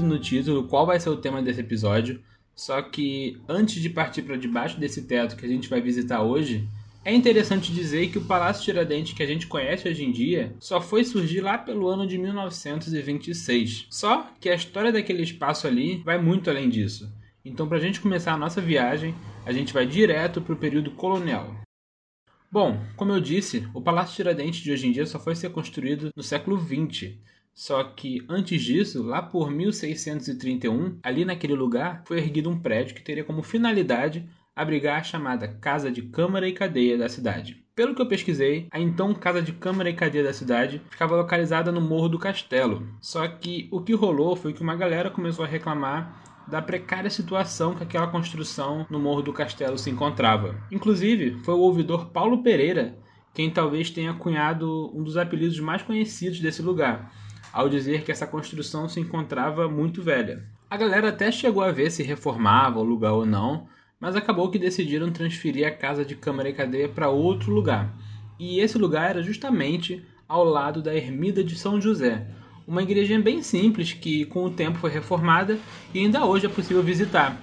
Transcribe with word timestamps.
no 0.00 0.18
título 0.18 0.68
qual 0.68 0.86
vai 0.86 0.98
ser 0.98 1.10
o 1.10 1.16
tema 1.16 1.42
desse 1.42 1.60
episódio, 1.60 2.22
só 2.54 2.80
que 2.80 3.40
antes 3.48 3.82
de 3.82 3.90
partir 3.90 4.22
para 4.22 4.36
debaixo 4.36 4.78
desse 4.78 5.02
teto 5.02 5.36
que 5.36 5.44
a 5.44 5.48
gente 5.48 5.68
vai 5.68 5.80
visitar 5.80 6.22
hoje, 6.22 6.68
é 7.04 7.12
interessante 7.12 7.72
dizer 7.72 8.10
que 8.10 8.18
o 8.18 8.24
Palácio 8.24 8.62
Tiradentes 8.62 9.12
que 9.12 9.22
a 9.22 9.26
gente 9.26 9.48
conhece 9.48 9.88
hoje 9.88 10.04
em 10.04 10.12
dia 10.12 10.54
só 10.60 10.80
foi 10.80 11.02
surgir 11.02 11.40
lá 11.40 11.58
pelo 11.58 11.88
ano 11.88 12.06
de 12.06 12.16
1926. 12.16 13.86
Só 13.90 14.30
que 14.40 14.48
a 14.48 14.54
história 14.54 14.92
daquele 14.92 15.22
espaço 15.22 15.66
ali 15.66 16.00
vai 16.04 16.16
muito 16.16 16.48
além 16.48 16.68
disso. 16.68 17.12
Então, 17.44 17.66
para 17.66 17.78
a 17.78 17.80
gente 17.80 18.00
começar 18.00 18.34
a 18.34 18.38
nossa 18.38 18.60
viagem, 18.60 19.16
a 19.44 19.52
gente 19.52 19.72
vai 19.72 19.84
direto 19.84 20.40
para 20.40 20.54
o 20.54 20.58
período 20.58 20.92
colonial. 20.92 21.56
Bom, 22.48 22.78
como 22.96 23.10
eu 23.10 23.20
disse, 23.20 23.66
o 23.74 23.80
Palácio 23.80 24.14
Tiradentes 24.14 24.60
de 24.60 24.70
hoje 24.70 24.86
em 24.86 24.92
dia 24.92 25.06
só 25.06 25.18
foi 25.18 25.34
ser 25.34 25.50
construído 25.50 26.10
no 26.14 26.22
século 26.22 26.56
XX. 26.56 27.14
Só 27.54 27.84
que 27.84 28.24
antes 28.28 28.62
disso, 28.62 29.02
lá 29.02 29.22
por 29.22 29.50
1631, 29.50 30.98
ali 31.02 31.24
naquele 31.24 31.54
lugar, 31.54 32.02
foi 32.06 32.18
erguido 32.18 32.48
um 32.48 32.58
prédio 32.58 32.94
que 32.94 33.02
teria 33.02 33.24
como 33.24 33.42
finalidade 33.42 34.26
abrigar 34.56 35.00
a 35.00 35.04
chamada 35.04 35.48
Casa 35.48 35.90
de 35.90 36.02
Câmara 36.02 36.48
e 36.48 36.52
Cadeia 36.52 36.96
da 36.96 37.08
cidade. 37.08 37.62
Pelo 37.74 37.94
que 37.94 38.02
eu 38.02 38.08
pesquisei, 38.08 38.68
a 38.70 38.78
então 38.78 39.14
Casa 39.14 39.40
de 39.40 39.52
Câmara 39.52 39.88
e 39.88 39.94
Cadeia 39.94 40.24
da 40.24 40.32
cidade 40.32 40.82
ficava 40.90 41.16
localizada 41.16 41.72
no 41.72 41.80
Morro 41.80 42.08
do 42.08 42.18
Castelo. 42.18 42.86
Só 43.00 43.26
que 43.28 43.68
o 43.70 43.80
que 43.80 43.94
rolou 43.94 44.36
foi 44.36 44.52
que 44.52 44.62
uma 44.62 44.76
galera 44.76 45.10
começou 45.10 45.44
a 45.44 45.48
reclamar 45.48 46.44
da 46.48 46.60
precária 46.60 47.08
situação 47.08 47.74
que 47.74 47.82
aquela 47.82 48.08
construção 48.08 48.86
no 48.90 48.98
Morro 48.98 49.22
do 49.22 49.32
Castelo 49.32 49.78
se 49.78 49.90
encontrava. 49.90 50.56
Inclusive, 50.70 51.38
foi 51.44 51.54
o 51.54 51.60
ouvidor 51.60 52.10
Paulo 52.10 52.42
Pereira 52.42 52.98
quem 53.34 53.50
talvez 53.50 53.90
tenha 53.90 54.12
cunhado 54.12 54.90
um 54.94 55.02
dos 55.02 55.16
apelidos 55.16 55.58
mais 55.58 55.82
conhecidos 55.82 56.40
desse 56.40 56.60
lugar, 56.60 57.12
ao 57.52 57.68
dizer 57.68 58.02
que 58.02 58.10
essa 58.10 58.26
construção 58.26 58.88
se 58.88 58.98
encontrava 58.98 59.68
muito 59.68 60.02
velha. 60.02 60.42
A 60.70 60.76
galera 60.76 61.10
até 61.10 61.30
chegou 61.30 61.62
a 61.62 61.70
ver 61.70 61.90
se 61.90 62.02
reformava 62.02 62.80
o 62.80 62.84
lugar 62.84 63.12
ou 63.12 63.26
não, 63.26 63.66
mas 64.00 64.16
acabou 64.16 64.50
que 64.50 64.58
decidiram 64.58 65.12
transferir 65.12 65.66
a 65.66 65.70
casa 65.70 66.04
de 66.04 66.16
Câmara 66.16 66.48
e 66.48 66.54
Cadeia 66.54 66.88
para 66.88 67.10
outro 67.10 67.52
lugar. 67.52 67.94
E 68.38 68.58
esse 68.58 68.78
lugar 68.78 69.10
era 69.10 69.22
justamente 69.22 70.02
ao 70.26 70.44
lado 70.44 70.80
da 70.80 70.94
Ermida 70.94 71.44
de 71.44 71.54
São 71.54 71.80
José, 71.80 72.26
uma 72.66 72.82
igreja 72.82 73.18
bem 73.20 73.42
simples 73.42 73.92
que 73.92 74.24
com 74.26 74.44
o 74.44 74.50
tempo 74.50 74.78
foi 74.78 74.90
reformada 74.90 75.58
e 75.92 75.98
ainda 75.98 76.24
hoje 76.24 76.46
é 76.46 76.48
possível 76.48 76.82
visitar. 76.82 77.36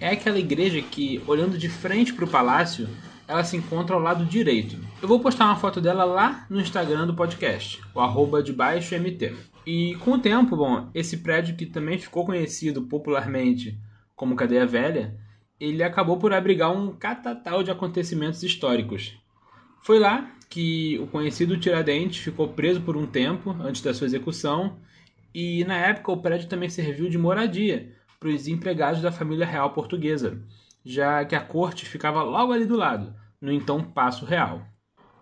É 0.00 0.10
aquela 0.10 0.38
igreja 0.38 0.80
que, 0.80 1.20
olhando 1.26 1.58
de 1.58 1.68
frente 1.68 2.12
para 2.12 2.24
o 2.24 2.28
palácio, 2.28 2.88
ela 3.26 3.44
se 3.44 3.56
encontra 3.56 3.94
ao 3.94 4.00
lado 4.00 4.24
direito. 4.24 4.78
Eu 5.02 5.08
vou 5.08 5.18
postar 5.18 5.46
uma 5.46 5.56
foto 5.56 5.80
dela 5.80 6.04
lá 6.04 6.46
no 6.48 6.60
Instagram 6.60 7.08
do 7.08 7.14
podcast, 7.14 7.82
o 7.92 7.98
arroba 7.98 8.40
de 8.40 8.52
baixo 8.52 8.94
MT. 8.94 9.34
E 9.66 9.96
com 9.96 10.12
o 10.12 10.18
tempo, 10.18 10.56
bom, 10.56 10.88
esse 10.94 11.16
prédio 11.16 11.56
que 11.56 11.66
também 11.66 11.98
ficou 11.98 12.24
conhecido 12.24 12.82
popularmente 12.82 13.76
como 14.14 14.36
Cadeia 14.36 14.64
Velha, 14.64 15.18
ele 15.58 15.82
acabou 15.82 16.18
por 16.18 16.32
abrigar 16.32 16.70
um 16.70 16.92
catatal 16.92 17.64
de 17.64 17.70
acontecimentos 17.72 18.44
históricos. 18.44 19.18
Foi 19.82 19.98
lá 19.98 20.30
que 20.48 21.00
o 21.00 21.08
conhecido 21.08 21.58
Tiradentes 21.58 22.22
ficou 22.22 22.50
preso 22.50 22.80
por 22.80 22.96
um 22.96 23.04
tempo 23.04 23.50
antes 23.60 23.82
da 23.82 23.92
sua 23.92 24.06
execução, 24.06 24.76
e 25.34 25.64
na 25.64 25.78
época 25.78 26.12
o 26.12 26.22
prédio 26.22 26.48
também 26.48 26.68
serviu 26.68 27.10
de 27.10 27.18
moradia 27.18 27.92
para 28.20 28.28
os 28.28 28.46
empregados 28.46 29.02
da 29.02 29.10
família 29.10 29.44
real 29.44 29.70
portuguesa, 29.70 30.40
já 30.84 31.24
que 31.24 31.34
a 31.34 31.40
corte 31.40 31.86
ficava 31.86 32.22
logo 32.22 32.52
ali 32.52 32.66
do 32.66 32.76
lado, 32.76 33.12
no 33.40 33.50
então 33.50 33.82
Paço 33.82 34.24
Real. 34.24 34.70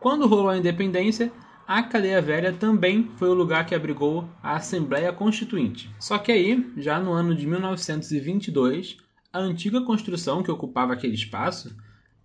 Quando 0.00 0.26
rolou 0.26 0.48
a 0.48 0.56
independência, 0.56 1.30
a 1.68 1.82
Cadeia 1.82 2.22
Velha 2.22 2.54
também 2.54 3.10
foi 3.16 3.28
o 3.28 3.34
lugar 3.34 3.66
que 3.66 3.74
abrigou 3.74 4.26
a 4.42 4.56
Assembleia 4.56 5.12
Constituinte. 5.12 5.90
Só 6.00 6.16
que 6.16 6.32
aí, 6.32 6.72
já 6.78 6.98
no 6.98 7.12
ano 7.12 7.34
de 7.34 7.46
1922, 7.46 8.96
a 9.30 9.38
antiga 9.38 9.82
construção 9.82 10.42
que 10.42 10.50
ocupava 10.50 10.94
aquele 10.94 11.12
espaço, 11.12 11.76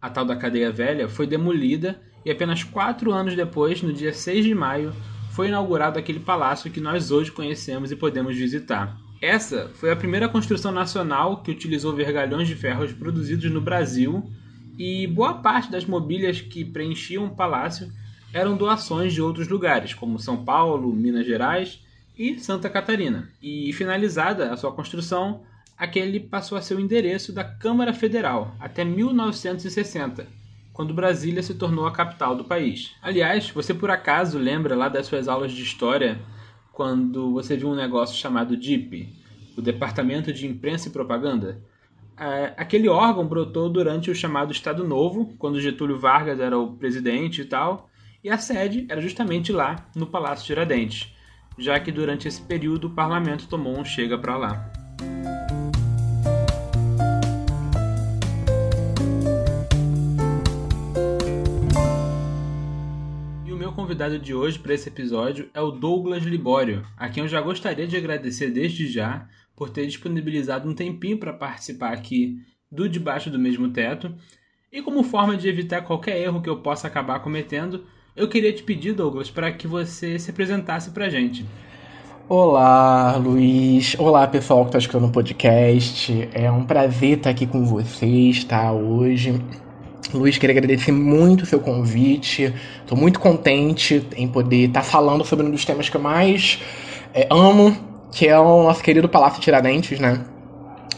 a 0.01 0.09
tal 0.09 0.23
da 0.23 0.37
Cadeia 0.37 0.71
Velha, 0.71 1.09
foi 1.09 1.27
demolida 1.27 2.01
e 2.23 2.31
apenas 2.31 2.63
quatro 2.63 3.11
anos 3.11 3.35
depois, 3.35 3.81
no 3.81 3.91
dia 3.91 4.13
6 4.13 4.45
de 4.45 4.55
maio, 4.55 4.95
foi 5.31 5.49
inaugurado 5.49 5.99
aquele 5.99 6.21
palácio 6.21 6.71
que 6.71 6.79
nós 6.79 7.11
hoje 7.11 7.29
conhecemos 7.29 7.91
e 7.91 7.95
podemos 7.97 8.37
visitar. 8.37 8.97
Essa 9.21 9.69
foi 9.73 9.91
a 9.91 9.97
primeira 9.97 10.29
construção 10.29 10.71
nacional 10.71 11.43
que 11.43 11.51
utilizou 11.51 11.93
vergalhões 11.93 12.47
de 12.47 12.55
ferros 12.55 12.93
produzidos 12.93 13.51
no 13.51 13.59
Brasil 13.59 14.23
e 14.77 15.07
boa 15.07 15.35
parte 15.35 15.71
das 15.71 15.85
mobílias 15.85 16.41
que 16.41 16.65
preenchiam 16.65 17.25
o 17.25 17.35
palácio 17.35 17.91
eram 18.33 18.57
doações 18.57 19.13
de 19.13 19.21
outros 19.21 19.47
lugares, 19.47 19.93
como 19.93 20.19
São 20.19 20.43
Paulo, 20.43 20.93
Minas 20.93 21.25
Gerais 21.25 21.79
e 22.17 22.37
Santa 22.39 22.69
Catarina. 22.69 23.29
E 23.41 23.71
finalizada 23.73 24.51
a 24.51 24.57
sua 24.57 24.73
construção, 24.73 25.43
aquele 25.77 26.19
passou 26.19 26.57
a 26.57 26.61
ser 26.61 26.75
o 26.75 26.79
endereço 26.79 27.31
da 27.31 27.43
Câmara 27.43 27.93
Federal 27.93 28.53
até 28.59 28.83
1960, 28.83 30.27
quando 30.73 30.93
Brasília 30.93 31.41
se 31.41 31.53
tornou 31.53 31.87
a 31.87 31.91
capital 31.91 32.35
do 32.35 32.43
país. 32.43 32.91
Aliás, 33.01 33.49
você 33.49 33.73
por 33.73 33.89
acaso 33.89 34.37
lembra 34.37 34.75
lá 34.75 34.89
das 34.89 35.05
suas 35.05 35.29
aulas 35.29 35.53
de 35.53 35.63
história 35.63 36.19
quando 36.73 37.31
você 37.31 37.55
viu 37.55 37.69
um 37.69 37.75
negócio 37.75 38.17
chamado 38.17 38.57
DIP, 38.57 39.07
o 39.55 39.61
Departamento 39.61 40.33
de 40.33 40.45
Imprensa 40.45 40.89
e 40.89 40.91
Propaganda? 40.91 41.61
É, 42.17 42.53
aquele 42.55 42.87
órgão 42.87 43.27
brotou 43.27 43.69
durante 43.69 44.09
o 44.09 44.15
chamado 44.15 44.51
Estado 44.51 44.87
Novo, 44.87 45.35
quando 45.37 45.59
Getúlio 45.59 45.99
Vargas 45.99 46.39
era 46.39 46.57
o 46.57 46.73
presidente 46.77 47.41
e 47.41 47.45
tal, 47.45 47.89
e 48.23 48.29
a 48.29 48.37
sede 48.37 48.85
era 48.89 49.01
justamente 49.01 49.51
lá, 49.51 49.85
no 49.93 50.07
Palácio 50.07 50.45
Tiradentes, 50.45 51.13
já 51.57 51.79
que 51.79 51.91
durante 51.91 52.27
esse 52.27 52.41
período 52.41 52.87
o 52.87 52.91
parlamento 52.91 53.47
tomou 53.47 53.77
um 53.77 53.83
chega 53.83 54.17
para 54.17 54.37
lá. 54.37 54.71
convidado 63.85 64.17
de 64.17 64.33
hoje 64.33 64.57
para 64.57 64.73
esse 64.73 64.89
episódio 64.89 65.49
é 65.53 65.61
o 65.61 65.69
Douglas 65.69 66.23
Libório, 66.23 66.83
a 66.97 67.07
quem 67.07 67.23
eu 67.23 67.29
já 67.29 67.39
gostaria 67.39 67.85
de 67.85 67.95
agradecer 67.95 68.49
desde 68.49 68.87
já 68.87 69.27
por 69.55 69.69
ter 69.69 69.85
disponibilizado 69.87 70.69
um 70.69 70.73
tempinho 70.73 71.17
para 71.17 71.33
participar 71.33 71.93
aqui 71.93 72.37
do 72.71 72.89
Debaixo 72.89 73.29
do 73.29 73.39
Mesmo 73.39 73.69
Teto. 73.69 74.13
E 74.71 74.81
como 74.81 75.03
forma 75.03 75.37
de 75.37 75.47
evitar 75.47 75.81
qualquer 75.81 76.19
erro 76.19 76.41
que 76.41 76.49
eu 76.49 76.57
possa 76.57 76.87
acabar 76.87 77.19
cometendo, 77.19 77.85
eu 78.15 78.27
queria 78.27 78.51
te 78.51 78.63
pedir, 78.63 78.93
Douglas, 78.93 79.29
para 79.29 79.51
que 79.51 79.67
você 79.67 80.19
se 80.19 80.31
apresentasse 80.31 80.91
para 80.91 81.05
a 81.05 81.09
gente. 81.09 81.45
Olá, 82.27 83.15
Luiz. 83.17 83.95
Olá, 83.99 84.27
pessoal 84.27 84.61
que 84.61 84.69
está 84.69 84.79
escutando 84.79 85.05
o 85.05 85.11
podcast. 85.11 86.27
É 86.33 86.51
um 86.51 86.65
prazer 86.65 87.17
estar 87.17 87.29
aqui 87.29 87.45
com 87.45 87.63
vocês, 87.63 88.43
tá? 88.43 88.71
Hoje. 88.73 89.39
Luiz, 90.13 90.37
queria 90.37 90.53
agradecer 90.53 90.91
muito 90.91 91.43
o 91.43 91.45
seu 91.45 91.59
convite. 91.59 92.53
Estou 92.81 92.97
muito 92.97 93.19
contente 93.19 94.05
em 94.15 94.27
poder 94.27 94.67
estar 94.67 94.83
falando 94.83 95.23
sobre 95.23 95.45
um 95.45 95.51
dos 95.51 95.63
temas 95.63 95.87
que 95.87 95.95
eu 95.97 96.01
mais 96.01 96.59
é, 97.13 97.27
amo, 97.29 97.77
que 98.15 98.25
é 98.25 98.39
o 98.39 98.63
nosso 98.63 98.81
querido 98.81 99.09
Palácio 99.09 99.41
Tiradentes, 99.41 99.99
né? 99.99 100.21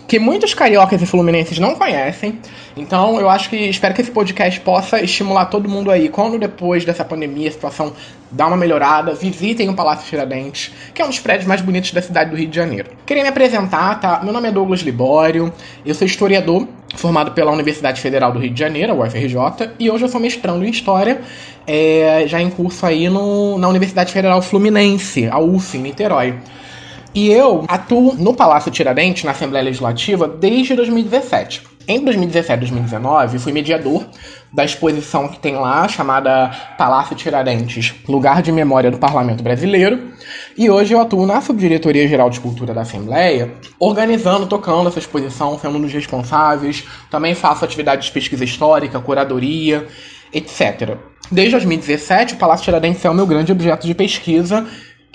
Que 0.07 0.19
muitos 0.19 0.53
cariocas 0.53 1.01
e 1.01 1.05
fluminenses 1.07 1.57
não 1.57 1.73
conhecem. 1.73 2.39
Então, 2.77 3.19
eu 3.19 3.27
acho 3.27 3.49
que 3.49 3.55
espero 3.55 3.93
que 3.95 4.01
esse 4.01 4.11
podcast 4.11 4.59
possa 4.61 5.01
estimular 5.01 5.45
todo 5.47 5.67
mundo 5.67 5.89
aí, 5.89 6.09
quando 6.09 6.37
depois 6.37 6.85
dessa 6.85 7.03
pandemia 7.03 7.49
a 7.49 7.51
situação 7.51 7.91
dá 8.29 8.45
uma 8.45 8.55
melhorada, 8.55 9.15
visitem 9.15 9.67
o 9.67 9.73
Palácio 9.73 10.07
Tiradentes, 10.07 10.71
que 10.93 11.01
é 11.01 11.05
um 11.05 11.09
dos 11.09 11.19
prédios 11.19 11.47
mais 11.47 11.59
bonitos 11.59 11.91
da 11.91 12.03
cidade 12.03 12.29
do 12.29 12.37
Rio 12.37 12.47
de 12.47 12.55
Janeiro. 12.55 12.91
Queria 13.03 13.23
me 13.23 13.29
apresentar, 13.29 13.99
tá? 13.99 14.21
Meu 14.23 14.31
nome 14.31 14.47
é 14.47 14.51
Douglas 14.51 14.81
Libório, 14.81 15.51
eu 15.83 15.95
sou 15.95 16.05
historiador 16.05 16.67
formado 16.95 17.31
pela 17.31 17.51
Universidade 17.51 17.99
Federal 17.99 18.31
do 18.31 18.37
Rio 18.37 18.51
de 18.51 18.59
Janeiro, 18.59 18.93
a 18.93 19.07
UFRJ, 19.07 19.71
e 19.79 19.89
hoje 19.89 20.05
eu 20.05 20.09
sou 20.09 20.21
mestrando 20.21 20.63
em 20.63 20.69
História, 20.69 21.19
é, 21.65 22.25
já 22.27 22.39
em 22.39 22.49
curso 22.51 22.85
aí 22.85 23.09
no, 23.09 23.57
na 23.57 23.67
Universidade 23.67 24.13
Federal 24.13 24.39
Fluminense, 24.39 25.27
a 25.27 25.39
UF, 25.39 25.77
em 25.77 25.81
Niterói. 25.81 26.35
E 27.17 27.31
eu 27.31 27.65
atuo 27.67 28.13
no 28.13 28.31
Palácio 28.31 28.69
Tiradentes, 28.69 29.23
na 29.23 29.31
Assembleia 29.31 29.65
Legislativa, 29.65 30.27
desde 30.27 30.75
2017. 30.75 31.63
Em 31.87 32.05
2017 32.05 32.53
e 32.53 32.59
2019, 32.59 33.39
fui 33.39 33.51
mediador 33.51 34.05
da 34.53 34.63
exposição 34.63 35.27
que 35.27 35.39
tem 35.39 35.55
lá, 35.55 35.87
chamada 35.87 36.51
Palácio 36.77 37.15
Tiradentes, 37.15 37.95
Lugar 38.07 38.43
de 38.43 38.51
Memória 38.51 38.91
do 38.91 38.99
Parlamento 38.99 39.41
Brasileiro. 39.41 40.11
E 40.55 40.69
hoje 40.69 40.93
eu 40.93 41.01
atuo 41.01 41.25
na 41.25 41.41
Subdiretoria 41.41 42.07
Geral 42.07 42.29
de 42.29 42.39
Cultura 42.39 42.71
da 42.71 42.81
Assembleia, 42.81 43.51
organizando, 43.79 44.45
tocando 44.45 44.87
essa 44.87 44.99
exposição, 44.99 45.57
sendo 45.57 45.79
um 45.79 45.81
dos 45.81 45.93
responsáveis. 45.93 46.83
Também 47.09 47.33
faço 47.33 47.65
atividades 47.65 48.05
de 48.05 48.11
pesquisa 48.11 48.43
histórica, 48.43 48.99
curadoria, 48.99 49.87
etc. 50.31 50.97
Desde 51.31 51.53
2017, 51.53 52.35
o 52.35 52.37
Palácio 52.37 52.65
Tiradentes 52.65 53.03
é 53.03 53.09
o 53.09 53.13
meu 53.15 53.25
grande 53.25 53.51
objeto 53.51 53.87
de 53.87 53.95
pesquisa 53.95 54.67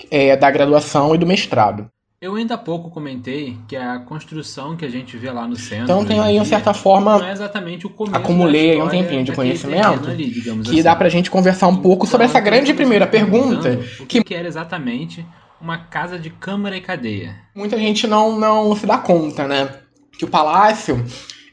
é, 0.09 0.35
da 0.35 0.49
graduação 0.49 1.13
e 1.13 1.17
do 1.17 1.25
mestrado. 1.25 1.89
Eu 2.23 2.35
ainda 2.35 2.53
há 2.53 2.57
pouco 2.57 2.89
comentei 2.89 3.57
que 3.67 3.75
a 3.75 3.99
construção 3.99 4.77
que 4.77 4.85
a 4.85 4.89
gente 4.89 5.17
vê 5.17 5.29
lá 5.29 5.45
no 5.45 5.57
centro. 5.57 5.83
Então 5.83 6.05
tem 6.05 6.21
aí, 6.21 6.39
de 6.39 6.47
certa 6.47 6.73
forma. 6.73 7.17
Não 7.17 7.25
é 7.25 7.33
exatamente 7.33 7.85
o 7.85 7.89
começo. 7.89 8.15
Acumulei 8.15 8.71
aí 8.71 8.81
um 8.81 8.87
tempinho 8.87 9.25
de 9.25 9.33
conhecimento. 9.33 10.09
Ali, 10.09 10.31
que 10.31 10.49
assim. 10.49 10.83
dá 10.83 10.95
pra 10.95 11.09
gente 11.09 11.29
conversar 11.29 11.67
um 11.67 11.75
pouco 11.75 12.07
sobre 12.07 12.25
essa 12.25 12.39
grande 12.39 12.73
primeira 12.73 13.05
pergunta. 13.05 13.77
O 13.99 14.05
que, 14.05 14.23
que 14.23 14.33
era 14.33 14.47
exatamente 14.47 15.25
uma 15.59 15.77
casa 15.77 16.17
de 16.17 16.29
câmara 16.29 16.77
e 16.77 16.81
cadeia? 16.81 17.35
Muita 17.53 17.77
gente 17.77 18.07
não, 18.07 18.39
não 18.39 18.73
se 18.73 18.85
dá 18.85 18.97
conta, 18.97 19.45
né? 19.45 19.79
Que 20.17 20.23
o 20.23 20.29
palácio 20.29 21.03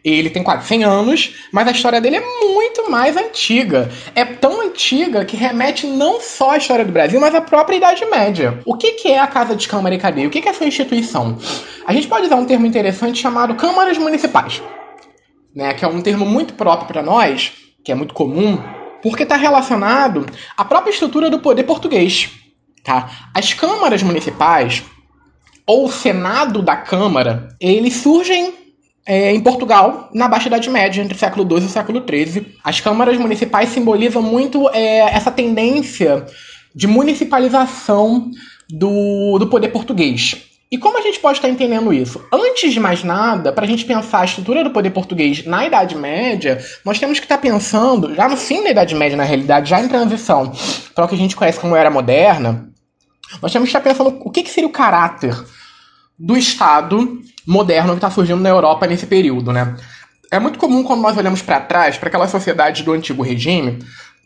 ele 0.05 0.31
tem 0.31 0.43
quase 0.43 0.67
100 0.67 0.85
anos, 0.85 1.35
mas 1.52 1.69
a 1.69 1.73
história 1.73 2.00
dele 2.00 2.17
é 2.17 2.20
muito 2.20 2.91
mais 2.91 3.17
antiga. 3.17 3.91
É 4.14 4.25
tão 4.25 4.61
antiga 4.62 5.25
que 5.25 5.37
remete 5.37 5.87
não 5.87 6.20
só 6.20 6.52
à 6.52 6.56
história 6.56 6.85
do 6.85 6.93
Brasil, 6.93 7.20
mas 7.20 7.35
à 7.35 7.41
própria 7.41 7.76
Idade 7.76 8.05
Média. 8.06 8.61
O 8.64 8.76
que, 8.76 8.93
que 8.93 9.08
é 9.08 9.19
a 9.19 9.26
Casa 9.26 9.55
de 9.55 9.69
Câmara 9.69 9.94
e 9.94 9.99
Cadeia? 9.99 10.26
O 10.26 10.31
que, 10.31 10.41
que 10.41 10.49
é 10.49 10.50
essa 10.50 10.64
instituição? 10.64 11.38
A 11.87 11.93
gente 11.93 12.08
pode 12.08 12.26
usar 12.26 12.37
um 12.37 12.47
termo 12.47 12.67
interessante 12.67 13.20
chamado 13.20 13.55
Câmaras 13.55 13.99
Municipais, 13.99 14.62
né? 15.55 15.75
que 15.75 15.85
é 15.85 15.88
um 15.88 16.00
termo 16.00 16.25
muito 16.25 16.55
próprio 16.55 16.88
para 16.88 17.02
nós, 17.02 17.52
que 17.85 17.93
é 17.93 17.94
muito 17.94 18.14
comum, 18.14 18.58
porque 19.02 19.25
está 19.25 19.37
relacionado 19.37 20.26
à 20.56 20.64
própria 20.64 20.93
estrutura 20.93 21.29
do 21.29 21.41
poder 21.41 21.64
português. 21.64 22.31
Tá? 22.82 23.11
As 23.35 23.52
câmaras 23.52 24.02
municipais, 24.02 24.82
ou 25.67 25.85
o 25.85 25.93
Senado 25.93 26.62
da 26.62 26.76
Câmara, 26.76 27.49
eles 27.61 27.97
surgem 27.97 28.55
é, 29.06 29.32
em 29.32 29.41
Portugal, 29.41 30.08
na 30.14 30.29
Baixa 30.29 30.49
Idade 30.49 30.70
Média, 30.70 31.02
entre 31.02 31.17
o 31.17 31.19
século 31.19 31.44
XII 31.44 31.62
e 31.62 31.67
o 31.67 31.70
século 31.70 32.05
XIII. 32.08 32.55
As 32.62 32.81
câmaras 32.81 33.17
municipais 33.19 33.70
simbolizam 33.70 34.23
muito 34.23 34.69
é, 34.70 34.99
essa 35.14 35.31
tendência 35.31 36.26
de 36.75 36.87
municipalização 36.87 38.31
do, 38.69 39.38
do 39.38 39.47
poder 39.49 39.69
português. 39.69 40.47
E 40.70 40.79
como 40.79 40.99
a 40.99 41.00
gente 41.00 41.19
pode 41.19 41.38
estar 41.38 41.49
entendendo 41.49 41.93
isso? 41.93 42.25
Antes 42.32 42.73
de 42.73 42.79
mais 42.79 43.02
nada, 43.02 43.52
para 43.52 43.64
a 43.64 43.69
gente 43.69 43.85
pensar 43.85 44.20
a 44.20 44.25
estrutura 44.25 44.62
do 44.62 44.70
poder 44.70 44.91
português 44.91 45.44
na 45.44 45.67
Idade 45.67 45.97
Média, 45.97 46.64
nós 46.85 46.97
temos 47.00 47.19
que 47.19 47.25
estar 47.25 47.38
pensando, 47.38 48.14
já 48.14 48.29
no 48.29 48.37
fim 48.37 48.62
da 48.62 48.70
Idade 48.70 48.94
Média, 48.94 49.17
na 49.17 49.25
realidade, 49.25 49.69
já 49.69 49.81
em 49.81 49.88
transição 49.88 50.52
para 50.94 51.05
o 51.05 51.08
que 51.08 51.17
a 51.17 51.19
gente 51.19 51.35
conhece 51.35 51.58
como 51.58 51.75
Era 51.75 51.91
Moderna, 51.91 52.69
nós 53.43 53.52
temos 53.52 53.69
que 53.69 53.76
estar 53.76 53.81
pensando 53.81 54.17
o 54.20 54.31
que, 54.31 54.44
que 54.44 54.50
seria 54.50 54.69
o 54.69 54.73
caráter 54.73 55.35
do 56.20 56.37
Estado 56.37 57.19
moderno 57.46 57.93
que 57.93 57.96
está 57.96 58.11
surgindo 58.11 58.40
na 58.40 58.50
Europa 58.50 58.87
nesse 58.87 59.06
período, 59.06 59.52
né? 59.52 59.75
É 60.31 60.38
muito 60.38 60.58
comum 60.58 60.84
quando 60.84 61.00
nós 61.00 61.17
olhamos 61.17 61.40
para 61.40 61.58
trás, 61.61 61.96
para 61.96 62.08
aquela 62.08 62.28
sociedade 62.28 62.82
do 62.82 62.93
antigo 62.93 63.22
regime, 63.22 63.78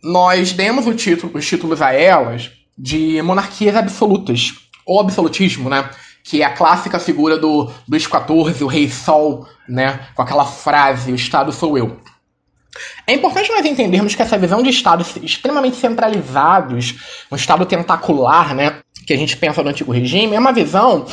nós 0.02 0.52
demos 0.52 0.84
título, 1.00 1.32
os 1.34 1.46
títulos 1.46 1.80
a 1.80 1.92
elas 1.94 2.50
de 2.76 3.22
monarquias 3.22 3.76
absolutas, 3.76 4.52
ou 4.84 5.00
absolutismo, 5.00 5.70
né? 5.70 5.88
Que 6.24 6.42
é 6.42 6.44
a 6.44 6.50
clássica 6.52 6.98
figura 6.98 7.38
do 7.38 7.70
Luís 7.88 8.02
XIV, 8.02 8.64
o 8.64 8.66
Rei 8.66 8.90
Sol, 8.90 9.46
né? 9.68 10.00
Com 10.14 10.22
aquela 10.22 10.44
frase, 10.44 11.12
o 11.12 11.14
Estado 11.14 11.52
sou 11.52 11.78
eu. 11.78 12.00
É 13.06 13.14
importante 13.14 13.52
nós 13.52 13.64
entendermos 13.64 14.16
que 14.16 14.22
essa 14.22 14.36
visão 14.36 14.62
de 14.62 14.68
Estados 14.68 15.14
extremamente 15.22 15.76
centralizados, 15.76 16.96
um 17.30 17.36
Estado 17.36 17.64
tentacular, 17.64 18.52
né? 18.52 18.80
Que 19.06 19.12
a 19.12 19.16
gente 19.16 19.36
pensa 19.36 19.62
no 19.62 19.70
antigo 19.70 19.92
regime, 19.92 20.34
é 20.34 20.38
uma 20.40 20.52
visão 20.52 21.06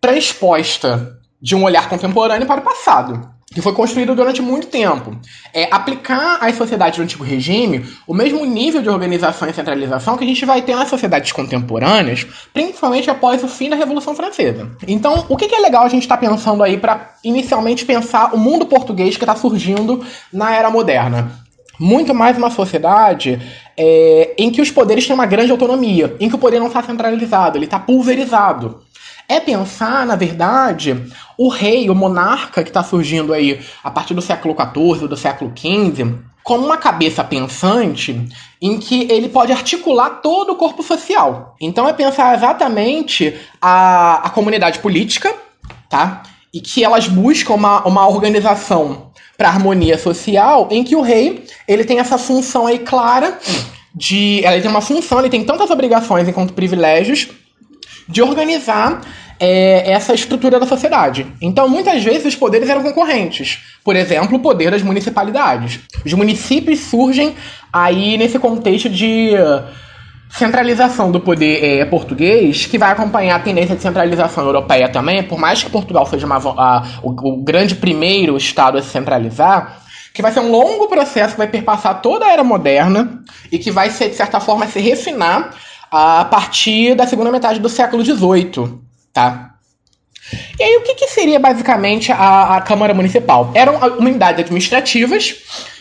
transposta 0.00 1.18
de 1.40 1.54
um 1.54 1.64
olhar 1.64 1.88
contemporâneo 1.88 2.46
para 2.46 2.60
o 2.60 2.64
passado, 2.64 3.28
que 3.52 3.62
foi 3.62 3.72
construído 3.72 4.14
durante 4.14 4.42
muito 4.42 4.66
tempo. 4.66 5.16
É 5.54 5.68
aplicar 5.70 6.38
às 6.40 6.56
sociedades 6.56 6.98
do 6.98 7.02
antigo 7.02 7.24
regime 7.24 7.84
o 8.06 8.12
mesmo 8.12 8.44
nível 8.44 8.82
de 8.82 8.88
organização 8.88 9.48
e 9.48 9.52
centralização 9.52 10.16
que 10.16 10.24
a 10.24 10.26
gente 10.26 10.44
vai 10.44 10.62
ter 10.62 10.74
nas 10.74 10.88
sociedades 10.88 11.32
contemporâneas, 11.32 12.26
principalmente 12.52 13.08
após 13.08 13.42
o 13.44 13.48
fim 13.48 13.70
da 13.70 13.76
Revolução 13.76 14.14
Francesa. 14.14 14.70
Então, 14.86 15.24
o 15.28 15.36
que 15.36 15.54
é 15.54 15.58
legal 15.60 15.84
a 15.84 15.88
gente 15.88 16.02
estar 16.02 16.16
tá 16.16 16.28
pensando 16.28 16.62
aí 16.62 16.76
para 16.76 17.14
inicialmente 17.22 17.84
pensar 17.84 18.34
o 18.34 18.38
mundo 18.38 18.66
português 18.66 19.16
que 19.16 19.24
está 19.24 19.36
surgindo 19.36 20.04
na 20.32 20.54
era 20.54 20.70
moderna? 20.70 21.30
Muito 21.78 22.14
mais 22.14 22.38
uma 22.38 22.50
sociedade 22.50 23.38
é, 23.76 24.34
em 24.38 24.50
que 24.50 24.62
os 24.62 24.70
poderes 24.70 25.06
têm 25.06 25.14
uma 25.14 25.26
grande 25.26 25.52
autonomia, 25.52 26.16
em 26.18 26.28
que 26.28 26.34
o 26.34 26.38
poder 26.38 26.58
não 26.58 26.68
está 26.68 26.82
centralizado, 26.82 27.58
ele 27.58 27.66
está 27.66 27.78
pulverizado 27.78 28.85
é 29.28 29.40
pensar, 29.40 30.06
na 30.06 30.16
verdade, 30.16 31.04
o 31.36 31.48
rei, 31.48 31.90
o 31.90 31.94
monarca 31.94 32.62
que 32.62 32.70
está 32.70 32.82
surgindo 32.82 33.32
aí 33.32 33.60
a 33.82 33.90
partir 33.90 34.14
do 34.14 34.22
século 34.22 34.54
XIV, 34.54 35.08
do 35.08 35.16
século 35.16 35.52
XV, 35.56 36.14
como 36.42 36.64
uma 36.64 36.76
cabeça 36.76 37.24
pensante 37.24 38.28
em 38.62 38.78
que 38.78 39.10
ele 39.10 39.28
pode 39.28 39.50
articular 39.50 40.10
todo 40.22 40.52
o 40.52 40.56
corpo 40.56 40.82
social. 40.82 41.56
Então 41.60 41.88
é 41.88 41.92
pensar 41.92 42.36
exatamente 42.36 43.34
a, 43.60 44.26
a 44.26 44.30
comunidade 44.30 44.78
política, 44.78 45.34
tá? 45.90 46.22
E 46.54 46.60
que 46.60 46.84
elas 46.84 47.08
buscam 47.08 47.54
uma, 47.54 47.84
uma 47.84 48.08
organização 48.08 49.10
para 49.36 49.48
harmonia 49.48 49.98
social 49.98 50.68
em 50.70 50.84
que 50.84 50.94
o 50.94 51.02
rei 51.02 51.44
ele 51.66 51.84
tem 51.84 51.98
essa 51.98 52.16
função 52.16 52.66
aí 52.66 52.78
clara 52.78 53.38
de. 53.92 54.42
Ele 54.44 54.62
tem 54.62 54.70
uma 54.70 54.80
função, 54.80 55.18
ele 55.18 55.28
tem 55.28 55.44
tantas 55.44 55.68
obrigações 55.68 56.28
enquanto 56.28 56.52
privilégios 56.54 57.28
de 58.08 58.22
organizar 58.22 59.00
é, 59.38 59.90
essa 59.90 60.14
estrutura 60.14 60.58
da 60.58 60.66
sociedade. 60.66 61.26
Então, 61.40 61.68
muitas 61.68 62.02
vezes, 62.02 62.26
os 62.26 62.36
poderes 62.36 62.68
eram 62.68 62.82
concorrentes. 62.82 63.60
Por 63.84 63.96
exemplo, 63.96 64.36
o 64.36 64.40
poder 64.40 64.70
das 64.70 64.82
municipalidades. 64.82 65.80
Os 66.04 66.12
municípios 66.12 66.80
surgem 66.80 67.34
aí 67.72 68.16
nesse 68.16 68.38
contexto 68.38 68.88
de 68.88 69.32
centralização 70.28 71.10
do 71.10 71.20
poder 71.20 71.62
é, 71.62 71.84
português, 71.84 72.66
que 72.66 72.78
vai 72.78 72.90
acompanhar 72.90 73.36
a 73.36 73.40
tendência 73.40 73.76
de 73.76 73.82
centralização 73.82 74.44
europeia 74.44 74.88
também, 74.88 75.22
por 75.22 75.38
mais 75.38 75.62
que 75.62 75.70
Portugal 75.70 76.04
seja 76.06 76.26
uma, 76.26 76.36
a, 76.36 76.82
o, 77.02 77.10
o 77.10 77.42
grande 77.42 77.74
primeiro 77.74 78.36
estado 78.36 78.76
a 78.76 78.82
se 78.82 78.88
centralizar, 78.88 79.80
que 80.12 80.22
vai 80.22 80.32
ser 80.32 80.40
um 80.40 80.50
longo 80.50 80.88
processo 80.88 81.32
que 81.32 81.38
vai 81.38 81.48
perpassar 81.48 82.00
toda 82.00 82.24
a 82.24 82.32
era 82.32 82.42
moderna 82.42 83.22
e 83.52 83.58
que 83.58 83.70
vai, 83.70 83.90
ser, 83.90 84.08
de 84.08 84.16
certa 84.16 84.40
forma, 84.40 84.66
se 84.66 84.80
refinar 84.80 85.50
a 85.96 86.24
partir 86.26 86.94
da 86.94 87.06
segunda 87.06 87.30
metade 87.30 87.58
do 87.58 87.70
século 87.70 88.04
XVIII, 88.04 88.78
tá? 89.12 89.54
E 90.58 90.62
aí, 90.62 90.76
o 90.76 90.82
que, 90.82 90.94
que 90.94 91.08
seria 91.08 91.38
basicamente 91.38 92.12
a, 92.12 92.56
a 92.56 92.60
Câmara 92.60 92.92
Municipal? 92.92 93.50
Eram 93.54 93.78
unidades 93.98 94.40
administrativas 94.40 95.36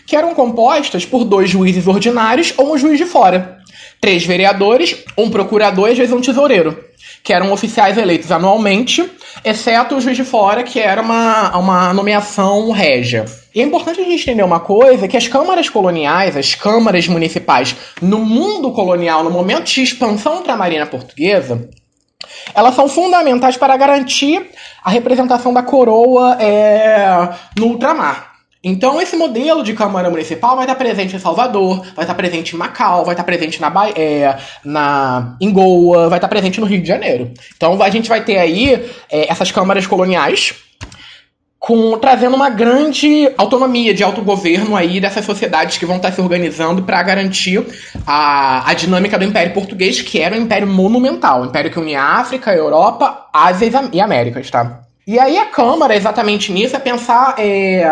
que 0.05 0.15
eram 0.15 0.33
compostas 0.33 1.05
por 1.05 1.25
dois 1.25 1.49
juízes 1.49 1.87
ordinários 1.87 2.53
ou 2.57 2.73
um 2.73 2.77
juiz 2.77 2.97
de 2.97 3.05
fora, 3.05 3.57
três 3.99 4.23
vereadores, 4.25 5.03
um 5.17 5.29
procurador 5.29 5.89
e 5.89 5.91
às 5.93 5.97
vezes 5.97 6.13
um 6.13 6.21
tesoureiro, 6.21 6.79
que 7.23 7.33
eram 7.33 7.51
oficiais 7.51 7.97
eleitos 7.97 8.31
anualmente, 8.31 9.09
exceto 9.43 9.95
o 9.95 10.01
juiz 10.01 10.15
de 10.15 10.23
fora, 10.23 10.63
que 10.63 10.79
era 10.79 11.01
uma, 11.01 11.57
uma 11.57 11.93
nomeação 11.93 12.71
régia. 12.71 13.25
E 13.55 13.61
é 13.61 13.63
importante 13.63 14.01
a 14.01 14.03
gente 14.03 14.21
entender 14.21 14.43
uma 14.43 14.59
coisa, 14.59 15.07
que 15.07 15.15
as 15.15 15.29
câmaras 15.29 15.69
coloniais, 15.69 16.35
as 16.35 16.53
câmaras 16.53 17.07
municipais, 17.07 17.73
no 18.01 18.19
mundo 18.19 18.69
colonial, 18.73 19.23
no 19.23 19.31
momento 19.31 19.63
de 19.63 19.81
expansão 19.81 20.35
ultramarina 20.35 20.85
portuguesa, 20.85 21.69
elas 22.53 22.75
são 22.75 22.89
fundamentais 22.89 23.55
para 23.55 23.77
garantir 23.77 24.45
a 24.83 24.89
representação 24.89 25.53
da 25.53 25.63
coroa 25.63 26.35
é, 26.37 27.29
no 27.57 27.67
ultramar. 27.67 28.35
Então, 28.61 28.99
esse 28.99 29.15
modelo 29.15 29.63
de 29.63 29.73
Câmara 29.73 30.09
Municipal 30.09 30.55
vai 30.55 30.65
estar 30.65 30.75
presente 30.75 31.15
em 31.15 31.19
Salvador, 31.19 31.85
vai 31.95 32.03
estar 32.03 32.15
presente 32.15 32.55
em 32.55 32.57
Macau, 32.57 33.05
vai 33.05 33.13
estar 33.13 33.23
presente 33.23 33.61
na, 33.61 33.71
é, 33.95 34.37
na, 34.65 35.37
em 35.39 35.53
Goa, 35.53 36.09
vai 36.09 36.17
estar 36.17 36.27
presente 36.27 36.59
no 36.59 36.65
Rio 36.65 36.81
de 36.81 36.87
Janeiro. 36.87 37.31
Então, 37.55 37.81
a 37.81 37.89
gente 37.91 38.09
vai 38.09 38.25
ter 38.25 38.37
aí 38.37 38.73
é, 39.09 39.31
essas 39.31 39.51
câmaras 39.51 39.85
coloniais, 39.85 40.55
com 41.65 41.97
trazendo 41.97 42.35
uma 42.35 42.47
grande 42.47 43.27
autonomia 43.35 43.91
de 43.91 44.03
autogoverno 44.03 44.75
aí 44.75 45.01
dessas 45.01 45.25
sociedades 45.25 45.79
que 45.79 45.85
vão 45.85 45.95
estar 45.95 46.11
se 46.11 46.21
organizando 46.21 46.83
para 46.83 47.01
garantir 47.01 47.65
a, 48.05 48.69
a 48.69 48.73
dinâmica 48.75 49.17
do 49.17 49.23
Império 49.23 49.51
Português, 49.51 49.99
que 49.99 50.21
era 50.21 50.35
um 50.35 50.41
império 50.41 50.67
monumental, 50.67 51.41
um 51.41 51.45
império 51.45 51.71
que 51.71 51.79
unia 51.79 52.03
África, 52.03 52.53
Europa, 52.53 53.25
Ásia 53.33 53.89
e 53.91 53.99
Américas, 53.99 54.51
tá? 54.51 54.81
E 55.07 55.17
aí 55.17 55.39
a 55.39 55.47
Câmara, 55.47 55.95
exatamente 55.95 56.51
nisso, 56.51 56.75
é 56.75 56.79
pensar 56.79 57.33
é, 57.39 57.83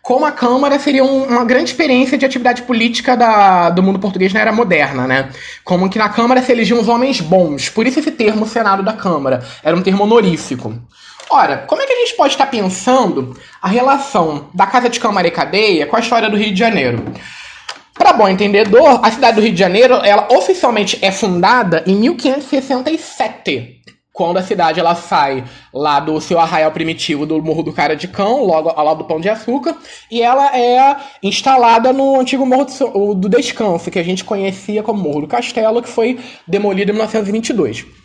como 0.00 0.24
a 0.24 0.32
Câmara 0.32 0.78
seria 0.78 1.04
um, 1.04 1.24
uma 1.24 1.44
grande 1.44 1.72
experiência 1.72 2.16
de 2.16 2.24
atividade 2.24 2.62
política 2.62 3.14
da, 3.14 3.68
do 3.68 3.82
mundo 3.82 3.98
português 3.98 4.32
na 4.32 4.40
era 4.40 4.52
moderna, 4.52 5.06
né? 5.06 5.28
Como 5.62 5.90
que 5.90 5.98
na 5.98 6.08
Câmara 6.08 6.42
se 6.42 6.50
elegiam 6.50 6.80
os 6.80 6.88
homens 6.88 7.20
bons. 7.20 7.68
Por 7.68 7.86
isso 7.86 7.98
esse 7.98 8.12
termo 8.12 8.46
Senado 8.46 8.82
da 8.82 8.94
Câmara. 8.94 9.44
Era 9.62 9.76
um 9.76 9.82
termo 9.82 10.04
honorífico. 10.04 10.74
Ora, 11.30 11.58
como 11.58 11.82
é 11.82 11.86
que 11.86 11.92
a 11.92 11.98
gente 11.98 12.16
pode 12.16 12.34
estar 12.34 12.46
pensando 12.46 13.36
a 13.60 13.68
relação 13.68 14.48
da 14.52 14.66
Casa 14.66 14.88
de 14.88 15.00
Câmara 15.00 15.26
e 15.26 15.30
Cadeia 15.30 15.86
com 15.86 15.96
a 15.96 16.00
história 16.00 16.28
do 16.28 16.36
Rio 16.36 16.52
de 16.52 16.58
Janeiro? 16.58 17.04
Para 17.94 18.12
bom 18.12 18.28
entendedor, 18.28 19.00
a 19.02 19.10
cidade 19.10 19.36
do 19.36 19.42
Rio 19.42 19.52
de 19.52 19.58
Janeiro, 19.58 19.94
ela 19.94 20.28
oficialmente 20.32 20.98
é 21.00 21.10
fundada 21.12 21.82
em 21.86 21.94
1567, 21.94 23.82
quando 24.12 24.36
a 24.36 24.42
cidade 24.42 24.80
ela 24.80 24.94
sai 24.94 25.44
lá 25.72 26.00
do 26.00 26.20
seu 26.20 26.38
arraial 26.38 26.72
primitivo 26.72 27.24
do 27.24 27.40
Morro 27.42 27.62
do 27.62 27.72
Cara 27.72 27.94
de 27.94 28.08
Cão, 28.08 28.44
logo 28.44 28.68
ao 28.68 28.84
lado 28.84 28.98
do 28.98 29.04
Pão 29.04 29.20
de 29.20 29.28
Açúcar, 29.28 29.76
e 30.10 30.20
ela 30.20 30.56
é 30.56 30.96
instalada 31.22 31.92
no 31.92 32.20
antigo 32.20 32.44
Morro 32.44 33.14
do 33.14 33.28
Descanso, 33.28 33.90
que 33.90 33.98
a 33.98 34.04
gente 34.04 34.24
conhecia 34.24 34.82
como 34.82 35.02
Morro 35.02 35.22
do 35.22 35.28
Castelo, 35.28 35.80
que 35.80 35.88
foi 35.88 36.18
demolido 36.46 36.90
em 36.90 36.94
1922. 36.94 38.03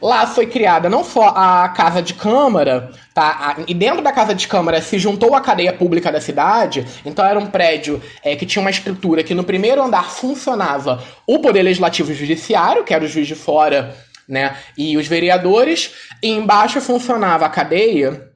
Lá 0.00 0.26
foi 0.26 0.46
criada 0.46 0.88
não 0.88 1.04
só 1.04 1.28
a 1.28 1.68
Casa 1.68 2.02
de 2.02 2.14
Câmara, 2.14 2.90
tá? 3.14 3.56
E 3.66 3.74
dentro 3.74 4.02
da 4.02 4.12
Casa 4.12 4.34
de 4.34 4.46
Câmara 4.46 4.80
se 4.80 4.98
juntou 4.98 5.34
a 5.34 5.40
cadeia 5.40 5.72
pública 5.72 6.12
da 6.12 6.20
cidade. 6.20 6.86
Então 7.04 7.24
era 7.24 7.38
um 7.38 7.46
prédio 7.46 8.02
é, 8.22 8.36
que 8.36 8.46
tinha 8.46 8.60
uma 8.60 8.70
estrutura 8.70 9.22
que 9.22 9.34
no 9.34 9.44
primeiro 9.44 9.82
andar 9.82 10.10
funcionava 10.10 11.02
o 11.26 11.38
Poder 11.38 11.62
Legislativo 11.62 12.12
e 12.12 12.14
Judiciário, 12.14 12.84
que 12.84 12.94
era 12.94 13.04
o 13.04 13.08
juiz 13.08 13.26
de 13.26 13.34
fora 13.34 13.94
né? 14.28 14.56
E 14.76 14.96
os 14.96 15.06
vereadores, 15.06 15.92
e 16.20 16.28
embaixo 16.30 16.80
funcionava 16.80 17.46
a 17.46 17.48
cadeia 17.48 18.34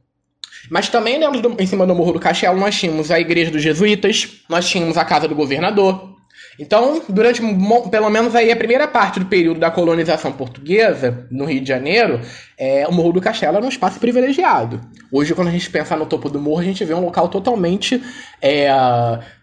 mas 0.70 0.88
também 0.88 1.18
dentro 1.18 1.40
do, 1.40 1.60
em 1.60 1.66
cima 1.66 1.86
do 1.86 1.94
Morro 1.94 2.12
do 2.12 2.20
Castelo 2.20 2.58
nós 2.58 2.78
tínhamos 2.78 3.10
a 3.10 3.18
Igreja 3.18 3.50
dos 3.50 3.62
Jesuítas, 3.62 4.28
nós 4.48 4.68
tínhamos 4.68 4.96
a 4.96 5.04
Casa 5.04 5.26
do 5.26 5.34
Governador, 5.34 6.09
então, 6.58 7.00
durante 7.08 7.40
pelo 7.90 8.10
menos 8.10 8.34
aí 8.34 8.50
a 8.50 8.56
primeira 8.56 8.86
parte 8.86 9.18
do 9.20 9.26
período 9.26 9.60
da 9.60 9.70
colonização 9.70 10.32
portuguesa, 10.32 11.26
no 11.30 11.44
Rio 11.44 11.60
de 11.60 11.68
Janeiro, 11.68 12.20
é, 12.58 12.86
o 12.86 12.92
Morro 12.92 13.12
do 13.12 13.20
Castelo 13.20 13.56
era 13.56 13.64
um 13.64 13.68
espaço 13.68 13.98
privilegiado. 13.98 14.80
Hoje, 15.10 15.34
quando 15.34 15.48
a 15.48 15.50
gente 15.50 15.70
pensa 15.70 15.96
no 15.96 16.04
topo 16.04 16.28
do 16.28 16.38
morro, 16.38 16.60
a 16.60 16.64
gente 16.64 16.84
vê 16.84 16.92
um 16.92 17.00
local 17.00 17.28
totalmente 17.28 18.02
é, 18.42 18.68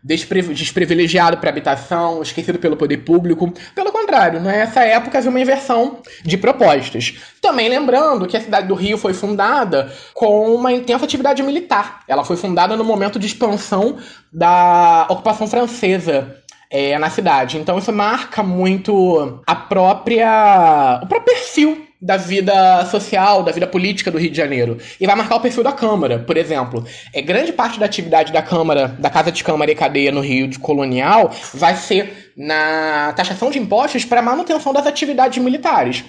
desprivilegiado 0.03 1.37
para 1.37 1.49
habitação, 1.49 2.21
esquecido 2.21 2.59
pelo 2.59 2.77
poder 2.77 2.97
público. 2.97 3.51
Pelo 3.73 3.91
contrário, 3.91 4.39
nessa 4.39 4.81
época 4.83 5.17
havia 5.17 5.29
uma 5.29 5.39
inversão 5.39 5.99
de 6.23 6.37
propostas. 6.37 7.15
Também 7.41 7.67
lembrando 7.67 8.27
que 8.27 8.37
a 8.37 8.41
cidade 8.41 8.67
do 8.67 8.75
Rio 8.75 8.97
foi 8.97 9.13
fundada 9.13 9.91
com 10.13 10.53
uma 10.53 10.71
intensa 10.71 11.05
atividade 11.05 11.41
militar. 11.41 12.01
Ela 12.07 12.23
foi 12.23 12.37
fundada 12.37 12.75
no 12.75 12.83
momento 12.83 13.17
de 13.17 13.25
expansão 13.25 13.97
da 14.31 15.07
ocupação 15.09 15.47
francesa 15.47 16.37
é, 16.69 16.97
na 16.97 17.09
cidade. 17.09 17.57
Então 17.57 17.77
isso 17.77 17.91
marca 17.91 18.43
muito 18.43 19.41
a 19.45 19.55
própria. 19.55 20.99
o 21.03 21.07
próprio 21.07 21.35
perfil 21.35 21.87
da 21.99 22.15
vida 22.15 22.85
social, 22.85 23.41
da 23.41 23.51
vida 23.51 23.65
política 23.65 24.11
do 24.11 24.19
Rio 24.19 24.29
de 24.29 24.37
Janeiro. 24.37 24.77
E 24.99 25.07
vai 25.07 25.15
marcar 25.15 25.37
o 25.37 25.39
perfil 25.39 25.63
da 25.63 25.71
Câmara, 25.71 26.19
por 26.19 26.37
exemplo. 26.37 26.85
É, 27.13 27.21
grande 27.21 27.51
parte 27.51 27.79
da 27.79 27.85
atividade 27.87 28.31
da 28.31 28.41
Câmara, 28.41 28.87
da 28.99 29.09
Casa 29.09 29.31
de 29.31 29.43
Câmara 29.43 29.71
e 29.71 29.75
Cadeia 29.75 30.11
no 30.11 30.21
Rio 30.21 30.47
de 30.47 30.59
Colonial, 30.59 31.31
vai 31.53 31.75
ser 31.75 32.31
na 32.37 33.13
taxação 33.15 33.49
de 33.49 33.57
impostos 33.57 34.05
para 34.05 34.21
manutenção 34.21 34.71
das 34.71 34.85
atividades 34.85 35.43
militares 35.43 36.05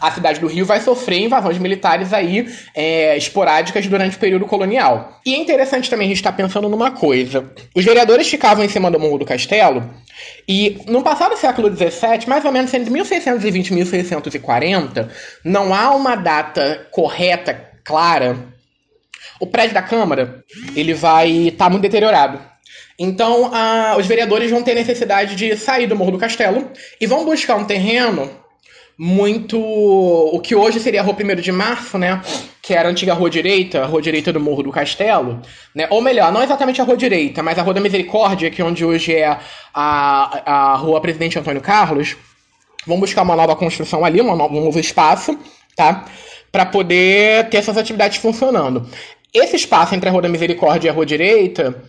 a 0.00 0.10
cidade 0.10 0.40
do 0.40 0.46
Rio 0.46 0.64
vai 0.64 0.80
sofrer 0.80 1.20
invasões 1.20 1.58
militares 1.58 2.12
aí 2.12 2.48
é, 2.74 3.16
esporádicas 3.16 3.86
durante 3.86 4.16
o 4.16 4.20
período 4.20 4.46
colonial. 4.46 5.20
E 5.24 5.34
é 5.34 5.38
interessante 5.38 5.90
também 5.90 6.06
a 6.06 6.08
gente 6.08 6.18
estar 6.18 6.32
tá 6.32 6.36
pensando 6.36 6.68
numa 6.68 6.90
coisa. 6.90 7.50
Os 7.74 7.84
vereadores 7.84 8.28
ficavam 8.28 8.64
em 8.64 8.68
cima 8.68 8.90
do 8.90 8.98
Morro 8.98 9.18
do 9.18 9.26
Castelo 9.26 9.88
e 10.48 10.80
no 10.86 11.02
passado 11.02 11.36
século 11.36 11.74
XVII, 11.74 12.26
mais 12.26 12.44
ou 12.44 12.52
menos 12.52 12.72
entre 12.72 12.90
1620 12.90 13.68
e 13.68 13.74
1640, 13.74 15.10
não 15.44 15.74
há 15.74 15.94
uma 15.94 16.14
data 16.14 16.86
correta, 16.90 17.70
clara. 17.84 18.36
O 19.40 19.46
prédio 19.46 19.74
da 19.74 19.82
Câmara 19.82 20.44
ele 20.74 20.94
vai 20.94 21.30
estar 21.30 21.64
tá 21.64 21.70
muito 21.70 21.82
deteriorado. 21.82 22.40
Então, 22.98 23.50
os 23.98 24.06
vereadores 24.06 24.50
vão 24.50 24.62
ter 24.62 24.74
necessidade 24.74 25.34
de 25.34 25.56
sair 25.56 25.86
do 25.86 25.96
Morro 25.96 26.12
do 26.12 26.18
Castelo 26.18 26.70
e 27.00 27.06
vão 27.06 27.24
buscar 27.24 27.56
um 27.56 27.64
terreno 27.64 28.41
muito. 29.02 29.58
O 29.58 30.38
que 30.38 30.54
hoje 30.54 30.78
seria 30.78 31.00
a 31.00 31.02
Rua 31.02 31.16
1 31.20 31.40
de 31.40 31.50
Março, 31.50 31.98
né? 31.98 32.22
Que 32.62 32.72
era 32.72 32.88
a 32.88 32.92
antiga 32.92 33.12
Rua 33.14 33.28
Direita, 33.28 33.82
a 33.82 33.86
Rua 33.86 34.00
Direita 34.00 34.32
do 34.32 34.38
Morro 34.38 34.62
do 34.62 34.70
Castelo, 34.70 35.42
né? 35.74 35.88
Ou 35.90 36.00
melhor, 36.00 36.30
não 36.30 36.40
exatamente 36.40 36.80
a 36.80 36.84
Rua 36.84 36.96
Direita, 36.96 37.42
mas 37.42 37.58
a 37.58 37.62
Rua 37.62 37.74
da 37.74 37.80
Misericórdia, 37.80 38.48
que 38.48 38.62
é 38.62 38.64
onde 38.64 38.84
hoje 38.84 39.12
é 39.12 39.36
a, 39.74 40.42
a 40.74 40.76
Rua 40.76 41.00
Presidente 41.00 41.36
Antônio 41.36 41.60
Carlos. 41.60 42.16
Vamos 42.86 43.00
buscar 43.00 43.22
uma 43.22 43.34
nova 43.34 43.56
construção 43.56 44.04
ali, 44.04 44.20
um 44.20 44.36
novo 44.36 44.78
espaço, 44.78 45.36
tá? 45.74 46.04
Para 46.52 46.64
poder 46.64 47.48
ter 47.48 47.56
essas 47.56 47.76
atividades 47.76 48.18
funcionando. 48.18 48.88
Esse 49.34 49.56
espaço 49.56 49.96
entre 49.96 50.08
a 50.08 50.12
Rua 50.12 50.22
da 50.22 50.28
Misericórdia 50.28 50.88
e 50.88 50.90
a 50.90 50.92
Rua 50.92 51.06
Direita 51.06 51.82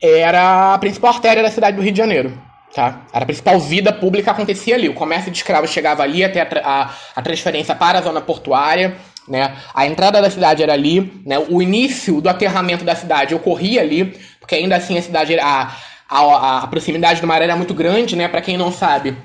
era 0.00 0.74
a 0.74 0.78
principal 0.78 1.14
artéria 1.14 1.42
da 1.42 1.50
cidade 1.50 1.76
do 1.76 1.82
Rio 1.82 1.92
de 1.92 1.98
Janeiro. 1.98 2.49
Tá? 2.74 3.02
Era 3.12 3.24
a 3.24 3.26
principal 3.26 3.58
vida 3.58 3.92
pública 3.92 4.30
acontecia 4.30 4.76
ali. 4.76 4.88
O 4.88 4.94
comércio 4.94 5.30
de 5.30 5.36
escravos 5.36 5.70
chegava 5.70 6.02
ali 6.02 6.22
até 6.22 6.42
a, 6.42 6.48
a, 6.64 6.90
a, 7.16 7.22
transferência 7.22 7.74
para 7.74 7.98
a 7.98 8.02
zona 8.02 8.20
portuária. 8.20 8.96
Né? 9.26 9.56
A 9.74 9.86
entrada 9.86 10.22
da 10.22 10.30
cidade 10.30 10.62
era 10.62 10.72
ali. 10.72 11.20
Né? 11.26 11.36
O 11.48 11.60
início 11.60 12.20
do 12.20 12.28
aterramento 12.28 12.84
da 12.84 12.94
cidade 12.94 13.34
ocorria 13.34 13.80
ali, 13.80 14.16
porque 14.38 14.54
ainda 14.54 14.76
assim 14.76 14.96
a 14.96 15.02
cidade 15.02 15.36
a, 15.38 15.76
a, 16.08 16.58
a 16.58 16.66
proximidade 16.68 17.20
do 17.20 17.26
mar 17.26 17.42
era 17.42 17.56
muito 17.56 17.74
grande. 17.74 18.14
Né? 18.14 18.28
Para 18.28 18.40
quem 18.40 18.56
não 18.56 18.70
sabe, 18.70 19.16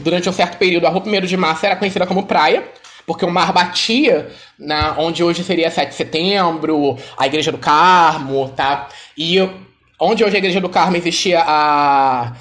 durante 0.00 0.28
um 0.28 0.32
certo 0.32 0.58
período, 0.58 0.86
a 0.86 0.90
Rua 0.90 1.04
1 1.06 1.26
de 1.26 1.36
Março 1.36 1.64
era 1.64 1.76
conhecida 1.76 2.06
como 2.06 2.26
praia. 2.26 2.64
Porque 3.06 3.24
o 3.24 3.30
mar 3.30 3.52
batia 3.52 4.30
na 4.58 4.94
onde 4.98 5.24
hoje 5.24 5.42
seria 5.42 5.70
7 5.70 5.88
de 5.88 5.94
setembro, 5.94 6.96
a 7.16 7.26
Igreja 7.26 7.50
do 7.50 7.58
Carmo, 7.58 8.48
tá? 8.50 8.88
E 9.16 9.38
onde 9.98 10.22
hoje 10.22 10.36
a 10.36 10.38
Igreja 10.38 10.60
do 10.60 10.68
Carmo 10.68 10.96
existia 10.96 11.42
a 11.44 12.32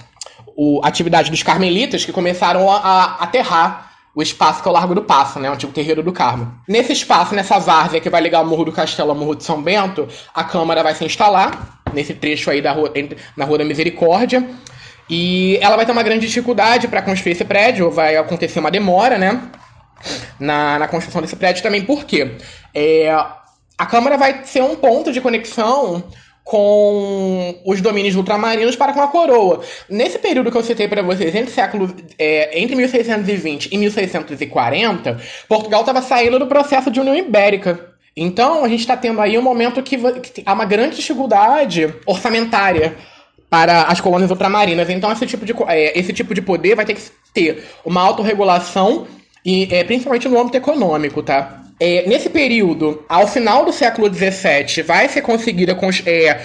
o, 0.62 0.82
atividade 0.84 1.32
dos 1.32 1.42
carmelitas 1.42 2.04
que 2.04 2.12
começaram 2.12 2.70
a, 2.70 2.76
a 2.76 3.24
aterrar 3.24 3.92
o 4.14 4.22
espaço 4.22 4.62
que 4.62 4.68
é 4.68 4.72
o 4.72 4.74
Largo 4.74 4.94
do 4.94 5.04
Passo, 5.04 5.40
né, 5.40 5.50
o 5.50 5.54
antigo 5.54 5.72
terreiro 5.72 6.04
do 6.04 6.12
Carmo. 6.12 6.54
Nesse 6.68 6.92
espaço, 6.92 7.34
nessa 7.34 7.58
várzea 7.58 8.02
que 8.02 8.10
vai 8.10 8.20
ligar 8.20 8.42
o 8.42 8.46
Morro 8.46 8.66
do 8.66 8.72
Castelo 8.74 9.12
ao 9.12 9.16
Morro 9.16 9.36
de 9.36 9.46
São 9.46 9.62
Bento, 9.62 10.06
a 10.36 10.44
Câmara 10.44 10.84
vai 10.84 10.94
se 10.94 11.06
instalar, 11.06 11.80
nesse 11.94 12.14
trecho 12.14 12.52
aí 12.52 12.62
da 12.62 12.74
rua, 12.74 12.92
na 13.38 13.46
Rua 13.46 13.60
da 13.60 13.64
Misericórdia, 13.64 14.46
e 15.10 15.58
ela 15.62 15.78
vai 15.78 15.86
ter 15.86 15.94
uma 15.94 16.04
grande 16.04 16.28
dificuldade 16.28 16.90
para 16.90 17.02
construir 17.02 17.32
esse 17.32 17.46
prédio, 17.46 17.90
vai 17.90 18.18
acontecer 18.18 18.60
uma 18.60 18.70
demora, 18.70 19.18
né, 19.18 19.42
na, 20.38 20.78
na 20.78 20.90
construção 20.90 21.22
desse 21.22 21.38
prédio 21.38 21.64
também, 21.64 21.86
por 21.86 22.04
quê? 22.04 22.36
É, 22.76 23.10
a 23.78 23.86
Câmara 23.86 24.18
vai 24.18 24.44
ser 24.44 24.62
um 24.62 24.76
ponto 24.76 25.14
de 25.14 25.22
conexão 25.22 26.04
com 26.50 27.62
os 27.64 27.80
domínios 27.80 28.16
ultramarinos 28.16 28.76
para 28.76 28.92
com 28.92 29.02
a 29.02 29.08
coroa. 29.08 29.62
Nesse 29.88 30.18
período 30.18 30.50
que 30.50 30.58
eu 30.58 30.64
citei 30.64 30.88
para 30.88 31.04
vocês, 31.04 31.36
entre, 31.36 31.52
século, 31.52 31.96
é, 32.18 32.60
entre 32.60 32.76
1620 32.76 33.70
e 33.72 33.78
1640, 33.78 35.20
Portugal 35.48 35.82
estava 35.82 36.02
saindo 36.02 36.40
do 36.40 36.48
processo 36.48 36.90
de 36.90 37.00
União 37.00 37.16
Ibérica. 37.16 37.92
Então, 38.18 38.66
a 38.66 38.68
gente 38.68 38.80
está 38.80 38.98
tendo 38.98 39.22
aí 39.22 39.38
um 39.38 39.44
momento 39.44 39.84
que, 39.84 39.96
que 40.22 40.42
há 40.44 40.54
uma 40.54 40.66
grande 40.66 40.96
dificuldade 40.96 41.94
orçamentária 42.04 42.96
para 43.48 43.84
as 43.84 44.02
colônias 44.02 44.32
ultramarinas. 44.32 44.90
Então, 44.90 45.12
esse 45.12 45.28
tipo 45.28 45.46
de, 45.46 45.54
é, 45.68 46.00
esse 46.00 46.12
tipo 46.12 46.34
de 46.34 46.42
poder 46.42 46.76
vai 46.76 46.84
ter 46.84 46.96
que 46.96 47.04
ter 47.32 47.64
uma 47.86 48.02
autorregulação, 48.02 49.06
e, 49.46 49.68
é, 49.72 49.84
principalmente 49.84 50.28
no 50.28 50.40
âmbito 50.40 50.58
econômico, 50.58 51.22
tá? 51.22 51.62
É, 51.80 52.08
nesse 52.08 52.30
período, 52.30 53.06
ao 53.08 53.28
final 53.28 53.64
do 53.64 53.72
século 53.72 54.14
XVII, 54.14 54.84
vai 54.84 55.08
ser 55.08 55.22
conseguida 55.22 55.78
é, 56.06 56.42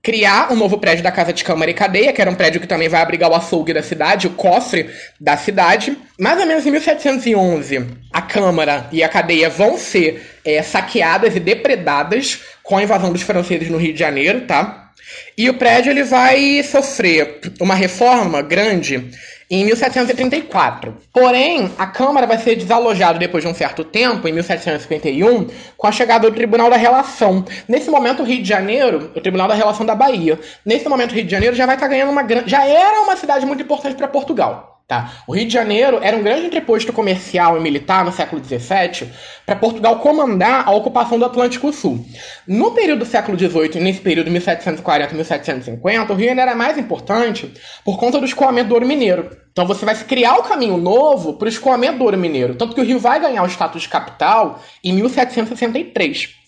criar 0.00 0.52
um 0.52 0.56
novo 0.56 0.78
prédio 0.78 1.02
da 1.02 1.10
Casa 1.10 1.32
de 1.32 1.42
Câmara 1.42 1.68
e 1.68 1.74
Cadeia, 1.74 2.12
que 2.12 2.20
era 2.20 2.30
um 2.30 2.36
prédio 2.36 2.60
que 2.60 2.66
também 2.68 2.88
vai 2.88 3.02
abrigar 3.02 3.28
o 3.28 3.34
açougue 3.34 3.74
da 3.74 3.82
cidade, 3.82 4.28
o 4.28 4.30
cofre 4.30 4.88
da 5.20 5.36
cidade. 5.36 5.98
Mais 6.16 6.38
ou 6.38 6.46
menos 6.46 6.64
em 6.64 6.70
1711, 6.70 7.84
a 8.12 8.22
Câmara 8.22 8.86
e 8.92 9.02
a 9.02 9.08
Cadeia 9.08 9.50
vão 9.50 9.76
ser 9.76 10.24
é, 10.44 10.62
saqueadas 10.62 11.34
e 11.34 11.40
depredadas 11.40 12.42
com 12.62 12.76
a 12.76 12.82
invasão 12.84 13.12
dos 13.12 13.22
franceses 13.22 13.68
no 13.68 13.78
Rio 13.78 13.92
de 13.92 13.98
Janeiro, 13.98 14.42
tá? 14.42 14.92
E 15.36 15.50
o 15.50 15.54
prédio 15.54 15.90
ele 15.90 16.04
vai 16.04 16.62
sofrer 16.62 17.40
uma 17.60 17.74
reforma 17.74 18.42
grande 18.42 19.10
em 19.50 19.64
1734. 19.64 20.96
Porém, 21.12 21.70
a 21.78 21.86
Câmara 21.86 22.26
vai 22.26 22.38
ser 22.38 22.56
desalojada 22.56 23.18
depois 23.18 23.42
de 23.44 23.48
um 23.48 23.54
certo 23.54 23.84
tempo, 23.84 24.26
em 24.26 24.32
1751, 24.32 25.48
com 25.76 25.86
a 25.86 25.92
chegada 25.92 26.28
do 26.28 26.34
Tribunal 26.34 26.68
da 26.68 26.76
Relação. 26.76 27.44
Nesse 27.68 27.90
momento, 27.90 28.22
o 28.22 28.26
Rio 28.26 28.42
de 28.42 28.48
Janeiro, 28.48 29.12
o 29.14 29.20
Tribunal 29.20 29.48
da 29.48 29.54
Relação 29.54 29.86
da 29.86 29.94
Bahia, 29.94 30.38
nesse 30.64 30.88
momento, 30.88 31.12
o 31.12 31.14
Rio 31.14 31.24
de 31.24 31.30
Janeiro 31.30 31.54
já 31.54 31.66
vai 31.66 31.76
estar 31.76 31.88
ganhando 31.88 32.10
uma 32.10 32.22
grande. 32.22 32.50
Já 32.50 32.66
era 32.66 33.00
uma 33.02 33.16
cidade 33.16 33.46
muito 33.46 33.62
importante 33.62 33.96
para 33.96 34.08
Portugal. 34.08 34.75
Tá? 34.88 35.14
O 35.26 35.34
Rio 35.34 35.48
de 35.48 35.52
Janeiro 35.52 35.98
era 36.00 36.16
um 36.16 36.22
grande 36.22 36.46
entreposto 36.46 36.92
comercial 36.92 37.56
e 37.56 37.60
militar 37.60 38.04
no 38.04 38.12
século 38.12 38.40
XVII 38.40 39.10
para 39.44 39.56
Portugal 39.56 39.98
comandar 39.98 40.62
a 40.64 40.70
ocupação 40.70 41.18
do 41.18 41.24
Atlântico 41.24 41.72
Sul. 41.72 42.06
No 42.46 42.70
período 42.70 43.00
do 43.00 43.04
século 43.04 43.36
XVIII, 43.36 43.80
nesse 43.80 44.00
período 44.00 44.30
1740 44.30 45.12
e 45.12 45.16
1750, 45.16 46.12
o 46.12 46.14
Rio 46.14 46.30
ainda 46.30 46.42
era 46.42 46.54
mais 46.54 46.78
importante 46.78 47.52
por 47.84 47.98
conta 47.98 48.20
do 48.20 48.26
escoamento 48.26 48.68
do 48.68 48.74
ouro 48.74 48.86
mineiro. 48.86 49.36
Então 49.50 49.66
você 49.66 49.84
vai 49.84 49.96
criar 50.04 50.36
o 50.36 50.44
caminho 50.44 50.76
novo 50.76 51.32
para 51.32 51.46
o 51.46 51.48
escoamento 51.48 51.98
do 51.98 52.04
ouro 52.04 52.16
mineiro. 52.16 52.54
Tanto 52.54 52.72
que 52.72 52.80
o 52.80 52.84
Rio 52.84 53.00
vai 53.00 53.18
ganhar 53.18 53.42
o 53.42 53.48
status 53.48 53.82
de 53.82 53.88
capital 53.88 54.62
em 54.84 54.92
1763. 54.92 56.45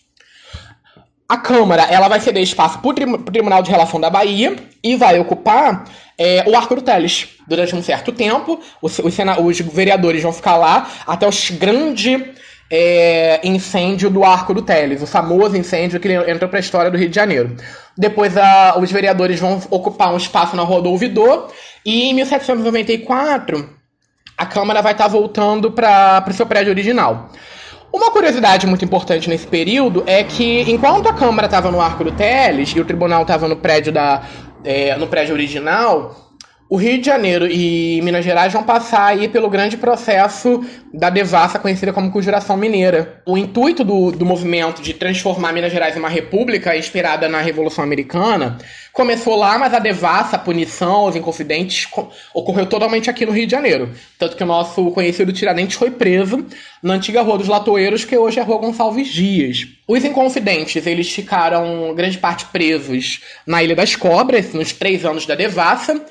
A 1.29 1.37
Câmara 1.37 1.83
ela 1.83 2.07
vai 2.07 2.19
ceder 2.19 2.41
espaço 2.41 2.79
para 2.79 2.89
o 2.89 2.93
Tribunal 3.19 3.61
de 3.61 3.69
Relação 3.69 4.01
da 4.01 4.09
Bahia 4.09 4.55
e 4.83 4.95
vai 4.95 5.19
ocupar 5.19 5.85
é, 6.17 6.43
o 6.47 6.57
Arco 6.57 6.73
do 6.73 6.81
Teles. 6.81 7.35
Durante 7.47 7.75
um 7.75 7.83
certo 7.83 8.11
tempo, 8.11 8.59
os, 8.81 8.97
os, 8.97 9.15
os 9.43 9.59
vereadores 9.61 10.23
vão 10.23 10.33
ficar 10.33 10.57
lá 10.57 10.89
até 11.05 11.27
o 11.27 11.31
grande 11.59 12.33
é, 12.71 13.39
incêndio 13.43 14.09
do 14.09 14.23
Arco 14.23 14.55
do 14.55 14.63
Teles, 14.63 15.03
o 15.03 15.07
famoso 15.07 15.55
incêndio 15.55 15.99
que 15.99 16.11
entrou 16.11 16.49
para 16.49 16.57
a 16.57 16.61
história 16.61 16.89
do 16.89 16.97
Rio 16.97 17.09
de 17.09 17.15
Janeiro. 17.15 17.55
Depois 17.95 18.35
a, 18.35 18.79
os 18.79 18.91
vereadores 18.91 19.39
vão 19.39 19.61
ocupar 19.69 20.11
um 20.11 20.17
espaço 20.17 20.55
na 20.55 20.63
Rua 20.63 20.81
do 20.81 20.89
Ouvidor 20.89 21.51
e 21.85 22.09
em 22.09 22.13
1794 22.15 23.77
a 24.35 24.45
Câmara 24.47 24.81
vai 24.81 24.93
estar 24.93 25.03
tá 25.03 25.09
voltando 25.09 25.71
para 25.71 26.25
o 26.27 26.33
seu 26.33 26.47
prédio 26.47 26.71
original. 26.71 27.29
Uma 27.91 28.11
curiosidade 28.11 28.67
muito 28.67 28.85
importante 28.85 29.29
nesse 29.29 29.47
período 29.47 30.03
é 30.05 30.23
que, 30.23 30.61
enquanto 30.71 31.07
a 31.07 31.13
Câmara 31.13 31.47
estava 31.47 31.71
no 31.71 31.81
Arco 31.81 32.03
do 32.03 32.11
Teles 32.11 32.69
e 32.69 32.79
o 32.79 32.85
Tribunal 32.85 33.23
estava 33.23 33.47
no 33.47 33.55
prédio 33.55 33.91
da, 33.91 34.21
é, 34.63 34.95
no 34.95 35.07
prédio 35.07 35.33
original, 35.33 36.29
o 36.69 36.77
Rio 36.77 36.99
de 36.99 37.07
Janeiro 37.07 37.47
e 37.47 37.99
Minas 38.03 38.23
Gerais 38.23 38.53
vão 38.53 38.61
passar 38.61 39.07
aí 39.07 39.27
pelo 39.27 39.49
grande 39.49 39.75
processo 39.75 40.63
da 40.93 41.09
devassa 41.09 41.57
conhecida 41.57 41.91
como 41.91 42.11
Conjuração 42.11 42.55
Mineira. 42.55 43.23
O 43.25 43.35
intuito 43.35 43.83
do, 43.83 44.11
do 44.11 44.23
movimento 44.23 44.79
de 44.79 44.93
transformar 44.93 45.51
Minas 45.51 45.71
Gerais 45.71 45.95
em 45.95 45.99
uma 45.99 46.09
república 46.09 46.77
inspirada 46.77 47.27
na 47.27 47.41
Revolução 47.41 47.83
Americana 47.83 48.59
começou 48.99 49.37
lá, 49.37 49.57
mas 49.57 49.73
a 49.73 49.79
devassa, 49.79 50.35
a 50.35 50.39
punição 50.39 50.91
aos 50.91 51.15
inconfidentes 51.15 51.87
ocorreu 52.33 52.65
totalmente 52.65 53.09
aqui 53.09 53.25
no 53.25 53.31
Rio 53.31 53.45
de 53.45 53.51
Janeiro. 53.51 53.93
Tanto 54.17 54.35
que 54.35 54.43
o 54.43 54.45
nosso 54.45 54.91
conhecido 54.91 55.31
Tiradentes 55.31 55.77
foi 55.77 55.89
preso 55.89 56.45
na 56.83 56.95
antiga 56.95 57.21
Rua 57.21 57.37
dos 57.37 57.47
Latoeiros, 57.47 58.03
que 58.03 58.17
hoje 58.17 58.39
é 58.39 58.41
a 58.41 58.45
Rua 58.45 58.57
Gonçalves 58.57 59.07
Dias. 59.07 59.65
Os 59.87 60.03
inconfidentes, 60.03 60.85
eles 60.85 61.09
ficaram 61.09 61.95
grande 61.95 62.17
parte 62.17 62.43
presos 62.47 63.21
na 63.47 63.63
Ilha 63.63 63.73
das 63.73 63.95
Cobras, 63.95 64.53
nos 64.53 64.73
três 64.73 65.05
anos 65.05 65.25
da 65.25 65.33
devassa. 65.33 66.03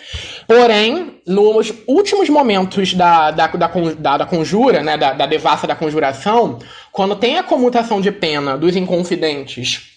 Porém, 0.47 1.21
nos 1.27 1.71
últimos 1.87 2.31
momentos 2.31 2.95
da, 2.95 3.31
da, 3.31 3.49
da, 3.49 3.67
da, 3.99 4.17
da 4.17 4.25
conjura, 4.25 4.83
né, 4.83 4.97
da, 4.97 5.13
da 5.13 5.27
devassa 5.27 5.67
da 5.67 5.77
conjuração, 5.77 6.59
quando 6.91 7.17
tem 7.17 7.37
a 7.37 7.43
comutação 7.43 8.01
de 8.01 8.11
pena 8.11 8.57
dos 8.57 8.75
inconfidentes 8.75 9.88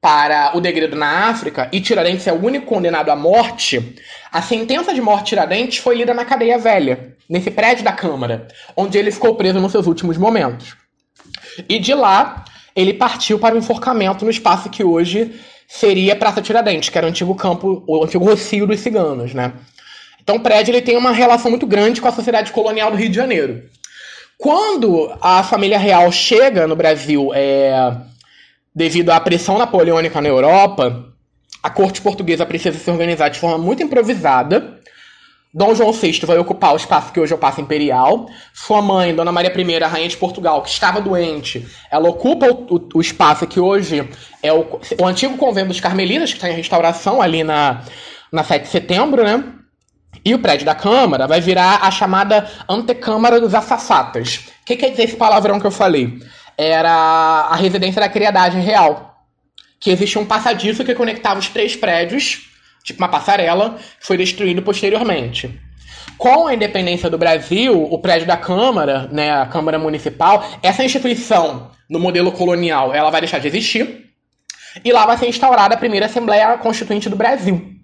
para 0.00 0.56
o 0.56 0.60
degredo 0.60 0.96
na 0.96 1.28
África 1.28 1.68
e 1.72 1.80
Tiradentes 1.80 2.26
é 2.26 2.32
o 2.32 2.44
único 2.44 2.66
condenado 2.66 3.10
à 3.10 3.16
morte, 3.16 3.96
a 4.30 4.40
sentença 4.40 4.94
de 4.94 5.00
morte 5.00 5.24
de 5.24 5.28
Tiradentes 5.30 5.78
foi 5.78 5.96
lida 5.96 6.14
na 6.14 6.24
cadeia 6.24 6.58
velha, 6.58 7.16
nesse 7.28 7.50
prédio 7.50 7.84
da 7.84 7.92
Câmara, 7.92 8.46
onde 8.76 8.96
ele 8.96 9.10
ficou 9.10 9.34
preso 9.34 9.60
nos 9.60 9.72
seus 9.72 9.86
últimos 9.86 10.16
momentos. 10.16 10.76
E 11.68 11.78
de 11.78 11.94
lá, 11.94 12.44
ele 12.76 12.94
partiu 12.94 13.38
para 13.38 13.54
o 13.54 13.58
enforcamento 13.58 14.24
no 14.24 14.30
espaço 14.30 14.70
que 14.70 14.84
hoje 14.84 15.34
seria 15.66 16.16
Praça 16.16 16.40
Tiradentes, 16.40 16.88
que 16.88 16.96
era 16.96 17.06
o 17.06 17.10
antigo 17.10 17.34
campo, 17.34 17.82
o 17.86 18.04
antigo 18.04 18.24
rocio 18.24 18.66
dos 18.66 18.80
ciganos, 18.80 19.34
né? 19.34 19.52
Então 20.22 20.36
o 20.36 20.40
prédio 20.40 20.72
ele 20.72 20.82
tem 20.82 20.96
uma 20.96 21.10
relação 21.10 21.50
muito 21.50 21.66
grande 21.66 22.00
com 22.00 22.08
a 22.08 22.12
sociedade 22.12 22.52
colonial 22.52 22.90
do 22.90 22.96
Rio 22.96 23.08
de 23.08 23.16
Janeiro. 23.16 23.64
Quando 24.36 25.12
a 25.20 25.42
família 25.42 25.78
real 25.78 26.12
chega 26.12 26.66
no 26.66 26.76
Brasil 26.76 27.30
é, 27.34 27.96
devido 28.78 29.10
à 29.10 29.18
pressão 29.18 29.58
napoleônica 29.58 30.20
na 30.20 30.28
Europa, 30.28 31.06
a 31.60 31.68
corte 31.68 32.00
portuguesa 32.00 32.46
precisa 32.46 32.78
se 32.78 32.88
organizar 32.88 33.28
de 33.28 33.36
forma 33.36 33.58
muito 33.58 33.82
improvisada. 33.82 34.78
Dom 35.52 35.74
João 35.74 35.92
VI 35.92 36.20
vai 36.24 36.38
ocupar 36.38 36.74
o 36.74 36.76
espaço 36.76 37.12
que 37.12 37.18
hoje 37.18 37.32
é 37.32 37.34
o 37.34 37.40
Paço 37.40 37.60
Imperial. 37.60 38.28
Sua 38.54 38.80
mãe, 38.80 39.12
Dona 39.12 39.32
Maria 39.32 39.52
I, 39.52 39.78
rainha 39.80 40.08
de 40.08 40.16
Portugal, 40.16 40.62
que 40.62 40.68
estava 40.68 41.00
doente, 41.00 41.66
ela 41.90 42.08
ocupa 42.08 42.46
o, 42.46 42.76
o, 42.76 42.88
o 42.94 43.00
espaço 43.00 43.48
que 43.48 43.58
hoje 43.58 44.08
é 44.40 44.52
o, 44.52 44.78
o, 45.00 45.04
antigo 45.04 45.36
convento 45.36 45.68
dos 45.68 45.80
Carmelitas, 45.80 46.30
que 46.30 46.36
está 46.36 46.48
em 46.48 46.54
restauração 46.54 47.20
ali 47.20 47.42
na, 47.42 47.82
na 48.30 48.44
7 48.44 48.62
de 48.62 48.68
setembro, 48.68 49.24
né? 49.24 49.42
E 50.24 50.34
o 50.34 50.38
prédio 50.38 50.64
da 50.64 50.74
Câmara 50.76 51.26
vai 51.26 51.40
virar 51.40 51.80
a 51.82 51.90
chamada 51.90 52.48
Antecâmara 52.68 53.40
dos 53.40 53.56
Assafatas. 53.56 54.36
O 54.62 54.66
que 54.66 54.76
quer 54.76 54.90
dizer 54.90 55.04
esse 55.04 55.16
palavrão 55.16 55.58
que 55.58 55.66
eu 55.66 55.72
falei? 55.72 56.20
Era 56.58 56.90
a 56.90 57.54
residência 57.54 58.00
da 58.00 58.08
criadagem 58.08 58.60
real. 58.60 59.24
Que 59.78 59.90
existia 59.90 60.20
um 60.20 60.26
passadiço 60.26 60.84
que 60.84 60.94
conectava 60.94 61.38
os 61.38 61.48
três 61.48 61.76
prédios, 61.76 62.50
tipo 62.82 63.00
uma 63.00 63.08
passarela, 63.08 63.78
que 64.00 64.06
foi 64.06 64.16
destruído 64.16 64.60
posteriormente. 64.60 65.60
Com 66.18 66.48
a 66.48 66.54
independência 66.54 67.08
do 67.08 67.16
Brasil, 67.16 67.80
o 67.80 67.98
prédio 68.00 68.26
da 68.26 68.36
Câmara, 68.36 69.08
né, 69.12 69.30
a 69.30 69.46
Câmara 69.46 69.78
Municipal, 69.78 70.44
essa 70.60 70.82
instituição, 70.82 71.70
no 71.88 72.00
modelo 72.00 72.32
colonial, 72.32 72.92
ela 72.92 73.08
vai 73.08 73.20
deixar 73.20 73.38
de 73.38 73.46
existir. 73.46 74.06
E 74.84 74.92
lá 74.92 75.06
vai 75.06 75.16
ser 75.16 75.28
instaurada 75.28 75.74
a 75.74 75.78
primeira 75.78 76.06
Assembleia 76.06 76.58
Constituinte 76.58 77.08
do 77.08 77.16
Brasil. 77.16 77.77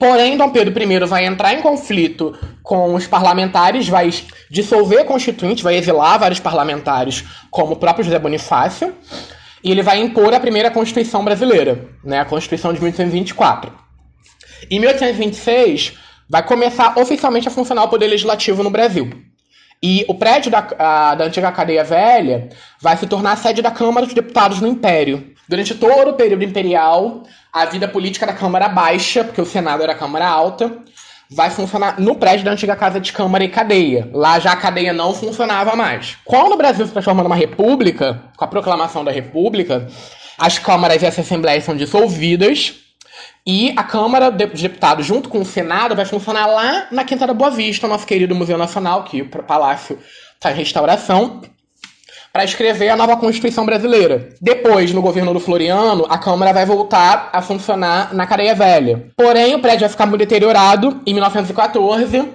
Porém, 0.00 0.34
Dom 0.34 0.48
Pedro 0.48 0.82
I 0.82 0.98
vai 1.06 1.26
entrar 1.26 1.52
em 1.52 1.60
conflito 1.60 2.34
com 2.62 2.94
os 2.94 3.06
parlamentares, 3.06 3.86
vai 3.86 4.08
dissolver 4.50 5.02
a 5.02 5.04
Constituinte, 5.04 5.62
vai 5.62 5.76
exilar 5.76 6.18
vários 6.18 6.40
parlamentares, 6.40 7.22
como 7.50 7.74
o 7.74 7.76
próprio 7.76 8.06
José 8.06 8.18
Bonifácio, 8.18 8.94
e 9.62 9.70
ele 9.70 9.82
vai 9.82 10.00
impor 10.00 10.32
a 10.32 10.40
primeira 10.40 10.70
Constituição 10.70 11.22
brasileira, 11.22 11.90
né, 12.02 12.18
a 12.18 12.24
Constituição 12.24 12.72
de 12.72 12.80
1824. 12.80 13.70
Em 14.70 14.80
1826, 14.80 15.98
vai 16.26 16.42
começar 16.44 16.98
oficialmente 16.98 17.48
a 17.48 17.50
funcionar 17.50 17.84
o 17.84 17.88
Poder 17.88 18.06
Legislativo 18.06 18.62
no 18.62 18.70
Brasil. 18.70 19.10
E 19.82 20.04
o 20.08 20.14
prédio 20.14 20.50
da, 20.50 20.66
a, 20.78 21.14
da 21.14 21.24
antiga 21.24 21.50
cadeia 21.50 21.82
velha 21.82 22.50
vai 22.80 22.96
se 22.96 23.06
tornar 23.06 23.32
a 23.32 23.36
sede 23.36 23.62
da 23.62 23.70
Câmara 23.70 24.04
dos 24.04 24.14
Deputados 24.14 24.60
no 24.60 24.68
Império. 24.68 25.32
Durante 25.48 25.74
todo 25.74 26.10
o 26.10 26.14
período 26.14 26.44
imperial, 26.44 27.22
a 27.52 27.64
vida 27.64 27.88
política 27.88 28.26
da 28.26 28.34
Câmara 28.34 28.68
baixa, 28.68 29.24
porque 29.24 29.40
o 29.40 29.46
Senado 29.46 29.82
era 29.82 29.92
a 29.92 29.96
Câmara 29.96 30.28
alta, 30.28 30.70
vai 31.30 31.48
funcionar 31.48 31.98
no 31.98 32.16
prédio 32.16 32.44
da 32.44 32.52
antiga 32.52 32.76
Casa 32.76 33.00
de 33.00 33.12
Câmara 33.12 33.42
e 33.42 33.48
Cadeia. 33.48 34.10
Lá 34.12 34.38
já 34.38 34.52
a 34.52 34.56
cadeia 34.56 34.92
não 34.92 35.14
funcionava 35.14 35.74
mais. 35.74 36.18
Quando 36.24 36.52
o 36.52 36.56
Brasil 36.56 36.86
se 36.86 36.92
transforma 36.92 37.22
numa 37.22 37.36
república, 37.36 38.22
com 38.36 38.44
a 38.44 38.48
proclamação 38.48 39.02
da 39.02 39.10
república, 39.10 39.86
as 40.36 40.58
câmaras 40.58 41.02
e 41.02 41.06
as 41.06 41.18
assembleias 41.18 41.64
são 41.64 41.76
dissolvidas 41.76 42.74
e 43.46 43.72
a 43.76 43.82
Câmara 43.82 44.30
dos 44.30 44.60
Deputados, 44.60 45.06
junto 45.06 45.28
com 45.28 45.40
o 45.40 45.44
Senado, 45.44 45.94
vai 45.96 46.04
funcionar 46.04 46.46
lá 46.46 46.86
na 46.90 47.04
Quinta 47.04 47.26
da 47.26 47.34
Boa 47.34 47.50
Vista, 47.50 47.88
nosso 47.88 48.06
querido 48.06 48.34
Museu 48.34 48.58
Nacional, 48.58 49.04
que 49.04 49.22
o 49.22 49.28
Palácio 49.28 49.98
está 50.34 50.52
em 50.52 50.54
restauração 50.54 51.40
para 52.32 52.44
escrever 52.44 52.90
a 52.90 52.96
nova 52.96 53.16
Constituição 53.16 53.66
brasileira. 53.66 54.28
Depois, 54.40 54.92
no 54.92 55.02
governo 55.02 55.32
do 55.32 55.40
Floriano, 55.40 56.06
a 56.08 56.16
Câmara 56.16 56.52
vai 56.52 56.64
voltar 56.64 57.28
a 57.32 57.42
funcionar 57.42 58.14
na 58.14 58.26
Cadeia 58.26 58.54
Velha. 58.54 59.08
Porém, 59.16 59.54
o 59.54 59.60
prédio 59.60 59.80
vai 59.80 59.88
ficar 59.88 60.06
muito 60.06 60.20
deteriorado. 60.20 61.00
Em 61.04 61.12
1914, 61.12 62.28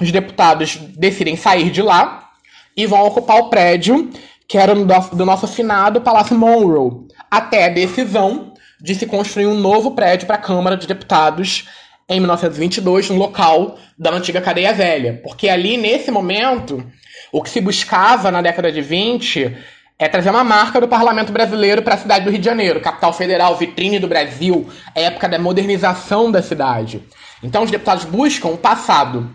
os 0.00 0.10
deputados 0.10 0.76
decidem 0.96 1.36
sair 1.36 1.70
de 1.70 1.82
lá 1.82 2.30
e 2.76 2.86
vão 2.86 3.06
ocupar 3.06 3.38
o 3.38 3.50
prédio 3.50 4.10
que 4.48 4.56
era 4.56 4.74
do 4.74 5.26
nosso 5.26 5.48
finado 5.48 6.00
Palácio 6.00 6.38
Monroe, 6.38 7.08
até 7.30 7.66
a 7.66 7.68
decisão 7.68 8.52
de 8.80 8.94
se 8.94 9.06
construir 9.06 9.46
um 9.46 9.54
novo 9.54 9.92
prédio 9.92 10.26
para 10.26 10.36
a 10.36 10.40
Câmara 10.40 10.76
de 10.76 10.86
Deputados 10.86 11.68
em 12.08 12.20
1922, 12.20 13.10
no 13.10 13.16
local 13.16 13.78
da 13.98 14.12
antiga 14.12 14.40
Cadeia 14.40 14.72
Velha. 14.72 15.20
Porque 15.22 15.48
ali, 15.48 15.76
nesse 15.76 16.10
momento, 16.10 16.84
o 17.32 17.42
que 17.42 17.50
se 17.50 17.60
buscava 17.60 18.30
na 18.30 18.40
década 18.40 18.70
de 18.70 18.80
20 18.80 19.56
é 19.98 20.08
trazer 20.08 20.30
uma 20.30 20.44
marca 20.44 20.80
do 20.80 20.86
parlamento 20.86 21.32
brasileiro 21.32 21.82
para 21.82 21.94
a 21.94 21.98
cidade 21.98 22.24
do 22.24 22.30
Rio 22.30 22.38
de 22.38 22.44
Janeiro, 22.44 22.80
capital 22.80 23.12
federal, 23.12 23.56
vitrine 23.56 23.98
do 23.98 24.06
Brasil, 24.06 24.68
época 24.94 25.28
da 25.28 25.38
modernização 25.38 26.30
da 26.30 26.42
cidade. 26.42 27.02
Então 27.42 27.62
os 27.62 27.70
deputados 27.70 28.04
buscam 28.04 28.48
um 28.48 28.56
passado 28.56 29.30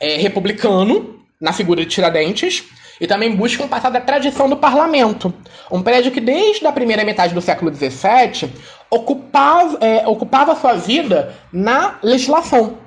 é, 0.00 0.16
republicano, 0.16 1.16
na 1.40 1.52
figura 1.52 1.82
de 1.82 1.90
Tiradentes, 1.90 2.64
e 3.00 3.06
também 3.06 3.34
buscam 3.34 3.68
passado 3.68 3.92
da 3.92 4.00
tradição 4.00 4.48
do 4.48 4.56
parlamento. 4.56 5.32
Um 5.70 5.82
prédio 5.82 6.12
que 6.12 6.20
desde 6.20 6.66
a 6.66 6.72
primeira 6.72 7.04
metade 7.04 7.34
do 7.34 7.40
século 7.40 7.74
XVII 7.74 8.52
ocupava, 8.90 9.78
é, 9.80 10.06
ocupava 10.06 10.56
sua 10.56 10.74
vida 10.74 11.34
na 11.52 11.98
legislação. 12.02 12.78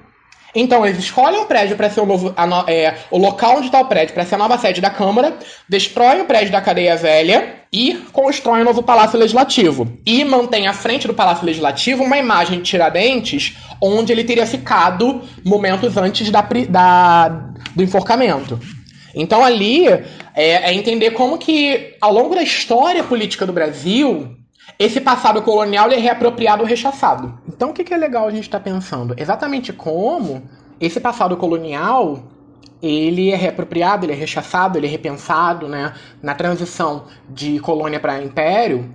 Então, 0.54 0.86
eles 0.86 1.00
escolhem 1.00 1.40
um 1.40 1.46
prédio 1.46 1.78
para 1.78 1.90
ser 1.90 2.02
o 2.02 2.06
novo. 2.06 2.34
A, 2.36 2.66
é, 2.68 2.96
o 3.10 3.18
local 3.18 3.58
onde 3.58 3.68
está 3.68 3.80
o 3.80 3.86
prédio 3.86 4.14
para 4.14 4.26
ser 4.26 4.36
a 4.36 4.38
nova 4.38 4.58
sede 4.58 4.82
da 4.82 4.90
Câmara, 4.90 5.34
destroem 5.68 6.22
o 6.22 6.26
prédio 6.26 6.52
da 6.52 6.60
cadeia 6.60 6.98
velha 6.98 7.62
e 7.72 7.94
constroem 8.12 8.62
um 8.62 8.66
novo 8.66 8.84
Palácio 8.84 9.18
Legislativo. 9.18 9.98
E 10.06 10.26
mantém 10.26 10.68
à 10.68 10.74
frente 10.74 11.08
do 11.08 11.14
Palácio 11.14 11.46
Legislativo 11.46 12.04
uma 12.04 12.18
imagem 12.18 12.58
de 12.58 12.66
Tiradentes, 12.66 13.56
onde 13.82 14.12
ele 14.12 14.26
teria 14.26 14.46
ficado 14.46 15.22
momentos 15.46 15.96
antes 15.96 16.30
da, 16.30 16.46
da 16.70 17.30
do 17.74 17.82
enforcamento. 17.82 18.60
Então 19.16 19.44
ali 19.44 19.88
é, 19.88 20.04
é 20.36 20.74
entender 20.74 21.12
como 21.12 21.38
que, 21.38 21.96
ao 22.00 22.14
longo 22.14 22.36
da 22.36 22.44
história 22.44 23.04
política 23.04 23.46
do 23.46 23.54
Brasil, 23.54 24.36
esse 24.78 25.02
passado 25.02 25.42
colonial 25.42 25.92
é 25.92 25.98
reapropriado 25.98 26.64
ou 26.64 26.68
rechaçado. 26.68 27.38
Então 27.48 27.70
o 27.70 27.74
que 27.74 27.94
é 27.94 27.98
legal 27.98 28.28
a 28.28 28.32
gente 28.32 28.44
estar 28.44 28.60
tá 28.60 28.64
pensando? 28.64 29.14
Exatamente 29.18 29.74
como 29.74 30.44
esse 30.80 31.00
passado 31.00 31.38
colonial 31.38 32.24
ele 32.82 33.30
é 33.30 33.36
reapropriado, 33.36 34.06
ele 34.06 34.14
é 34.14 34.16
rechaçado, 34.16 34.78
ele 34.78 34.88
é 34.88 34.90
repensado, 34.90 35.68
né? 35.68 35.94
Na 36.22 36.34
transição 36.34 37.06
de 37.30 37.60
colônia 37.60 38.00
para 38.00 38.22
império, 38.24 38.94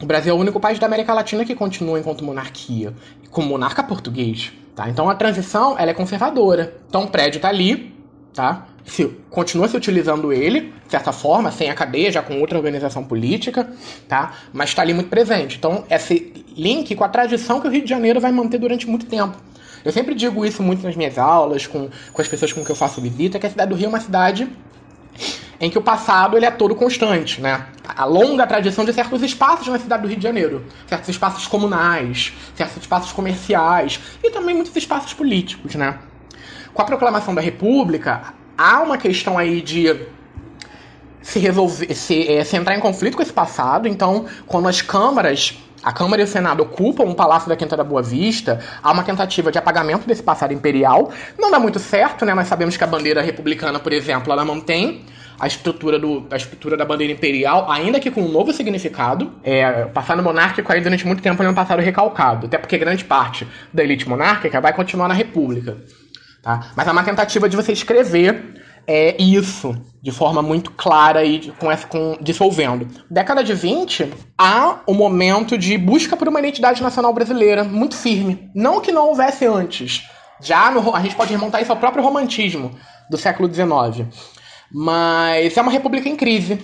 o 0.00 0.06
Brasil 0.06 0.32
é 0.32 0.36
o 0.36 0.38
único 0.38 0.60
país 0.60 0.78
da 0.78 0.86
América 0.86 1.12
Latina 1.14 1.44
que 1.44 1.54
continua 1.54 1.98
enquanto 1.98 2.22
monarquia, 2.22 2.94
com 3.30 3.42
monarca 3.42 3.82
português, 3.82 4.52
tá? 4.76 4.88
Então 4.88 5.08
a 5.08 5.14
transição 5.14 5.76
ela 5.78 5.90
é 5.90 5.94
conservadora. 5.94 6.76
Então 6.88 7.04
o 7.04 7.08
prédio 7.08 7.38
está 7.38 7.48
ali, 7.48 7.94
tá? 8.34 8.66
Se, 8.88 9.06
continua 9.30 9.68
se 9.68 9.76
utilizando 9.76 10.32
ele, 10.32 10.72
de 10.86 10.90
certa 10.90 11.12
forma, 11.12 11.52
sem 11.52 11.70
a 11.70 11.74
cadeia, 11.74 12.10
já 12.10 12.22
com 12.22 12.40
outra 12.40 12.56
organização 12.56 13.04
política, 13.04 13.70
tá? 14.08 14.32
Mas 14.52 14.70
está 14.70 14.82
ali 14.82 14.94
muito 14.94 15.10
presente. 15.10 15.56
Então, 15.56 15.84
esse 15.90 16.32
link 16.56 16.94
com 16.96 17.04
a 17.04 17.08
tradição 17.08 17.60
que 17.60 17.68
o 17.68 17.70
Rio 17.70 17.82
de 17.82 17.88
Janeiro 17.88 18.20
vai 18.20 18.32
manter 18.32 18.58
durante 18.58 18.88
muito 18.88 19.06
tempo. 19.06 19.36
Eu 19.84 19.92
sempre 19.92 20.14
digo 20.14 20.44
isso 20.44 20.62
muito 20.62 20.82
nas 20.82 20.96
minhas 20.96 21.18
aulas, 21.18 21.66
com, 21.66 21.88
com 22.12 22.22
as 22.22 22.26
pessoas 22.26 22.52
com 22.52 22.64
que 22.64 22.70
eu 22.70 22.76
faço 22.76 23.00
visita, 23.00 23.38
que 23.38 23.46
a 23.46 23.50
cidade 23.50 23.70
do 23.70 23.76
Rio 23.76 23.86
é 23.86 23.88
uma 23.88 24.00
cidade 24.00 24.48
em 25.60 25.68
que 25.68 25.78
o 25.78 25.82
passado 25.82 26.36
ele 26.36 26.46
é 26.46 26.50
todo 26.50 26.74
constante, 26.74 27.40
né? 27.40 27.66
a 27.96 28.04
longa 28.04 28.46
tradição 28.46 28.84
de 28.84 28.92
certos 28.92 29.22
espaços 29.22 29.66
na 29.66 29.78
cidade 29.78 30.02
do 30.02 30.08
Rio 30.08 30.18
de 30.18 30.22
Janeiro. 30.22 30.64
Certos 30.86 31.08
espaços 31.08 31.46
comunais, 31.46 32.32
certos 32.54 32.76
espaços 32.76 33.12
comerciais 33.12 33.98
e 34.22 34.30
também 34.30 34.54
muitos 34.54 34.74
espaços 34.76 35.12
políticos, 35.14 35.74
né? 35.74 35.98
Com 36.72 36.82
a 36.82 36.84
proclamação 36.84 37.34
da 37.34 37.40
República, 37.40 38.34
há 38.58 38.82
uma 38.82 38.98
questão 38.98 39.38
aí 39.38 39.62
de 39.62 39.94
se 41.22 41.38
resolver, 41.38 41.94
se, 41.94 42.28
é, 42.28 42.42
se 42.42 42.56
entrar 42.56 42.76
em 42.76 42.80
conflito 42.80 43.16
com 43.16 43.22
esse 43.22 43.32
passado. 43.32 43.86
Então, 43.86 44.26
quando 44.46 44.68
as 44.68 44.82
câmaras 44.82 45.56
a 45.80 45.92
Câmara 45.92 46.22
e 46.22 46.24
o 46.24 46.28
Senado 46.28 46.62
ocupam 46.64 47.04
um 47.04 47.14
palácio 47.14 47.48
da 47.48 47.54
Quinta 47.56 47.76
da 47.76 47.84
Boa 47.84 48.02
Vista. 48.02 48.60
Há 48.82 48.90
uma 48.90 49.04
tentativa 49.04 49.52
de 49.52 49.58
apagamento 49.58 50.08
desse 50.08 50.22
passado 50.22 50.52
imperial. 50.52 51.12
Não 51.38 51.52
dá 51.52 51.60
muito 51.60 51.78
certo, 51.78 52.24
né? 52.24 52.34
Nós 52.34 52.48
sabemos 52.48 52.76
que 52.76 52.82
a 52.82 52.86
bandeira 52.86 53.22
republicana, 53.22 53.78
por 53.78 53.92
exemplo, 53.92 54.32
ela 54.32 54.44
mantém 54.44 55.04
a 55.38 55.46
estrutura, 55.46 55.98
do, 55.98 56.26
a 56.30 56.36
estrutura 56.36 56.76
da 56.76 56.84
bandeira 56.84 57.12
imperial, 57.12 57.70
ainda 57.70 58.00
que 58.00 58.10
com 58.10 58.22
um 58.22 58.28
novo 58.28 58.52
significado. 58.52 59.32
É, 59.44 59.84
o 59.84 59.90
passado 59.90 60.22
monárquico 60.22 60.72
aí 60.72 60.80
durante 60.80 61.06
muito 61.06 61.22
tempo 61.22 61.40
é 61.42 61.48
um 61.48 61.54
passado 61.54 61.80
recalcado, 61.80 62.46
até 62.46 62.58
porque 62.58 62.76
grande 62.76 63.04
parte 63.04 63.46
da 63.72 63.84
elite 63.84 64.08
monárquica 64.08 64.60
vai 64.60 64.72
continuar 64.72 65.06
na 65.06 65.14
república. 65.14 65.78
Tá? 66.48 66.70
Mas 66.74 66.88
é 66.88 66.92
uma 66.92 67.04
tentativa 67.04 67.46
de 67.46 67.56
você 67.56 67.72
escrever 67.72 68.54
é, 68.86 69.22
isso 69.22 69.76
de 70.00 70.10
forma 70.10 70.40
muito 70.40 70.70
clara 70.70 71.22
e 71.22 71.52
com 71.58 71.68
com, 71.90 72.16
dissolvendo. 72.22 72.88
Década 73.10 73.44
de 73.44 73.52
20, 73.52 74.10
há 74.38 74.78
um 74.88 74.94
momento 74.94 75.58
de 75.58 75.76
busca 75.76 76.16
por 76.16 76.26
uma 76.26 76.38
identidade 76.38 76.82
nacional 76.82 77.12
brasileira 77.12 77.64
muito 77.64 77.94
firme. 77.94 78.50
Não 78.54 78.80
que 78.80 78.90
não 78.90 79.08
houvesse 79.08 79.44
antes. 79.44 80.08
Já 80.40 80.70
no, 80.70 80.96
a 80.96 81.02
gente 81.02 81.14
pode 81.14 81.30
remontar 81.30 81.60
isso 81.60 81.70
ao 81.70 81.76
próprio 81.76 82.02
romantismo 82.02 82.70
do 83.10 83.18
século 83.18 83.52
XIX. 83.52 84.08
Mas 84.72 85.54
é 85.54 85.60
uma 85.60 85.70
república 85.70 86.08
em 86.08 86.16
crise, 86.16 86.58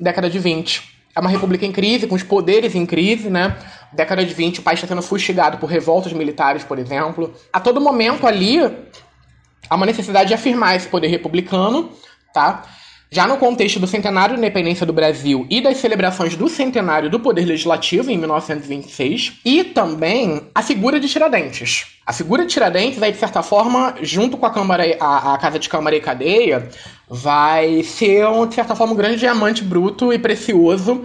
década 0.00 0.28
de 0.28 0.40
20. 0.40 0.90
É 1.14 1.20
uma 1.20 1.30
república 1.30 1.64
em 1.64 1.70
crise, 1.70 2.08
com 2.08 2.16
os 2.16 2.24
poderes 2.24 2.74
em 2.74 2.84
crise, 2.84 3.30
né? 3.30 3.56
Década 3.92 4.24
de 4.24 4.34
20, 4.34 4.58
o 4.58 4.62
país 4.62 4.80
está 4.80 4.88
sendo 4.88 5.02
fustigado 5.02 5.58
por 5.58 5.70
revoltas 5.70 6.12
militares, 6.12 6.64
por 6.64 6.80
exemplo. 6.80 7.32
A 7.52 7.60
todo 7.60 7.80
momento 7.80 8.26
ali, 8.26 8.58
há 9.68 9.74
uma 9.74 9.86
necessidade 9.86 10.28
de 10.28 10.34
afirmar 10.34 10.76
esse 10.76 10.88
poder 10.88 11.08
republicano, 11.08 11.90
tá? 12.32 12.64
Já 13.12 13.26
no 13.26 13.38
contexto 13.38 13.80
do 13.80 13.88
centenário 13.88 14.36
da 14.36 14.38
independência 14.38 14.86
do 14.86 14.92
Brasil 14.92 15.44
e 15.50 15.60
das 15.60 15.78
celebrações 15.78 16.36
do 16.36 16.48
centenário 16.48 17.10
do 17.10 17.18
Poder 17.18 17.44
Legislativo 17.44 18.08
em 18.08 18.16
1926, 18.16 19.40
e 19.44 19.64
também 19.64 20.42
a 20.54 20.62
figura 20.62 21.00
de 21.00 21.08
Tiradentes. 21.08 21.86
A 22.06 22.12
figura 22.12 22.46
de 22.46 22.52
Tiradentes, 22.52 23.02
aí, 23.02 23.10
de 23.10 23.18
certa 23.18 23.42
forma, 23.42 23.96
junto 24.00 24.36
com 24.36 24.46
a, 24.46 24.50
Câmara, 24.50 24.84
a, 25.00 25.34
a 25.34 25.38
Casa 25.38 25.58
de 25.58 25.68
Câmara 25.68 25.96
e 25.96 26.00
Cadeia, 26.00 26.68
vai 27.08 27.82
ser, 27.82 28.26
de 28.48 28.54
certa 28.54 28.76
forma, 28.76 28.92
um 28.92 28.96
grande 28.96 29.16
diamante 29.16 29.64
bruto 29.64 30.12
e 30.12 30.18
precioso 30.18 31.04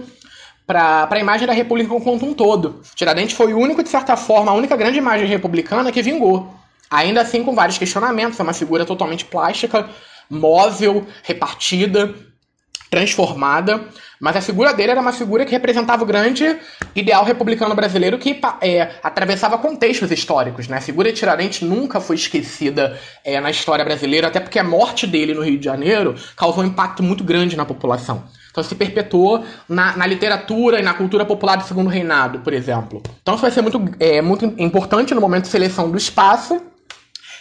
para 0.64 1.08
a 1.10 1.18
imagem 1.18 1.46
da 1.46 1.52
República 1.52 1.88
como 1.88 2.24
um 2.24 2.34
todo. 2.34 2.82
Tiradentes 2.94 3.36
foi 3.36 3.52
o 3.52 3.58
único, 3.58 3.82
de 3.82 3.88
certa 3.88 4.16
forma, 4.16 4.52
a 4.52 4.54
única 4.54 4.76
grande 4.76 4.98
imagem 4.98 5.26
republicana 5.26 5.90
que 5.90 6.02
vingou. 6.02 6.54
Ainda 6.90 7.20
assim, 7.20 7.42
com 7.42 7.54
vários 7.54 7.78
questionamentos, 7.78 8.38
é 8.38 8.42
uma 8.42 8.52
figura 8.52 8.84
totalmente 8.84 9.24
plástica, 9.24 9.88
móvel, 10.30 11.06
repartida, 11.22 12.14
transformada, 12.90 13.84
mas 14.20 14.36
a 14.36 14.40
figura 14.40 14.72
dele 14.72 14.92
era 14.92 15.00
uma 15.00 15.12
figura 15.12 15.44
que 15.44 15.50
representava 15.50 16.02
o 16.02 16.06
grande 16.06 16.56
ideal 16.94 17.24
republicano 17.24 17.74
brasileiro 17.74 18.18
que 18.18 18.40
é, 18.62 18.90
atravessava 19.02 19.58
contextos 19.58 20.10
históricos. 20.10 20.68
Né? 20.68 20.78
A 20.78 20.80
figura 20.80 21.12
de 21.12 21.18
Tiradentes 21.18 21.60
nunca 21.62 22.00
foi 22.00 22.16
esquecida 22.16 22.98
é, 23.24 23.38
na 23.40 23.50
história 23.50 23.84
brasileira, 23.84 24.28
até 24.28 24.40
porque 24.40 24.58
a 24.58 24.64
morte 24.64 25.06
dele 25.06 25.34
no 25.34 25.42
Rio 25.42 25.58
de 25.58 25.64
Janeiro 25.64 26.14
causou 26.36 26.64
um 26.64 26.66
impacto 26.66 27.02
muito 27.02 27.22
grande 27.22 27.56
na 27.56 27.64
população. 27.64 28.24
Então 28.50 28.64
se 28.64 28.74
perpetuou 28.74 29.44
na, 29.68 29.94
na 29.98 30.06
literatura 30.06 30.80
e 30.80 30.82
na 30.82 30.94
cultura 30.94 31.26
popular 31.26 31.56
do 31.56 31.64
Segundo 31.64 31.90
Reinado, 31.90 32.38
por 32.38 32.54
exemplo. 32.54 33.02
Então 33.20 33.34
isso 33.34 33.42
vai 33.42 33.50
ser 33.50 33.60
muito, 33.60 33.82
é, 34.00 34.22
muito 34.22 34.46
importante 34.56 35.14
no 35.14 35.20
momento 35.20 35.42
de 35.42 35.50
seleção 35.50 35.90
do 35.90 35.98
espaço 35.98 36.62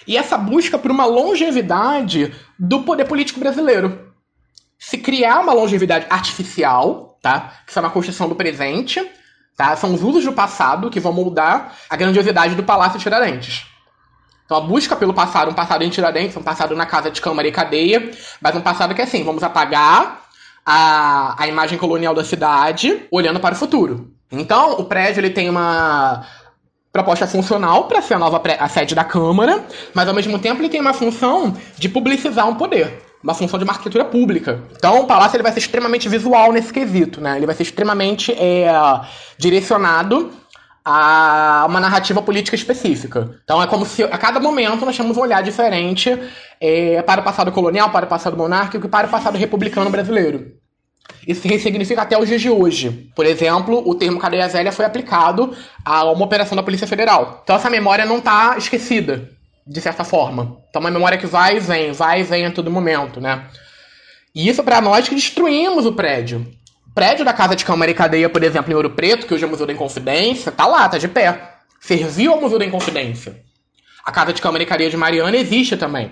e 0.08 0.18
essa 0.18 0.38
busca 0.38 0.78
por 0.78 0.92
uma 0.92 1.06
longevidade 1.06 2.34
do 2.58 2.84
poder 2.84 3.06
político 3.06 3.40
brasileiro. 3.40 4.14
Se 4.78 4.98
criar 4.98 5.40
uma 5.40 5.54
longevidade 5.54 6.06
artificial, 6.10 7.18
tá? 7.22 7.54
Que 7.66 7.78
é 7.78 7.82
uma 7.82 7.90
construção 7.90 8.30
do 8.30 8.36
presente, 8.36 9.04
tá? 9.56 9.76
São 9.76 9.94
os 9.94 10.04
usos 10.04 10.24
do 10.24 10.34
passado 10.34 10.90
que 10.90 11.00
vão 11.00 11.14
moldar 11.14 11.76
a 11.90 11.96
grandiosidade 11.96 12.56
do 12.56 12.64
Palácio 12.64 13.00
Tiradentes. 13.00 13.66
Então 14.46 14.58
a 14.58 14.62
busca 14.62 14.96
pelo 14.96 15.14
passado, 15.14 15.50
um 15.50 15.56
passado 15.56 15.84
em 15.84 15.90
Tiradentes, 15.90 16.38
um 16.38 16.44
passado 16.44 16.76
na 16.76 16.86
casa 16.86 17.10
de 17.10 17.20
Câmara 17.20 17.48
e 17.48 17.52
Cadeia, 17.52 18.12
mas 18.40 18.56
um 18.56 18.62
passado 18.62 18.94
que 18.94 19.02
é 19.02 19.06
assim, 19.06 19.24
vamos 19.24 19.42
apagar 19.42 20.22
a, 20.66 21.42
a 21.42 21.48
imagem 21.48 21.78
colonial 21.78 22.14
da 22.14 22.24
cidade 22.24 23.08
olhando 23.12 23.40
para 23.40 23.56
o 23.56 23.58
futuro. 23.58 24.12
Então, 24.32 24.74
o 24.74 24.86
prédio 24.86 25.22
ele 25.22 25.30
tem 25.30 25.50
uma 25.50 26.26
proposta 26.96 27.28
funcional 27.28 27.90
para 27.90 28.02
ser 28.02 28.14
a 28.14 28.20
nova 28.20 28.42
a 28.58 28.70
sede 28.70 28.96
da 28.96 29.04
Câmara, 29.04 29.66
mas 29.94 30.08
ao 30.08 30.14
mesmo 30.14 30.40
tempo 30.40 30.62
ele 30.62 30.70
tem 30.70 30.80
uma 30.80 30.94
função 30.94 31.54
de 31.78 31.90
publicizar 31.90 32.48
um 32.48 32.56
poder, 32.56 33.04
uma 33.22 33.34
função 33.34 33.60
de 33.60 33.66
uma 33.66 33.74
arquitetura 33.74 34.06
pública. 34.06 34.64
Então 34.78 35.02
o 35.02 35.06
palácio 35.06 35.36
ele 35.36 35.44
vai 35.44 35.52
ser 35.52 35.60
extremamente 35.60 36.08
visual 36.08 36.54
nesse 36.54 36.72
quesito, 36.72 37.20
né? 37.20 37.36
Ele 37.36 37.46
vai 37.46 37.54
ser 37.54 37.64
extremamente 37.64 38.32
é, 38.32 38.72
direcionado 39.38 40.32
a 40.86 41.66
uma 41.68 41.82
narrativa 41.82 42.22
política 42.22 42.56
específica. 42.56 43.30
Então 43.44 43.62
é 43.62 43.68
como 43.68 43.86
se 43.86 44.02
a 44.04 44.18
cada 44.18 44.40
momento 44.40 44.86
nós 44.86 44.96
temos 44.96 45.18
um 45.18 45.22
olhar 45.22 45.44
diferente 45.44 46.18
é, 46.62 47.02
para 47.02 47.20
o 47.20 47.24
passado 47.26 47.52
colonial, 47.52 47.90
para 47.90 48.06
o 48.06 48.10
passado 48.10 48.38
monárquico 48.38 48.86
e 48.86 48.90
para 48.90 49.08
o 49.08 49.10
passado 49.10 49.38
republicano 49.38 49.90
brasileiro. 49.90 50.54
Isso 51.28 51.42
significa 51.42 52.02
até 52.04 52.18
os 52.18 52.28
dias 52.28 52.42
de 52.42 52.50
hoje. 52.50 53.10
Por 53.16 53.26
exemplo, 53.26 53.82
o 53.86 53.96
termo 53.96 54.20
cadeia 54.20 54.48
velha 54.48 54.72
foi 54.72 54.86
aplicado 54.86 55.56
a 55.84 56.04
uma 56.06 56.26
operação 56.26 56.56
da 56.56 56.64
Polícia 56.64 56.88
Federal. 56.88 57.42
Então 57.44 57.56
essa 57.56 57.70
memória 57.70 58.06
não 58.06 58.20
está 58.20 58.56
esquecida, 58.58 59.32
de 59.66 59.82
certa 59.82 60.04
forma. 60.04 60.58
Então 60.70 60.82
é 60.82 60.86
uma 60.86 60.92
memória 60.92 61.18
que 61.18 61.26
vai 61.26 61.58
e 61.58 61.60
vem, 61.60 61.92
vai 61.92 62.22
e 62.22 62.24
vem 62.24 62.46
a 62.46 62.52
todo 62.52 62.70
momento, 62.70 63.20
né? 63.20 63.46
E 64.36 64.48
isso 64.48 64.64
para 64.64 64.82
nós 64.82 65.10
que 65.10 65.16
destruímos 65.16 65.86
o 65.86 65.94
prédio. 65.94 66.46
O 66.88 66.94
prédio 66.94 67.26
da 67.26 67.34
Casa 67.34 67.56
de 67.56 67.66
Câmara 67.66 67.90
e 67.90 67.96
Cadeia, 67.96 68.30
por 68.30 68.44
exemplo, 68.44 68.72
em 68.72 68.76
Ouro 68.76 68.92
Preto, 68.92 69.26
que 69.26 69.34
hoje 69.34 69.44
é 69.44 69.48
o 69.48 69.50
Museu 69.50 69.66
da 69.66 69.74
Inconfidência, 69.74 70.52
tá 70.52 70.68
lá, 70.68 70.88
tá 70.88 70.98
de 70.98 71.08
pé. 71.08 71.56
Serviu 71.80 72.34
ao 72.34 72.42
Museu 72.42 72.60
da 72.60 72.66
Inconfidência. 72.66 73.42
A 74.06 74.12
Casa 74.12 74.32
de 74.32 74.42
Câmara 74.42 74.62
e 74.62 74.66
Cadeia 74.66 74.90
de 74.90 74.98
Mariana 74.98 75.36
existe 75.36 75.76
também. 75.76 76.12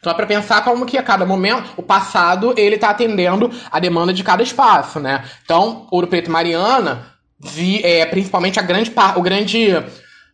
Então 0.00 0.12
é 0.12 0.14
para 0.14 0.26
pensar 0.26 0.62
como 0.62 0.86
que 0.86 0.96
a 0.96 1.02
cada 1.02 1.26
momento, 1.26 1.70
o 1.76 1.82
passado, 1.82 2.54
ele 2.56 2.76
está 2.76 2.90
atendendo 2.90 3.50
a 3.70 3.80
demanda 3.80 4.12
de 4.12 4.22
cada 4.22 4.42
espaço, 4.42 5.00
né? 5.00 5.24
Então, 5.44 5.86
Ouro 5.90 6.06
Preto 6.06 6.28
e 6.28 6.30
Mariana, 6.30 7.06
vi, 7.38 7.84
é, 7.84 8.06
principalmente 8.06 8.58
a 8.58 8.62
grande, 8.62 8.92
o 9.16 9.22
grande 9.22 9.74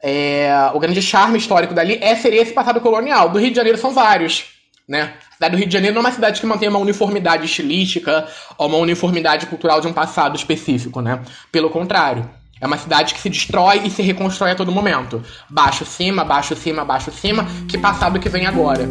é, 0.02 0.70
o 0.74 0.78
grande 0.78 1.00
charme 1.00 1.38
histórico 1.38 1.72
dali 1.72 1.98
é 2.02 2.14
seria 2.14 2.42
esse 2.42 2.52
passado 2.52 2.78
colonial. 2.78 3.30
Do 3.30 3.38
Rio 3.38 3.50
de 3.50 3.56
Janeiro 3.56 3.78
são 3.78 3.92
vários, 3.92 4.44
né? 4.86 5.14
A 5.30 5.34
cidade 5.34 5.52
do 5.52 5.58
Rio 5.58 5.66
de 5.66 5.72
Janeiro 5.72 5.94
não 5.94 6.02
é 6.02 6.04
uma 6.04 6.12
cidade 6.12 6.40
que 6.40 6.46
mantém 6.46 6.68
uma 6.68 6.78
uniformidade 6.78 7.46
estilística 7.46 8.28
ou 8.58 8.68
uma 8.68 8.76
uniformidade 8.76 9.46
cultural 9.46 9.80
de 9.80 9.88
um 9.88 9.94
passado 9.94 10.36
específico, 10.36 11.00
né? 11.00 11.20
Pelo 11.50 11.70
contrário. 11.70 12.28
É 12.60 12.66
uma 12.66 12.78
cidade 12.78 13.14
que 13.14 13.20
se 13.20 13.28
destrói 13.30 13.82
e 13.84 13.90
se 13.90 14.02
reconstrói 14.02 14.52
a 14.52 14.54
todo 14.54 14.70
momento. 14.70 15.22
Baixo, 15.48 15.84
cima, 15.84 16.22
baixo, 16.22 16.54
cima, 16.54 16.84
baixo, 16.84 17.10
cima. 17.10 17.46
Que 17.68 17.76
passado 17.76 18.20
que 18.20 18.28
vem 18.28 18.46
agora. 18.46 18.88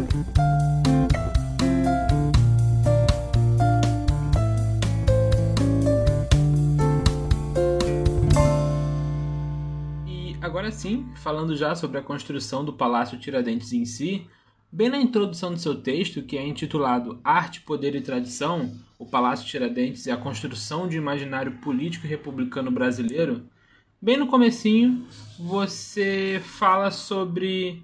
Agora 10.64 10.72
sim, 10.72 11.06
falando 11.16 11.54
já 11.54 11.74
sobre 11.74 11.98
a 11.98 12.02
construção 12.02 12.64
do 12.64 12.72
Palácio 12.72 13.18
Tiradentes 13.18 13.70
em 13.74 13.84
si, 13.84 14.26
bem 14.72 14.88
na 14.88 14.96
introdução 14.96 15.52
do 15.52 15.58
seu 15.58 15.74
texto, 15.74 16.22
que 16.22 16.38
é 16.38 16.46
intitulado 16.46 17.20
Arte, 17.22 17.60
Poder 17.60 17.94
e 17.94 18.00
Tradição, 18.00 18.74
o 18.98 19.04
Palácio 19.04 19.46
Tiradentes 19.46 20.06
e 20.06 20.10
a 20.10 20.16
construção 20.16 20.88
de 20.88 20.96
imaginário 20.96 21.58
político 21.58 22.06
republicano 22.06 22.70
brasileiro, 22.70 23.44
bem 24.00 24.16
no 24.16 24.26
comecinho, 24.26 25.06
você 25.38 26.40
fala 26.42 26.90
sobre 26.90 27.82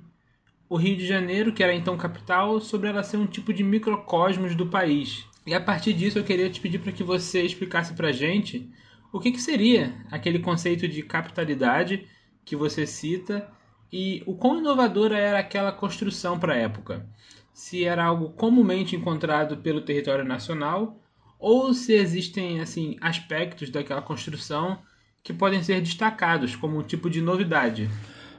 o 0.66 0.76
Rio 0.76 0.96
de 0.96 1.06
Janeiro, 1.06 1.52
que 1.52 1.62
era 1.62 1.74
então 1.74 1.98
capital, 1.98 2.60
sobre 2.62 2.88
ela 2.88 3.02
ser 3.02 3.18
um 3.18 3.26
tipo 3.26 3.52
de 3.52 3.62
microcosmos 3.62 4.54
do 4.54 4.68
país. 4.68 5.26
E 5.46 5.52
a 5.52 5.60
partir 5.60 5.92
disso 5.92 6.18
eu 6.18 6.24
queria 6.24 6.48
te 6.48 6.62
pedir 6.62 6.78
para 6.78 6.92
que 6.92 7.04
você 7.04 7.42
explicasse 7.42 7.92
para 7.92 8.10
gente 8.10 8.72
o 9.12 9.20
que, 9.20 9.32
que 9.32 9.42
seria 9.42 9.94
aquele 10.10 10.38
conceito 10.38 10.88
de 10.88 11.02
capitalidade 11.02 12.08
que 12.50 12.56
você 12.56 12.84
cita 12.84 13.46
e 13.92 14.24
o 14.26 14.34
quão 14.34 14.58
inovadora 14.58 15.16
era 15.16 15.38
aquela 15.38 15.70
construção 15.70 16.36
para 16.36 16.54
a 16.54 16.56
época. 16.56 17.06
Se 17.52 17.84
era 17.84 18.04
algo 18.04 18.30
comumente 18.30 18.96
encontrado 18.96 19.58
pelo 19.58 19.80
território 19.80 20.24
nacional 20.24 20.98
ou 21.38 21.72
se 21.72 21.92
existem 21.92 22.60
assim 22.60 22.96
aspectos 23.00 23.70
daquela 23.70 24.02
construção 24.02 24.80
que 25.22 25.32
podem 25.32 25.62
ser 25.62 25.80
destacados 25.80 26.56
como 26.56 26.76
um 26.76 26.82
tipo 26.82 27.08
de 27.08 27.22
novidade. 27.22 27.88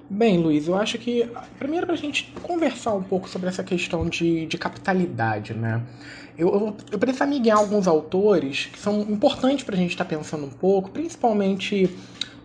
Bem, 0.09 0.39
Luiz, 0.39 0.67
eu 0.67 0.75
acho 0.75 0.97
que 0.97 1.25
primeiro 1.57 1.85
para 1.85 1.95
a 1.95 1.97
gente 1.97 2.33
conversar 2.43 2.93
um 2.93 3.03
pouco 3.03 3.29
sobre 3.29 3.47
essa 3.47 3.63
questão 3.63 4.09
de, 4.09 4.45
de 4.45 4.57
capitalidade, 4.57 5.53
né? 5.53 5.81
Eu, 6.37 6.49
eu, 6.49 6.77
eu 6.91 6.99
preciso 6.99 7.39
guiar 7.39 7.59
alguns 7.59 7.87
autores 7.87 8.65
que 8.65 8.77
são 8.77 9.03
importantes 9.03 9.63
para 9.63 9.75
a 9.75 9.77
gente 9.77 9.91
estar 9.91 10.03
tá 10.03 10.17
pensando 10.17 10.45
um 10.45 10.49
pouco, 10.49 10.91
principalmente 10.91 11.89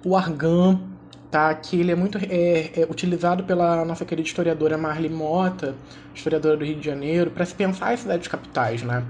o 0.05 0.17
Argan, 0.17 0.96
tá? 1.31 1.55
que 1.55 1.79
ele 1.79 1.93
é 1.93 1.95
muito 1.95 2.19
é, 2.19 2.81
é 2.81 2.87
utilizado 2.89 3.45
pela 3.45 3.85
nossa 3.85 4.05
querida 4.05 4.27
historiadora 4.27 4.77
Marli 4.79 5.09
Mota, 5.09 5.75
historiadora 6.15 6.57
do 6.57 6.65
Rio 6.65 6.77
de 6.77 6.87
Janeiro, 6.87 7.31
para 7.31 7.45
se 7.45 7.55
pensar 7.55 7.93
as 7.93 8.01
cidades 8.01 8.29
capitais. 8.29 8.83
Né? 8.83 9.05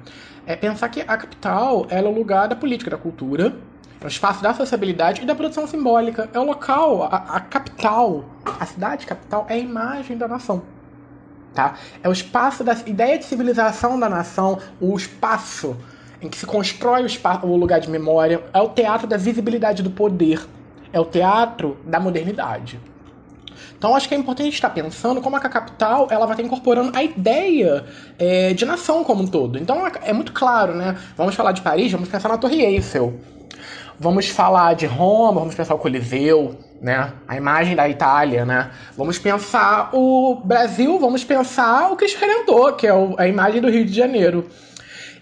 É 0.46 0.56
pensar 0.56 0.88
que 0.88 1.00
a 1.00 1.16
capital 1.16 1.86
é 1.90 2.00
o 2.00 2.10
lugar 2.10 2.48
da 2.48 2.56
política, 2.56 2.90
da 2.90 2.98
cultura, 2.98 3.54
é 4.00 4.04
o 4.04 4.08
espaço 4.08 4.42
da 4.42 4.52
sociabilidade 4.52 5.22
e 5.22 5.24
da 5.24 5.34
produção 5.34 5.66
simbólica. 5.66 6.28
É 6.32 6.38
o 6.38 6.44
local, 6.44 7.04
a, 7.04 7.36
a 7.36 7.40
capital, 7.40 8.24
a 8.60 8.66
cidade 8.66 9.06
capital 9.06 9.46
é 9.48 9.54
a 9.54 9.58
imagem 9.58 10.16
da 10.16 10.28
nação. 10.28 10.62
Tá? 11.54 11.74
É 12.02 12.08
o 12.08 12.12
espaço 12.12 12.62
da 12.62 12.74
ideia 12.86 13.18
de 13.18 13.24
civilização 13.24 13.98
da 13.98 14.08
nação, 14.08 14.58
o 14.78 14.94
espaço 14.94 15.74
em 16.20 16.28
que 16.28 16.36
se 16.36 16.46
constrói 16.46 17.02
o, 17.02 17.06
espaço, 17.06 17.46
o 17.46 17.56
lugar 17.56 17.80
de 17.80 17.90
memória, 17.90 18.42
é 18.52 18.60
o 18.60 18.68
teatro 18.68 19.06
da 19.06 19.16
visibilidade 19.16 19.82
do 19.82 19.90
poder, 19.90 20.46
é 20.96 21.00
o 21.00 21.04
teatro 21.04 21.76
da 21.84 22.00
modernidade. 22.00 22.80
Então 23.76 23.94
acho 23.94 24.08
que 24.08 24.14
é 24.14 24.18
importante 24.18 24.54
estar 24.54 24.70
pensando 24.70 25.20
como 25.20 25.36
a 25.36 25.40
capital 25.40 26.08
ela 26.10 26.24
vai 26.24 26.34
estar 26.34 26.42
incorporando 26.42 26.96
a 26.96 27.02
ideia 27.02 27.84
é, 28.18 28.54
de 28.54 28.64
nação 28.64 29.04
como 29.04 29.22
um 29.22 29.26
todo. 29.26 29.58
Então 29.58 29.86
é 29.86 30.12
muito 30.14 30.32
claro, 30.32 30.74
né? 30.74 30.96
Vamos 31.14 31.34
falar 31.34 31.52
de 31.52 31.60
Paris, 31.60 31.92
vamos 31.92 32.08
pensar 32.08 32.30
na 32.30 32.38
Torre 32.38 32.62
Eiffel. 32.62 33.20
Vamos 34.00 34.28
falar 34.28 34.74
de 34.74 34.86
Roma, 34.86 35.40
vamos 35.40 35.54
pensar 35.54 35.74
o 35.74 35.78
Coliseu, 35.78 36.56
né? 36.80 37.12
A 37.28 37.36
imagem 37.36 37.76
da 37.76 37.86
Itália, 37.86 38.46
né? 38.46 38.70
Vamos 38.96 39.18
pensar 39.18 39.90
o 39.92 40.40
Brasil, 40.44 40.98
vamos 40.98 41.24
pensar 41.24 41.92
o 41.92 41.96
Cristo 41.96 42.18
Redentor, 42.20 42.76
que 42.76 42.86
é 42.86 42.92
a 43.18 43.28
imagem 43.28 43.60
do 43.60 43.68
Rio 43.68 43.84
de 43.84 43.92
Janeiro. 43.92 44.48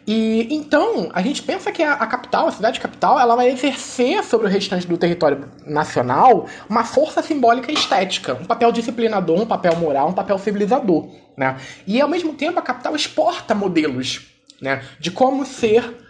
E 0.07 0.55
então, 0.55 1.09
a 1.15 1.23
gente 1.23 1.43
pensa 1.43 1.73
que 1.73 1.83
a, 1.83 1.95
a, 1.95 2.07
capital, 2.07 2.47
a 2.47 2.53
cidade 2.53 2.79
capital, 2.79 3.19
ela 3.19 3.35
vai 3.35 3.51
exercer 3.51 4.23
sobre 4.23 4.47
o 4.47 4.51
restante 4.51 4.87
do 4.87 4.99
território 4.99 5.49
nacional 5.67 6.47
uma 6.69 6.85
força 6.85 7.23
simbólica 7.23 7.71
e 7.71 7.75
estética, 7.75 8.35
um 8.35 8.45
papel 8.45 8.71
disciplinador, 8.71 9.41
um 9.41 9.47
papel 9.47 9.75
moral, 9.77 10.09
um 10.09 10.13
papel 10.13 10.39
civilizador, 10.39 11.09
né? 11.37 11.57
E 11.87 12.01
ao 12.01 12.09
mesmo 12.09 12.35
tempo 12.35 12.59
a 12.59 12.63
capital 12.63 12.95
exporta 12.95 13.55
modelos, 13.55 14.21
né, 14.61 14.83
de 15.01 15.11
como 15.11 15.45
ser 15.45 16.05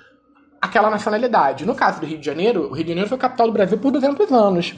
aquela 0.61 0.90
nacionalidade. 0.90 1.64
No 1.64 1.74
caso 1.74 2.00
do 2.00 2.07
Rio 2.07 2.18
de 2.18 2.26
Janeiro, 2.26 2.70
o 2.70 2.72
Rio 2.72 2.85
de 2.85 2.90
Janeiro 2.90 3.09
foi 3.09 3.18
a 3.18 3.20
capital 3.20 3.46
do 3.46 3.52
Brasil 3.52 3.78
por 3.78 3.92
200 3.92 4.33
anos, 4.33 4.74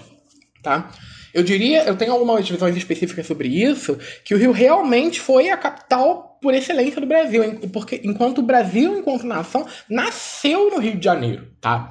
tá? 0.62 0.90
Eu 1.32 1.42
diria, 1.42 1.84
eu 1.84 1.96
tenho 1.96 2.12
algumas 2.12 2.48
visões 2.48 2.76
específicas 2.76 3.26
sobre 3.26 3.48
isso, 3.48 3.98
que 4.24 4.34
o 4.34 4.38
Rio 4.38 4.52
realmente 4.52 5.20
foi 5.20 5.50
a 5.50 5.56
capital 5.56 6.25
por 6.46 6.54
excelência 6.54 7.00
do 7.00 7.08
Brasil, 7.08 7.42
porque 7.72 8.00
enquanto 8.04 8.38
o 8.38 8.42
Brasil, 8.42 8.96
enquanto 8.96 9.26
nação, 9.26 9.66
nasceu 9.90 10.70
no 10.70 10.78
Rio 10.78 10.96
de 10.96 11.04
Janeiro, 11.04 11.48
tá? 11.60 11.90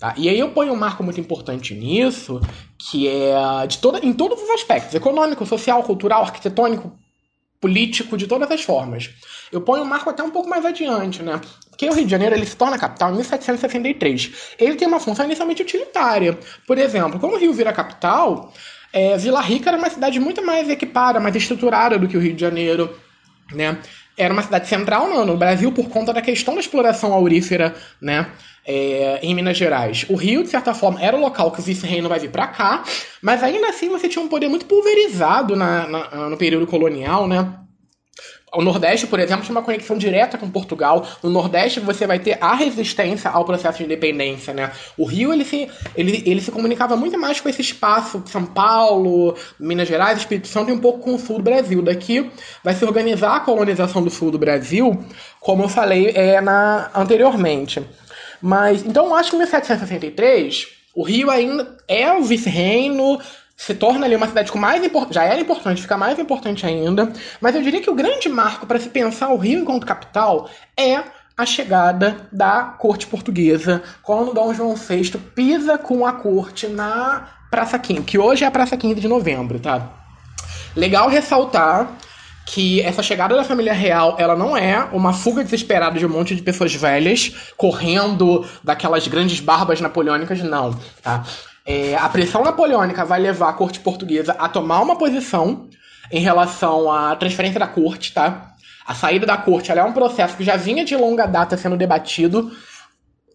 tá? 0.00 0.12
E 0.16 0.28
aí 0.28 0.36
eu 0.36 0.50
ponho 0.50 0.72
um 0.72 0.76
marco 0.76 1.04
muito 1.04 1.20
importante 1.20 1.72
nisso, 1.76 2.40
que 2.76 3.06
é 3.06 3.64
de 3.68 3.78
toda, 3.78 4.04
em 4.04 4.12
todos 4.12 4.42
os 4.42 4.50
aspectos, 4.50 4.96
econômico, 4.96 5.46
social, 5.46 5.80
cultural, 5.84 6.24
arquitetônico, 6.24 6.92
político, 7.60 8.16
de 8.16 8.26
todas 8.26 8.50
as 8.50 8.62
formas. 8.62 9.10
Eu 9.52 9.60
ponho 9.60 9.84
um 9.84 9.86
marco 9.86 10.10
até 10.10 10.24
um 10.24 10.30
pouco 10.30 10.48
mais 10.48 10.64
adiante, 10.64 11.22
né? 11.22 11.40
Porque 11.70 11.88
o 11.88 11.92
Rio 11.92 12.04
de 12.04 12.10
Janeiro 12.10 12.34
ele 12.34 12.46
se 12.46 12.56
torna 12.56 12.76
capital 12.76 13.12
em 13.12 13.14
1763. 13.18 14.56
Ele 14.58 14.74
tem 14.74 14.88
uma 14.88 14.98
função 14.98 15.24
inicialmente 15.24 15.62
utilitária. 15.62 16.36
Por 16.66 16.78
exemplo, 16.78 17.20
quando 17.20 17.34
o 17.34 17.38
Rio 17.38 17.52
vira 17.52 17.72
capital, 17.72 18.52
é, 18.92 19.16
Vila 19.16 19.40
Rica 19.40 19.70
era 19.70 19.78
uma 19.78 19.88
cidade 19.88 20.18
muito 20.18 20.44
mais 20.44 20.68
equipada, 20.68 21.20
mais 21.20 21.36
estruturada 21.36 21.96
do 21.96 22.08
que 22.08 22.16
o 22.16 22.20
Rio 22.20 22.34
de 22.34 22.40
Janeiro, 22.40 23.03
né? 23.52 23.78
Era 24.16 24.32
uma 24.32 24.42
cidade 24.42 24.68
central 24.68 25.08
no, 25.08 25.24
no 25.24 25.36
Brasil 25.36 25.72
por 25.72 25.88
conta 25.88 26.12
da 26.12 26.22
questão 26.22 26.54
da 26.54 26.60
exploração 26.60 27.12
aurífera, 27.12 27.74
né? 28.00 28.26
É, 28.66 29.18
em 29.22 29.34
Minas 29.34 29.58
Gerais. 29.58 30.06
O 30.08 30.14
Rio, 30.14 30.42
de 30.42 30.48
certa 30.48 30.72
forma, 30.72 31.02
era 31.02 31.14
o 31.16 31.20
local 31.20 31.50
que 31.50 31.60
o 31.60 31.62
vice-reino 31.62 32.08
vai 32.08 32.18
vir 32.18 32.30
para 32.30 32.46
cá, 32.46 32.82
mas 33.20 33.42
ainda 33.42 33.68
assim 33.68 33.90
você 33.90 34.08
tinha 34.08 34.24
um 34.24 34.28
poder 34.28 34.48
muito 34.48 34.64
pulverizado 34.64 35.54
na, 35.54 35.86
na, 35.86 36.30
no 36.30 36.36
período 36.38 36.66
colonial, 36.66 37.28
né? 37.28 37.63
O 38.54 38.62
Nordeste, 38.62 39.06
por 39.06 39.18
exemplo, 39.18 39.44
tinha 39.44 39.54
uma 39.54 39.62
conexão 39.62 39.96
direta 39.96 40.38
com 40.38 40.48
Portugal. 40.48 41.06
No 41.22 41.30
Nordeste, 41.30 41.80
você 41.80 42.06
vai 42.06 42.18
ter 42.18 42.38
a 42.40 42.54
resistência 42.54 43.30
ao 43.30 43.44
processo 43.44 43.78
de 43.78 43.84
independência, 43.84 44.54
né? 44.54 44.70
O 44.96 45.04
Rio, 45.04 45.32
ele 45.32 45.44
se, 45.44 45.68
ele, 45.96 46.22
ele 46.24 46.40
se 46.40 46.50
comunicava 46.50 46.96
muito 46.96 47.18
mais 47.18 47.40
com 47.40 47.48
esse 47.48 47.60
espaço, 47.60 48.22
São 48.26 48.44
Paulo, 48.44 49.36
Minas 49.58 49.88
Gerais, 49.88 50.18
Espírito 50.18 50.48
Santo 50.48 50.70
e 50.70 50.72
um 50.72 50.78
pouco 50.78 51.00
com 51.00 51.14
o 51.14 51.18
sul 51.18 51.38
do 51.38 51.44
Brasil. 51.44 51.82
Daqui 51.82 52.30
vai 52.62 52.74
se 52.74 52.84
organizar 52.84 53.36
a 53.36 53.40
colonização 53.40 54.02
do 54.02 54.10
sul 54.10 54.30
do 54.30 54.38
Brasil, 54.38 55.04
como 55.40 55.64
eu 55.64 55.68
falei 55.68 56.12
é, 56.14 56.40
na, 56.40 56.90
anteriormente. 56.94 57.82
Mas, 58.40 58.84
então, 58.84 59.14
acho 59.14 59.30
que 59.30 59.36
em 59.36 59.38
1763, 59.40 60.68
o 60.94 61.02
Rio 61.02 61.30
ainda 61.30 61.76
é 61.88 62.12
o 62.12 62.22
vice-reino, 62.22 63.18
se 63.56 63.74
torna 63.74 64.06
ali 64.06 64.16
uma 64.16 64.26
cidade 64.26 64.50
com 64.50 64.58
mais 64.58 64.82
já 65.10 65.24
era 65.24 65.40
importante, 65.40 65.82
fica 65.82 65.96
mais 65.96 66.18
importante 66.18 66.66
ainda. 66.66 67.12
Mas 67.40 67.54
eu 67.54 67.62
diria 67.62 67.80
que 67.80 67.90
o 67.90 67.94
grande 67.94 68.28
marco 68.28 68.66
para 68.66 68.80
se 68.80 68.88
pensar 68.88 69.28
o 69.28 69.36
Rio 69.36 69.60
enquanto 69.60 69.86
capital 69.86 70.48
é 70.76 71.02
a 71.36 71.44
chegada 71.44 72.28
da 72.30 72.62
corte 72.62 73.06
portuguesa, 73.06 73.82
quando 74.02 74.32
Dom 74.32 74.54
João 74.54 74.76
VI 74.76 75.10
pisa 75.34 75.76
com 75.76 76.06
a 76.06 76.12
corte 76.12 76.68
na 76.68 77.28
Praça 77.50 77.78
15, 77.78 78.02
que 78.02 78.18
hoje 78.18 78.44
é 78.44 78.46
a 78.46 78.50
Praça 78.50 78.76
15 78.76 79.00
de 79.00 79.08
novembro, 79.08 79.58
tá? 79.58 79.88
Legal 80.76 81.08
ressaltar 81.08 81.92
que 82.46 82.80
essa 82.82 83.02
chegada 83.02 83.34
da 83.34 83.42
família 83.42 83.72
real, 83.72 84.16
ela 84.18 84.36
não 84.36 84.56
é 84.56 84.88
uma 84.92 85.12
fuga 85.12 85.42
desesperada 85.42 85.98
de 85.98 86.04
um 86.04 86.08
monte 86.08 86.36
de 86.36 86.42
pessoas 86.42 86.74
velhas 86.74 87.32
correndo 87.56 88.46
daquelas 88.62 89.08
grandes 89.08 89.40
barbas 89.40 89.80
napoleônicas, 89.80 90.40
não, 90.40 90.78
tá? 91.02 91.24
É, 91.66 91.96
a 91.96 92.08
pressão 92.08 92.44
napoleônica 92.44 93.04
vai 93.04 93.20
levar 93.20 93.48
a 93.48 93.52
corte 93.54 93.80
portuguesa 93.80 94.32
a 94.38 94.48
tomar 94.48 94.80
uma 94.80 94.96
posição 94.96 95.68
em 96.12 96.20
relação 96.20 96.92
à 96.92 97.16
transferência 97.16 97.58
da 97.58 97.66
corte, 97.66 98.12
tá? 98.12 98.52
A 98.86 98.94
saída 98.94 99.24
da 99.24 99.36
corte 99.36 99.72
é 99.72 99.84
um 99.84 99.92
processo 99.92 100.36
que 100.36 100.44
já 100.44 100.56
vinha 100.56 100.84
de 100.84 100.94
longa 100.94 101.26
data 101.26 101.56
sendo 101.56 101.76
debatido, 101.76 102.52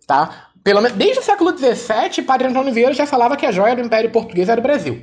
tá? 0.05 0.49
Pelo 0.63 0.81
desde 0.89 1.19
o 1.19 1.23
século 1.23 1.57
XVII, 1.57 2.23
Padre 2.23 2.49
Antônio 2.49 2.71
Vieira 2.71 2.93
já 2.93 3.07
falava 3.07 3.35
que 3.35 3.45
a 3.45 3.51
joia 3.51 3.75
do 3.75 3.81
Império 3.81 4.11
Português 4.11 4.47
era 4.47 4.59
o 4.59 4.63
Brasil, 4.63 5.01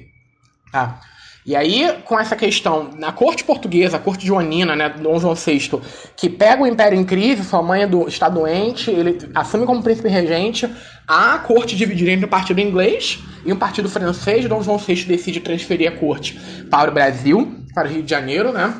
tá? 0.70 1.00
E 1.46 1.54
aí, 1.54 1.88
com 2.04 2.18
essa 2.18 2.34
questão, 2.34 2.90
na 2.98 3.12
corte 3.12 3.44
portuguesa, 3.44 3.98
a 3.98 4.00
corte 4.00 4.26
joanina, 4.26 4.74
né, 4.74 4.88
Dom 4.88 5.20
João 5.20 5.36
VI, 5.36 5.80
que 6.16 6.28
pega 6.28 6.60
o 6.60 6.66
império 6.66 6.98
em 6.98 7.04
crise, 7.04 7.44
sua 7.44 7.62
mãe 7.62 7.82
é 7.82 7.86
do, 7.86 8.08
está 8.08 8.28
doente, 8.28 8.90
ele 8.90 9.16
assume 9.32 9.64
como 9.64 9.80
príncipe 9.80 10.08
regente, 10.08 10.68
a 11.06 11.38
corte 11.38 11.76
dividiria 11.76 12.14
entre 12.14 12.26
o 12.26 12.28
partido 12.28 12.60
inglês 12.60 13.20
e 13.44 13.52
o 13.52 13.56
partido 13.56 13.88
francês. 13.88 14.44
Dom 14.48 14.60
João 14.60 14.76
VI 14.76 15.04
decide 15.04 15.38
transferir 15.38 15.88
a 15.88 15.96
corte 15.96 16.36
para 16.68 16.90
o 16.90 16.94
Brasil, 16.94 17.54
para 17.72 17.86
o 17.86 17.92
Rio 17.92 18.02
de 18.02 18.10
Janeiro, 18.10 18.50
né? 18.50 18.74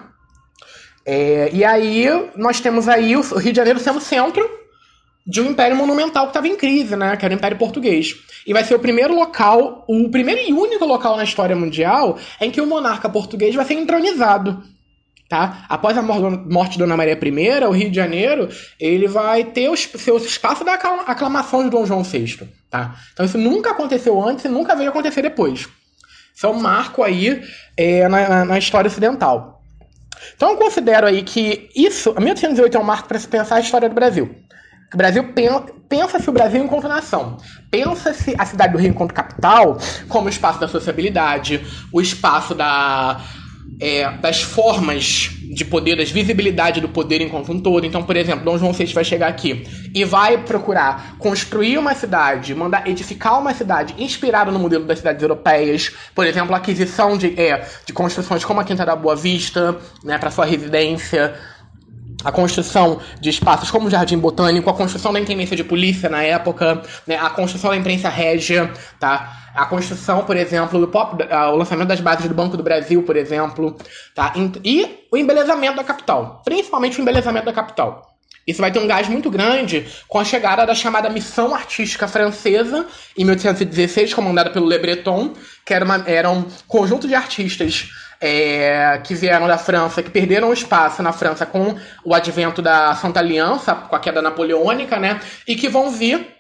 É, 1.05 1.51
e 1.53 1.65
aí, 1.65 2.09
nós 2.35 2.59
temos 2.59 2.89
aí 2.89 3.17
o 3.17 3.21
Rio 3.21 3.53
de 3.53 3.57
Janeiro 3.57 3.79
sendo 3.79 4.01
centro 4.01 4.66
de 5.27 5.41
um 5.41 5.51
império 5.51 5.77
monumental 5.77 6.25
que 6.25 6.31
estava 6.31 6.47
em 6.47 6.57
crise, 6.57 6.95
né? 6.95 7.17
Que 7.17 7.25
era 7.25 7.35
o 7.35 7.37
Império 7.37 7.59
Português. 7.59 8.15
E 8.47 8.53
vai 8.53 8.63
ser 8.63 8.77
o 8.77 8.79
primeiro 8.79 9.15
local, 9.15 9.85
o 9.89 10.09
primeiro 10.09 10.41
e 10.41 10.53
único 10.53 10.85
local 10.85 11.17
na 11.17 11.25
história 11.25 11.57
mundial 11.57 12.19
em 12.41 12.51
que 12.51 12.61
o 12.61 12.67
monarca 12.67 13.09
português 13.09 13.55
vai 13.55 13.65
ser 13.65 13.75
entronizado. 13.75 14.63
Tá? 15.29 15.67
Após 15.69 15.99
a 15.99 16.03
morte 16.03 16.75
de 16.75 16.79
Dona 16.79 16.97
Maria 16.97 17.19
I, 17.21 17.65
o 17.65 17.73
Rio 17.73 17.91
de 17.91 17.97
Janeiro 17.97 18.49
ele 18.79 19.09
vai 19.09 19.43
ter 19.43 19.69
o 19.69 19.77
seu 19.77 20.17
espaço 20.19 20.65
da 20.65 20.75
aclamação 20.75 21.65
de 21.65 21.71
Dom 21.71 21.85
João 21.85 22.05
VI. 22.05 22.49
Tá? 22.71 22.95
Então 23.13 23.27
isso 23.27 23.37
nunca 23.37 23.73
aconteceu 23.73 24.23
antes 24.23 24.45
e 24.45 24.49
nunca 24.49 24.77
veio 24.77 24.91
acontecer 24.91 25.23
depois. 25.23 25.69
Isso 26.33 26.47
é 26.47 26.49
um 26.49 26.61
marco 26.61 27.03
aí 27.03 27.43
é, 27.77 28.07
na, 28.07 28.45
na 28.45 28.59
história 28.59 28.87
ocidental. 28.87 29.65
Então 30.37 30.51
eu 30.51 30.57
considero 30.57 31.09
aí 31.09 31.25
que 31.25 31.69
isso, 31.75 32.15
a 32.17 32.21
1808 32.21 32.77
é 32.77 32.81
um 32.81 32.85
marco 32.85 33.09
para 33.09 33.19
se 33.19 33.27
pensar 33.27 33.57
a 33.57 33.61
história 33.61 33.89
do 33.89 33.95
Brasil. 33.97 34.33
O 34.93 34.97
Brasil 34.97 35.25
pensa-se 35.89 36.31
o 36.31 36.33
Brasil 36.33 36.63
enquanto 36.63 36.89
nação. 36.89 37.37
Pensa-se 37.71 38.35
a 38.39 38.47
cidade 38.47 38.73
do 38.73 38.79
Rio 38.79 38.91
enquanto 38.91 39.13
capital 39.13 39.79
como 40.09 40.27
o 40.27 40.29
espaço 40.29 40.61
da 40.61 40.69
sociabilidade, 40.69 41.61
o 41.93 42.01
espaço 42.01 42.55
da, 42.55 43.21
é, 43.81 44.11
das 44.19 44.43
formas 44.43 45.31
de 45.55 45.65
poder, 45.65 45.97
das 45.97 46.11
visibilidade 46.11 46.81
do 46.81 46.89
poder 46.89 47.21
enquanto 47.21 47.51
um 47.51 47.61
todo. 47.61 47.85
Então, 47.85 48.03
por 48.03 48.17
exemplo, 48.17 48.45
Dom 48.45 48.59
João 48.59 48.73
VI 48.73 48.87
vai 48.93 49.05
chegar 49.05 49.29
aqui 49.29 49.67
e 49.95 50.05
vai 50.05 50.39
procurar 50.39 51.17
construir 51.19 51.79
uma 51.79 51.95
cidade, 51.95 52.55
mandar 52.55 52.87
edificar 52.87 53.41
uma 53.41 53.53
cidade 53.55 53.95
inspirada 53.99 54.53
no 54.53 54.59
modelo 54.59 54.85
das 54.85 54.99
cidades 54.99 55.23
europeias. 55.23 55.93
Por 56.15 56.27
exemplo, 56.27 56.55
aquisição 56.55 57.19
de, 57.19 57.39
é, 57.41 57.67
de 57.85 57.93
construções 57.93 58.45
como 58.45 58.61
a 58.61 58.65
Quinta 58.65 58.85
da 58.85 58.95
Boa 58.95 59.17
Vista, 59.17 59.77
né, 60.05 60.17
para 60.17 60.31
sua 60.31 60.45
residência 60.45 61.35
a 62.27 62.33
construção 62.33 62.99
de 63.21 63.31
espaços 63.31 63.71
como 63.71 63.87
o 63.87 63.91
Jardim 63.91 64.19
Botânico, 64.19 64.69
a 64.69 64.75
construção 64.75 65.13
da 65.13 65.21
intendência 65.21 65.57
de 65.57 65.63
polícia 65.63 66.09
na 66.09 66.25
época, 66.25 66.83
né, 67.07 67.17
a 67.17 67.31
construção 67.31 67.71
da 67.71 67.77
imprensa 67.77 68.09
régia, 68.09 68.73
tá? 68.99 69.53
A 69.55 69.65
construção, 69.65 70.25
por 70.25 70.37
exemplo, 70.37 70.81
do 70.81 70.89
pop, 70.89 71.23
o 71.23 71.57
lançamento 71.57 71.87
das 71.87 72.01
bases 72.01 72.27
do 72.27 72.35
Banco 72.35 72.57
do 72.57 72.65
Brasil, 72.65 73.01
por 73.05 73.17
exemplo, 73.17 73.77
tá? 74.13 74.35
E 74.65 75.07
o 75.09 75.17
embelezamento 75.17 75.77
da 75.77 75.85
capital, 75.85 76.43
principalmente 76.45 76.99
o 76.99 77.03
embelezamento 77.03 77.47
da 77.47 77.53
capital. 77.53 78.03
Isso 78.45 78.61
vai 78.61 78.73
ter 78.73 78.81
um 78.81 78.89
gás 78.89 79.09
muito 79.09 79.31
grande 79.31 79.87
com 80.09 80.19
a 80.19 80.25
chegada 80.25 80.67
da 80.67 80.75
chamada 80.75 81.09
Missão 81.09 81.55
Artística 81.55 82.09
Francesa, 82.09 82.87
em 83.17 83.25
1816, 83.25 84.13
comandada 84.13 84.51
pelo 84.51 84.69
Le 84.69 84.79
Breton, 84.81 85.33
que 85.65 85.73
era, 85.73 85.85
uma, 85.85 86.03
era 86.09 86.29
um 86.29 86.45
conjunto 86.67 87.07
de 87.07 87.15
artistas 87.15 87.89
é, 88.21 89.01
que 89.05 89.15
vieram 89.15 89.47
da 89.47 89.59
França, 89.59 90.03
que 90.03 90.11
perderam 90.11 90.53
espaço 90.53 91.03
na 91.03 91.13
França 91.13 91.45
com 91.45 91.75
o 92.05 92.15
advento 92.15 92.63
da 92.63 92.95
Santa 92.95 93.21
Aliança, 93.21 93.75
com 93.75 93.95
a 93.95 94.01
queda 94.01 94.23
napoleônica, 94.23 94.99
né? 94.99 95.21
E 95.47 95.55
que 95.57 95.69
vão 95.69 95.91
vir 95.91 96.37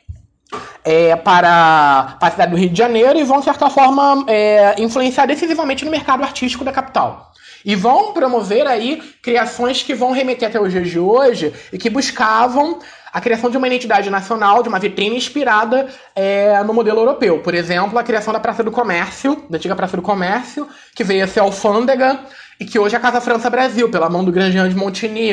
é, 0.84 1.16
para, 1.16 2.16
para 2.18 2.28
a 2.28 2.30
cidade 2.30 2.50
do 2.52 2.56
Rio 2.56 2.70
de 2.70 2.78
Janeiro 2.78 3.18
e 3.18 3.24
vão, 3.24 3.38
de 3.38 3.44
certa 3.44 3.68
forma, 3.68 4.24
é, 4.28 4.80
influenciar 4.80 5.26
decisivamente 5.26 5.84
no 5.84 5.90
mercado 5.90 6.22
artístico 6.22 6.64
da 6.64 6.72
capital. 6.72 7.32
E 7.64 7.74
vão 7.74 8.12
promover 8.12 8.64
aí 8.66 9.02
criações 9.20 9.82
que 9.82 9.92
vão 9.92 10.12
remeter 10.12 10.48
até 10.48 10.60
os 10.60 10.70
dias 10.70 10.88
de 10.88 11.00
hoje 11.00 11.52
e 11.72 11.78
que 11.78 11.90
buscavam 11.90 12.78
a 13.16 13.20
criação 13.22 13.48
de 13.48 13.56
uma 13.56 13.66
identidade 13.66 14.10
nacional, 14.10 14.62
de 14.62 14.68
uma 14.68 14.78
vitrine 14.78 15.16
inspirada 15.16 15.88
é, 16.14 16.62
no 16.64 16.74
modelo 16.74 17.00
europeu. 17.00 17.38
Por 17.38 17.54
exemplo, 17.54 17.98
a 17.98 18.02
criação 18.02 18.30
da 18.30 18.38
Praça 18.38 18.62
do 18.62 18.70
Comércio, 18.70 19.42
da 19.48 19.56
antiga 19.56 19.74
Praça 19.74 19.96
do 19.96 20.02
Comércio, 20.02 20.68
que 20.94 21.02
veio 21.02 21.24
a 21.24 21.26
ser 21.26 21.40
alfândega 21.40 22.20
e 22.60 22.66
que 22.66 22.78
hoje 22.78 22.94
é 22.94 22.98
a 22.98 23.00
Casa 23.00 23.18
França 23.22 23.48
Brasil, 23.48 23.88
pela 23.88 24.10
mão 24.10 24.22
do 24.22 24.30
grande 24.30 24.52
Jean 24.52 24.68
de 24.68 24.74
Montigny. 24.74 25.32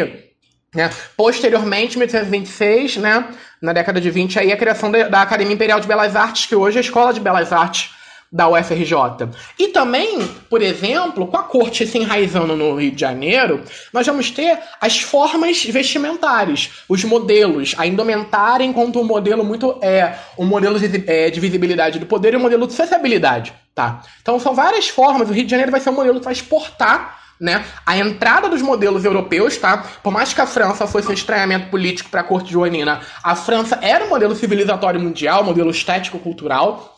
Né? 0.73 0.89
Posteriormente, 1.17 1.97
em 1.97 1.99
1826, 1.99 2.97
né, 2.97 3.25
na 3.61 3.73
década 3.73 3.99
de 3.99 4.09
20, 4.09 4.39
aí, 4.39 4.53
a 4.53 4.57
criação 4.57 4.89
da 4.89 5.21
Academia 5.21 5.53
Imperial 5.53 5.81
de 5.81 5.87
Belas 5.87 6.15
Artes, 6.15 6.45
que 6.45 6.55
hoje 6.55 6.77
é 6.77 6.79
a 6.79 6.85
Escola 6.85 7.11
de 7.11 7.19
Belas 7.19 7.51
Artes 7.51 7.91
da 8.33 8.49
UFRJ. 8.49 9.29
E 9.59 9.67
também, 9.67 10.27
por 10.49 10.59
exemplo, 10.59 11.27
com 11.27 11.37
a 11.37 11.43
corte 11.43 11.85
se 11.85 11.99
enraizando 11.99 12.55
no 12.55 12.75
Rio 12.75 12.91
de 12.91 12.99
Janeiro, 12.99 13.61
nós 13.93 14.07
vamos 14.07 14.31
ter 14.31 14.57
as 14.81 14.99
formas 14.99 15.63
vestimentares, 15.63 16.71
os 16.89 17.03
modelos, 17.03 17.75
a 17.77 17.85
indumentária 17.85 18.65
enquanto 18.65 18.99
um 18.99 19.03
modelo 19.03 19.45
muito 19.45 19.77
é 19.83 20.17
um 20.35 20.45
modelo 20.45 20.79
de, 20.79 21.03
é, 21.05 21.29
de 21.29 21.39
visibilidade 21.39 21.99
do 21.99 22.07
poder 22.07 22.33
e 22.33 22.37
um 22.37 22.39
modelo 22.39 22.65
de 22.65 22.73
sociabilidade, 22.73 23.53
tá? 23.75 24.01
Então 24.23 24.39
são 24.39 24.55
várias 24.55 24.89
formas. 24.89 25.29
O 25.29 25.33
Rio 25.33 25.45
de 25.45 25.51
Janeiro 25.51 25.71
vai 25.71 25.79
ser 25.79 25.91
um 25.91 25.93
modelo 25.93 26.17
que 26.17 26.25
vai 26.25 26.33
exportar 26.33 27.21
né? 27.39 27.65
A 27.85 27.97
entrada 27.97 28.47
dos 28.47 28.61
modelos 28.61 29.03
europeus, 29.03 29.57
tá? 29.57 29.83
Por 30.01 30.13
mais 30.13 30.33
que 30.33 30.39
a 30.39 30.47
França 30.47 30.87
fosse 30.87 31.09
um 31.09 31.13
estranhamento 31.13 31.69
político 31.69 32.09
para 32.09 32.21
a 32.21 32.23
corte 32.23 32.49
joanina, 32.49 33.01
a 33.21 33.35
França 33.35 33.77
era 33.81 34.05
um 34.05 34.09
modelo 34.09 34.33
civilizatório 34.33 34.99
mundial, 34.99 35.43
modelo 35.43 35.69
estético-cultural, 35.69 36.92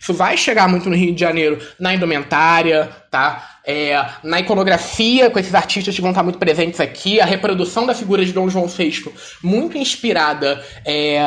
isso 0.00 0.14
vai 0.14 0.36
chegar 0.36 0.68
muito 0.68 0.88
no 0.88 0.96
Rio 0.96 1.14
de 1.14 1.20
Janeiro 1.20 1.58
na 1.78 1.94
indumentária, 1.94 2.88
tá? 3.10 3.56
É, 3.64 4.00
na 4.22 4.38
iconografia, 4.38 5.28
com 5.28 5.38
esses 5.38 5.54
artistas 5.54 5.94
que 5.94 6.00
vão 6.00 6.10
estar 6.10 6.22
muito 6.22 6.38
presentes 6.38 6.78
aqui, 6.78 7.20
a 7.20 7.24
reprodução 7.24 7.84
da 7.84 7.94
figura 7.94 8.24
de 8.24 8.32
Dom 8.32 8.48
João 8.48 8.68
VI, 8.68 9.10
muito 9.42 9.76
inspirada 9.76 10.64
é, 10.84 11.18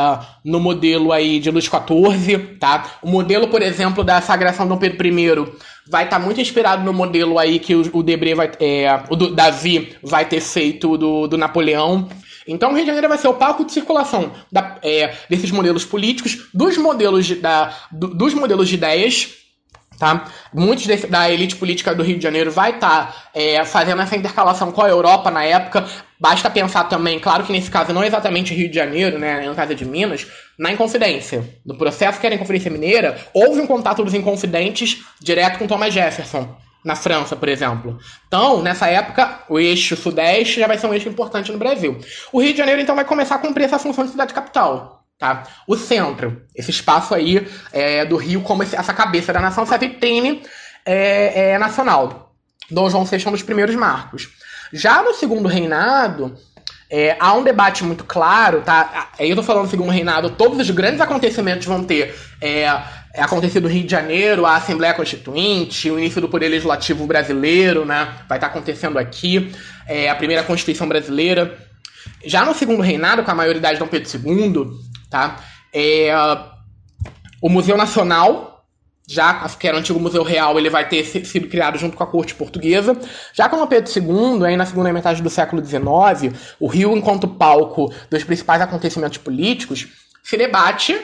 no 0.46 0.60
modelo 0.60 1.12
aí 1.12 1.40
de 1.40 1.52
Luís 1.52 1.66
XIV, 1.66 2.38
tá? 2.60 2.86
O 3.02 3.10
modelo, 3.10 3.50
por 3.50 3.62
exemplo, 3.62 4.04
da 4.04 4.22
sagração 4.22 4.66
de 4.66 4.70
Dom 4.70 4.78
Pedro 4.78 5.06
I 5.06 5.70
vai 5.90 6.04
estar 6.06 6.20
muito 6.20 6.40
inspirado 6.40 6.84
no 6.84 6.94
modelo 6.94 7.40
aí 7.40 7.60
que 7.60 7.76
o, 7.76 7.82
o 7.92 8.04
Debré 8.04 8.36
vai, 8.36 8.52
é, 8.60 9.02
o 9.10 9.16
Davi 9.16 9.98
vai 10.04 10.24
ter 10.24 10.40
feito 10.40 10.98
do, 10.98 11.28
do 11.28 11.38
Napoleão. 11.38 12.08
Então, 12.50 12.72
o 12.72 12.74
Rio 12.74 12.82
de 12.82 12.88
Janeiro 12.88 13.08
vai 13.08 13.18
ser 13.18 13.28
o 13.28 13.36
palco 13.36 13.64
de 13.64 13.72
circulação 13.72 14.32
da, 14.52 14.78
é, 14.82 15.14
desses 15.30 15.52
modelos 15.52 15.86
políticos, 15.86 16.50
dos 16.52 16.78
modelos 16.78 17.28
de, 17.28 17.36
da, 17.36 17.72
do, 17.92 18.08
dos 18.08 18.34
modelos 18.34 18.68
de 18.68 18.74
ideias, 18.74 19.30
tá? 20.00 20.26
Muitos 20.52 20.86
de, 20.86 20.96
da 21.08 21.30
elite 21.30 21.56
política 21.56 21.94
do 21.94 22.02
Rio 22.02 22.18
de 22.18 22.24
Janeiro 22.24 22.52
vai 22.52 22.72
estar 22.72 23.06
tá, 23.06 23.16
é, 23.36 23.64
fazendo 23.64 24.02
essa 24.02 24.16
intercalação 24.16 24.72
com 24.72 24.82
a 24.82 24.90
Europa 24.90 25.30
na 25.30 25.44
época. 25.44 25.86
Basta 26.20 26.50
pensar 26.50 26.86
também, 26.86 27.20
claro 27.20 27.44
que 27.44 27.52
nesse 27.52 27.70
caso 27.70 27.94
não 27.94 28.02
é 28.02 28.08
exatamente 28.08 28.54
Rio 28.54 28.68
de 28.68 28.76
Janeiro, 28.76 29.20
né, 29.20 29.48
no 29.48 29.54
caso 29.54 29.76
de 29.76 29.86
Minas, 29.86 30.26
na 30.58 30.72
Inconfidência. 30.72 31.48
No 31.64 31.78
processo 31.78 32.20
que 32.20 32.26
era 32.26 32.34
a 32.34 32.38
Inconfidência 32.38 32.72
Mineira, 32.72 33.16
houve 33.32 33.62
um 33.62 33.68
contato 33.68 34.04
dos 34.04 34.16
Inconfidentes 34.16 35.04
direto 35.22 35.60
com 35.60 35.68
Thomas 35.68 35.94
Jefferson 35.94 36.58
na 36.84 36.96
França, 36.96 37.36
por 37.36 37.50
exemplo. 37.50 37.98
Então, 38.28 38.62
nessa 38.62 38.88
época, 38.88 39.44
o 39.50 39.60
eixo 39.60 39.96
sudeste 39.96 40.60
já 40.60 40.68
vai 40.68 40.78
ser 40.78 40.88
um 40.88 40.94
eixo 40.94 41.10
importante 41.10 41.52
no 41.52 41.58
Brasil. 41.58 42.00
O 42.32 42.42
Rio 42.42 42.52
de 42.52 42.58
Janeiro, 42.58 42.82
então, 42.82 42.96
vai 42.96 43.06
começar 43.06 43.36
a 43.36 43.40
cumprir 43.40 43.66
essa 43.66 43.80
função 43.80 44.06
de 44.06 44.12
cidade 44.12 44.34
capital. 44.34 45.04
Tá? 45.18 45.44
O 45.68 45.76
centro, 45.76 46.44
esse 46.56 46.72
espaço 46.72 47.14
aí 47.14 47.46
é, 47.74 48.06
do 48.06 48.16
Rio 48.16 48.42
como 48.42 48.64
esse, 48.64 48.76
essa 48.76 48.94
cabeça 48.94 49.34
da 49.34 49.42
nação, 49.42 49.66
essa 49.66 49.78
vitrine 49.78 50.42
é, 50.86 51.52
é, 51.52 51.58
nacional. 51.58 52.34
Dom 52.72 52.90
João 52.90 53.04
VI 53.04 53.24
é 53.26 53.28
um 53.28 53.34
dos 53.34 53.44
primeiros 53.44 53.76
marcos. 53.76 54.30
Já 54.72 55.04
no 55.04 55.14
segundo 55.14 55.50
reinado, 55.50 56.38
é, 56.90 57.18
há 57.20 57.34
um 57.34 57.44
debate 57.44 57.84
muito 57.84 58.06
claro, 58.06 58.62
tá? 58.62 59.12
Eu 59.20 59.36
tô 59.36 59.44
falando 59.44 59.66
do 59.66 59.70
segundo 59.70 59.92
reinado, 59.92 60.30
todos 60.32 60.58
os 60.58 60.70
grandes 60.72 61.02
acontecimentos 61.02 61.66
vão 61.66 61.84
ter 61.84 62.16
é, 62.42 62.66
é 63.20 63.22
acontecido 63.22 63.64
no 63.64 63.70
Rio 63.70 63.84
de 63.84 63.92
Janeiro, 63.92 64.46
a 64.46 64.56
Assembleia 64.56 64.94
Constituinte, 64.94 65.92
o 65.92 66.00
início 66.00 66.22
do 66.22 66.30
Poder 66.30 66.48
Legislativo 66.48 67.06
brasileiro, 67.06 67.84
né? 67.84 68.16
Vai 68.30 68.38
estar 68.38 68.48
acontecendo 68.48 68.98
aqui, 68.98 69.52
é, 69.86 70.10
a 70.10 70.16
primeira 70.16 70.42
Constituição 70.42 70.88
brasileira. 70.88 71.58
Já 72.24 72.46
no 72.46 72.54
segundo 72.54 72.82
reinado, 72.82 73.22
com 73.22 73.30
a 73.30 73.36
maioridade 73.36 73.74
de 73.74 73.80
Dom 73.80 73.88
Pedro 73.88 74.10
II, 74.10 74.68
tá? 75.10 75.44
É, 75.74 76.14
o 77.42 77.50
Museu 77.50 77.76
Nacional, 77.76 78.66
já 79.06 79.50
que 79.50 79.68
era 79.68 79.76
o 79.76 79.80
antigo 79.82 80.00
Museu 80.00 80.24
Real, 80.24 80.58
ele 80.58 80.70
vai 80.70 80.88
ter 80.88 81.04
sido 81.04 81.50
criado 81.50 81.78
junto 81.78 81.98
com 81.98 82.04
a 82.04 82.08
corte 82.08 82.34
portuguesa. 82.34 82.98
Já 83.34 83.50
com 83.50 83.58
Dom 83.58 83.68
Pedro 83.68 83.92
II, 83.94 84.46
aí 84.46 84.56
na 84.56 84.66
segunda 84.66 84.94
metade 84.94 85.22
do 85.22 85.30
século 85.30 85.62
XIX, 85.66 86.34
o 86.58 86.68
Rio, 86.68 86.96
enquanto 86.96 87.28
palco 87.28 87.94
dos 88.10 88.24
principais 88.24 88.62
acontecimentos 88.62 89.18
políticos, 89.18 89.90
se 90.24 90.38
debate 90.38 90.98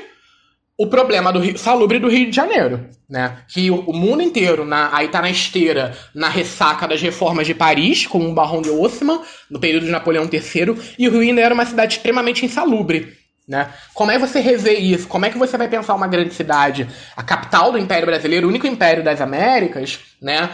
o 0.78 0.88
problema 0.88 1.32
do 1.32 1.40
Rio, 1.40 1.58
salubre 1.58 2.00
do 2.00 2.10
Rio 2.10 2.30
de 2.30 2.36
Janeiro, 2.36 2.90
né? 3.10 3.38
Que 3.48 3.72
o, 3.72 3.80
o, 3.82 3.94
mundo 3.94 4.22
inteiro 4.22 4.66
na, 4.66 4.96
aí 4.96 5.08
tá 5.08 5.22
na 5.22 5.30
esteira, 5.30 5.96
na 6.14 6.28
ressaca 6.28 6.88
das 6.88 7.02
reformas 7.02 7.48
de 7.48 7.54
Paris, 7.54 8.06
como 8.06 8.28
o 8.28 8.34
Barão 8.34 8.62
de 8.62 8.70
Haussmann, 8.70 9.22
no 9.50 9.60
período 9.60 9.86
de 9.86 9.92
Napoleão 9.92 10.30
III, 10.32 10.76
e 11.00 11.08
o 11.08 11.12
Rio 11.12 11.22
ainda 11.22 11.42
era 11.42 11.54
uma 11.54 11.66
cidade 11.66 11.96
extremamente 11.96 12.46
insalubre, 12.46 13.14
né? 13.48 13.70
Como 13.94 14.12
é 14.12 14.16
que 14.16 14.28
você 14.28 14.42
revê 14.42 14.74
isso? 14.74 15.08
Como 15.08 15.26
é 15.26 15.30
que 15.30 15.38
você 15.38 15.58
vai 15.58 15.70
pensar 15.70 15.96
uma 15.96 16.08
grande 16.08 16.34
cidade, 16.34 16.90
a 17.16 17.24
capital 17.24 17.72
do 17.72 17.78
Império 17.78 18.06
Brasileiro, 18.06 18.46
o 18.46 18.50
único 18.50 18.68
império 18.68 19.04
das 19.04 19.22
Américas, 19.22 20.00
né? 20.22 20.50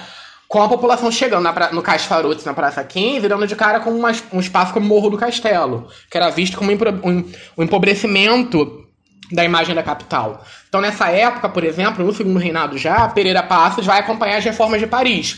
Com 0.48 0.62
a 0.62 0.70
população 0.70 1.10
chegando 1.12 1.44
na, 1.44 1.72
no 1.72 1.82
Cais 1.82 2.04
Farotes, 2.04 2.46
na 2.46 2.54
Praça 2.54 2.84
15, 2.84 3.28
dando 3.28 3.48
de 3.48 3.56
cara 3.56 3.80
com 3.80 3.90
uma, 3.90 4.12
um 4.32 4.40
espaço 4.40 4.72
como 4.72 4.86
Morro 4.86 5.10
do 5.10 5.18
Castelo, 5.18 5.88
que 6.12 6.18
era 6.18 6.30
visto 6.30 6.58
como 6.58 6.70
um 6.72 7.64
empobrecimento 7.64 8.82
da 9.32 9.44
imagem 9.44 9.74
da 9.74 9.84
capital. 9.84 10.44
Então, 10.68 10.82
nessa 10.82 11.10
época, 11.10 11.50
por 11.50 11.64
exemplo, 11.64 12.06
no 12.06 12.14
segundo 12.14 12.40
reinado 12.40 12.78
já, 12.78 13.08
Pereira 13.08 13.44
Passos 13.44 13.86
vai 13.86 14.00
acompanhar 14.00 14.38
as 14.38 14.46
reformas 14.46 14.80
de 14.80 14.88
Paris. 14.88 15.38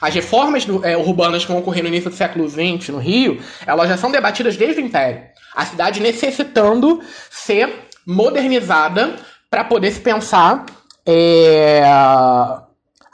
As 0.00 0.14
reformas 0.14 0.64
do, 0.64 0.84
é, 0.84 0.96
urbanas 0.96 1.44
que 1.44 1.50
vão 1.50 1.60
ocorrer 1.60 1.82
no 1.82 1.88
início 1.88 2.10
do 2.10 2.16
século 2.16 2.48
XX 2.48 2.88
no 2.90 2.98
Rio, 2.98 3.40
elas 3.66 3.88
já 3.88 3.96
são 3.96 4.10
debatidas 4.10 4.56
desde 4.56 4.80
o 4.80 4.84
Império. 4.84 5.22
A 5.54 5.64
cidade 5.64 6.00
necessitando 6.00 7.00
ser 7.30 7.88
modernizada 8.06 9.16
para 9.50 9.64
poder 9.64 9.90
se 9.92 10.00
pensar 10.00 10.66
é, 11.06 11.82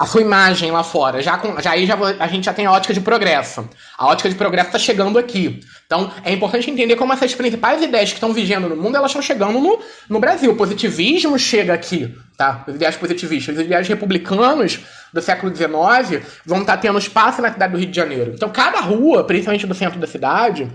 a 0.00 0.06
sua 0.06 0.22
imagem 0.22 0.70
lá 0.70 0.82
fora. 0.82 1.20
Já, 1.20 1.36
com, 1.36 1.60
já 1.60 1.72
aí 1.72 1.84
já, 1.84 1.94
a 2.18 2.26
gente 2.26 2.46
já 2.46 2.54
tem 2.54 2.64
a 2.64 2.72
ótica 2.72 2.94
de 2.94 3.02
progresso. 3.02 3.68
A 3.98 4.06
ótica 4.06 4.30
de 4.30 4.34
progresso 4.34 4.68
está 4.68 4.78
chegando 4.78 5.18
aqui. 5.18 5.60
Então 5.84 6.10
é 6.24 6.32
importante 6.32 6.70
entender 6.70 6.96
como 6.96 7.12
essas 7.12 7.34
principais 7.34 7.82
ideias 7.82 8.08
que 8.08 8.14
estão 8.14 8.32
vigendo 8.32 8.66
no 8.66 8.76
mundo 8.76 8.96
elas 8.96 9.10
estão 9.10 9.20
chegando 9.20 9.60
no, 9.60 9.78
no 10.08 10.18
Brasil. 10.18 10.52
O 10.52 10.56
positivismo 10.56 11.38
chega 11.38 11.74
aqui, 11.74 12.16
tá? 12.38 12.64
Os 12.66 12.76
ideais 12.76 12.96
positivistas, 12.96 13.58
os 13.58 13.62
ideais 13.62 13.86
republicanos 13.86 14.80
do 15.12 15.20
século 15.20 15.55
XIX 15.55 16.24
vão 16.46 16.62
estar 16.62 16.76
tá 16.76 16.78
tendo 16.78 16.98
espaço 16.98 17.42
na 17.42 17.53
cidade 17.53 17.74
do 17.74 17.78
Rio 17.78 17.90
de 17.90 17.96
Janeiro. 17.96 18.32
Então 18.34 18.48
cada 18.48 18.80
rua, 18.80 19.24
principalmente 19.24 19.66
do 19.66 19.74
centro 19.74 20.01
da 20.01 20.07
cidade, 20.07 20.66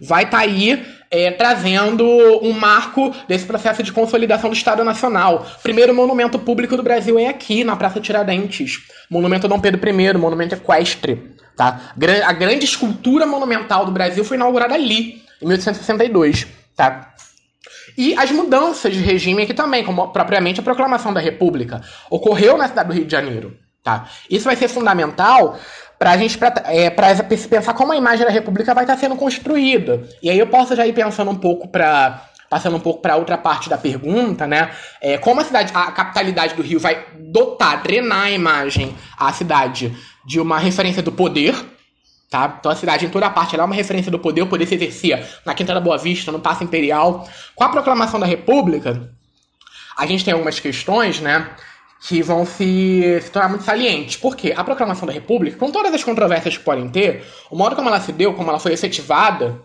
vai 0.00 0.22
estar 0.22 0.38
tá 0.38 0.44
aí 0.44 0.86
é, 1.10 1.30
trazendo 1.32 2.06
um 2.42 2.52
marco 2.52 3.12
desse 3.26 3.44
processo 3.44 3.82
de 3.82 3.92
consolidação 3.92 4.48
do 4.48 4.56
Estado 4.56 4.84
Nacional. 4.84 5.44
Primeiro 5.62 5.92
monumento 5.94 6.38
público 6.38 6.76
do 6.76 6.82
Brasil 6.82 7.18
é 7.18 7.26
aqui, 7.26 7.64
na 7.64 7.74
Praça 7.74 8.00
Tiradentes. 8.00 8.82
Monumento 9.10 9.48
Dom 9.48 9.58
Pedro 9.58 9.80
I, 9.88 10.12
monumento 10.16 10.54
equestre. 10.54 11.34
Tá? 11.56 11.92
A 12.24 12.32
grande 12.32 12.64
escultura 12.64 13.26
monumental 13.26 13.84
do 13.84 13.92
Brasil 13.92 14.24
foi 14.24 14.36
inaugurada 14.36 14.74
ali, 14.74 15.22
em 15.42 15.46
1862. 15.46 16.46
Tá? 16.76 17.12
E 17.98 18.14
as 18.16 18.30
mudanças 18.30 18.94
de 18.94 19.00
regime 19.00 19.42
aqui 19.42 19.52
também, 19.52 19.84
como 19.84 20.08
propriamente 20.08 20.60
a 20.60 20.62
proclamação 20.62 21.12
da 21.12 21.20
República, 21.20 21.82
ocorreu 22.08 22.56
na 22.56 22.68
cidade 22.68 22.88
do 22.88 22.94
Rio 22.94 23.04
de 23.04 23.12
Janeiro. 23.12 23.58
Tá? 23.82 24.08
Isso 24.28 24.44
vai 24.44 24.56
ser 24.56 24.68
fundamental 24.68 25.58
para 26.00 26.12
a 26.12 26.16
gente 26.16 26.38
é, 26.64 26.88
pra 26.88 27.14
pensar 27.14 27.74
como 27.74 27.92
a 27.92 27.96
imagem 27.96 28.24
da 28.24 28.32
República 28.32 28.72
vai 28.72 28.84
estar 28.84 28.96
sendo 28.96 29.16
construída. 29.16 30.08
E 30.22 30.30
aí 30.30 30.38
eu 30.38 30.46
posso 30.46 30.74
já 30.74 30.86
ir 30.86 30.94
pensando 30.94 31.30
um 31.30 31.36
pouco 31.36 31.68
para 31.68 32.26
passando 32.48 32.76
um 32.76 32.80
pouco 32.80 33.00
para 33.00 33.16
outra 33.16 33.38
parte 33.38 33.68
da 33.68 33.78
pergunta, 33.78 34.44
né? 34.44 34.70
É, 35.00 35.18
como 35.18 35.40
a 35.40 35.44
cidade, 35.44 35.70
a 35.72 35.92
capitalidade 35.92 36.54
do 36.54 36.62
Rio 36.62 36.80
vai 36.80 37.04
dotar, 37.16 37.80
drenar 37.82 38.24
a 38.24 38.30
imagem, 38.30 38.96
a 39.16 39.32
cidade, 39.32 39.94
de 40.26 40.40
uma 40.40 40.58
referência 40.58 41.00
do 41.00 41.12
poder, 41.12 41.54
tá? 42.28 42.56
Então 42.58 42.72
a 42.72 42.74
cidade 42.74 43.04
em 43.04 43.10
toda 43.10 43.26
a 43.26 43.30
parte 43.30 43.54
é 43.54 43.62
uma 43.62 43.74
referência 43.74 44.10
do 44.10 44.18
poder, 44.18 44.42
o 44.42 44.46
poder 44.48 44.66
se 44.66 44.74
exercia 44.74 45.24
na 45.44 45.54
Quinta 45.54 45.74
da 45.74 45.80
Boa 45.80 45.98
Vista, 45.98 46.32
no 46.32 46.40
Paço 46.40 46.64
Imperial. 46.64 47.28
Com 47.54 47.62
a 47.62 47.68
proclamação 47.68 48.18
da 48.18 48.26
República, 48.26 49.08
a 49.96 50.06
gente 50.06 50.24
tem 50.24 50.32
algumas 50.32 50.58
questões, 50.58 51.20
né? 51.20 51.46
Que 52.06 52.22
vão 52.22 52.46
se, 52.46 53.20
se 53.22 53.30
tornar 53.30 53.48
muito 53.48 53.64
salientes. 53.64 54.16
Por 54.16 54.34
quê? 54.34 54.54
A 54.56 54.64
proclamação 54.64 55.06
da 55.06 55.12
República, 55.12 55.58
com 55.58 55.70
todas 55.70 55.92
as 55.92 56.02
controvérsias 56.02 56.56
que 56.56 56.64
podem 56.64 56.88
ter, 56.88 57.24
o 57.50 57.56
modo 57.56 57.76
como 57.76 57.88
ela 57.88 58.00
se 58.00 58.12
deu, 58.12 58.34
como 58.34 58.48
ela 58.48 58.58
foi 58.58 58.72
efetivada, 58.72 59.60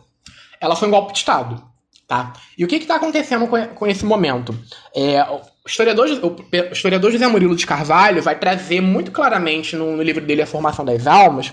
ela 0.59 0.75
foi 0.75 0.88
um 0.88 0.91
golpe 0.91 1.13
de 1.13 1.19
Estado. 1.19 1.63
Tá? 2.07 2.33
E 2.55 2.63
o 2.63 2.67
que 2.67 2.75
está 2.75 2.97
acontecendo 2.97 3.47
com, 3.47 3.65
com, 3.67 3.88
esse 3.88 4.05
momento? 4.05 4.55
É, 4.95 5.23
o, 5.23 5.41
historiador, 5.65 6.07
o 6.07 6.73
historiador 6.73 7.11
José 7.11 7.25
Murilo 7.27 7.55
de 7.55 7.65
Carvalho 7.65 8.21
vai 8.21 8.38
trazer 8.38 8.79
muito 8.79 9.11
claramente 9.11 9.75
no, 9.75 9.97
no 9.97 10.03
livro 10.03 10.23
dele 10.23 10.43
A 10.43 10.47
Formação 10.47 10.86
das 10.86 11.07
Almas 11.07 11.51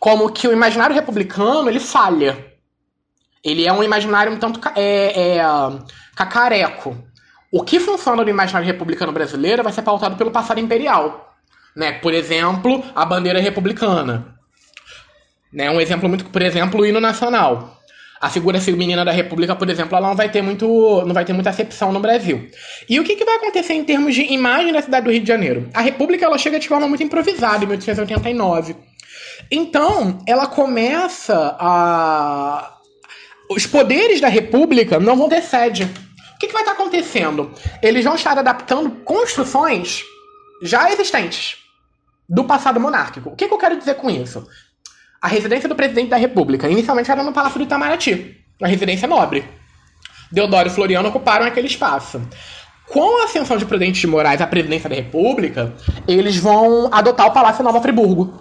como 0.00 0.32
que 0.32 0.48
o 0.48 0.52
imaginário 0.52 0.96
republicano 0.96 1.68
ele 1.68 1.78
falha. 1.78 2.46
Ele 3.44 3.66
é 3.66 3.72
um 3.72 3.82
imaginário 3.82 4.32
um 4.32 4.38
tanto 4.38 4.58
é, 4.74 5.36
é, 5.36 5.42
cacareco. 6.16 6.96
O 7.52 7.62
que 7.62 7.80
funciona 7.80 8.22
no 8.22 8.30
imaginário 8.30 8.66
republicano 8.66 9.12
brasileiro 9.12 9.62
vai 9.62 9.72
ser 9.72 9.82
pautado 9.82 10.16
pelo 10.16 10.30
passado 10.30 10.60
imperial. 10.60 11.34
Né? 11.74 11.92
Por 11.92 12.14
exemplo, 12.14 12.84
a 12.94 13.04
bandeira 13.04 13.40
republicana. 13.40 14.34
Né? 15.52 15.68
Um 15.70 15.80
exemplo 15.80 16.08
muito, 16.08 16.24
por 16.26 16.42
exemplo, 16.42 16.80
o 16.80 16.86
hino 16.86 17.00
nacional. 17.00 17.76
A 18.20 18.28
figura 18.28 18.60
feminina 18.60 19.04
da 19.04 19.10
República, 19.10 19.56
por 19.56 19.68
exemplo, 19.68 19.96
ela 19.96 20.08
não 20.08 20.14
vai 20.14 20.28
ter 20.28 20.42
muito, 20.42 20.66
não 21.06 21.14
vai 21.14 21.24
ter 21.24 21.32
muita 21.32 21.50
acepção 21.50 21.90
no 21.90 22.00
Brasil. 22.00 22.48
E 22.88 23.00
o 23.00 23.04
que, 23.04 23.16
que 23.16 23.24
vai 23.24 23.36
acontecer 23.36 23.72
em 23.72 23.82
termos 23.82 24.14
de 24.14 24.22
imagem 24.32 24.72
da 24.72 24.82
cidade 24.82 25.06
do 25.06 25.10
Rio 25.10 25.22
de 25.22 25.28
Janeiro? 25.28 25.68
A 25.72 25.80
República 25.80 26.26
ela 26.26 26.36
chega 26.36 26.60
de 26.60 26.68
forma 26.68 26.86
muito 26.86 27.02
improvisada 27.02 27.64
em 27.64 27.66
1889. 27.66 28.76
Então, 29.50 30.18
ela 30.26 30.46
começa 30.46 31.56
a 31.58 32.76
os 33.50 33.66
poderes 33.66 34.20
da 34.20 34.28
República 34.28 35.00
não 35.00 35.16
vão 35.16 35.28
ter 35.28 35.42
sede 35.42 35.90
que, 36.40 36.46
que 36.46 36.52
vai 36.54 36.62
estar 36.62 36.72
acontecendo? 36.72 37.52
Eles 37.82 38.02
vão 38.02 38.14
estar 38.14 38.36
adaptando 38.38 38.90
construções 39.04 40.02
já 40.62 40.90
existentes 40.90 41.58
do 42.26 42.44
passado 42.44 42.80
monárquico. 42.80 43.30
O 43.30 43.36
que, 43.36 43.46
que 43.46 43.52
eu 43.52 43.58
quero 43.58 43.78
dizer 43.78 43.94
com 43.96 44.08
isso? 44.08 44.48
A 45.20 45.28
residência 45.28 45.68
do 45.68 45.74
presidente 45.74 46.08
da 46.08 46.16
República 46.16 46.66
inicialmente 46.68 47.10
era 47.10 47.22
no 47.22 47.32
Palácio 47.32 47.58
do 47.58 47.64
Itamaraty, 47.64 48.42
uma 48.58 48.68
residência 48.68 49.06
nobre. 49.06 49.44
Deodoro 50.32 50.68
e 50.68 50.70
Floriano 50.70 51.10
ocuparam 51.10 51.44
aquele 51.44 51.66
espaço. 51.66 52.22
Com 52.88 53.20
a 53.20 53.24
ascensão 53.24 53.58
de 53.58 53.66
Prudente 53.66 54.00
de 54.00 54.06
Moraes 54.06 54.40
à 54.40 54.46
presidência 54.46 54.88
da 54.88 54.96
República, 54.96 55.74
eles 56.08 56.38
vão 56.38 56.88
adotar 56.90 57.26
o 57.26 57.32
Palácio 57.32 57.62
Nova 57.62 57.82
Friburgo, 57.82 58.32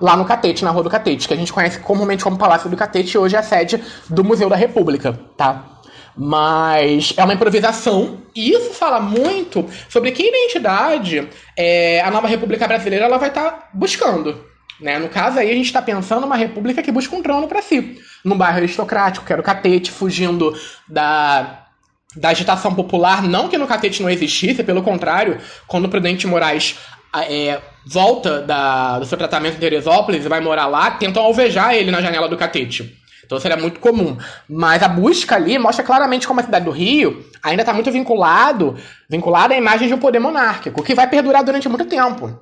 lá 0.00 0.16
no 0.16 0.24
Catete, 0.24 0.64
na 0.64 0.70
Rua 0.70 0.82
do 0.82 0.90
Catete, 0.90 1.28
que 1.28 1.34
a 1.34 1.36
gente 1.36 1.52
conhece 1.52 1.78
comumente 1.78 2.24
como 2.24 2.36
Palácio 2.36 2.68
do 2.68 2.76
Catete, 2.76 3.14
e 3.14 3.18
hoje 3.18 3.36
é 3.36 3.38
a 3.38 3.42
sede 3.42 3.82
do 4.10 4.24
Museu 4.24 4.48
da 4.48 4.56
República, 4.56 5.18
tá? 5.36 5.76
Mas 6.16 7.12
é 7.16 7.22
uma 7.22 7.34
improvisação, 7.34 8.22
e 8.34 8.50
isso 8.50 8.72
fala 8.72 9.00
muito 9.00 9.68
sobre 9.88 10.12
que 10.12 10.26
identidade 10.26 11.28
é, 11.56 12.00
a 12.00 12.10
nova 12.10 12.26
República 12.26 12.66
Brasileira 12.66 13.04
ela 13.04 13.18
vai 13.18 13.28
estar 13.28 13.50
tá 13.50 13.68
buscando. 13.74 14.44
Né? 14.80 14.98
No 14.98 15.08
caso 15.08 15.38
aí, 15.38 15.50
a 15.50 15.54
gente 15.54 15.66
está 15.66 15.80
pensando 15.80 16.24
uma 16.24 16.36
república 16.36 16.82
que 16.82 16.92
busca 16.92 17.14
um 17.14 17.22
trono 17.22 17.46
para 17.46 17.62
si. 17.62 17.98
Num 18.24 18.36
bairro 18.36 18.58
aristocrático, 18.58 19.24
que 19.24 19.32
era 19.32 19.40
o 19.40 19.44
Catete, 19.44 19.90
fugindo 19.90 20.54
da, 20.88 21.66
da 22.14 22.30
agitação 22.30 22.74
popular. 22.74 23.22
Não 23.22 23.48
que 23.48 23.58
no 23.58 23.66
Catete 23.66 24.02
não 24.02 24.10
existisse, 24.10 24.62
pelo 24.62 24.82
contrário, 24.82 25.38
quando 25.66 25.86
o 25.86 25.88
Prudente 25.88 26.26
Moraes 26.26 26.76
é, 27.14 27.60
volta 27.86 28.42
da, 28.42 28.98
do 28.98 29.06
seu 29.06 29.16
tratamento 29.16 29.56
em 29.56 29.60
Teresópolis 29.60 30.24
e 30.24 30.28
vai 30.28 30.40
morar 30.40 30.66
lá, 30.66 30.90
tentam 30.90 31.22
alvejar 31.22 31.74
ele 31.74 31.90
na 31.90 32.02
janela 32.02 32.28
do 32.28 32.36
Catete. 32.36 32.96
Então 33.26 33.38
seria 33.40 33.56
muito 33.56 33.80
comum. 33.80 34.16
Mas 34.48 34.82
a 34.82 34.88
busca 34.88 35.34
ali 35.34 35.58
mostra 35.58 35.84
claramente 35.84 36.26
como 36.26 36.40
a 36.40 36.44
cidade 36.44 36.64
do 36.64 36.70
Rio 36.70 37.26
ainda 37.42 37.62
está 37.62 37.72
muito 37.72 37.90
vinculado, 37.90 38.76
vinculada 39.10 39.52
à 39.52 39.58
imagem 39.58 39.88
de 39.88 39.94
um 39.94 39.98
poder 39.98 40.20
monárquico, 40.20 40.82
que 40.82 40.94
vai 40.94 41.08
perdurar 41.08 41.44
durante 41.44 41.68
muito 41.68 41.84
tempo. 41.84 42.40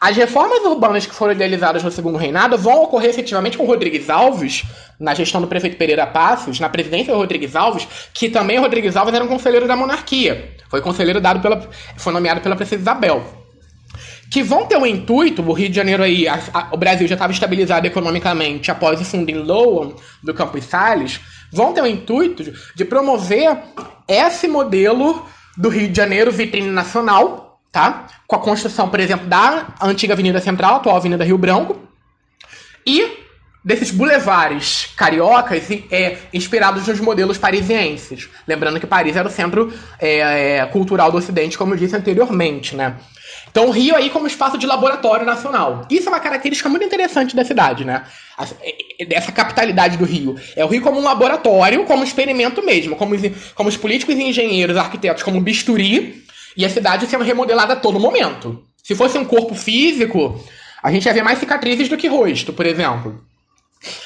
As 0.00 0.16
reformas 0.16 0.60
urbanas 0.64 1.04
que 1.04 1.14
foram 1.14 1.32
idealizadas 1.32 1.82
no 1.82 1.90
segundo 1.90 2.16
reinado 2.16 2.56
vão 2.56 2.84
ocorrer 2.84 3.10
efetivamente 3.10 3.58
com 3.58 3.66
Rodrigues 3.66 4.08
Alves, 4.08 4.64
na 4.98 5.12
gestão 5.14 5.42
do 5.42 5.46
prefeito 5.46 5.76
Pereira 5.76 6.06
Passos, 6.06 6.58
na 6.58 6.70
presidência 6.70 7.12
do 7.12 7.18
Rodrigues 7.18 7.54
Alves, 7.54 7.86
que 8.14 8.30
também 8.30 8.58
Rodrigues 8.58 8.96
Alves 8.96 9.14
era 9.14 9.22
um 9.22 9.28
conselheiro 9.28 9.66
da 9.66 9.76
monarquia. 9.76 10.54
Foi 10.70 10.80
conselheiro 10.80 11.20
dado 11.20 11.40
pela. 11.40 11.68
foi 11.98 12.12
nomeado 12.14 12.40
pela 12.40 12.56
princesa 12.56 12.80
Isabel 12.80 13.40
que 14.30 14.44
vão 14.44 14.64
ter 14.64 14.76
o 14.76 14.86
intuito, 14.86 15.42
o 15.42 15.52
Rio 15.52 15.68
de 15.68 15.74
Janeiro 15.74 16.04
aí, 16.04 16.28
a, 16.28 16.38
a, 16.54 16.68
o 16.72 16.76
Brasil 16.76 17.08
já 17.08 17.14
estava 17.14 17.32
estabilizado 17.32 17.86
economicamente 17.86 18.70
após 18.70 19.00
o 19.00 19.04
fundo 19.04 19.28
em 19.28 19.44
do 20.22 20.32
Campos 20.32 20.64
Salles, 20.64 21.20
vão 21.52 21.72
ter 21.72 21.82
o 21.82 21.86
intuito 21.86 22.44
de, 22.44 22.52
de 22.76 22.84
promover 22.84 23.58
esse 24.06 24.46
modelo 24.46 25.26
do 25.56 25.68
Rio 25.68 25.88
de 25.88 25.96
Janeiro 25.96 26.30
vitrine 26.30 26.70
nacional, 26.70 27.60
tá? 27.72 28.06
Com 28.26 28.36
a 28.36 28.38
construção, 28.38 28.88
por 28.88 29.00
exemplo, 29.00 29.26
da 29.26 29.74
antiga 29.82 30.12
Avenida 30.14 30.40
Central, 30.40 30.76
atual 30.76 30.96
Avenida 30.96 31.24
Rio 31.24 31.36
Branco, 31.36 31.80
e 32.86 33.18
desses 33.64 33.90
bulevares 33.90 34.92
cariocas 34.96 35.64
é, 35.90 36.16
inspirados 36.32 36.86
nos 36.86 37.00
modelos 37.00 37.36
parisienses. 37.36 38.28
Lembrando 38.46 38.80
que 38.80 38.86
Paris 38.86 39.16
era 39.16 39.28
o 39.28 39.30
centro 39.30 39.72
é, 39.98 40.58
é, 40.58 40.66
cultural 40.66 41.10
do 41.10 41.18
Ocidente, 41.18 41.58
como 41.58 41.74
eu 41.74 41.78
disse 41.78 41.96
anteriormente, 41.96 42.74
né? 42.74 42.96
Então, 43.50 43.66
o 43.66 43.70
Rio 43.70 43.96
aí 43.96 44.10
como 44.10 44.26
espaço 44.26 44.56
de 44.56 44.66
laboratório 44.66 45.26
nacional. 45.26 45.86
Isso 45.90 46.08
é 46.08 46.12
uma 46.12 46.20
característica 46.20 46.68
muito 46.68 46.84
interessante 46.84 47.34
da 47.34 47.44
cidade, 47.44 47.84
né? 47.84 48.04
Dessa 49.08 49.32
capitalidade 49.32 49.96
do 49.96 50.04
Rio. 50.04 50.36
É 50.54 50.64
o 50.64 50.68
Rio 50.68 50.82
como 50.82 51.00
um 51.00 51.04
laboratório, 51.04 51.84
como 51.84 52.04
experimento 52.04 52.64
mesmo. 52.64 52.96
Como 52.96 53.14
os, 53.14 53.22
como 53.54 53.68
os 53.68 53.76
políticos 53.76 54.14
e 54.14 54.22
engenheiros, 54.22 54.76
arquitetos, 54.76 55.22
como 55.22 55.40
bisturi. 55.40 56.24
E 56.56 56.64
a 56.64 56.70
cidade 56.70 57.06
sendo 57.06 57.24
remodelada 57.24 57.74
a 57.74 57.76
todo 57.76 57.98
momento. 58.00 58.64
Se 58.82 58.94
fosse 58.94 59.18
um 59.18 59.24
corpo 59.24 59.54
físico, 59.54 60.42
a 60.82 60.90
gente 60.90 61.06
ia 61.06 61.12
ver 61.12 61.22
mais 61.22 61.38
cicatrizes 61.38 61.88
do 61.88 61.96
que 61.96 62.08
rosto, 62.08 62.52
por 62.52 62.66
exemplo 62.66 63.29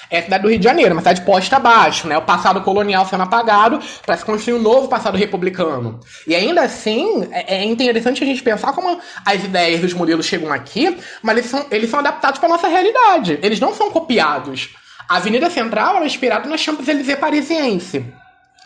é 0.08 0.18
a 0.18 0.22
cidade 0.22 0.42
do 0.42 0.48
Rio 0.48 0.58
de 0.58 0.64
Janeiro, 0.64 0.92
uma 0.92 1.00
cidade 1.00 1.22
posta 1.22 1.56
abaixo, 1.56 2.06
né? 2.06 2.16
O 2.16 2.22
passado 2.22 2.60
colonial 2.60 3.06
sendo 3.06 3.24
apagado 3.24 3.80
para 4.06 4.16
se 4.16 4.24
construir 4.24 4.54
um 4.54 4.62
novo 4.62 4.88
passado 4.88 5.16
republicano. 5.16 6.00
E 6.26 6.34
ainda 6.34 6.62
assim, 6.62 7.28
é, 7.32 7.56
é 7.56 7.64
interessante 7.64 8.22
a 8.22 8.26
gente 8.26 8.42
pensar 8.42 8.72
como 8.72 9.00
as 9.24 9.44
ideias 9.44 9.80
dos 9.80 9.92
modelos 9.92 10.26
chegam 10.26 10.52
aqui, 10.52 10.96
mas 11.22 11.38
eles 11.38 11.50
são, 11.50 11.66
eles 11.70 11.90
são 11.90 11.98
adaptados 11.98 12.38
para 12.38 12.48
nossa 12.48 12.68
realidade. 12.68 13.38
Eles 13.42 13.58
não 13.58 13.74
são 13.74 13.90
copiados. 13.90 14.70
A 15.08 15.16
Avenida 15.16 15.50
Central 15.50 16.02
é 16.02 16.06
inspirada 16.06 16.48
na 16.48 16.56
Champs-Élysées 16.56 17.18
parisiense, 17.18 18.04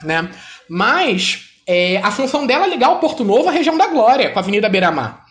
né? 0.02 0.28
Mas 0.68 1.48
é, 1.66 1.98
a 1.98 2.11
função 2.11 2.46
dela 2.46 2.66
é 2.66 2.68
ligar 2.68 2.90
o 2.90 2.98
Porto 2.98 3.24
Novo 3.24 3.48
à 3.48 3.52
região 3.52 3.76
da 3.76 3.86
Glória, 3.86 4.30
com 4.30 4.38
a 4.38 4.42
Avenida 4.42 4.68
Beira-Mar. 4.68 5.26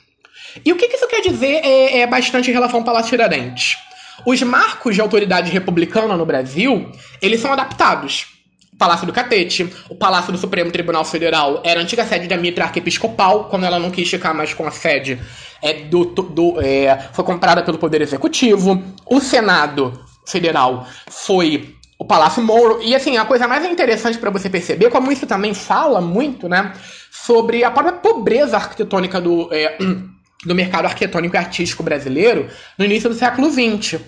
E 0.65 0.73
o 0.73 0.75
que, 0.75 0.87
que 0.87 0.95
isso 0.95 1.07
quer 1.07 1.21
dizer 1.21 1.61
é, 1.63 1.99
é 1.99 2.07
bastante 2.07 2.49
em 2.49 2.53
relação 2.53 2.79
ao 2.79 2.85
Palácio 2.85 3.09
Tiradentes? 3.09 3.77
Os 4.25 4.41
marcos 4.41 4.95
de 4.95 5.01
autoridade 5.01 5.51
republicana 5.51 6.17
no 6.17 6.25
Brasil, 6.25 6.91
eles 7.21 7.39
são 7.39 7.53
adaptados. 7.53 8.37
O 8.73 8.77
Palácio 8.77 9.07
do 9.07 9.13
Catete, 9.13 9.73
o 9.89 9.95
Palácio 9.95 10.31
do 10.31 10.37
Supremo 10.37 10.71
Tribunal 10.71 11.03
Federal 11.03 11.61
era 11.63 11.79
a 11.79 11.83
antiga 11.83 12.05
sede 12.05 12.27
da 12.27 12.37
Mitra 12.37 12.65
Arquiepiscopal, 12.65 13.45
quando 13.45 13.65
ela 13.65 13.79
não 13.79 13.89
quis 13.89 14.07
ficar 14.09 14.33
mais 14.33 14.53
com 14.53 14.67
a 14.67 14.71
sede, 14.71 15.19
é, 15.61 15.73
do, 15.85 16.05
do 16.05 16.61
é, 16.61 17.09
foi 17.11 17.23
comprada 17.23 17.63
pelo 17.63 17.79
Poder 17.79 18.01
Executivo. 18.01 18.83
O 19.05 19.19
Senado 19.19 19.99
Federal 20.27 20.85
foi 21.09 21.75
o 21.97 22.05
Palácio 22.05 22.43
Moro. 22.43 22.79
E 22.81 22.95
assim, 22.95 23.17
a 23.17 23.25
coisa 23.25 23.47
mais 23.47 23.65
interessante 23.65 24.17
para 24.17 24.29
você 24.29 24.49
perceber, 24.49 24.89
como 24.89 25.11
isso 25.11 25.25
também 25.25 25.53
fala 25.53 25.99
muito, 25.99 26.47
né, 26.47 26.73
sobre 27.11 27.63
a 27.63 27.71
própria 27.71 27.93
pobreza 27.93 28.57
arquitetônica 28.57 29.19
do. 29.19 29.49
É, 29.51 29.77
do 30.47 30.55
mercado 30.55 30.85
arquitetônico 30.85 31.35
e 31.35 31.37
artístico 31.37 31.83
brasileiro 31.83 32.49
no 32.77 32.85
início 32.85 33.09
do 33.09 33.15
século 33.15 33.51
XX. 33.51 33.99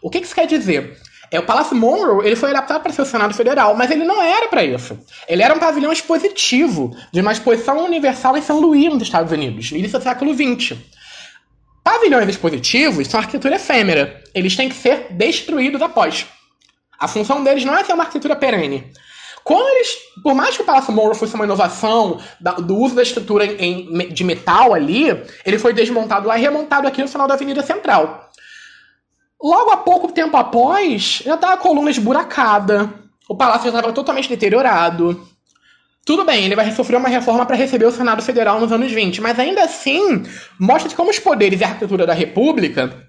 O 0.00 0.08
que, 0.08 0.20
que 0.20 0.26
isso 0.26 0.34
quer 0.34 0.46
dizer? 0.46 0.96
É, 1.30 1.38
o 1.38 1.42
Palácio 1.42 1.76
Monroe 1.76 2.26
ele 2.26 2.36
foi 2.36 2.50
adaptado 2.50 2.82
para 2.82 2.92
ser 2.92 3.02
o 3.02 3.06
Senado 3.06 3.34
Federal, 3.34 3.74
mas 3.74 3.90
ele 3.90 4.04
não 4.04 4.22
era 4.22 4.48
para 4.48 4.64
isso. 4.64 4.98
Ele 5.28 5.42
era 5.42 5.54
um 5.54 5.58
pavilhão 5.58 5.92
expositivo 5.92 6.96
de 7.12 7.20
uma 7.20 7.32
exposição 7.32 7.84
universal 7.84 8.36
em 8.36 8.42
São 8.42 8.60
Luís, 8.60 8.92
nos 8.92 9.02
Estados 9.02 9.30
Unidos, 9.30 9.70
no 9.70 9.76
início 9.76 9.98
do 9.98 10.02
século 10.02 10.32
XX. 10.32 10.78
Pavilhões 11.84 12.28
expositivos 12.28 13.06
são 13.08 13.20
arquitetura 13.20 13.56
efêmera. 13.56 14.22
Eles 14.34 14.56
têm 14.56 14.68
que 14.68 14.74
ser 14.74 15.08
destruídos 15.10 15.82
após. 15.82 16.26
A 16.98 17.06
função 17.06 17.44
deles 17.44 17.64
não 17.64 17.76
é 17.76 17.84
ser 17.84 17.92
uma 17.92 18.04
arquitetura 18.04 18.34
perene. 18.34 18.90
Quando 19.44 19.66
eles, 19.68 19.88
por 20.22 20.34
mais 20.34 20.56
que 20.56 20.62
o 20.62 20.64
Palácio 20.64 20.92
Monroe 20.92 21.14
fosse 21.14 21.34
uma 21.34 21.44
inovação 21.44 22.20
da, 22.40 22.52
do 22.52 22.76
uso 22.76 22.94
da 22.94 23.02
estrutura 23.02 23.44
em, 23.44 24.08
de 24.12 24.24
metal 24.24 24.74
ali, 24.74 25.06
ele 25.44 25.58
foi 25.58 25.72
desmontado 25.72 26.28
lá 26.28 26.38
e 26.38 26.40
remontado 26.40 26.86
aqui 26.86 27.02
no 27.02 27.08
final 27.08 27.26
da 27.26 27.34
Avenida 27.34 27.62
Central. 27.62 28.30
Logo 29.42 29.70
a 29.70 29.76
pouco 29.76 30.12
tempo 30.12 30.36
após, 30.36 31.22
já 31.24 31.34
estava 31.34 31.54
a 31.54 31.58
coluna 31.58 31.90
esburacada, 31.90 32.92
o 33.28 33.36
palácio 33.36 33.70
já 33.70 33.78
estava 33.78 33.92
totalmente 33.92 34.28
deteriorado. 34.28 35.26
Tudo 36.04 36.24
bem, 36.24 36.46
ele 36.46 36.56
vai 36.56 36.70
sofrer 36.72 36.96
uma 36.96 37.08
reforma 37.08 37.44
para 37.44 37.54
receber 37.54 37.84
o 37.84 37.92
Senado 37.92 38.22
Federal 38.22 38.58
nos 38.58 38.72
anos 38.72 38.90
20, 38.90 39.20
mas 39.20 39.38
ainda 39.38 39.62
assim 39.62 40.24
mostra 40.58 40.94
como 40.96 41.10
os 41.10 41.18
poderes 41.18 41.60
e 41.60 41.64
a 41.64 41.68
arquitetura 41.68 42.06
da 42.06 42.14
República 42.14 43.07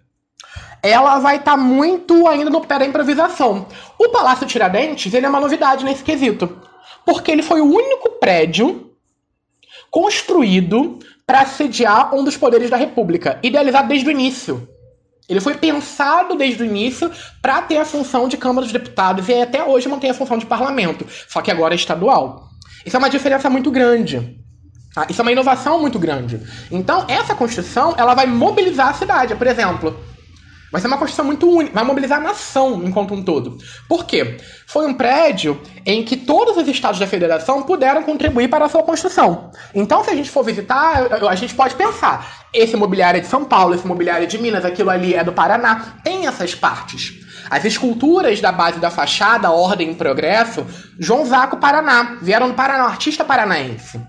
ela 0.82 1.20
vai 1.20 1.38
estar 1.38 1.52
tá 1.52 1.58
muito 1.58 2.28
ainda 2.28 2.50
no 2.50 2.62
pé 2.62 2.80
da 2.80 2.86
improvisação. 2.86 3.68
O 3.98 4.10
Palácio 4.10 4.48
Tiradentes 4.48 5.14
ele 5.14 5.26
é 5.26 5.30
uma 5.30 5.40
novidade 5.40 5.84
nesse 5.84 6.04
quesito, 6.04 6.58
porque 7.06 7.32
ele 7.32 7.44
foi 7.44 7.62
o 7.62 7.66
único 7.66 8.12
prédio 8.20 8.92
construído 9.92 11.00
para 11.26 11.46
sediar 11.46 12.16
um 12.16 12.24
dos 12.24 12.38
poderes 12.38 12.70
da 12.70 12.78
República, 12.78 13.40
idealizado 13.44 13.88
desde 13.88 14.08
o 14.08 14.12
início. 14.12 14.68
Ele 15.28 15.40
foi 15.40 15.54
pensado 15.54 16.36
desde 16.36 16.64
o 16.64 16.66
início 16.66 17.12
para 17.40 17.62
ter 17.62 17.78
a 17.78 17.86
função 17.86 18.28
de 18.28 18.36
Câmara 18.36 18.66
dos 18.66 18.74
Deputados 18.74 19.30
e 19.30 19.34
até 19.40 19.64
hoje 19.64 19.88
mantém 19.88 20.10
a 20.10 20.14
função 20.14 20.40
de 20.40 20.46
parlamento, 20.48 21.06
só 21.28 21.40
que 21.42 21.52
agora 21.52 21.74
é 21.74 21.76
estadual. 21.76 22.50
Isso 22.84 22.96
é 22.96 23.00
uma 23.00 23.10
diferença 23.10 23.48
muito 23.50 23.70
grande. 23.70 24.40
Tá? 24.94 25.06
Isso 25.08 25.22
é 25.22 25.24
uma 25.24 25.32
inovação 25.32 25.80
muito 25.80 26.00
grande. 26.00 26.42
Então, 26.72 27.06
essa 27.08 27.36
construção 27.36 27.94
ela 27.96 28.16
vai 28.16 28.26
mobilizar 28.26 28.90
a 28.90 28.94
cidade. 28.94 29.36
Por 29.36 29.46
exemplo, 29.46 30.00
Vai 30.72 30.80
ser 30.80 30.88
uma 30.88 30.98
construção 30.98 31.26
muito 31.26 31.50
única, 31.50 31.74
vai 31.74 31.84
mobilizar 31.84 32.20
a 32.20 32.22
nação 32.22 32.82
enquanto 32.84 33.14
um 33.14 33.24
todo. 33.24 33.58
Por 33.88 34.06
quê? 34.06 34.38
Foi 34.68 34.86
um 34.86 34.94
prédio 34.94 35.60
em 35.86 36.04
que 36.04 36.16
todos 36.16 36.58
os 36.58 36.68
estados 36.68 37.00
da 37.00 37.08
federação 37.08 37.64
puderam 37.64 38.04
contribuir 38.04 38.50
para 38.50 38.66
a 38.66 38.70
sua 38.70 38.84
construção. 38.84 39.52
Então, 39.74 40.04
se 40.04 40.12
a 40.12 40.16
gente 40.16 40.30
for 40.30 40.44
visitar, 40.44 41.08
a 41.28 41.36
gente 41.36 41.56
pode 41.56 41.74
pensar: 41.76 42.46
esse 42.54 42.76
mobiliário 42.76 43.18
é 43.18 43.22
de 43.22 43.28
São 43.28 43.46
Paulo, 43.46 43.74
esse 43.74 43.88
mobiliário 43.88 44.26
é 44.26 44.28
de 44.28 44.38
Minas, 44.38 44.64
aquilo 44.64 44.92
ali 44.92 45.16
é 45.16 45.24
do 45.24 45.34
Paraná. 45.34 45.96
Tem 46.04 46.28
essas 46.28 46.54
partes. 46.54 47.14
As 47.50 47.66
esculturas 47.66 48.40
da 48.40 48.52
base 48.52 48.80
da 48.80 48.92
fachada, 48.92 49.50
Ordem 49.50 49.92
e 49.92 49.96
Progresso, 49.96 50.66
João 51.00 51.26
Zaco 51.26 51.58
Paraná, 51.58 52.18
vieram 52.22 52.48
do 52.48 52.54
Paraná, 52.54 52.84
artista 52.84 53.26
paranaense. 53.26 54.00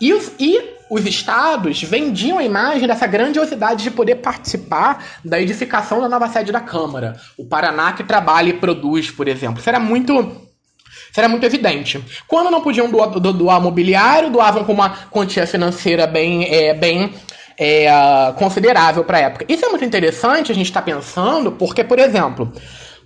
E, 0.00 0.12
e 0.40 0.79
os 0.90 1.06
estados 1.06 1.80
vendiam 1.82 2.38
a 2.38 2.44
imagem 2.44 2.88
dessa 2.88 3.06
grandiosidade 3.06 3.84
de 3.84 3.90
poder 3.92 4.16
participar 4.16 5.04
da 5.24 5.40
edificação 5.40 6.00
da 6.00 6.08
nova 6.08 6.28
sede 6.28 6.50
da 6.50 6.60
Câmara. 6.60 7.16
O 7.38 7.44
Paraná 7.44 7.92
que 7.92 8.02
trabalha 8.02 8.48
e 8.48 8.54
produz, 8.54 9.08
por 9.08 9.28
exemplo. 9.28 9.60
Isso 9.60 9.68
era 9.68 9.78
muito 9.78 10.50
isso 11.10 11.18
era 11.18 11.28
muito 11.28 11.44
evidente. 11.44 12.04
Quando 12.26 12.50
não 12.50 12.60
podiam 12.60 12.88
doar, 12.88 13.08
doar 13.08 13.60
mobiliário, 13.60 14.30
doavam 14.30 14.64
com 14.64 14.72
uma 14.72 14.90
quantia 15.10 15.46
financeira 15.46 16.06
bem, 16.06 16.44
é, 16.44 16.72
bem 16.72 17.12
é, 17.58 18.32
considerável 18.36 19.04
para 19.04 19.18
a 19.18 19.20
época. 19.22 19.44
Isso 19.48 19.64
é 19.64 19.68
muito 19.68 19.84
interessante 19.84 20.52
a 20.52 20.54
gente 20.54 20.66
estar 20.66 20.80
tá 20.80 20.86
pensando, 20.86 21.52
porque, 21.52 21.82
por 21.82 21.98
exemplo, 21.98 22.52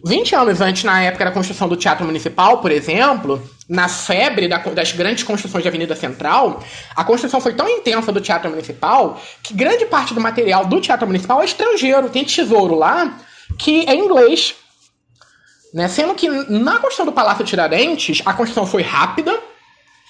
20 0.07 0.35
anos 0.35 0.61
antes, 0.61 0.85
na 0.85 1.03
época 1.03 1.25
da 1.25 1.31
construção 1.31 1.67
do 1.67 1.77
Teatro 1.77 2.05
Municipal, 2.05 2.59
por 2.59 2.71
exemplo, 2.71 3.43
na 3.67 3.89
febre 3.89 4.47
das 4.49 4.93
grandes 4.93 5.25
construções 5.25 5.65
da 5.65 5.71
Avenida 5.71 5.97
Central, 5.97 6.63
a 6.95 7.03
construção 7.03 7.41
foi 7.41 7.55
tão 7.55 7.67
intensa 7.67 8.13
do 8.13 8.21
Teatro 8.21 8.51
Municipal 8.51 9.19
que 9.43 9.55
grande 9.55 9.87
parte 9.87 10.13
do 10.13 10.21
material 10.21 10.67
do 10.67 10.79
Teatro 10.81 11.07
Municipal 11.07 11.41
é 11.41 11.47
estrangeiro. 11.47 12.11
Tem 12.11 12.23
tesouro 12.23 12.75
lá 12.75 13.19
que 13.59 13.89
é 13.89 13.95
inglês. 13.95 14.55
Né? 15.73 15.89
Sendo 15.89 16.15
que 16.15 16.29
na 16.29 16.75
construção 16.75 17.07
do 17.07 17.13
Palácio 17.13 17.45
Tiradentes, 17.45 18.21
a 18.27 18.35
construção 18.35 18.67
foi 18.67 18.83
rápida, 18.83 19.41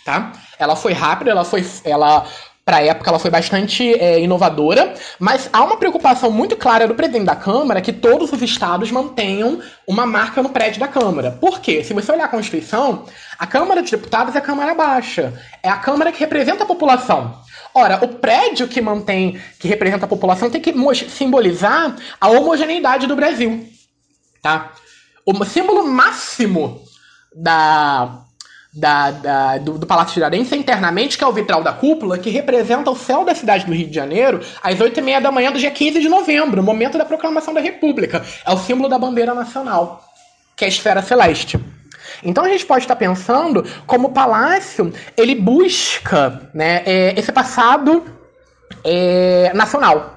tá? 0.04 0.32
Ela 0.58 0.74
foi 0.74 0.92
rápida, 0.92 1.30
ela 1.30 1.44
foi. 1.44 1.64
Ela 1.84 2.26
para 2.64 2.78
a 2.78 2.82
época 2.82 3.10
ela 3.10 3.18
foi 3.18 3.30
bastante 3.30 3.92
é, 4.00 4.20
inovadora, 4.20 4.94
mas 5.18 5.50
há 5.52 5.62
uma 5.62 5.76
preocupação 5.76 6.30
muito 6.30 6.56
clara 6.56 6.88
do 6.88 6.94
presidente 6.94 7.26
da 7.26 7.36
Câmara 7.36 7.82
que 7.82 7.92
todos 7.92 8.32
os 8.32 8.40
estados 8.40 8.90
mantenham 8.90 9.60
uma 9.86 10.06
marca 10.06 10.42
no 10.42 10.48
prédio 10.48 10.80
da 10.80 10.88
Câmara. 10.88 11.32
Por 11.32 11.60
quê? 11.60 11.84
Se 11.84 11.92
você 11.92 12.10
olhar 12.10 12.24
a 12.24 12.28
Constituição, 12.28 13.04
a 13.38 13.46
Câmara 13.46 13.82
dos 13.82 13.90
Deputados 13.90 14.34
é 14.34 14.38
a 14.38 14.40
Câmara 14.40 14.74
Baixa, 14.74 15.38
é 15.62 15.68
a 15.68 15.76
Câmara 15.76 16.10
que 16.10 16.20
representa 16.20 16.64
a 16.64 16.66
população. 16.66 17.38
Ora, 17.74 18.02
o 18.02 18.08
prédio 18.08 18.66
que 18.66 18.80
mantém, 18.80 19.38
que 19.58 19.68
representa 19.68 20.06
a 20.06 20.08
população, 20.08 20.48
tem 20.48 20.60
que 20.60 20.72
simbolizar 21.10 21.96
a 22.20 22.28
homogeneidade 22.30 23.06
do 23.06 23.16
Brasil, 23.16 23.68
tá? 24.40 24.72
O 25.26 25.44
símbolo 25.44 25.86
máximo 25.86 26.80
da 27.34 28.23
da, 28.74 29.10
da, 29.12 29.58
do, 29.58 29.78
do, 29.78 29.86
Palácio 29.86 30.14
Tiradentes 30.14 30.50
internamente, 30.52 31.16
que 31.16 31.22
é 31.22 31.26
o 31.26 31.32
vitral 31.32 31.62
da 31.62 31.72
cúpula, 31.72 32.18
que 32.18 32.28
representa 32.28 32.90
o 32.90 32.96
céu 32.96 33.24
da 33.24 33.34
cidade 33.34 33.64
do 33.64 33.72
Rio 33.72 33.86
de 33.86 33.94
Janeiro, 33.94 34.40
às 34.62 34.80
8 34.80 34.98
e 34.98 35.02
meia 35.02 35.20
da 35.20 35.30
manhã 35.30 35.52
do 35.52 35.58
dia 35.58 35.70
15 35.70 36.00
de 36.00 36.08
novembro, 36.08 36.62
momento 36.62 36.98
da 36.98 37.04
proclamação 37.04 37.54
da 37.54 37.60
República. 37.60 38.24
É 38.44 38.52
o 38.52 38.58
símbolo 38.58 38.88
da 38.88 38.98
bandeira 38.98 39.32
nacional, 39.32 40.04
que 40.56 40.64
é 40.64 40.66
a 40.66 40.68
esfera 40.68 41.02
celeste. 41.02 41.58
Então 42.22 42.44
a 42.44 42.48
gente 42.48 42.66
pode 42.66 42.84
estar 42.84 42.96
pensando 42.96 43.64
como 43.86 44.08
o 44.08 44.12
palácio 44.12 44.92
ele 45.16 45.34
busca 45.34 46.50
né, 46.52 46.82
é, 46.84 47.14
esse 47.18 47.30
passado 47.30 48.04
é, 48.84 49.52
nacional 49.54 50.13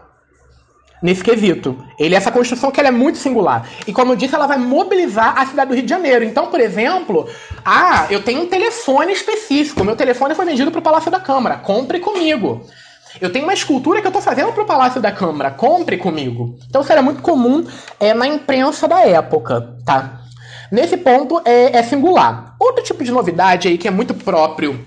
nesse 1.02 1.24
quesito. 1.24 1.78
Ele 2.00 2.16
essa 2.16 2.32
construção 2.32 2.72
que 2.72 2.80
ela 2.80 2.90
é 2.90 2.92
muito 2.92 3.18
singular. 3.18 3.68
E 3.86 3.94
como 3.94 4.14
eu 4.14 4.16
disse, 4.16 4.36
ela 4.36 4.48
vai 4.48 4.58
mobilizar 4.58 5.40
a 5.40 5.46
cidade 5.46 5.70
do 5.70 5.76
Rio 5.76 5.84
de 5.84 5.90
Janeiro. 5.90 6.24
Então, 6.24 6.48
por 6.48 6.60
exemplo, 6.60 7.28
ah, 7.64 8.08
eu 8.10 8.22
tenho 8.24 8.42
um 8.42 8.48
telefone 8.48 9.12
específico. 9.12 9.84
Meu 9.84 9.96
telefone 9.96 10.36
foi 10.36 10.46
vendido 10.46 10.72
para 10.72 10.80
o 10.80 10.84
Palácio 10.84 11.12
da 11.12 11.20
Câmara. 11.20 11.58
Compre 11.58 12.00
comigo. 12.00 12.66
Eu 13.20 13.32
tenho 13.32 13.46
uma 13.46 13.54
escultura 13.54 14.02
que 14.02 14.08
eu 14.08 14.10
estou 14.10 14.22
fazendo 14.22 14.52
para 14.52 14.64
o 14.64 14.68
Palácio 14.68 15.02
da 15.02 15.12
Câmara. 15.12 15.52
Compre 15.52 15.98
comigo. 15.98 16.58
Então, 16.70 16.82
isso 16.82 16.92
era 16.92 17.02
muito 17.02 17.22
comum 17.22 17.66
é, 18.00 18.14
na 18.14 18.28
imprensa 18.28 18.88
da 18.88 19.02
época, 19.02 19.76
tá? 19.86 20.22
Nesse 20.72 20.98
ponto 20.98 21.42
é, 21.46 21.78
é 21.78 21.84
singular. 21.84 22.56
Outro 22.60 22.84
tipo 22.84 23.04
de 23.04 23.12
novidade 23.12 23.68
aí 23.68 23.78
que 23.78 23.88
é 23.88 23.92
muito 23.92 24.14
próprio 24.14 24.86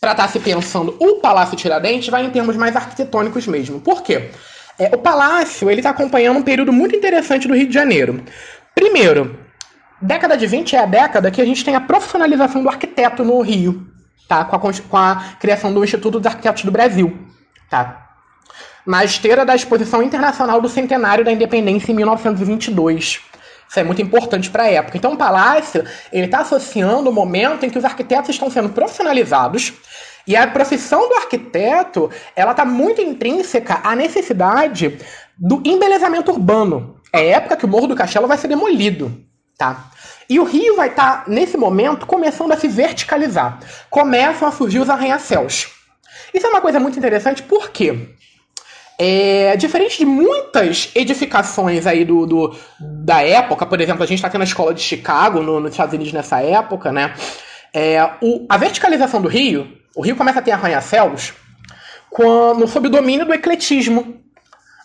para 0.00 0.12
estar 0.12 0.24
tá 0.24 0.28
se 0.28 0.40
pensando 0.40 0.96
o 0.98 1.20
Palácio 1.20 1.56
Tiradentes 1.56 2.08
vai 2.08 2.24
em 2.24 2.30
termos 2.30 2.56
mais 2.56 2.74
arquitetônicos 2.74 3.46
mesmo. 3.46 3.80
Por 3.80 4.02
quê? 4.02 4.30
É, 4.78 4.94
o 4.94 4.98
Palácio 4.98 5.70
ele 5.70 5.80
está 5.80 5.90
acompanhando 5.90 6.38
um 6.38 6.42
período 6.42 6.72
muito 6.72 6.96
interessante 6.96 7.46
do 7.46 7.54
Rio 7.54 7.66
de 7.66 7.74
Janeiro. 7.74 8.22
Primeiro, 8.74 9.38
década 10.00 10.36
de 10.36 10.46
20 10.46 10.76
é 10.76 10.80
a 10.80 10.86
década 10.86 11.30
que 11.30 11.40
a 11.40 11.44
gente 11.44 11.64
tem 11.64 11.74
a 11.74 11.80
profissionalização 11.80 12.62
do 12.62 12.68
arquiteto 12.68 13.24
no 13.24 13.40
Rio, 13.40 13.86
tá? 14.28 14.44
com, 14.44 14.56
a, 14.56 14.72
com 14.88 14.96
a 14.96 15.24
criação 15.38 15.72
do 15.72 15.84
Instituto 15.84 16.18
dos 16.18 16.26
Arquitetos 16.26 16.64
do 16.64 16.70
Brasil. 16.70 17.16
Tá? 17.68 18.08
Na 18.86 19.04
esteira 19.04 19.44
da 19.44 19.54
Exposição 19.54 20.02
Internacional 20.02 20.60
do 20.60 20.68
Centenário 20.68 21.24
da 21.24 21.30
Independência 21.30 21.92
em 21.92 21.94
1922. 21.94 23.20
Isso 23.68 23.80
é 23.80 23.84
muito 23.84 24.02
importante 24.02 24.50
para 24.50 24.64
a 24.64 24.70
época. 24.70 24.98
Então, 24.98 25.14
o 25.14 25.16
Palácio 25.16 25.84
ele 26.12 26.26
está 26.26 26.40
associando 26.40 27.08
o 27.08 27.12
momento 27.12 27.64
em 27.64 27.70
que 27.70 27.78
os 27.78 27.84
arquitetos 27.84 28.28
estão 28.30 28.50
sendo 28.50 28.68
profissionalizados 28.68 29.72
e 30.26 30.36
a 30.36 30.46
profissão 30.46 31.08
do 31.08 31.14
arquiteto, 31.14 32.10
ela 32.36 32.52
está 32.52 32.64
muito 32.64 33.00
intrínseca 33.00 33.80
à 33.82 33.94
necessidade 33.96 34.98
do 35.36 35.62
embelezamento 35.64 36.30
urbano. 36.30 36.96
É 37.12 37.18
a 37.18 37.36
época 37.36 37.56
que 37.56 37.64
o 37.64 37.68
Morro 37.68 37.88
do 37.88 37.96
Castelo 37.96 38.28
vai 38.28 38.38
ser 38.38 38.48
demolido, 38.48 39.12
tá? 39.58 39.90
E 40.28 40.38
o 40.38 40.44
Rio 40.44 40.76
vai 40.76 40.88
estar, 40.88 41.24
tá, 41.24 41.30
nesse 41.30 41.56
momento, 41.56 42.06
começando 42.06 42.52
a 42.52 42.56
se 42.56 42.68
verticalizar. 42.68 43.58
Começam 43.90 44.48
a 44.48 44.52
surgir 44.52 44.78
os 44.78 44.88
arranha-céus. 44.88 45.68
Isso 46.32 46.46
é 46.46 46.48
uma 46.48 46.60
coisa 46.60 46.80
muito 46.80 46.98
interessante 46.98 47.42
porque 47.42 48.14
é, 48.98 49.56
diferente 49.56 49.98
de 49.98 50.06
muitas 50.06 50.90
edificações 50.94 51.86
aí 51.86 52.04
do, 52.04 52.24
do 52.24 52.56
da 52.80 53.20
época, 53.20 53.66
por 53.66 53.80
exemplo, 53.80 54.02
a 54.02 54.06
gente 54.06 54.18
está 54.18 54.30
tendo 54.30 54.42
a 54.42 54.44
escola 54.44 54.72
de 54.72 54.80
Chicago 54.80 55.42
no, 55.42 55.60
nos 55.60 55.72
Estados 55.72 55.94
Unidos 55.94 56.12
nessa 56.12 56.40
época, 56.40 56.92
né? 56.92 57.12
É, 57.74 58.02
o, 58.22 58.46
a 58.48 58.56
verticalização 58.56 59.20
do 59.20 59.28
Rio 59.28 59.81
o 59.94 60.02
Rio 60.02 60.16
começa 60.16 60.38
a 60.38 60.42
ter 60.42 60.52
arranha-céus 60.52 61.32
quando, 62.10 62.66
sob 62.68 62.88
o 62.88 62.90
domínio 62.90 63.26
do 63.26 63.34
ecletismo. 63.34 64.20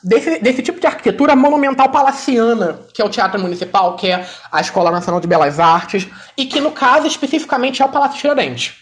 Desse, 0.03 0.39
desse 0.39 0.61
tipo 0.61 0.79
de 0.79 0.85
arquitetura 0.85 1.35
monumental 1.35 1.89
palaciana, 1.89 2.79
que 2.93 3.01
é 3.01 3.05
o 3.05 3.09
Teatro 3.09 3.41
Municipal, 3.41 3.95
que 3.95 4.07
é 4.07 4.25
a 4.51 4.61
Escola 4.61 4.91
Nacional 4.91 5.19
de 5.19 5.27
Belas 5.27 5.59
Artes, 5.59 6.07
e 6.37 6.45
que, 6.45 6.61
no 6.61 6.71
caso, 6.71 7.07
especificamente 7.07 7.81
é 7.81 7.85
o 7.85 7.89
Palácio 7.89 8.19
Tiradentes. 8.19 8.75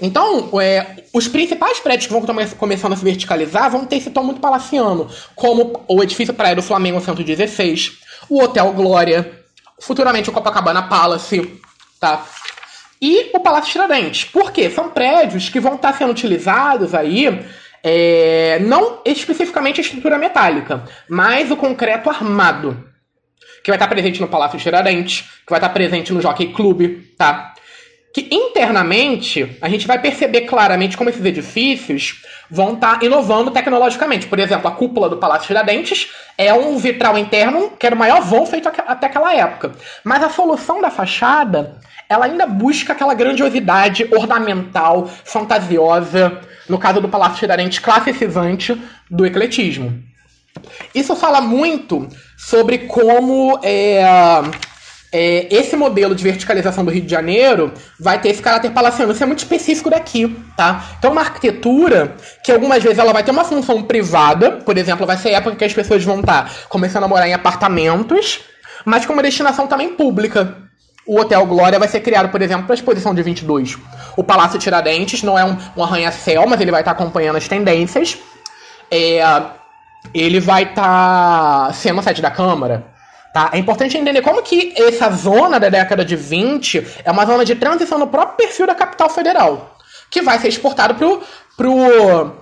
Então, 0.00 0.48
é, 0.60 1.04
os 1.12 1.26
principais 1.26 1.80
prédios 1.80 2.06
que 2.06 2.12
vão 2.12 2.22
começando 2.58 2.92
a 2.92 2.96
se 2.96 3.04
verticalizar 3.04 3.70
vão 3.70 3.84
ter 3.84 3.96
esse 3.96 4.10
tom 4.10 4.22
muito 4.22 4.40
palaciano, 4.40 5.08
como 5.34 5.82
o 5.88 6.02
edifício 6.02 6.34
Praia 6.34 6.54
do 6.54 6.62
Flamengo 6.62 7.00
116, 7.00 7.98
o 8.28 8.42
Hotel 8.42 8.72
Glória, 8.72 9.44
futuramente 9.80 10.30
o 10.30 10.32
Copacabana 10.32 10.82
Palace, 10.82 11.60
tá? 11.98 12.24
E 13.00 13.30
o 13.32 13.40
Palácio 13.40 13.72
Tiradentes. 13.72 14.24
Por 14.24 14.52
quê? 14.52 14.68
São 14.68 14.90
prédios 14.90 15.48
que 15.48 15.58
vão 15.58 15.76
estar 15.76 15.94
sendo 15.94 16.10
utilizados 16.10 16.94
aí, 16.94 17.40
é, 17.82 18.58
não 18.60 19.00
especificamente 19.04 19.80
a 19.80 19.84
estrutura 19.84 20.18
metálica, 20.18 20.84
mas 21.08 21.50
o 21.50 21.56
concreto 21.56 22.10
armado. 22.10 22.88
Que 23.64 23.70
vai 23.70 23.76
estar 23.76 23.88
presente 23.88 24.20
no 24.20 24.28
Palácio 24.28 24.58
Tiradentes, 24.58 25.20
que 25.20 25.50
vai 25.50 25.58
estar 25.58 25.68
presente 25.70 26.12
no 26.12 26.20
Jockey 26.20 26.52
Club, 26.52 27.02
tá? 27.16 27.54
Que 28.14 28.28
internamente 28.32 29.56
a 29.60 29.68
gente 29.68 29.86
vai 29.86 30.00
perceber 30.00 30.42
claramente 30.42 30.96
como 30.96 31.10
esses 31.10 31.24
edifícios 31.24 32.22
vão 32.50 32.74
estar 32.74 32.98
tá 32.98 33.04
inovando 33.04 33.50
tecnologicamente. 33.50 34.26
Por 34.26 34.38
exemplo, 34.38 34.68
a 34.68 34.72
cúpula 34.72 35.08
do 35.08 35.16
Palácio 35.16 35.46
Tiradentes 35.46 36.10
é 36.36 36.52
um 36.52 36.76
vitral 36.76 37.16
interno 37.16 37.70
que 37.78 37.86
era 37.86 37.94
o 37.94 37.98
maior 37.98 38.22
voo 38.22 38.44
feito 38.44 38.68
até 38.68 39.06
aquela 39.06 39.34
época. 39.34 39.72
Mas 40.02 40.22
a 40.22 40.30
solução 40.30 40.80
da 40.80 40.90
fachada, 40.90 41.76
ela 42.08 42.26
ainda 42.26 42.46
busca 42.46 42.92
aquela 42.92 43.14
grandiosidade 43.14 44.08
ornamental, 44.10 45.06
fantasiosa, 45.06 46.40
no 46.68 46.78
caso 46.78 47.00
do 47.00 47.08
Palácio 47.08 47.38
Tiradentes, 47.38 47.78
classicizante 47.78 48.80
do 49.10 49.24
ecletismo. 49.24 50.02
Isso 50.94 51.14
fala 51.14 51.40
muito 51.40 52.08
sobre 52.36 52.78
como 52.78 53.58
é, 53.62 54.02
é, 55.12 55.52
esse 55.52 55.76
modelo 55.76 56.14
de 56.14 56.22
verticalização 56.22 56.84
do 56.84 56.90
Rio 56.90 57.02
de 57.02 57.10
Janeiro 57.10 57.72
vai 57.98 58.20
ter 58.20 58.28
esse 58.28 58.40
caráter 58.40 58.70
palaciano. 58.70 59.12
Isso 59.12 59.22
é 59.22 59.26
muito 59.26 59.40
específico 59.40 59.90
daqui, 59.90 60.36
tá? 60.56 60.84
Então, 60.98 61.10
uma 61.10 61.22
arquitetura 61.22 62.14
que 62.44 62.52
algumas 62.52 62.82
vezes 62.82 62.98
ela 62.98 63.12
vai 63.12 63.24
ter 63.24 63.32
uma 63.32 63.44
função 63.44 63.82
privada, 63.82 64.52
por 64.52 64.78
exemplo, 64.78 65.06
vai 65.06 65.16
ser 65.16 65.30
a 65.30 65.38
época 65.38 65.56
que 65.56 65.64
as 65.64 65.72
pessoas 65.72 66.04
vão 66.04 66.20
estar 66.20 66.50
começando 66.68 67.04
a 67.04 67.08
morar 67.08 67.28
em 67.28 67.34
apartamentos, 67.34 68.40
mas 68.84 69.04
com 69.04 69.12
uma 69.12 69.22
destinação 69.22 69.66
também 69.66 69.94
pública. 69.94 70.56
O 71.06 71.18
Hotel 71.18 71.44
Glória 71.44 71.78
vai 71.78 71.88
ser 71.88 72.00
criado, 72.00 72.28
por 72.28 72.40
exemplo, 72.40 72.66
para 72.66 72.74
a 72.74 72.76
exposição 72.76 73.12
de 73.12 73.22
22. 73.22 73.78
O 74.16 74.22
Palácio 74.22 74.60
Tiradentes 74.60 75.24
não 75.24 75.36
é 75.36 75.44
um, 75.44 75.56
um 75.76 75.82
arranha-céu, 75.82 76.46
mas 76.46 76.60
ele 76.60 76.70
vai 76.70 76.82
estar 76.82 76.92
acompanhando 76.92 77.36
as 77.36 77.48
tendências. 77.48 78.16
É, 78.88 79.20
ele 80.14 80.38
vai 80.38 80.64
estar 80.64 81.74
sendo 81.74 82.00
sede 82.00 82.22
da 82.22 82.30
Câmara. 82.30 82.99
Tá? 83.32 83.50
É 83.52 83.58
importante 83.58 83.96
entender 83.96 84.22
como 84.22 84.42
que 84.42 84.74
essa 84.76 85.08
zona 85.10 85.60
da 85.60 85.68
década 85.68 86.04
de 86.04 86.16
20 86.16 86.84
é 87.04 87.10
uma 87.10 87.24
zona 87.24 87.44
de 87.44 87.54
transição 87.54 87.96
no 87.96 88.08
próprio 88.08 88.36
perfil 88.36 88.66
da 88.66 88.74
capital 88.74 89.08
federal, 89.08 89.76
que 90.10 90.20
vai 90.20 90.38
ser 90.40 90.48
exportado 90.48 90.96
pro, 90.96 91.22
pro, 91.56 92.32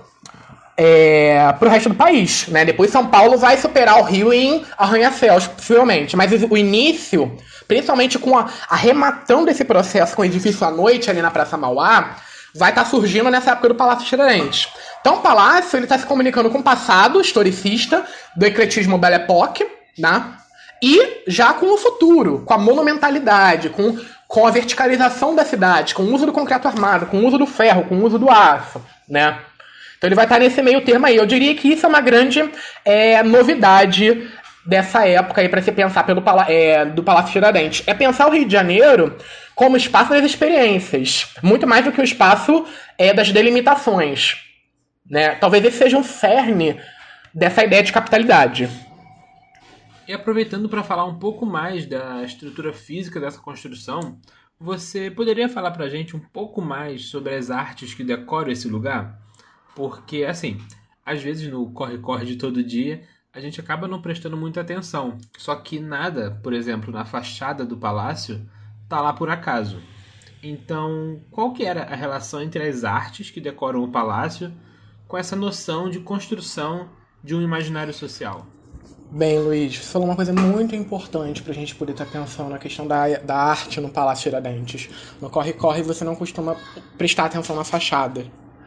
é, 0.75 1.53
pro 1.59 1.69
resto 1.69 1.89
do 1.89 1.95
país. 1.95 2.47
Né? 2.47 2.65
Depois 2.65 2.89
São 2.89 3.05
Paulo 3.05 3.37
vai 3.37 3.55
superar 3.57 3.99
o 3.99 4.03
Rio 4.03 4.33
em 4.33 4.65
arranha-céus, 4.79 5.45
possivelmente. 5.45 6.17
Mas 6.17 6.31
o 6.49 6.57
início, 6.57 7.37
principalmente 7.67 8.17
com 8.17 8.35
a 8.35 8.49
arrematando 8.67 9.51
esse 9.51 9.63
processo 9.63 10.15
com 10.15 10.23
o 10.23 10.25
edifício 10.25 10.65
à 10.65 10.71
noite 10.71 11.07
ali 11.07 11.21
na 11.21 11.29
Praça 11.29 11.55
Mauá, 11.55 12.15
vai 12.55 12.71
estar 12.71 12.83
tá 12.83 12.89
surgindo 12.89 13.29
nessa 13.29 13.51
época 13.51 13.69
do 13.69 13.75
Palácio 13.75 14.07
Tiradentes. 14.07 14.69
Então 15.01 15.17
o 15.17 15.21
Palácio 15.21 15.77
ele 15.77 15.85
está 15.85 15.99
se 15.99 16.05
comunicando 16.07 16.49
com 16.49 16.57
o 16.57 16.63
passado 16.63 17.21
historicista 17.21 18.03
do 18.35 18.43
ecletismo 18.43 18.97
Belle 18.97 19.17
Époque, 19.17 19.67
né? 19.95 20.38
E 20.81 21.23
já 21.27 21.53
com 21.53 21.73
o 21.73 21.77
futuro, 21.77 22.43
com 22.45 22.53
a 22.53 22.57
monumentalidade, 22.57 23.69
com, 23.69 23.97
com 24.27 24.47
a 24.47 24.51
verticalização 24.51 25.35
da 25.35 25.43
cidade, 25.43 25.93
com 25.93 26.03
o 26.03 26.13
uso 26.13 26.25
do 26.25 26.31
concreto 26.31 26.67
armado, 26.67 27.07
com 27.07 27.17
o 27.17 27.27
uso 27.27 27.37
do 27.37 27.45
ferro, 27.45 27.83
com 27.83 27.95
o 27.95 28.05
uso 28.05 28.17
do 28.17 28.29
aço, 28.29 28.81
né? 29.07 29.39
Então 29.97 30.07
ele 30.07 30.15
vai 30.15 30.25
estar 30.25 30.39
nesse 30.39 30.61
meio 30.61 30.81
termo 30.81 31.05
aí. 31.05 31.17
Eu 31.17 31.25
diria 31.25 31.53
que 31.53 31.67
isso 31.67 31.85
é 31.85 31.89
uma 31.89 31.99
grande 31.99 32.49
é, 32.85 33.21
novidade 33.21 34.29
dessa 34.65 35.05
época 35.05 35.41
aí 35.41 35.49
para 35.49 35.61
se 35.61 35.71
pensar 35.73 36.03
pelo 36.03 36.23
é, 36.47 36.85
do 36.85 37.03
Palácio 37.03 37.33
Tiradentes. 37.33 37.83
É 37.85 37.93
pensar 37.93 38.27
o 38.27 38.31
Rio 38.31 38.45
de 38.45 38.53
Janeiro 38.53 39.17
como 39.53 39.75
espaço 39.75 40.11
das 40.11 40.23
experiências, 40.23 41.27
muito 41.43 41.67
mais 41.67 41.83
do 41.83 41.91
que 41.91 41.99
o 41.99 42.03
espaço 42.03 42.65
é, 42.97 43.13
das 43.13 43.29
delimitações. 43.29 44.37
Né? 45.09 45.35
Talvez 45.35 45.65
esse 45.65 45.79
seja 45.79 45.97
um 45.97 46.03
cerne 46.03 46.79
dessa 47.33 47.63
ideia 47.63 47.83
de 47.83 47.91
capitalidade. 47.91 48.69
E 50.09 50.13
aproveitando 50.13 50.67
para 50.67 50.83
falar 50.83 51.05
um 51.05 51.19
pouco 51.19 51.45
mais 51.45 51.85
da 51.85 52.23
estrutura 52.23 52.73
física 52.73 53.19
dessa 53.19 53.39
construção, 53.39 54.19
você 54.59 55.11
poderia 55.11 55.47
falar 55.47 55.69
para 55.69 55.85
a 55.85 55.87
gente 55.87 56.15
um 56.15 56.19
pouco 56.19 56.63
mais 56.63 57.09
sobre 57.09 57.35
as 57.35 57.51
artes 57.51 57.93
que 57.93 58.03
decoram 58.03 58.49
esse 58.49 58.67
lugar? 58.67 59.21
Porque, 59.75 60.23
assim, 60.23 60.59
às 61.05 61.21
vezes 61.21 61.47
no 61.47 61.71
corre-corre 61.71 62.25
de 62.25 62.37
todo 62.37 62.63
dia, 62.63 63.03
a 63.31 63.39
gente 63.39 63.61
acaba 63.61 63.87
não 63.87 64.01
prestando 64.01 64.35
muita 64.35 64.61
atenção. 64.61 65.19
Só 65.37 65.55
que 65.55 65.79
nada, 65.79 66.39
por 66.41 66.53
exemplo, 66.53 66.91
na 66.91 67.05
fachada 67.05 67.63
do 67.63 67.77
palácio, 67.77 68.43
tá 68.87 68.99
lá 68.99 69.13
por 69.13 69.29
acaso. 69.29 69.79
Então, 70.41 71.21
qual 71.29 71.53
que 71.53 71.63
era 71.63 71.83
a 71.83 71.95
relação 71.95 72.41
entre 72.41 72.67
as 72.67 72.83
artes 72.83 73.29
que 73.29 73.39
decoram 73.39 73.83
o 73.83 73.91
palácio 73.91 74.51
com 75.07 75.15
essa 75.15 75.35
noção 75.35 75.87
de 75.87 75.99
construção 75.99 76.89
de 77.23 77.35
um 77.35 77.43
imaginário 77.43 77.93
social? 77.93 78.47
Bem, 79.11 79.39
Luiz, 79.39 79.75
você 79.75 79.91
falou 79.91 80.07
uma 80.07 80.15
coisa 80.15 80.31
muito 80.31 80.75
importante 80.75 81.41
para 81.41 81.51
a 81.51 81.55
gente 81.55 81.73
poder 81.73 81.93
estar 81.93 82.05
tá 82.05 82.11
pensando 82.11 82.47
na 82.51 82.59
questão 82.59 82.85
da, 82.85 83.07
da 83.17 83.35
arte 83.35 83.81
no 83.81 83.89
Palácio 83.89 84.25
Tiradentes. 84.25 84.87
No 85.19 85.31
corre-corre 85.31 85.81
você 85.81 86.03
não 86.03 86.15
costuma 86.15 86.55
prestar 86.95 87.25
atenção 87.25 87.55
na 87.55 87.63
fachada. 87.63 88.21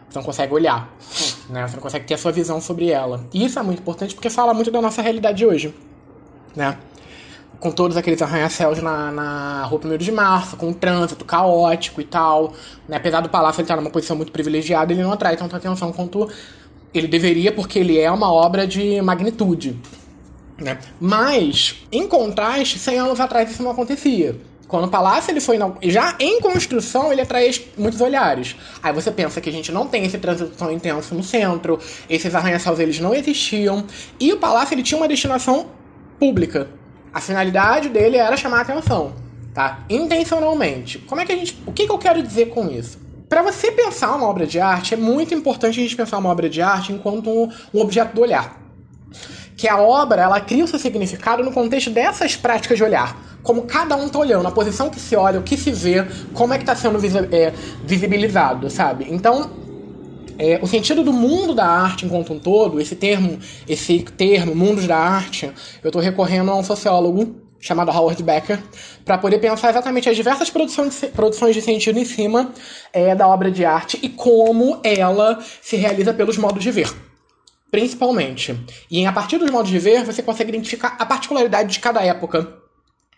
Você 0.09 0.19
não 0.19 0.25
consegue 0.25 0.53
olhar, 0.53 0.93
né? 1.49 1.69
Você 1.69 1.77
não 1.77 1.83
consegue 1.83 2.07
ter 2.07 2.15
a 2.15 2.19
sua 2.19 2.33
visão 2.33 2.61
sobre 2.61 2.91
ela. 2.91 3.25
E 3.33 3.45
isso 3.45 3.57
é 3.57 3.63
muito 3.63 3.79
importante 3.79 4.17
porque 4.17 4.29
fala 4.29 4.53
muito 4.53 4.69
da 4.73 4.83
nossa 4.83 5.01
realidade 5.01 5.39
de 5.39 5.47
hoje, 5.47 5.73
né? 6.57 6.77
Com 7.61 7.71
todos 7.71 7.97
aqueles 7.97 8.21
arranha-céus 8.21 8.83
na, 8.83 9.13
na 9.13 9.65
Rua 9.67 9.81
1 9.85 9.97
de 9.97 10.11
Março, 10.11 10.57
com 10.57 10.71
o 10.71 10.75
trânsito 10.75 11.25
caótico 11.25 12.01
e 12.01 12.05
tal. 12.05 12.53
Né? 12.89 12.97
Apesar 12.97 13.21
do 13.21 13.29
palácio 13.29 13.61
ele 13.61 13.67
estar 13.67 13.77
numa 13.77 13.91
posição 13.91 14.17
muito 14.17 14.33
privilegiada, 14.33 14.93
ele 14.93 15.05
não 15.05 15.13
atrai 15.13 15.37
tanta 15.37 15.57
atenção 15.57 15.93
quanto 15.93 16.29
ele 16.93 17.07
deveria, 17.07 17.53
porque 17.53 17.79
ele 17.79 17.97
é 17.97 18.11
uma 18.11 18.33
obra 18.33 18.67
de 18.67 19.01
magnitude. 19.01 19.81
Né? 20.59 20.79
Mas, 21.01 21.83
em 21.91 22.07
contraste, 22.07 22.79
100 22.79 22.99
anos 22.99 23.21
atrás 23.21 23.51
isso 23.51 23.63
não 23.63 23.71
acontecia. 23.71 24.37
Quando 24.73 24.87
o 24.87 24.89
palácio 24.89 25.31
ele 25.31 25.41
foi 25.41 25.59
já 25.83 26.17
em 26.19 26.41
construção, 26.41 27.13
ele 27.13 27.21
atraía 27.21 27.53
muitos 27.77 28.01
olhares. 28.01 28.57
Aí 28.83 28.91
você 28.91 29.11
pensa 29.11 29.39
que 29.39 29.51
a 29.51 29.53
gente 29.53 29.71
não 29.71 29.87
tem 29.87 30.05
esse 30.05 30.17
trânsito 30.17 30.57
tão 30.57 30.73
intenso 30.73 31.15
no 31.15 31.23
centro, 31.23 31.79
esses 32.09 32.35
arranha-céus 32.35 32.79
eles 32.79 32.99
não 32.99 33.15
existiam, 33.15 33.85
e 34.19 34.33
o 34.33 34.39
palácio 34.39 34.73
ele 34.73 34.83
tinha 34.83 34.97
uma 34.97 35.07
destinação 35.07 35.67
pública. 36.19 36.71
A 37.13 37.21
finalidade 37.21 37.91
dele 37.91 38.17
era 38.17 38.35
chamar 38.35 38.61
a 38.61 38.63
atenção, 38.63 39.13
tá? 39.53 39.85
Intencionalmente. 39.91 41.01
Como 41.01 41.21
é 41.21 41.27
que 41.27 41.33
a 41.33 41.37
gente, 41.37 41.63
o 41.67 41.73
que, 41.73 41.85
que 41.85 41.93
eu 41.93 41.99
quero 41.99 42.23
dizer 42.23 42.47
com 42.47 42.71
isso? 42.71 42.99
Para 43.29 43.43
você 43.43 43.71
pensar 43.73 44.15
uma 44.15 44.27
obra 44.27 44.47
de 44.47 44.59
arte, 44.59 44.95
é 44.95 44.97
muito 44.97 45.35
importante 45.35 45.81
a 45.81 45.83
gente 45.83 45.95
pensar 45.95 46.17
uma 46.17 46.31
obra 46.31 46.49
de 46.49 46.63
arte 46.63 46.95
enquanto 46.95 47.29
um, 47.29 47.53
um 47.75 47.81
objeto 47.83 48.15
do 48.15 48.23
olhar 48.23 48.63
que 49.57 49.69
a 49.69 49.81
obra 49.81 50.23
ela 50.23 50.41
cria 50.41 50.65
o 50.65 50.69
seu 50.69 50.79
significado 50.79 51.43
no 51.43 51.53
contexto 51.53 51.91
dessas 51.91 52.37
práticas 52.37 52.79
de 52.79 52.85
olhar. 52.85 53.17
Como 53.43 53.63
cada 53.63 53.97
um 53.97 54.07
está 54.07 54.19
olhando, 54.19 54.47
a 54.47 54.53
posição 54.53 54.89
que 54.89 55.01
se 55.01 55.17
olha, 55.17 55.41
o 55.41 55.43
que 55.43 55.57
se 55.57 55.73
vê, 55.73 56.07
como 56.33 56.55
é 56.55 56.59
que 56.59 56.63
está 56.63 56.77
sendo 56.77 56.99
é, 57.35 57.53
visibilizado, 57.85 58.71
sabe? 58.71 59.07
Então, 59.11 59.51
é, 60.39 60.59
o 60.63 60.67
sentido 60.67 61.03
do 61.03 61.13
mundo 61.13 61.55
da 61.55 61.67
arte 61.67 62.07
enquanto 62.07 62.33
um 62.33 62.39
todo, 62.39 62.81
esse 62.81 62.95
termo, 62.95 63.39
esse 63.69 64.01
termo, 64.01 64.55
mundos 64.55 64.87
da 64.87 64.97
arte, 64.97 65.53
eu 65.83 65.89
estou 65.89 66.01
recorrendo 66.01 66.51
a 66.51 66.57
um 66.57 66.63
sociólogo 66.63 67.43
chamado 67.61 67.93
Howard 67.93 68.21
Becker, 68.21 68.59
para 69.05 69.17
poder 69.17 69.39
pensar 69.39 69.71
exatamente 69.71 70.09
as 70.09 70.17
diversas 70.17 70.51
produções 70.51 71.01
de, 71.01 71.07
produções 71.07 71.55
de 71.55 71.63
sentido 71.63 71.97
em 71.97 72.05
cima 72.05 72.51
é, 72.93 73.15
da 73.15 73.29
obra 73.29 73.53
de 73.53 73.65
arte 73.65 74.01
e 74.03 74.09
como 74.09 74.81
ela 74.83 75.39
se 75.63 75.77
realiza 75.77 76.13
pelos 76.13 76.37
modos 76.37 76.61
de 76.61 76.73
ver 76.73 76.93
principalmente. 77.73 78.55
E 78.91 79.07
a 79.07 79.11
partir 79.11 79.39
dos 79.39 79.51
modos 79.51 79.71
de 79.71 79.79
ver, 79.79 80.05
você 80.05 80.23
consegue 80.23 80.51
identificar 80.51 80.95
a 80.99 81.07
particularidade 81.07 81.73
de 81.73 81.81
cada 81.81 82.05
época. 82.05 82.61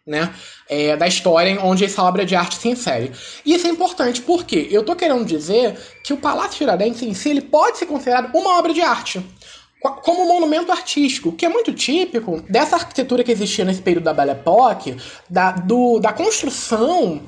Né, 0.06 0.34
é, 0.68 0.98
da 0.98 1.08
história 1.08 1.58
onde 1.64 1.82
essa 1.82 2.02
obra 2.02 2.26
de 2.26 2.36
arte 2.36 2.56
se 2.56 2.68
insere. 2.68 3.10
E 3.42 3.54
isso 3.54 3.66
é 3.66 3.70
importante 3.70 4.20
porque 4.20 4.68
eu 4.70 4.82
estou 4.82 4.94
querendo 4.94 5.24
dizer 5.24 5.78
que 6.04 6.12
o 6.12 6.18
Palácio 6.18 6.58
Tiradentes 6.58 7.00
em 7.00 7.14
si 7.14 7.30
ele 7.30 7.40
pode 7.40 7.78
ser 7.78 7.86
considerado 7.86 8.30
uma 8.34 8.58
obra 8.58 8.74
de 8.74 8.82
arte 8.82 9.24
como 10.02 10.22
um 10.22 10.28
monumento 10.28 10.72
artístico, 10.72 11.32
que 11.32 11.44
é 11.44 11.48
muito 11.48 11.72
típico 11.72 12.42
dessa 12.48 12.76
arquitetura 12.76 13.24
que 13.24 13.32
existia 13.32 13.64
nesse 13.64 13.82
período 13.82 14.04
da 14.04 14.14
Belle 14.14 14.32
Époque, 14.32 14.96
da, 15.28 15.52
do, 15.52 15.98
da 15.98 16.12
construção 16.12 17.22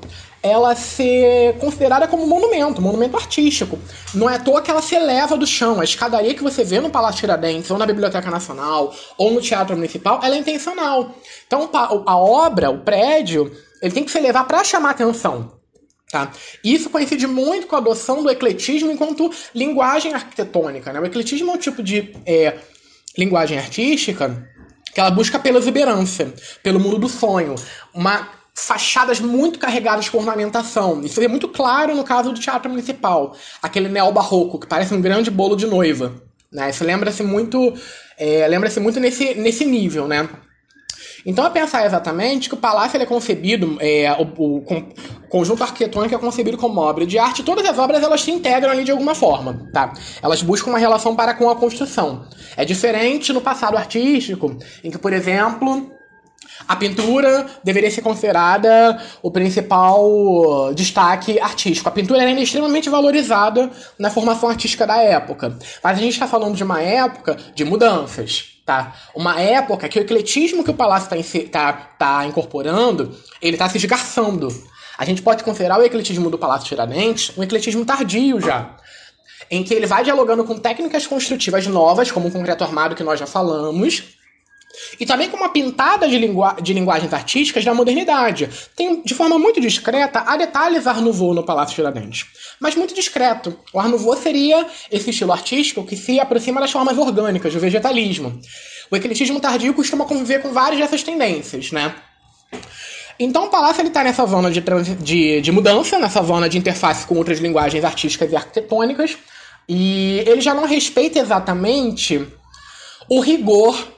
ela 0.46 0.74
ser 0.74 1.58
considerada 1.58 2.06
como 2.06 2.26
monumento, 2.26 2.80
monumento 2.80 3.16
artístico. 3.16 3.78
Não 4.14 4.30
é 4.30 4.36
à 4.36 4.38
toa 4.38 4.62
que 4.62 4.70
ela 4.70 4.80
se 4.80 4.94
eleva 4.94 5.36
do 5.36 5.46
chão. 5.46 5.80
A 5.80 5.84
escadaria 5.84 6.34
que 6.34 6.42
você 6.42 6.64
vê 6.64 6.80
no 6.80 6.90
Palácio 6.90 7.20
Tiradentes, 7.20 7.70
ou 7.70 7.78
na 7.78 7.86
Biblioteca 7.86 8.30
Nacional, 8.30 8.94
ou 9.18 9.30
no 9.32 9.40
Teatro 9.40 9.76
Municipal, 9.76 10.20
ela 10.22 10.34
é 10.34 10.38
intencional. 10.38 11.14
Então 11.46 11.68
a 11.72 12.16
obra, 12.16 12.70
o 12.70 12.80
prédio, 12.80 13.52
ele 13.82 13.92
tem 13.92 14.04
que 14.04 14.10
se 14.10 14.18
elevar 14.18 14.46
para 14.46 14.64
chamar 14.64 14.90
atenção. 14.90 15.56
Tá? 16.10 16.30
Isso 16.62 16.88
coincide 16.88 17.26
muito 17.26 17.66
com 17.66 17.74
a 17.74 17.78
adoção 17.78 18.22
do 18.22 18.30
ecletismo 18.30 18.92
enquanto 18.92 19.30
linguagem 19.54 20.14
arquitetônica. 20.14 20.92
Né? 20.92 21.00
O 21.00 21.04
ecletismo 21.04 21.50
é 21.50 21.54
um 21.54 21.58
tipo 21.58 21.82
de 21.82 22.14
é, 22.24 22.58
linguagem 23.18 23.58
artística 23.58 24.48
que 24.94 25.00
ela 25.00 25.10
busca 25.10 25.38
pela 25.38 25.58
exuberância, 25.58 26.32
pelo 26.62 26.80
mundo 26.80 26.98
do 26.98 27.08
sonho. 27.08 27.54
Uma 27.92 28.30
fachadas 28.56 29.20
muito 29.20 29.58
carregadas 29.58 30.08
com 30.08 30.18
ornamentação. 30.18 31.02
Isso 31.02 31.20
é 31.20 31.28
muito 31.28 31.46
claro 31.46 31.94
no 31.94 32.02
caso 32.02 32.32
do 32.32 32.40
Teatro 32.40 32.70
Municipal. 32.70 33.36
Aquele 33.62 33.88
neo-barroco, 33.88 34.58
que 34.58 34.66
parece 34.66 34.94
um 34.94 35.00
grande 35.00 35.30
bolo 35.30 35.54
de 35.54 35.66
noiva. 35.66 36.14
Né? 36.50 36.70
Isso 36.70 36.82
lembra-se 36.82 37.22
muito, 37.22 37.74
é, 38.18 38.48
lembra-se 38.48 38.80
muito 38.80 38.98
nesse, 38.98 39.34
nesse 39.34 39.64
nível, 39.66 40.08
né? 40.08 40.26
Então 41.24 41.44
é 41.44 41.50
pensar 41.50 41.84
exatamente 41.84 42.48
que 42.48 42.54
o 42.54 42.58
palácio 42.58 43.02
é 43.02 43.04
concebido, 43.04 43.76
é, 43.80 44.12
o, 44.12 44.22
o, 44.40 44.58
o, 44.58 45.28
conjunto 45.28 45.62
arquitetônico 45.64 46.14
é 46.14 46.18
concebido 46.18 46.56
como 46.56 46.80
obra 46.80 47.04
de 47.04 47.18
arte. 47.18 47.42
Todas 47.42 47.66
as 47.66 47.76
obras 47.78 48.02
elas 48.02 48.20
se 48.20 48.30
integram 48.30 48.70
ali 48.70 48.84
de 48.84 48.92
alguma 48.92 49.14
forma, 49.14 49.68
tá? 49.72 49.92
Elas 50.22 50.40
buscam 50.40 50.70
uma 50.70 50.78
relação 50.78 51.16
para 51.16 51.34
com 51.34 51.50
a 51.50 51.56
construção. 51.56 52.24
É 52.56 52.64
diferente 52.64 53.32
no 53.32 53.40
passado 53.40 53.76
artístico, 53.76 54.56
em 54.84 54.90
que, 54.90 54.98
por 54.98 55.12
exemplo, 55.12 55.95
a 56.66 56.76
pintura 56.76 57.46
deveria 57.62 57.90
ser 57.90 58.02
considerada 58.02 59.02
o 59.22 59.30
principal 59.30 60.72
destaque 60.74 61.38
artístico. 61.38 61.88
A 61.88 61.92
pintura 61.92 62.22
era 62.22 62.30
extremamente 62.40 62.88
valorizada 62.88 63.70
na 63.98 64.10
formação 64.10 64.48
artística 64.48 64.86
da 64.86 64.96
época. 64.96 65.58
Mas 65.82 65.98
a 65.98 66.00
gente 66.00 66.12
está 66.12 66.26
falando 66.26 66.56
de 66.56 66.64
uma 66.64 66.80
época 66.80 67.36
de 67.54 67.64
mudanças. 67.64 68.52
Tá? 68.64 68.94
Uma 69.14 69.40
época 69.40 69.88
que 69.88 69.98
o 69.98 70.02
ecletismo 70.02 70.64
que 70.64 70.70
o 70.70 70.74
palácio 70.74 71.14
está 71.16 71.72
tá, 71.72 71.72
tá 71.98 72.26
incorporando, 72.26 73.16
ele 73.40 73.54
está 73.54 73.68
se 73.68 73.76
esgarçando. 73.76 74.48
A 74.98 75.04
gente 75.04 75.22
pode 75.22 75.44
considerar 75.44 75.78
o 75.78 75.84
ecletismo 75.84 76.30
do 76.30 76.38
Palácio 76.38 76.66
Tiradentes 76.66 77.32
um 77.36 77.42
ecletismo 77.42 77.84
tardio 77.84 78.40
já 78.40 78.76
em 79.50 79.62
que 79.62 79.72
ele 79.72 79.86
vai 79.86 80.02
dialogando 80.02 80.44
com 80.44 80.58
técnicas 80.58 81.06
construtivas 81.06 81.66
novas, 81.66 82.10
como 82.10 82.28
o 82.28 82.32
concreto 82.32 82.64
armado 82.64 82.96
que 82.96 83.04
nós 83.04 83.20
já 83.20 83.26
falamos, 83.26 84.15
e 84.98 85.06
também 85.06 85.28
com 85.28 85.36
uma 85.36 85.48
pintada 85.48 86.08
de, 86.08 86.18
lingu 86.18 86.42
de 86.62 86.72
linguagens 86.72 87.12
artísticas 87.12 87.64
da 87.64 87.74
modernidade. 87.74 88.48
Tem, 88.74 89.02
de 89.02 89.14
forma 89.14 89.38
muito 89.38 89.60
discreta, 89.60 90.20
há 90.26 90.36
detalhes 90.36 90.86
Art 90.86 91.00
no 91.00 91.42
Palácio 91.42 91.74
Tiradentes. 91.74 92.26
Mas 92.60 92.74
muito 92.74 92.94
discreto. 92.94 93.58
O 93.72 93.80
Art 93.80 93.92
seria 94.22 94.66
esse 94.90 95.10
estilo 95.10 95.32
artístico 95.32 95.84
que 95.84 95.96
se 95.96 96.18
aproxima 96.20 96.60
das 96.60 96.70
formas 96.70 96.96
orgânicas, 96.98 97.52
do 97.52 97.60
vegetalismo. 97.60 98.40
O 98.90 98.96
ecletismo 98.96 99.40
tardio 99.40 99.74
costuma 99.74 100.04
conviver 100.04 100.40
com 100.40 100.52
várias 100.52 100.80
dessas 100.80 101.02
tendências, 101.02 101.72
né? 101.72 101.94
Então 103.18 103.46
o 103.46 103.48
Palácio 103.48 103.84
está 103.86 104.04
nessa 104.04 104.26
zona 104.26 104.50
de, 104.50 104.62
de, 105.00 105.40
de 105.40 105.52
mudança, 105.52 105.98
nessa 105.98 106.22
zona 106.22 106.48
de 106.48 106.58
interface 106.58 107.06
com 107.06 107.16
outras 107.16 107.38
linguagens 107.38 107.82
artísticas 107.82 108.30
e 108.30 108.36
arquitetônicas, 108.36 109.16
e 109.68 110.22
ele 110.26 110.40
já 110.40 110.54
não 110.54 110.66
respeita 110.66 111.18
exatamente 111.18 112.26
o 113.08 113.20
rigor 113.20 113.95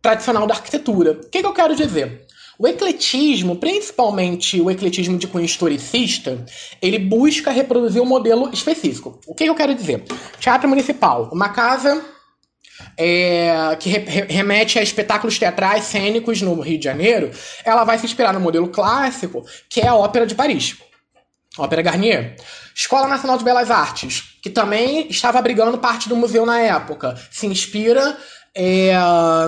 tradicional 0.00 0.46
da 0.46 0.54
arquitetura. 0.54 1.12
O 1.12 1.28
que, 1.28 1.40
que 1.40 1.46
eu 1.46 1.52
quero 1.52 1.74
dizer? 1.74 2.26
O 2.58 2.66
ecletismo, 2.66 3.56
principalmente 3.56 4.60
o 4.60 4.68
ecletismo 4.68 5.16
de 5.16 5.28
cunho 5.28 5.44
historicista, 5.44 6.44
ele 6.82 6.98
busca 6.98 7.52
reproduzir 7.52 8.02
um 8.02 8.06
modelo 8.06 8.50
específico. 8.52 9.20
O 9.26 9.34
que, 9.34 9.44
eu 9.44 9.54
quero 9.54 9.74
dizer? 9.74 10.02
Teatro 10.40 10.68
Municipal, 10.68 11.30
uma 11.32 11.50
casa 11.50 12.04
é, 12.96 13.76
que 13.78 13.88
re 13.88 14.22
remete 14.28 14.76
a 14.76 14.82
espetáculos 14.82 15.38
teatrais 15.38 15.84
cênicos 15.84 16.42
no 16.42 16.60
Rio 16.60 16.78
de 16.78 16.84
Janeiro, 16.84 17.30
ela 17.64 17.84
vai 17.84 17.96
se 17.96 18.06
inspirar 18.06 18.32
no 18.32 18.40
modelo 18.40 18.68
clássico, 18.68 19.44
que 19.70 19.80
é 19.80 19.86
a 19.86 19.94
Ópera 19.94 20.26
de 20.26 20.34
Paris. 20.34 20.76
Ópera 21.56 21.82
Garnier. 21.82 22.36
Escola 22.74 23.08
Nacional 23.08 23.36
de 23.36 23.44
Belas 23.44 23.70
Artes, 23.70 24.36
que 24.40 24.50
também 24.50 25.08
estava 25.08 25.38
abrigando 25.38 25.78
parte 25.78 26.08
do 26.08 26.14
museu 26.14 26.46
na 26.46 26.60
época, 26.60 27.16
se 27.30 27.46
inspira 27.46 28.16
é, 28.60 28.92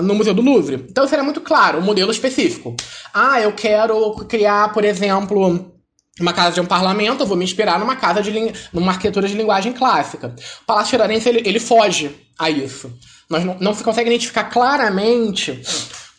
no 0.01 0.15
Museu 0.15 0.33
do 0.33 0.41
Louvre. 0.41 0.85
Então 0.89 1.05
seria 1.05 1.23
muito 1.23 1.41
claro, 1.41 1.79
um 1.79 1.81
modelo 1.81 2.11
específico. 2.11 2.73
Ah, 3.13 3.41
eu 3.41 3.51
quero 3.51 4.15
criar, 4.25 4.71
por 4.71 4.85
exemplo, 4.85 5.69
uma 6.17 6.31
casa 6.31 6.55
de 6.55 6.61
um 6.61 6.65
parlamento, 6.65 7.23
eu 7.23 7.27
vou 7.27 7.35
me 7.35 7.43
inspirar 7.43 7.77
numa 7.77 7.97
casa 7.97 8.21
de 8.21 8.31
numa 8.71 8.93
arquitetura 8.93 9.27
de 9.27 9.35
linguagem 9.35 9.73
clássica. 9.73 10.33
O 10.61 10.65
Palácio 10.65 10.91
Tiradentes 10.91 11.27
ele, 11.27 11.41
ele 11.45 11.59
foge 11.59 12.15
a 12.39 12.49
isso. 12.49 12.89
Nós 13.29 13.43
não, 13.43 13.57
não 13.59 13.73
se 13.73 13.83
consegue 13.83 14.09
identificar 14.09 14.45
claramente 14.45 15.61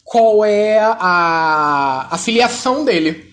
qual 0.05 0.45
é 0.45 0.79
a, 0.79 2.09
a 2.11 2.19
filiação 2.19 2.85
dele 2.85 3.32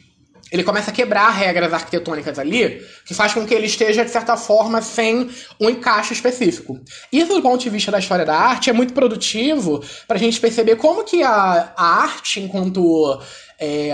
ele 0.52 0.64
começa 0.64 0.90
a 0.90 0.94
quebrar 0.94 1.30
regras 1.30 1.74
arquitetônicas 1.74 2.40
ali, 2.40 2.84
que 3.06 3.14
faz 3.14 3.34
com 3.34 3.46
que 3.46 3.54
ele 3.54 3.68
esteja, 3.68 4.04
de 4.04 4.12
certa 4.12 4.36
forma, 4.36 4.82
sem 4.82 5.30
um 5.60 5.70
encaixe 5.70 6.14
específico. 6.14 6.80
Isso, 7.12 7.34
do 7.34 7.42
ponto 7.42 7.62
de 7.62 7.70
vista 7.70 7.92
da 7.92 8.00
história 8.00 8.26
da 8.26 8.36
arte, 8.36 8.70
é 8.70 8.74
muito 8.74 8.94
produtivo 8.94 9.84
para 10.08 10.18
a 10.18 10.20
gente 10.20 10.40
perceber 10.40 10.76
como 10.78 11.04
que 11.04 11.22
a, 11.22 11.74
a 11.76 11.86
arte, 12.02 12.40
enquanto 12.40 13.22
é, 13.60 13.92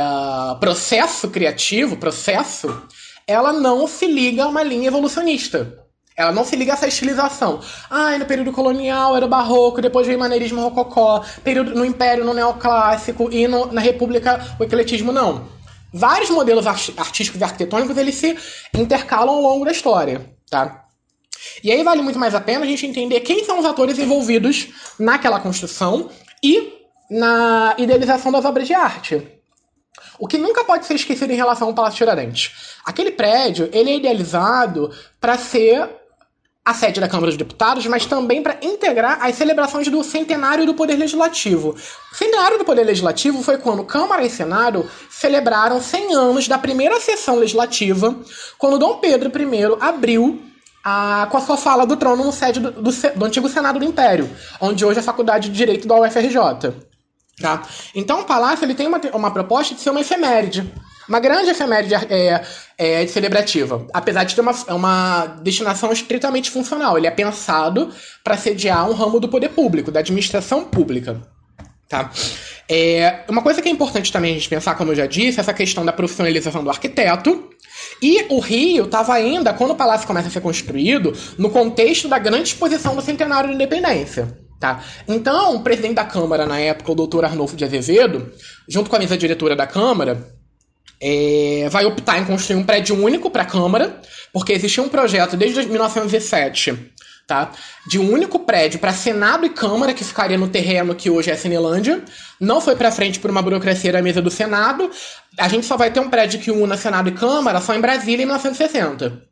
processo 0.59 1.29
criativo, 1.29 1.97
processo, 1.97 2.83
ela 3.27 3.51
não 3.51 3.87
se 3.87 4.05
liga 4.05 4.43
a 4.43 4.47
uma 4.47 4.63
linha 4.63 4.87
evolucionista. 4.87 5.83
Ela 6.17 6.31
não 6.31 6.45
se 6.45 6.55
liga 6.55 6.71
a 6.71 6.75
essa 6.75 6.87
estilização. 6.87 7.59
Ah, 7.89 8.17
no 8.17 8.25
período 8.25 8.53
colonial 8.53 9.17
era 9.17 9.27
barroco, 9.27 9.81
depois 9.81 10.07
veio 10.07 10.17
o 10.17 10.21
maneirismo 10.21 10.61
rococó, 10.61 11.21
período 11.43 11.75
no 11.75 11.83
império, 11.83 12.23
no 12.23 12.33
neoclássico 12.33 13.29
e 13.29 13.45
no, 13.49 13.65
na 13.65 13.81
república 13.81 14.55
o 14.57 14.63
ecletismo, 14.63 15.11
não 15.11 15.54
vários 15.95 16.29
modelos 16.29 16.67
artísticos 16.67 17.39
e 17.39 17.43
arquitetônicos 17.43 17.97
eles 17.97 18.15
se 18.15 18.37
intercalam 18.73 19.35
ao 19.35 19.41
longo 19.41 19.63
da 19.63 19.71
história, 19.71 20.29
tá? 20.49 20.85
E 21.63 21.71
aí 21.71 21.83
vale 21.83 22.01
muito 22.01 22.19
mais 22.19 22.35
a 22.35 22.41
pena 22.41 22.65
a 22.65 22.67
gente 22.67 22.85
entender 22.85 23.21
quem 23.21 23.45
são 23.45 23.59
os 23.59 23.65
atores 23.65 23.97
envolvidos 23.97 24.67
naquela 24.99 25.39
construção 25.39 26.09
e 26.43 26.73
na 27.09 27.75
idealização 27.77 28.31
das 28.31 28.43
obras 28.43 28.67
de 28.67 28.73
arte. 28.73 29.25
O 30.19 30.27
que 30.27 30.37
nunca 30.37 30.65
pode 30.65 30.85
ser 30.85 30.95
esquecido 30.95 31.31
em 31.31 31.35
relação 31.35 31.69
ao 31.69 31.73
Palácio 31.73 31.97
Tiradentes. 31.97 32.75
Aquele 32.85 33.11
prédio, 33.11 33.69
ele 33.71 33.91
é 33.91 33.95
idealizado 33.95 34.91
para 35.19 35.37
ser 35.37 35.89
a 36.65 36.73
sede 36.73 36.99
da 36.99 37.07
Câmara 37.07 37.27
dos 37.27 37.37
Deputados, 37.37 37.85
mas 37.85 38.07
também 38.07 38.41
para 38.41 38.57
integrar 38.59 39.23
as 39.23 39.35
celebrações 39.35 39.87
do 39.87 40.03
centenário 40.03 40.65
do 40.65 40.73
Poder 40.73 40.95
Legislativo. 40.95 41.75
O 42.11 42.15
centenário 42.15 42.57
do 42.57 42.65
Poder 42.65 42.83
Legislativo 42.83 43.43
foi 43.43 43.59
quando 43.59 43.83
Câmara 43.83 44.25
e 44.25 44.29
Senado 44.31 44.89
celebraram 45.07 45.79
100 45.79 46.15
anos 46.15 46.47
da 46.47 46.57
primeira 46.57 46.99
sessão 46.99 47.35
legislativa, 47.35 48.15
quando 48.57 48.79
Dom 48.79 48.97
Pedro 48.97 49.31
I 49.39 49.77
abriu 49.79 50.41
a, 50.83 51.27
com 51.29 51.37
a 51.37 51.41
sua 51.41 51.55
fala 51.55 51.85
do 51.85 51.95
trono 51.97 52.23
no 52.23 52.31
sede 52.31 52.59
do, 52.59 52.71
do, 52.71 52.91
do 52.91 53.25
antigo 53.25 53.47
Senado 53.47 53.77
do 53.77 53.85
Império, 53.85 54.27
onde 54.59 54.83
hoje 54.83 54.97
é 54.97 55.01
a 55.01 55.05
Faculdade 55.05 55.49
de 55.49 55.55
Direito 55.55 55.87
da 55.87 55.99
UFRJ. 55.99 56.73
Tá? 57.39 57.61
Então 57.93 58.21
o 58.21 58.23
Palácio 58.23 58.65
ele 58.65 58.73
tem 58.73 58.87
uma, 58.87 58.99
uma 59.13 59.29
proposta 59.29 59.75
de 59.75 59.81
ser 59.81 59.91
uma 59.91 60.01
efeméride. 60.01 60.71
Uma 61.07 61.19
grande 61.19 61.51
efeméride 61.51 61.93
é, 61.93 62.43
é, 62.77 63.07
celebrativa, 63.07 63.85
apesar 63.93 64.23
de 64.23 64.35
ter 64.35 64.41
uma, 64.41 64.53
uma 64.69 65.25
destinação 65.41 65.91
estritamente 65.91 66.49
funcional. 66.49 66.97
Ele 66.97 67.07
é 67.07 67.11
pensado 67.11 67.91
para 68.23 68.37
sediar 68.37 68.89
um 68.89 68.93
ramo 68.93 69.19
do 69.19 69.29
poder 69.29 69.49
público, 69.49 69.91
da 69.91 69.99
administração 69.99 70.65
pública. 70.65 71.21
Tá? 71.87 72.11
É, 72.67 73.23
uma 73.29 73.43
coisa 73.43 73.61
que 73.61 73.69
é 73.69 73.71
importante 73.71 74.11
também 74.11 74.31
a 74.31 74.33
gente 74.33 74.49
pensar, 74.49 74.75
como 74.75 74.91
eu 74.91 74.95
já 74.95 75.05
disse, 75.05 75.39
é 75.39 75.41
essa 75.41 75.53
questão 75.53 75.85
da 75.85 75.93
profissionalização 75.93 76.63
do 76.63 76.69
arquiteto. 76.69 77.49
E 78.01 78.25
o 78.29 78.39
Rio 78.39 78.85
estava 78.85 79.13
ainda, 79.13 79.53
quando 79.53 79.71
o 79.71 79.75
palácio 79.75 80.07
começa 80.07 80.27
a 80.27 80.31
ser 80.31 80.41
construído, 80.41 81.15
no 81.37 81.49
contexto 81.49 82.07
da 82.07 82.17
grande 82.17 82.49
exposição 82.49 82.95
do 82.95 83.01
centenário 83.01 83.49
da 83.49 83.55
independência. 83.55 84.37
Tá? 84.59 84.83
Então, 85.07 85.57
o 85.57 85.59
presidente 85.61 85.95
da 85.95 86.05
Câmara, 86.05 86.45
na 86.45 86.59
época, 86.59 86.91
o 86.91 86.95
doutor 86.95 87.25
Arnolfo 87.25 87.55
de 87.55 87.63
Azevedo, 87.63 88.31
junto 88.67 88.89
com 88.89 88.95
a 88.95 88.99
mesa 88.99 89.17
diretora 89.17 89.55
da 89.55 89.67
Câmara, 89.67 90.33
é, 91.01 91.67
vai 91.69 91.85
optar 91.85 92.19
em 92.19 92.25
construir 92.25 92.57
um 92.57 92.63
prédio 92.63 92.95
único 93.01 93.29
para 93.29 93.43
a 93.43 93.45
Câmara, 93.45 94.01
porque 94.33 94.53
existia 94.53 94.83
um 94.83 94.89
projeto 94.89 95.35
desde 95.37 95.65
1907 95.67 96.93
tá? 97.27 97.51
de 97.87 97.99
um 97.99 98.11
único 98.11 98.39
prédio 98.39 98.79
para 98.79 98.93
Senado 98.93 99.45
e 99.45 99.49
Câmara, 99.49 99.93
que 99.93 100.03
ficaria 100.03 100.37
no 100.37 100.47
terreno 100.47 100.95
que 100.95 101.09
hoje 101.09 101.29
é 101.29 101.33
a 101.33 101.37
Cinelândia. 101.37 102.03
Não 102.39 102.61
foi 102.61 102.75
para 102.75 102.91
frente 102.91 103.19
por 103.19 103.29
uma 103.31 103.41
burocracia 103.41 103.91
da 103.91 104.01
mesa 104.01 104.21
do 104.21 104.29
Senado. 104.29 104.89
A 105.37 105.47
gente 105.47 105.65
só 105.65 105.77
vai 105.77 105.91
ter 105.91 105.99
um 105.99 106.09
prédio 106.09 106.39
que 106.39 106.51
una 106.51 106.77
Senado 106.77 107.09
e 107.09 107.11
Câmara 107.11 107.59
só 107.59 107.73
em 107.73 107.81
Brasília 107.81 108.23
em 108.23 108.27
1960. 108.27 109.23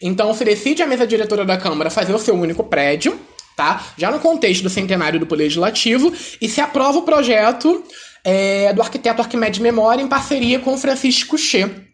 Então 0.00 0.32
se 0.34 0.44
decide 0.44 0.82
a 0.82 0.86
mesa 0.86 1.06
diretora 1.06 1.44
da 1.44 1.56
Câmara 1.56 1.90
fazer 1.90 2.12
o 2.12 2.18
seu 2.18 2.34
único 2.34 2.64
prédio, 2.64 3.20
tá? 3.56 3.84
Já 3.96 4.10
no 4.10 4.18
contexto 4.18 4.62
do 4.62 4.70
centenário 4.70 5.20
do 5.20 5.26
Poder 5.26 5.44
Legislativo, 5.44 6.12
e 6.40 6.48
se 6.48 6.60
aprova 6.60 6.98
o 6.98 7.02
projeto 7.02 7.84
é, 8.24 8.72
do 8.72 8.82
arquiteto 8.82 9.22
Arquimedes 9.22 9.58
Memória 9.58 10.02
em 10.02 10.08
parceria 10.08 10.58
com 10.58 10.76
Francisco 10.76 11.30
Couchet. 11.30 11.92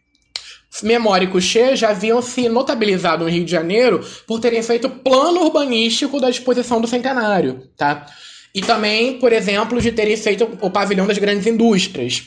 Memória 0.82 1.24
e 1.24 1.28
Couchet 1.28 1.76
já 1.76 1.90
haviam 1.90 2.20
se 2.20 2.48
notabilizado 2.48 3.24
no 3.24 3.30
Rio 3.30 3.44
de 3.44 3.50
Janeiro 3.50 4.04
por 4.26 4.38
terem 4.38 4.62
feito 4.62 4.88
plano 4.88 5.42
urbanístico 5.42 6.20
da 6.20 6.28
exposição 6.28 6.80
do 6.80 6.86
centenário, 6.86 7.68
tá? 7.76 8.06
E 8.54 8.60
também, 8.60 9.18
por 9.18 9.32
exemplo, 9.32 9.80
de 9.80 9.90
terem 9.92 10.16
feito 10.16 10.58
o 10.60 10.70
pavilhão 10.70 11.06
das 11.06 11.18
grandes 11.18 11.46
indústrias. 11.46 12.22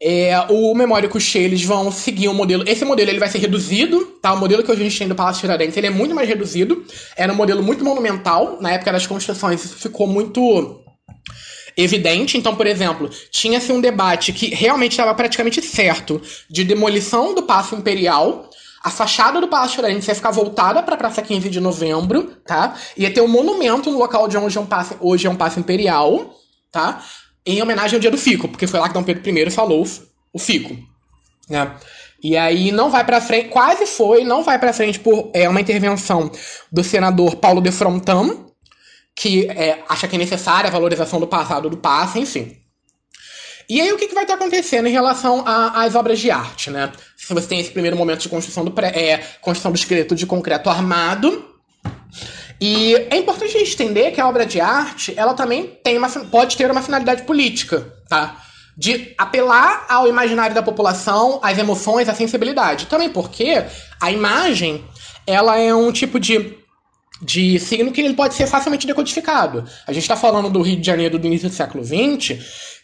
É, 0.00 0.38
o 0.50 0.74
Memória 0.74 1.08
Couchet, 1.08 1.44
eles 1.44 1.62
vão 1.64 1.90
seguir 1.90 2.28
um 2.28 2.34
modelo. 2.34 2.64
Esse 2.66 2.84
modelo 2.84 3.10
ele 3.10 3.18
vai 3.18 3.28
ser 3.28 3.38
reduzido, 3.38 4.04
tá? 4.20 4.32
O 4.32 4.38
modelo 4.38 4.62
que 4.62 4.70
a 4.70 4.74
gente 4.74 4.98
tem 4.98 5.08
do 5.08 5.14
Palácio 5.14 5.40
Tiradentes 5.40 5.76
ele 5.76 5.86
é 5.86 5.90
muito 5.90 6.14
mais 6.14 6.28
reduzido. 6.28 6.84
Era 7.16 7.32
um 7.32 7.36
modelo 7.36 7.62
muito 7.62 7.84
monumental. 7.84 8.58
Na 8.60 8.72
época 8.72 8.92
das 8.92 9.06
construções, 9.06 9.64
isso 9.64 9.76
ficou 9.76 10.06
muito 10.06 10.83
evidente. 11.76 12.36
Então, 12.36 12.54
por 12.54 12.66
exemplo, 12.66 13.10
tinha-se 13.30 13.72
um 13.72 13.80
debate 13.80 14.32
que 14.32 14.54
realmente 14.54 14.92
estava 14.92 15.14
praticamente 15.14 15.60
certo 15.62 16.20
de 16.48 16.64
demolição 16.64 17.34
do 17.34 17.42
Paço 17.42 17.74
Imperial. 17.74 18.50
A 18.82 18.90
fachada 18.90 19.40
do 19.40 19.48
Palácio 19.48 19.76
Tiradentes 19.76 20.06
ia 20.08 20.14
ficar 20.14 20.30
voltada 20.30 20.82
para 20.82 20.94
a 20.94 20.98
Praça 20.98 21.22
15 21.22 21.48
de 21.48 21.58
Novembro, 21.58 22.36
tá? 22.46 22.74
Ia 22.96 23.10
ter 23.10 23.22
um 23.22 23.28
monumento 23.28 23.90
no 23.90 23.98
local 23.98 24.28
de 24.28 24.36
onde 24.36 24.58
é 24.58 24.60
um 24.60 24.66
passo, 24.66 24.94
hoje 25.00 25.26
é 25.26 25.30
um 25.30 25.36
Paço 25.36 25.58
Imperial, 25.58 26.34
tá? 26.70 27.02
em 27.46 27.62
homenagem 27.62 27.96
ao 27.96 28.00
dia 28.00 28.10
do 28.10 28.18
Fico, 28.18 28.48
porque 28.48 28.66
foi 28.66 28.80
lá 28.80 28.88
que 28.88 28.94
Dom 28.94 29.02
Pedro 29.02 29.28
I 29.28 29.50
falou 29.50 29.86
o 30.32 30.38
Fico. 30.38 30.76
Né? 31.48 31.70
E 32.22 32.36
aí 32.36 32.72
não 32.72 32.88
vai 32.90 33.04
para 33.04 33.20
frente, 33.20 33.50
quase 33.50 33.86
foi, 33.86 34.24
não 34.24 34.42
vai 34.42 34.58
para 34.58 34.72
frente 34.72 34.98
por 34.98 35.30
é, 35.34 35.48
uma 35.48 35.60
intervenção 35.60 36.30
do 36.72 36.82
senador 36.82 37.36
Paulo 37.36 37.60
de 37.60 37.70
Frontam, 37.70 38.46
que 39.14 39.46
é, 39.46 39.82
acha 39.88 40.08
que 40.08 40.16
é 40.16 40.18
necessária 40.18 40.68
a 40.68 40.72
valorização 40.72 41.20
do 41.20 41.26
passado 41.26 41.70
do 41.70 41.76
passe, 41.76 42.18
enfim. 42.18 42.56
E 43.68 43.80
aí 43.80 43.92
o 43.92 43.96
que, 43.96 44.08
que 44.08 44.14
vai 44.14 44.24
estar 44.24 44.34
acontecendo 44.34 44.86
em 44.86 44.92
relação 44.92 45.42
às 45.46 45.94
obras 45.94 46.18
de 46.18 46.30
arte, 46.30 46.70
né? 46.70 46.92
Se 47.16 47.32
você 47.32 47.46
tem 47.46 47.60
esse 47.60 47.70
primeiro 47.70 47.96
momento 47.96 48.20
de 48.20 48.28
construção 48.28 48.64
do, 48.64 48.70
pré, 48.70 48.88
é, 48.88 49.18
construção 49.40 49.72
do 49.72 49.76
esqueleto 49.76 50.14
de 50.14 50.26
concreto 50.26 50.68
armado, 50.68 51.54
e 52.60 52.94
é 53.10 53.16
importante 53.16 53.56
a 53.56 53.58
gente 53.58 53.72
entender 53.74 54.10
que 54.12 54.20
a 54.20 54.28
obra 54.28 54.46
de 54.46 54.60
arte, 54.60 55.14
ela 55.16 55.34
também 55.34 55.78
tem 55.82 55.96
uma, 55.98 56.08
pode 56.08 56.56
ter 56.56 56.70
uma 56.70 56.82
finalidade 56.82 57.22
política, 57.22 57.92
tá? 58.08 58.42
De 58.76 59.14
apelar 59.16 59.86
ao 59.88 60.08
imaginário 60.08 60.54
da 60.54 60.62
população, 60.62 61.40
às 61.42 61.58
emoções, 61.58 62.08
à 62.08 62.14
sensibilidade. 62.14 62.86
Também 62.86 63.08
porque 63.08 63.64
a 64.00 64.10
imagem, 64.10 64.84
ela 65.26 65.58
é 65.58 65.74
um 65.74 65.90
tipo 65.92 66.20
de, 66.20 66.56
de 67.22 67.58
signo 67.58 67.92
que 67.92 68.00
ele 68.00 68.14
pode 68.14 68.34
ser 68.34 68.46
facilmente 68.46 68.86
decodificado. 68.86 69.64
A 69.86 69.92
gente 69.92 70.02
está 70.02 70.16
falando 70.16 70.50
do 70.50 70.62
Rio 70.62 70.76
de 70.76 70.86
Janeiro 70.86 71.18
do 71.18 71.26
início 71.26 71.48
do 71.48 71.54
século 71.54 71.84
XX, 71.84 72.38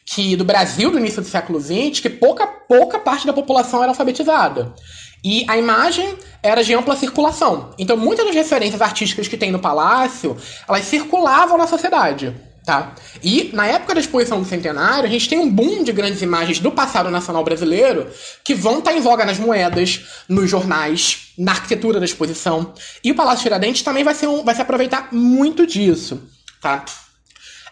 que 0.04 0.36
do 0.36 0.44
Brasil 0.44 0.90
do 0.90 0.98
início 0.98 1.22
do 1.22 1.28
século 1.28 1.60
XX, 1.60 2.00
que 2.00 2.10
pouca, 2.10 2.46
pouca 2.46 2.98
parte 2.98 3.26
da 3.26 3.32
população 3.32 3.82
era 3.82 3.92
alfabetizada. 3.92 4.74
E 5.22 5.44
a 5.48 5.56
imagem 5.56 6.16
era 6.42 6.64
de 6.64 6.74
ampla 6.74 6.96
circulação. 6.96 7.74
Então, 7.78 7.96
muitas 7.96 8.24
das 8.26 8.34
referências 8.34 8.80
artísticas 8.80 9.28
que 9.28 9.36
tem 9.36 9.50
no 9.50 9.58
palácio, 9.58 10.36
elas 10.66 10.86
circulavam 10.86 11.58
na 11.58 11.66
sociedade. 11.66 12.34
Tá? 12.64 12.94
E 13.22 13.50
na 13.54 13.66
época 13.66 13.94
da 13.94 14.00
exposição 14.00 14.40
do 14.40 14.46
centenário, 14.46 15.04
a 15.04 15.10
gente 15.10 15.28
tem 15.28 15.38
um 15.38 15.50
boom 15.50 15.82
de 15.82 15.92
grandes 15.92 16.20
imagens 16.20 16.60
do 16.60 16.70
passado 16.70 17.10
nacional 17.10 17.42
brasileiro 17.42 18.08
que 18.44 18.54
vão 18.54 18.80
estar 18.80 18.92
em 18.92 19.00
voga 19.00 19.24
nas 19.24 19.38
moedas, 19.38 20.04
nos 20.28 20.48
jornais, 20.50 21.32
na 21.38 21.52
arquitetura 21.52 21.98
da 21.98 22.04
exposição. 22.04 22.74
E 23.02 23.10
o 23.10 23.14
Palácio 23.14 23.44
Tiradentes 23.44 23.82
também 23.82 24.04
vai, 24.04 24.14
ser 24.14 24.28
um, 24.28 24.44
vai 24.44 24.54
se 24.54 24.60
aproveitar 24.60 25.08
muito 25.10 25.66
disso. 25.66 26.22
Tá? 26.60 26.84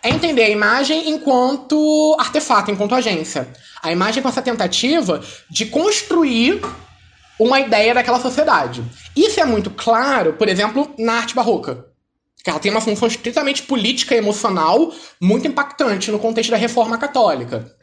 É 0.02 0.08
entender 0.08 0.44
a 0.44 0.50
imagem 0.50 1.10
enquanto 1.10 2.16
artefato, 2.18 2.70
enquanto 2.70 2.94
agência. 2.94 3.48
A 3.82 3.92
imagem 3.92 4.22
com 4.22 4.28
essa 4.28 4.42
tentativa 4.42 5.22
de 5.50 5.66
construir 5.66 6.60
uma 7.38 7.60
ideia 7.60 7.94
daquela 7.94 8.20
sociedade. 8.20 8.82
Isso 9.14 9.38
é 9.38 9.44
muito 9.44 9.70
claro, 9.70 10.32
por 10.32 10.48
exemplo, 10.48 10.92
na 10.98 11.14
arte 11.14 11.34
barroca. 11.34 11.87
Ela 12.46 12.58
tem 12.58 12.70
uma 12.70 12.80
função 12.80 13.08
estritamente 13.08 13.62
política 13.62 14.14
e 14.14 14.18
emocional 14.18 14.92
muito 15.20 15.46
impactante 15.46 16.10
no 16.10 16.18
contexto 16.18 16.50
da 16.50 16.56
reforma 16.56 16.96
católica. 16.96 17.74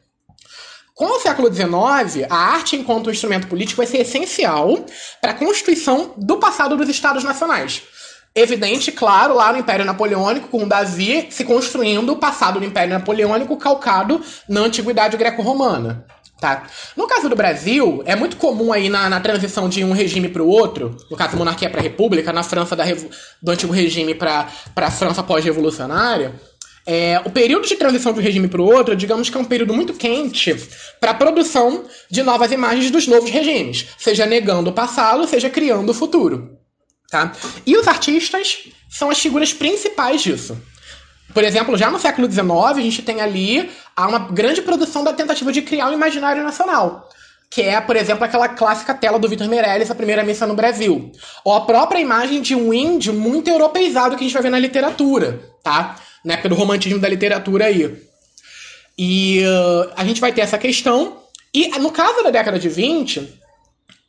Com 0.93 1.17
o 1.17 1.19
século 1.19 1.53
XIX, 1.53 2.25
a 2.29 2.35
arte 2.35 2.77
enquanto 2.77 3.11
instrumento 3.11 3.47
político 3.47 3.77
vai 3.77 3.85
ser 3.85 3.97
essencial 3.97 4.85
para 5.21 5.31
a 5.31 5.35
constituição 5.35 6.13
do 6.15 6.37
passado 6.37 6.77
dos 6.77 6.87
estados 6.87 7.23
nacionais. 7.23 7.83
Evidente, 8.33 8.91
claro, 8.91 9.35
lá 9.35 9.51
no 9.51 9.59
Império 9.59 9.85
Napoleônico, 9.85 10.47
com 10.47 10.67
Davi 10.67 11.27
se 11.29 11.43
construindo 11.43 12.13
o 12.13 12.17
passado 12.17 12.59
do 12.59 12.65
Império 12.65 12.93
Napoleônico 12.93 13.57
calcado 13.57 14.21
na 14.47 14.61
Antiguidade 14.61 15.17
Greco-Romana. 15.17 16.05
Tá? 16.45 16.67
No 16.95 17.07
caso 17.07 17.27
do 17.27 17.35
Brasil, 17.35 18.03
é 18.05 18.15
muito 18.15 18.37
comum 18.37 18.71
aí 18.71 18.87
na, 18.87 19.09
na 19.09 19.19
transição 19.19 19.67
de 19.67 19.83
um 19.83 19.93
regime 19.93 20.29
para 20.29 20.43
o 20.43 20.47
outro, 20.47 20.95
no 21.09 21.17
caso 21.17 21.35
monarquia 21.35 21.71
para 21.71 21.81
república, 21.81 22.31
na 22.31 22.43
França 22.43 22.75
da, 22.75 22.83
do 23.41 23.51
antigo 23.51 23.73
regime 23.73 24.13
para 24.13 24.47
a 24.75 24.91
França 24.91 25.23
pós-revolucionária, 25.23 26.39
é, 26.85 27.19
o 27.25 27.31
período 27.31 27.67
de 27.67 27.75
transição 27.75 28.13
de 28.13 28.19
um 28.19 28.21
regime 28.21 28.47
para 28.47 28.61
o 28.61 28.63
outro, 28.63 28.95
digamos 28.95 29.27
que 29.27 29.35
é 29.35 29.39
um 29.39 29.43
período 29.45 29.73
muito 29.73 29.95
quente 29.95 30.55
para 30.99 31.09
a 31.09 31.13
produção 31.15 31.85
de 32.11 32.21
novas 32.21 32.51
imagens 32.51 32.91
dos 32.91 33.07
novos 33.07 33.31
regimes, 33.31 33.87
seja 33.97 34.27
negando 34.27 34.69
o 34.69 34.73
passado, 34.73 35.27
seja 35.27 35.49
criando 35.49 35.89
o 35.89 35.95
futuro. 35.95 36.59
Tá? 37.09 37.31
E 37.65 37.75
os 37.75 37.87
artistas 37.87 38.65
são 38.87 39.09
as 39.09 39.17
figuras 39.17 39.51
principais 39.51 40.21
disso. 40.21 40.55
Por 41.33 41.43
exemplo, 41.43 41.75
já 41.75 41.89
no 41.89 41.99
século 41.99 42.31
XIX, 42.31 42.47
a 42.49 42.81
gente 42.81 43.01
tem 43.01 43.19
ali 43.19 43.69
uma 44.03 44.19
grande 44.19 44.61
produção 44.61 45.03
da 45.03 45.13
tentativa 45.13 45.51
de 45.51 45.61
criar 45.61 45.89
um 45.89 45.93
imaginário 45.93 46.43
nacional. 46.43 47.09
Que 47.49 47.61
é, 47.61 47.79
por 47.79 47.95
exemplo, 47.95 48.25
aquela 48.25 48.49
clássica 48.49 48.93
tela 48.93 49.17
do 49.17 49.29
Vitor 49.29 49.47
Meirelles, 49.47 49.89
a 49.89 49.95
primeira 49.95 50.23
missa 50.23 50.45
no 50.45 50.55
Brasil. 50.55 51.11
Ou 51.43 51.53
a 51.53 51.61
própria 51.61 51.99
imagem 51.99 52.41
de 52.41 52.53
um 52.53 52.73
índio 52.73 53.13
muito 53.13 53.49
europeizado 53.49 54.17
que 54.17 54.23
a 54.23 54.27
gente 54.27 54.33
vai 54.33 54.43
ver 54.43 54.49
na 54.49 54.59
literatura, 54.59 55.39
tá? 55.63 55.95
Na 56.23 56.33
época 56.33 56.49
do 56.49 56.55
romantismo 56.55 56.99
da 56.99 57.07
literatura 57.07 57.65
aí. 57.65 58.03
E 58.97 59.41
uh, 59.45 59.93
a 59.95 60.03
gente 60.03 60.19
vai 60.19 60.33
ter 60.33 60.41
essa 60.41 60.57
questão. 60.57 61.21
E 61.53 61.69
no 61.79 61.91
caso 61.91 62.23
da 62.23 62.31
década 62.31 62.59
de 62.59 62.67
20, 62.67 63.41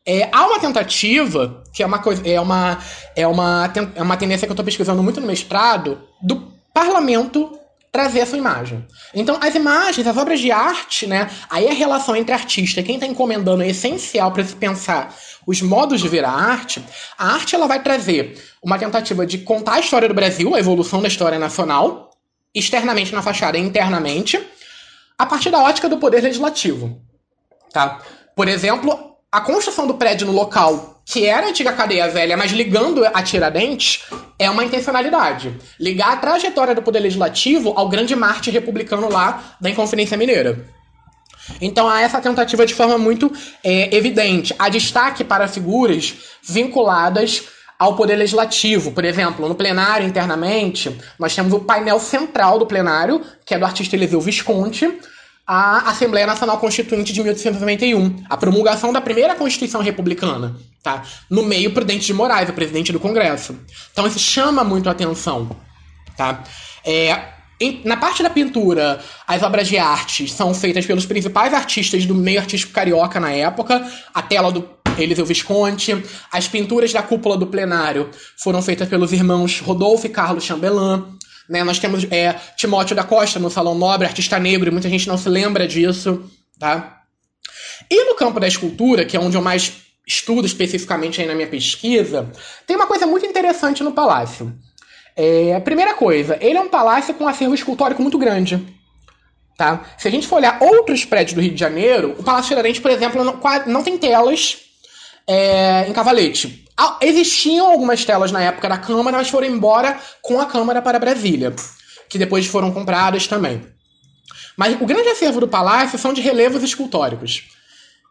é, 0.05 0.29
há 0.33 0.47
uma 0.47 0.59
tentativa, 0.59 1.63
que 1.73 1.83
é 1.83 1.87
uma 1.87 1.99
coisa. 1.99 2.27
É 2.27 2.41
uma, 2.41 2.79
é 3.15 3.27
uma, 3.27 3.73
é 3.95 4.03
uma 4.03 4.17
tendência 4.17 4.47
que 4.47 4.51
eu 4.51 4.55
estou 4.55 4.65
pesquisando 4.65 5.03
muito 5.03 5.21
no 5.21 5.27
mestrado, 5.27 6.01
do 6.23 6.53
parlamento 6.73 7.59
trazer 7.97 8.19
essa 8.19 8.37
imagem. 8.37 8.87
Então, 9.15 9.39
as 9.41 9.55
imagens, 9.55 10.07
as 10.07 10.19
obras 10.19 10.39
de 10.39 10.53
arte, 10.53 11.07
né? 11.07 11.31
Aí 11.49 11.67
a 11.67 11.73
relação 11.73 12.15
entre 12.15 12.35
artista 12.35 12.81
e 12.81 12.83
quem 12.83 12.97
está 12.97 13.07
encomendando 13.07 13.63
é 13.63 13.69
essencial 13.69 14.31
para 14.33 14.45
se 14.45 14.55
pensar 14.55 15.17
os 15.47 15.63
modos 15.63 16.03
de 16.03 16.07
ver 16.07 16.23
a 16.23 16.31
arte. 16.31 16.85
A 17.17 17.33
arte 17.33 17.55
ela 17.55 17.67
vai 17.67 17.83
trazer 17.83 18.39
uma 18.63 18.79
tentativa 18.79 19.25
de 19.25 19.39
contar 19.39 19.77
a 19.77 19.81
história 19.81 20.09
do 20.09 20.13
Brasil, 20.15 20.55
a 20.55 20.59
evolução 20.59 21.01
da 21.01 21.09
história 21.09 21.39
nacional, 21.39 22.11
externamente 22.55 23.15
na 23.15 23.23
fachada 23.23 23.57
e 23.57 23.63
internamente, 23.63 24.47
a 25.17 25.25
partir 25.25 25.49
da 25.49 25.63
ótica 25.63 25.89
do 25.89 25.97
poder 25.97 26.23
legislativo. 26.23 27.01
Tá? 27.73 28.03
Por 28.35 28.47
exemplo, 28.47 29.17
a 29.33 29.41
construção 29.41 29.87
do 29.87 29.95
prédio 29.95 30.27
no 30.27 30.35
local 30.35 30.96
que 31.07 31.25
era 31.25 31.47
a 31.47 31.51
antiga 31.51 31.73
cadeia 31.73 32.09
velha, 32.09 32.37
mas 32.37 32.51
ligando 32.51 33.05
a 33.05 33.23
Tiradentes, 33.23 34.03
é 34.37 34.51
uma 34.51 34.65
intencionalidade. 34.65 35.55
Ligar 35.79 36.15
a 36.15 36.17
trajetória 36.17 36.75
do 36.75 36.83
poder 36.83 36.99
legislativo 36.99 37.73
ao 37.77 37.89
grande 37.89 38.17
Marte 38.17 38.51
republicano 38.51 39.09
lá 39.09 39.57
da 39.61 39.71
Inconfidência 39.71 40.17
Mineira. 40.17 40.67
Então 41.61 41.89
há 41.89 42.01
essa 42.01 42.21
tentativa 42.21 42.67
de 42.67 42.75
forma 42.75 42.99
muito 42.99 43.33
é, 43.63 43.97
evidente. 43.97 44.53
Há 44.59 44.69
destaque 44.69 45.23
para 45.23 45.47
figuras 45.47 46.15
vinculadas 46.43 47.45
ao 47.79 47.95
poder 47.95 48.17
legislativo. 48.17 48.91
Por 48.91 49.05
exemplo, 49.05 49.49
no 49.49 49.55
plenário 49.55 50.09
internamente, 50.09 50.99
nós 51.21 51.35
temos 51.37 51.53
o 51.53 51.61
painel 51.61 52.01
central 52.01 52.59
do 52.59 52.67
plenário, 52.67 53.23
que 53.45 53.55
é 53.55 53.59
do 53.59 53.65
artista 53.65 53.95
Eliseu 53.95 54.21
Visconti, 54.21 54.93
a 55.47 55.91
Assembleia 55.91 56.27
Nacional 56.27 56.59
Constituinte 56.59 57.13
de 57.13 57.21
1891, 57.21 58.25
a 58.29 58.37
promulgação 58.37 58.93
da 58.93 59.01
primeira 59.01 59.37
Constituição 59.37 59.81
Republicana, 59.81 60.57
tá? 60.87 61.03
No 61.29 61.43
meio 61.43 61.73
Prudente 61.73 62.07
de 62.07 62.15
Moraes, 62.15 62.49
o 62.49 62.53
presidente 62.53 62.93
do 62.93 63.01
Congresso. 63.01 63.59
Então 63.91 64.07
isso 64.07 64.21
chama 64.21 64.63
muito 64.63 64.89
a 64.89 64.93
atenção, 64.93 65.51
tá? 66.17 66.45
É, 66.85 67.25
em, 67.61 67.81
na 67.85 67.97
parte 67.97 68.23
da 68.23 68.31
pintura, 68.31 69.01
as 69.27 69.43
obras 69.43 69.67
de 69.67 69.77
arte 69.77 70.29
são 70.29 70.55
feitas 70.55 70.87
pelos 70.87 71.05
principais 71.05 71.53
artistas 71.53 72.07
do 72.07 72.15
meio 72.15 72.39
artístico 72.39 72.73
carioca 72.73 73.19
na 73.19 73.33
época, 73.33 73.85
a 74.15 74.23
tela 74.23 74.53
do 74.53 74.69
Eliseu 74.97 75.27
Visconti, 75.27 76.01
as 76.31 76.47
pinturas 76.47 76.93
da 76.93 77.03
cúpula 77.03 77.37
do 77.37 77.49
plenário 77.49 78.09
foram 78.37 78.63
feitas 78.63 78.89
pelos 78.89 79.13
irmãos 79.13 79.59
Rodolfo 79.59 80.07
e 80.07 80.11
Carlos 80.11 80.45
Chambellan, 80.45 81.05
né? 81.49 81.65
Nós 81.65 81.81
temos 81.81 82.07
é, 82.13 82.33
Timóteo 82.57 82.95
da 82.95 83.03
Costa 83.03 83.41
no 83.41 83.51
Salão 83.51 83.75
Nobre, 83.75 84.07
artista 84.07 84.39
negro, 84.39 84.69
e 84.69 84.73
muita 84.73 84.89
gente 84.89 85.09
não 85.09 85.19
se 85.19 85.29
lembra 85.29 85.67
disso. 85.67 86.31
Tá? 86.61 87.03
E 87.91 88.05
no 88.05 88.15
campo 88.15 88.39
da 88.39 88.47
escultura, 88.47 89.05
que 89.05 89.17
é 89.17 89.21
onde 89.21 89.37
eu 89.37 89.43
mais 89.43 89.86
estudo 90.07 90.47
especificamente 90.47 91.21
aí 91.21 91.27
na 91.27 91.35
minha 91.35 91.49
pesquisa, 91.49 92.31
tem 92.67 92.77
uma 92.77 92.87
coisa 92.87 93.07
muito 93.07 93.27
interessante 93.27 93.83
no 93.83 93.93
palácio. 93.93 94.55
É, 95.17 95.59
primeira 95.61 95.95
coisa, 95.95 96.39
ele 96.41 96.59
é 96.59 96.61
um 96.61 96.69
palácio 96.69 97.15
com 97.15 97.25
um 97.25 97.29
acervo 97.29 97.55
escultórico 97.55 98.03
muito 98.03 98.19
grande. 98.19 98.65
Tá? 99.57 99.85
Se 99.97 100.07
a 100.07 100.11
gente 100.11 100.29
for 100.29 100.37
olhar 100.37 100.59
outros 100.61 101.05
prédios 101.05 101.33
do 101.35 101.41
Rio 101.41 101.55
de 101.55 101.59
Janeiro, 101.59 102.15
o 102.19 102.23
Palácio 102.23 102.51
Tiradentes, 102.51 102.81
por 102.81 102.91
exemplo, 102.91 103.25
não, 103.25 103.41
não 103.67 103.83
tem 103.83 103.97
telas 103.97 104.59
é, 105.27 105.89
em 105.89 105.93
cavalete. 105.95 106.67
Ah, 106.77 106.99
existiam 107.01 107.67
algumas 107.67 108.05
telas 108.05 108.31
na 108.31 108.43
época 108.43 108.69
da 108.69 108.77
Câmara, 108.77 109.17
mas 109.17 109.31
foram 109.31 109.47
embora 109.47 109.99
com 110.21 110.39
a 110.39 110.45
Câmara 110.45 110.83
para 110.83 110.99
Brasília, 110.99 111.55
que 112.07 112.19
depois 112.19 112.47
foram 112.47 112.71
compradas 112.71 113.27
também. 113.27 113.67
Mas 114.59 114.79
o 114.79 114.85
grande 114.85 115.09
acervo 115.09 115.41
do 115.41 115.49
palácio 115.49 115.99
são 115.99 116.13
de 116.13 116.21
relevos 116.21 116.63
escultóricos. 116.63 117.45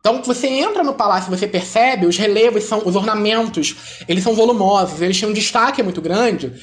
Então, 0.05 0.21
você 0.21 0.45
entra 0.45 0.83
no 0.83 0.93
palácio, 0.93 1.35
você 1.35 1.47
percebe, 1.47 2.05
os 2.05 2.15
relevos 2.15 2.65
são, 2.65 2.83
os 2.85 2.95
ornamentos, 2.95 3.75
eles 4.07 4.23
são 4.23 4.35
volumosos, 4.35 5.01
eles 5.01 5.19
têm 5.19 5.27
um 5.27 5.33
destaque 5.33 5.81
muito 5.81 5.99
grande. 5.99 6.53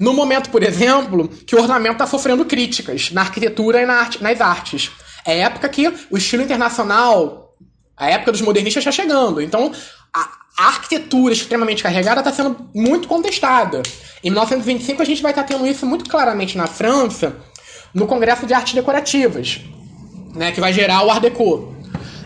No 0.00 0.12
momento, 0.12 0.50
por 0.50 0.64
exemplo, 0.64 1.28
que 1.28 1.54
o 1.54 1.60
ornamento 1.60 1.92
está 1.92 2.08
sofrendo 2.08 2.44
críticas 2.44 3.12
na 3.12 3.20
arquitetura 3.20 3.80
e 3.80 3.86
na 3.86 4.00
arte, 4.00 4.20
nas 4.20 4.40
artes. 4.40 4.90
É 5.24 5.38
época 5.38 5.68
que 5.68 5.86
o 6.10 6.18
estilo 6.18 6.42
internacional, 6.42 7.54
a 7.96 8.10
época 8.10 8.32
dos 8.32 8.40
modernistas 8.40 8.84
está 8.84 8.90
chegando. 8.90 9.40
Então, 9.40 9.70
a, 10.12 10.30
arquitetura 10.56 11.32
extremamente 11.32 11.84
carregada 11.84 12.18
está 12.18 12.32
sendo 12.32 12.68
muito 12.74 13.06
contestada. 13.06 13.80
Em 14.24 14.30
1925 14.30 15.00
a 15.00 15.04
gente 15.04 15.22
vai 15.22 15.30
estar 15.30 15.44
tá 15.44 15.48
tendo 15.48 15.64
isso 15.68 15.86
muito 15.86 16.10
claramente 16.10 16.58
na 16.58 16.66
França, 16.66 17.36
no 17.94 18.08
Congresso 18.08 18.44
de 18.44 18.54
Artes 18.54 18.74
Decorativas, 18.74 19.60
né, 20.34 20.50
que 20.50 20.60
vai 20.60 20.72
gerar 20.72 21.06
o 21.06 21.10
Art 21.12 21.22
Deco. 21.22 21.77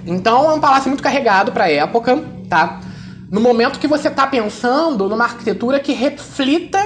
Então 0.06 0.50
é 0.50 0.54
um 0.54 0.60
palácio 0.60 0.88
muito 0.88 1.02
carregado 1.02 1.52
para 1.52 1.64
a 1.64 1.70
época, 1.70 2.22
tá? 2.48 2.80
No 3.30 3.40
momento 3.40 3.78
que 3.78 3.86
você 3.86 4.08
está 4.08 4.26
pensando 4.26 5.08
numa 5.08 5.24
arquitetura 5.24 5.80
que 5.80 5.92
reflita 5.92 6.78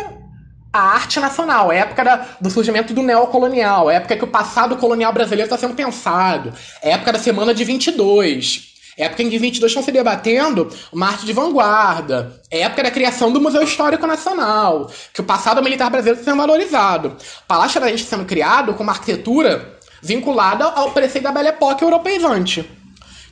a 0.72 0.78
arte 0.78 1.18
nacional, 1.18 1.70
a 1.70 1.74
época 1.74 2.04
da, 2.04 2.26
do 2.40 2.50
surgimento 2.50 2.92
do 2.92 3.02
neocolonial, 3.02 3.88
a 3.88 3.94
época 3.94 4.16
que 4.16 4.24
o 4.24 4.28
passado 4.28 4.76
colonial 4.76 5.12
brasileiro 5.12 5.46
está 5.46 5.56
sendo 5.56 5.74
pensado, 5.74 6.52
a 6.82 6.88
época 6.88 7.14
da 7.14 7.18
semana 7.18 7.54
de 7.54 7.64
22, 7.64 8.74
é 8.98 9.02
a 9.02 9.06
época 9.06 9.22
em 9.22 9.30
que 9.30 9.38
22 9.38 9.70
estão 9.70 9.82
se 9.82 9.90
debatendo 9.90 10.70
uma 10.92 11.08
arte 11.08 11.26
de 11.26 11.32
vanguarda, 11.32 12.40
época 12.50 12.82
da 12.82 12.90
criação 12.90 13.32
do 13.32 13.40
Museu 13.40 13.62
Histórico 13.62 14.06
Nacional, 14.06 14.90
que 15.12 15.20
o 15.20 15.24
passado 15.24 15.62
militar 15.62 15.90
brasileiro 15.90 16.20
está 16.20 16.30
sendo 16.30 16.40
valorizado. 16.40 17.08
O 17.08 17.46
Palácio 17.48 17.80
da 17.80 17.88
gente 17.88 18.04
sendo 18.04 18.24
criado 18.24 18.72
com 18.74 18.82
uma 18.82 18.92
arquitetura 18.92 19.78
vinculada 20.02 20.64
ao 20.64 20.92
preceito 20.92 21.24
da 21.24 21.32
Belle 21.32 21.48
Époque 21.48 21.82
europeizante. 21.82 22.75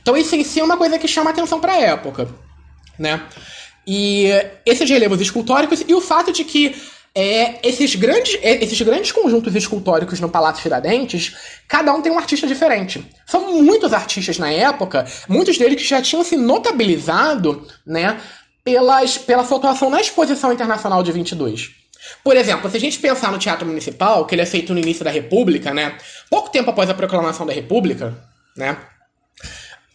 Então 0.05 0.15
isso 0.15 0.35
em 0.35 0.43
si 0.43 0.59
é 0.59 0.63
uma 0.63 0.77
coisa 0.77 0.99
que 0.99 1.07
chama 1.07 1.31
atenção 1.31 1.59
para 1.59 1.73
a 1.73 1.81
época, 1.81 2.29
né? 2.99 3.23
E 3.87 4.27
esses 4.63 4.87
relevos 4.87 5.19
escultóricos 5.19 5.83
e 5.87 5.95
o 5.95 5.99
fato 5.99 6.31
de 6.31 6.43
que 6.43 6.75
é, 7.15 7.67
esses, 7.67 7.95
grandes, 7.95 8.37
é, 8.43 8.63
esses 8.63 8.79
grandes 8.83 9.11
conjuntos 9.11 9.55
escultóricos 9.55 10.19
no 10.19 10.29
Palácio 10.29 10.61
Tiradentes, 10.61 11.35
cada 11.67 11.91
um 11.91 12.03
tem 12.03 12.11
um 12.11 12.19
artista 12.19 12.45
diferente. 12.45 13.03
São 13.25 13.51
muitos 13.63 13.93
artistas 13.93 14.37
na 14.37 14.51
época, 14.51 15.07
muitos 15.27 15.57
deles 15.57 15.81
que 15.81 15.87
já 15.87 15.99
tinham 16.03 16.23
se 16.23 16.37
notabilizado 16.37 17.67
né, 17.83 18.21
pelas, 18.63 19.17
pela 19.17 19.43
sua 19.43 19.57
atuação 19.57 19.89
na 19.89 19.99
Exposição 19.99 20.53
Internacional 20.53 21.01
de 21.01 21.11
22. 21.11 21.71
Por 22.23 22.37
exemplo, 22.37 22.69
se 22.69 22.77
a 22.77 22.79
gente 22.79 22.99
pensar 22.99 23.31
no 23.31 23.39
Teatro 23.39 23.65
Municipal, 23.65 24.23
que 24.27 24.35
ele 24.35 24.43
é 24.43 24.45
feito 24.45 24.71
no 24.71 24.79
início 24.79 25.03
da 25.03 25.09
República, 25.09 25.73
né, 25.73 25.97
pouco 26.29 26.51
tempo 26.51 26.69
após 26.69 26.91
a 26.91 26.93
proclamação 26.93 27.43
da 27.43 27.53
República, 27.53 28.15
né, 28.55 28.77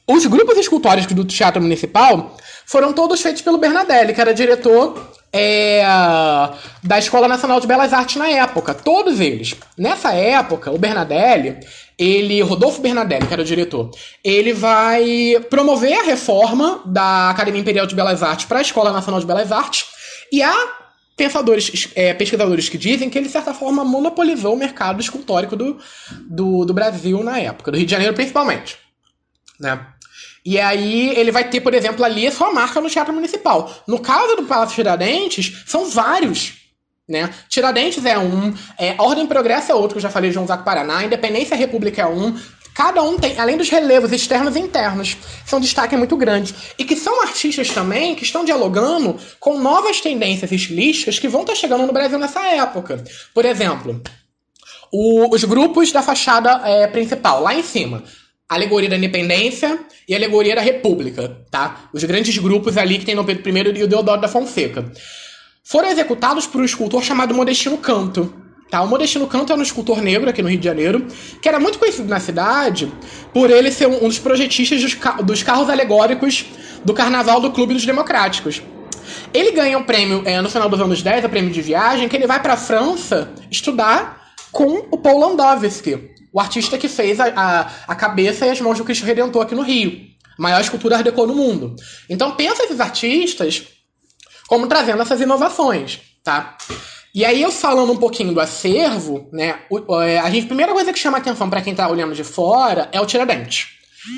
os 0.07 0.27
grupos 0.27 0.57
escultóricos 0.59 1.13
do 1.15 1.25
Teatro 1.25 1.63
Municipal 1.63 2.37
foram 2.67 2.93
todos 2.93 3.21
feitos 3.21 3.43
pelo 3.43 3.59
Bernadelli, 3.59 4.15
que 4.15 4.21
era 4.21 4.33
diretor 4.35 5.11
é, 5.33 5.83
da 6.83 6.99
Escola 6.99 7.29
Nacional 7.29 7.61
de 7.61 7.67
Belas 7.67 7.93
Artes 7.93 8.17
na 8.17 8.29
época. 8.29 8.75
Todos 8.75 9.21
eles. 9.21 9.55
Nessa 9.77 10.13
época, 10.13 10.71
o 10.71 10.79
Bernadelli, 10.79 11.59
ele, 11.99 12.41
Rodolfo 12.43 12.81
Bernadelli, 12.81 13.27
que 13.27 13.33
era 13.33 13.43
o 13.43 13.45
diretor, 13.45 13.91
ele 14.25 14.53
vai 14.53 15.37
promover 15.49 15.99
a 15.99 16.03
reforma 16.03 16.83
da 16.87 17.31
Academia 17.31 17.61
Imperial 17.61 17.87
de 17.87 17.95
Belas 17.95 18.23
Artes 18.23 18.47
para 18.47 18.59
a 18.59 18.63
Escola 18.63 18.93
Nacional 18.93 19.21
de 19.21 19.27
Belas 19.27 19.53
Artes. 19.53 19.87
E 20.33 20.43
há 20.43 20.55
pensadores, 21.17 21.91
é, 21.95 22.15
pesquisadores 22.15 22.69
que 22.69 22.79
dizem 22.79 23.11
que 23.11 23.19
ele, 23.19 23.27
de 23.27 23.33
certa 23.33 23.53
forma, 23.53 23.85
monopolizou 23.85 24.55
o 24.55 24.57
mercado 24.57 25.01
escultórico 25.01 25.55
do, 25.55 25.79
do, 26.29 26.65
do 26.65 26.73
Brasil 26.73 27.23
na 27.23 27.39
época, 27.39 27.71
do 27.71 27.77
Rio 27.77 27.87
de 27.87 27.93
Janeiro 27.93 28.15
principalmente. 28.15 28.79
Né? 29.61 29.79
E 30.45 30.59
aí 30.59 31.11
ele 31.11 31.31
vai 31.31 31.49
ter, 31.49 31.61
por 31.61 31.75
exemplo, 31.75 32.05
ali 32.05 32.27
a 32.27 32.33
sua 32.33 32.53
marca 32.53 32.81
no 32.81 32.89
Teatro 32.89 33.13
Municipal. 33.13 33.71
No 33.87 33.99
caso 33.99 34.37
do 34.37 34.45
Palácio 34.45 34.75
Tiradentes, 34.75 35.63
são 35.67 35.91
vários. 35.91 36.55
Né? 37.07 37.29
Tiradentes 37.49 38.05
é 38.05 38.19
um, 38.19 38.55
é, 38.79 38.95
Ordem 38.99 39.27
Progresso 39.27 39.71
é 39.71 39.75
outro, 39.75 39.91
que 39.91 39.99
eu 39.99 40.03
já 40.03 40.11
falei 40.11 40.31
de 40.31 40.35
João 40.35 40.47
Zaco 40.47 40.65
Paraná, 40.65 41.05
Independência 41.05 41.55
e 41.55 41.59
República 41.59 42.03
é 42.03 42.07
um. 42.07 42.39
Cada 42.73 43.03
um 43.03 43.19
tem, 43.19 43.39
além 43.39 43.59
dos 43.59 43.69
relevos 43.69 44.13
externos 44.13 44.55
e 44.57 44.61
internos, 44.61 45.17
são 45.45 45.59
um 45.59 45.63
destaque 45.63 45.97
muito 45.97 46.17
grande. 46.17 46.55
E 46.79 46.85
que 46.85 46.97
são 46.97 47.21
artistas 47.21 47.69
também 47.71 48.15
que 48.15 48.23
estão 48.23 48.45
dialogando 48.45 49.19
com 49.41 49.59
novas 49.59 50.01
tendências 50.01 50.51
estilísticas 50.53 51.19
que 51.19 51.29
vão 51.29 51.43
estar 51.43 51.57
chegando 51.57 51.85
no 51.85 51.93
Brasil 51.93 52.19
nessa 52.19 52.41
época. 52.47 53.05
Por 53.35 53.45
exemplo, 53.45 54.01
o, 54.91 55.35
os 55.35 55.45
grupos 55.45 55.91
da 55.93 56.01
fachada 56.01 56.63
é, 56.65 56.87
principal, 56.87 57.43
lá 57.43 57.53
em 57.55 57.63
cima 57.63 58.05
alegoria 58.55 58.89
da 58.89 58.97
independência 58.97 59.79
e 60.09 60.15
alegoria 60.15 60.57
da 60.57 60.61
república, 60.61 61.37
tá? 61.51 61.89
Os 61.93 62.03
grandes 62.03 62.37
grupos 62.37 62.77
ali 62.77 62.99
que 62.99 63.05
tem 63.05 63.15
no 63.15 63.25
Pedro 63.25 63.49
I 63.49 63.79
e 63.79 63.83
o 63.85 63.89
Deodoro 63.89 64.21
da 64.21 64.27
Fonseca. 64.27 64.91
Foram 65.63 65.89
executados 65.89 66.49
por 66.49 66.61
um 66.61 66.65
escultor 66.65 67.03
chamado 67.05 67.33
Modestino 67.33 67.79
Canto. 67.79 68.35
Tá? 68.69 68.83
O 68.83 68.89
Modestino 68.89 69.27
Canto 69.27 69.53
era 69.53 69.61
um 69.61 69.63
escultor 69.63 70.03
negro 70.03 70.29
aqui 70.29 70.43
no 70.43 70.49
Rio 70.49 70.59
de 70.59 70.65
Janeiro, 70.65 71.07
que 71.41 71.49
era 71.49 71.61
muito 71.61 71.79
conhecido 71.79 72.09
na 72.09 72.19
cidade 72.19 72.93
por 73.33 73.51
ele 73.51 73.71
ser 73.71 73.87
um 73.87 74.09
dos 74.09 74.19
projetistas 74.19 74.81
dos, 74.81 74.97
dos 75.25 75.43
carros 75.43 75.69
alegóricos 75.71 76.45
do 76.85 76.93
Carnaval 76.93 77.41
do 77.41 77.53
Clube 77.53 77.75
dos 77.75 77.87
Democráticos. 77.87 78.63
Ele 79.33 79.53
ganha 79.53 79.79
um 79.79 79.85
prêmio 79.85 80.23
é, 80.25 80.41
no 80.41 80.49
final 80.49 80.69
dos 80.69 80.81
anos 80.81 81.03
10, 81.03 81.25
o 81.25 81.29
prêmio 81.29 81.51
de 81.53 81.63
viagem, 81.63 82.09
que 82.09 82.17
ele 82.17 82.27
vai 82.27 82.41
para 82.41 82.55
a 82.55 82.57
França 82.57 83.33
estudar 83.51 84.33
com 84.51 84.87
o 84.91 84.99
Paul 84.99 85.21
Landowski, 85.21 86.11
o 86.33 86.41
artista 86.41 86.79
que 86.79 86.89
fez 86.89 87.19
a, 87.21 87.27
a, 87.35 87.61
a 87.89 87.95
cabeça 87.95 88.47
e 88.47 88.51
as 88.51 88.61
mãos 88.61 88.79
do 88.79 88.85
Cristo 88.85 89.05
Redentor 89.05 89.43
aqui 89.43 89.55
no 89.55 89.63
Rio. 89.63 90.09
Maior 90.39 90.61
escultura 90.61 90.97
Art 90.97 91.05
Deco 91.05 91.27
no 91.27 91.35
mundo. 91.35 91.77
Então 92.09 92.35
pensa 92.35 92.65
esses 92.65 92.81
artistas 92.81 93.65
como 94.49 94.67
trazendo 94.67 95.03
essas 95.03 95.21
inovações, 95.21 96.01
tá? 96.25 96.57
E 97.15 97.25
aí 97.25 97.43
eu 97.43 97.51
falando 97.51 97.93
um 97.93 97.97
pouquinho 97.97 98.33
do 98.33 98.41
acervo, 98.41 99.29
né? 99.33 99.61
É, 100.05 100.19
a, 100.19 100.31
gente, 100.31 100.45
a 100.45 100.49
primeira 100.49 100.73
coisa 100.73 100.93
que 100.93 100.99
chama 100.99 101.19
atenção 101.19 101.51
para 101.51 101.61
quem 101.61 101.75
tá 101.75 101.89
olhando 101.89 102.15
de 102.15 102.25
fora 102.25 102.89
é 102.93 103.01
o 103.01 103.07
Tiradentes. 103.07 103.69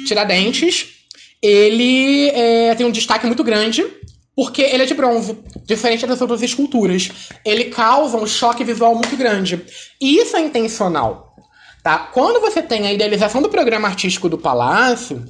Tiradentes, 0.06 0.86
ele 1.42 2.28
é, 2.28 2.74
tem 2.74 2.86
um 2.86 2.92
destaque 2.92 3.26
muito 3.26 3.42
grande 3.42 3.84
porque 4.34 4.62
ele 4.62 4.82
é 4.82 4.86
de 4.86 4.94
bronze, 4.94 5.38
diferente 5.64 6.06
das 6.06 6.20
outras 6.20 6.42
esculturas. 6.42 7.10
Ele 7.44 7.64
causa 7.64 8.16
um 8.16 8.26
choque 8.26 8.64
visual 8.64 8.94
muito 8.94 9.16
grande. 9.16 9.60
E 10.00 10.18
isso 10.18 10.36
é 10.36 10.40
intencional. 10.40 11.31
Tá? 11.82 11.98
Quando 11.98 12.40
você 12.40 12.62
tem 12.62 12.86
a 12.86 12.92
idealização 12.92 13.42
do 13.42 13.48
programa 13.48 13.88
artístico 13.88 14.28
do 14.28 14.38
palácio, 14.38 15.24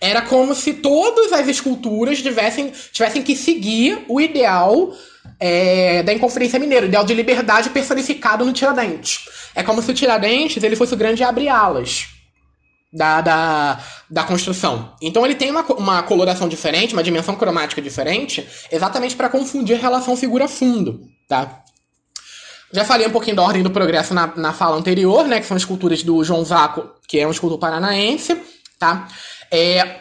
era 0.00 0.22
como 0.22 0.54
se 0.54 0.74
todas 0.74 1.32
as 1.32 1.48
esculturas 1.48 2.22
tivessem, 2.22 2.72
tivessem 2.92 3.22
que 3.22 3.34
seguir 3.34 4.04
o 4.08 4.20
ideal 4.20 4.92
é, 5.40 6.02
da 6.04 6.12
Inconferência 6.12 6.58
Mineira, 6.58 6.86
o 6.86 6.88
ideal 6.88 7.04
de 7.04 7.14
liberdade 7.14 7.70
personificado 7.70 8.44
no 8.44 8.52
Tiradentes. 8.52 9.28
É 9.54 9.62
como 9.62 9.82
se 9.82 9.90
o 9.90 9.94
Tiradentes 9.94 10.62
ele 10.62 10.76
fosse 10.76 10.94
o 10.94 10.96
grande 10.96 11.24
abre-alas 11.24 12.06
da, 12.92 13.20
da, 13.20 13.84
da 14.08 14.22
construção. 14.22 14.94
Então 15.02 15.24
ele 15.24 15.34
tem 15.34 15.50
uma, 15.50 15.62
uma 15.72 16.02
coloração 16.02 16.48
diferente, 16.48 16.92
uma 16.94 17.02
dimensão 17.02 17.34
cromática 17.34 17.82
diferente, 17.82 18.46
exatamente 18.70 19.16
para 19.16 19.28
confundir 19.28 19.80
relação 19.80 20.16
figura-fundo. 20.16 21.00
Tá? 21.28 21.64
Já 22.72 22.84
falei 22.84 23.06
um 23.06 23.10
pouquinho 23.10 23.36
da 23.36 23.42
Ordem 23.42 23.62
do 23.62 23.70
Progresso 23.70 24.12
na, 24.12 24.26
na 24.36 24.52
fala 24.52 24.76
anterior, 24.76 25.26
né? 25.26 25.40
Que 25.40 25.46
são 25.46 25.56
esculturas 25.56 26.02
do 26.02 26.22
João 26.22 26.44
Zaco, 26.44 26.88
que 27.06 27.18
é 27.18 27.26
um 27.26 27.30
escultor 27.30 27.58
paranaense, 27.58 28.36
tá? 28.78 29.08
É, 29.50 30.00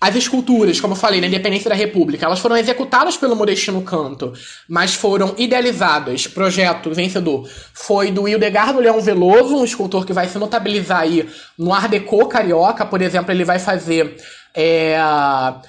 as 0.00 0.14
esculturas, 0.14 0.80
como 0.80 0.92
eu 0.92 0.98
falei, 0.98 1.20
na 1.20 1.26
Independência 1.26 1.70
da 1.70 1.74
República, 1.74 2.26
elas 2.26 2.38
foram 2.38 2.56
executadas 2.56 3.16
pelo 3.16 3.34
Modestino 3.34 3.80
Canto, 3.82 4.32
mas 4.68 4.94
foram 4.94 5.34
idealizadas. 5.38 6.26
Projeto 6.26 6.92
vencedor 6.92 7.48
foi 7.72 8.10
do 8.10 8.28
Hildegardo 8.28 8.78
Leão 8.78 9.00
Veloso, 9.00 9.56
um 9.56 9.64
escultor 9.64 10.04
que 10.04 10.12
vai 10.12 10.28
se 10.28 10.38
notabilizar 10.38 11.00
aí 11.00 11.28
no 11.58 11.72
Art 11.72 11.90
Deco 11.90 12.28
carioca. 12.28 12.84
Por 12.84 13.00
exemplo, 13.00 13.32
ele 13.32 13.44
vai 13.44 13.58
fazer 13.58 14.16
é, 14.54 14.98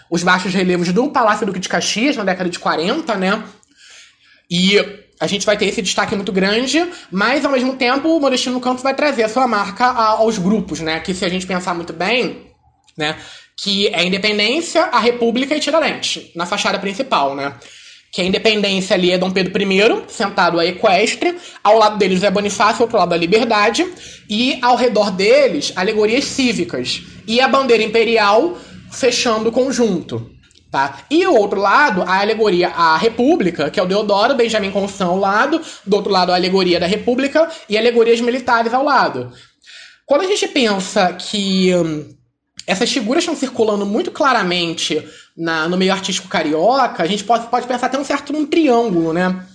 os 0.10 0.24
baixos 0.24 0.54
relevos 0.54 0.91
do 0.91 1.10
Palácio 1.10 1.45
Duque 1.45 1.60
de 1.60 1.70
Caxias 1.70 2.18
na 2.18 2.26
década 2.26 2.50
de 2.50 2.60
40, 2.60 3.16
né? 3.16 3.43
E 4.52 5.07
a 5.20 5.28
gente 5.28 5.45
vai 5.45 5.57
ter 5.57 5.65
esse 5.65 5.82
destaque 5.82 6.15
muito 6.15 6.32
grande, 6.32 6.86
mas 7.11 7.43
ao 7.43 7.51
mesmo 7.51 7.76
tempo 7.76 8.09
o 8.09 8.20
Modestino 8.20 8.59
Campos 8.59 8.84
vai 8.84 8.93
trazer 8.93 9.24
a 9.24 9.30
sua 9.30 9.47
marca 9.47 9.86
aos 9.86 10.38
grupos, 10.38 10.80
né? 10.80 10.99
Que 10.99 11.13
se 11.13 11.26
a 11.26 11.30
gente 11.30 11.47
pensar 11.47 11.74
muito 11.74 11.93
bem, 11.93 12.47
né? 12.95 13.15
Que 13.55 13.88
é 13.88 13.99
a 13.99 14.03
Independência, 14.03 14.84
a 14.84 14.99
República 14.99 15.55
e 15.55 15.59
Tiradentes, 15.59 16.32
na 16.36 16.45
fachada 16.45 16.78
principal, 16.78 17.36
né? 17.36 17.53
Que 18.11 18.22
a 18.22 18.24
Independência 18.24 18.95
ali 18.95 19.11
é 19.11 19.18
Dom 19.18 19.32
Pedro 19.32 19.61
I, 19.61 20.03
sentado 20.07 20.59
a 20.59 20.65
equestre, 20.65 21.36
ao 21.63 21.78
lado 21.78 21.97
deles 21.97 22.24
é 22.24 22.30
Bonifácio, 22.30 22.82
ao 22.82 22.82
outro 22.84 22.97
lado 22.97 23.13
a 23.13 23.18
Liberdade, 23.18 23.86
e 24.30 24.59
ao 24.61 24.76
redor 24.76 25.11
deles, 25.11 25.74
alegorias 25.76 26.26
cívicas. 26.26 27.01
E 27.28 27.41
a 27.41 27.47
bandeira 27.47 27.84
imperial 27.84 28.57
fechando 28.91 29.49
o 29.49 29.51
conjunto. 29.51 30.37
Tá? 30.72 30.99
E 31.09 31.26
o 31.26 31.34
outro 31.34 31.61
lado, 31.61 32.01
a 32.03 32.20
alegoria 32.20 32.68
à 32.70 32.97
República, 32.97 33.70
que 33.70 33.80
é 33.80 33.84
o 33.84 33.86
Deodoro, 33.86 34.36
Benjamin 34.36 34.72
Constant 34.72 35.07
ao 35.07 35.18
lado, 35.18 35.61
do 35.86 35.95
outro 35.95 36.11
lado 36.11 36.32
a 36.32 36.36
alegoria 36.36 36.80
da 36.80 36.86
República 36.86 37.49
e 37.70 37.78
alegorias 37.78 38.20
militares 38.20 38.74
ao 38.74 38.84
lado. 38.84 39.32
Quando 40.05 40.22
a 40.22 40.28
gente 40.28 40.47
pensa 40.49 41.13
que 41.13 41.74
hum, 41.74 42.13
essas 42.65 42.91
figuras 42.91 43.24
estão 43.24 43.36
circulando 43.36 43.86
muito 43.86 44.11
claramente 44.11 45.01
na, 45.38 45.70
no 45.70 45.78
meio 45.78 45.93
artístico 45.93 46.28
carioca, 46.28 47.01
a 47.01 47.07
gente 47.07 47.24
pode, 47.24 47.47
pode 47.47 47.65
pensar 47.65 47.88
até 47.88 47.97
um 47.97 48.03
certo 48.03 48.36
um 48.36 48.45
triângulo, 48.45 49.13
né? 49.13 49.45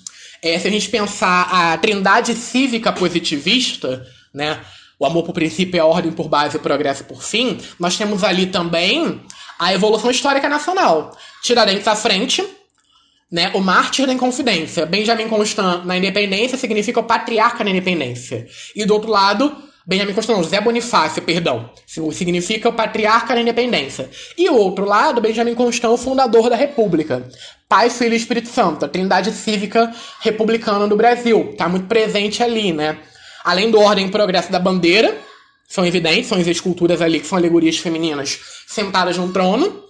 É, 0.43 0.59
se 0.59 0.67
a 0.67 0.71
gente 0.71 0.89
pensar 0.89 1.49
a 1.51 1.77
trindade 1.77 2.35
cívica 2.35 2.91
positivista, 2.91 4.07
né? 4.33 4.61
O 4.99 5.05
amor 5.05 5.25
por 5.25 5.35
princípio, 5.35 5.83
a 5.83 5.85
ordem 5.85 6.13
por 6.13 6.29
base 6.29 6.57
o 6.57 6.61
progresso 6.61 7.05
por 7.05 7.23
fim, 7.23 7.59
nós 7.79 7.97
temos 7.99 8.25
ali 8.25 8.47
também 8.47 9.21
a 9.59 9.73
evolução 9.73 10.11
histórica 10.11 10.49
nacional. 10.49 11.17
Tiradentes 11.43 11.87
à 11.87 11.97
frente, 11.97 12.45
né, 13.31 13.51
o 13.55 13.61
mártir 13.61 14.07
da 14.07 14.13
Inconfidência. 14.13 14.85
Benjamin 14.85 15.29
Constant 15.29 15.85
na 15.85 15.97
Independência 15.97 16.59
significa 16.59 17.01
o 17.01 17.05
patriarca 17.05 17.65
da 17.65 17.71
Independência. 17.71 18.47
E 18.77 18.85
do 18.85 18.93
outro 18.93 19.11
lado, 19.11 19.57
Benjamin 19.87 20.13
Constant, 20.13 20.37
José 20.37 20.61
Bonifácio, 20.61 21.23
perdão, 21.23 21.71
significa 22.13 22.69
o 22.69 22.73
patriarca 22.73 23.35
da 23.35 23.41
Independência. 23.41 24.11
E 24.37 24.49
o 24.49 24.55
outro 24.55 24.85
lado, 24.85 25.21
Benjamin 25.21 25.55
Constant, 25.55 25.91
o 25.91 25.97
fundador 25.97 26.51
da 26.51 26.57
República. 26.57 27.27
Pai, 27.69 27.89
Filho 27.89 28.13
e 28.13 28.17
Espírito 28.17 28.51
Santo, 28.51 28.85
a 28.85 28.89
trindade 28.89 29.33
cívica 29.33 29.93
republicana 30.21 30.87
do 30.87 30.95
Brasil. 30.95 31.55
Tá 31.57 31.69
muito 31.69 31.87
presente 31.87 32.43
ali, 32.43 32.71
né? 32.71 32.99
Além 33.43 33.71
do 33.71 33.81
Ordem 33.81 34.07
e 34.07 34.11
Progresso 34.11 34.53
da 34.53 34.59
Bandeira, 34.59 35.17
são 35.73 35.87
evidentes, 35.87 36.29
são 36.29 36.39
as 36.39 36.47
esculturas 36.47 37.01
ali 37.01 37.19
que 37.19 37.27
são 37.27 37.39
alegorias 37.39 37.79
femininas 37.79 38.39
sentadas 38.67 39.17
num 39.17 39.33
trono, 39.33 39.83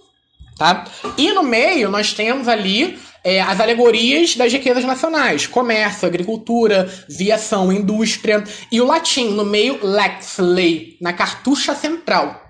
tá? 0.57 0.85
E 1.17 1.33
no 1.33 1.43
meio 1.43 1.89
nós 1.89 2.13
temos 2.13 2.47
ali 2.47 2.97
é, 3.21 3.41
as 3.41 3.59
alegorias 3.59 4.37
das 4.37 4.53
riquezas 4.53 4.85
nacionais: 4.85 5.45
comércio, 5.45 6.07
agricultura, 6.07 6.89
viação, 7.09 7.69
indústria. 7.69 8.45
E 8.71 8.79
o 8.79 8.85
latim, 8.85 9.31
no 9.31 9.43
meio, 9.43 9.77
lex, 9.85 10.37
lei, 10.37 10.95
na 11.01 11.11
cartucha 11.11 11.75
central. 11.75 12.41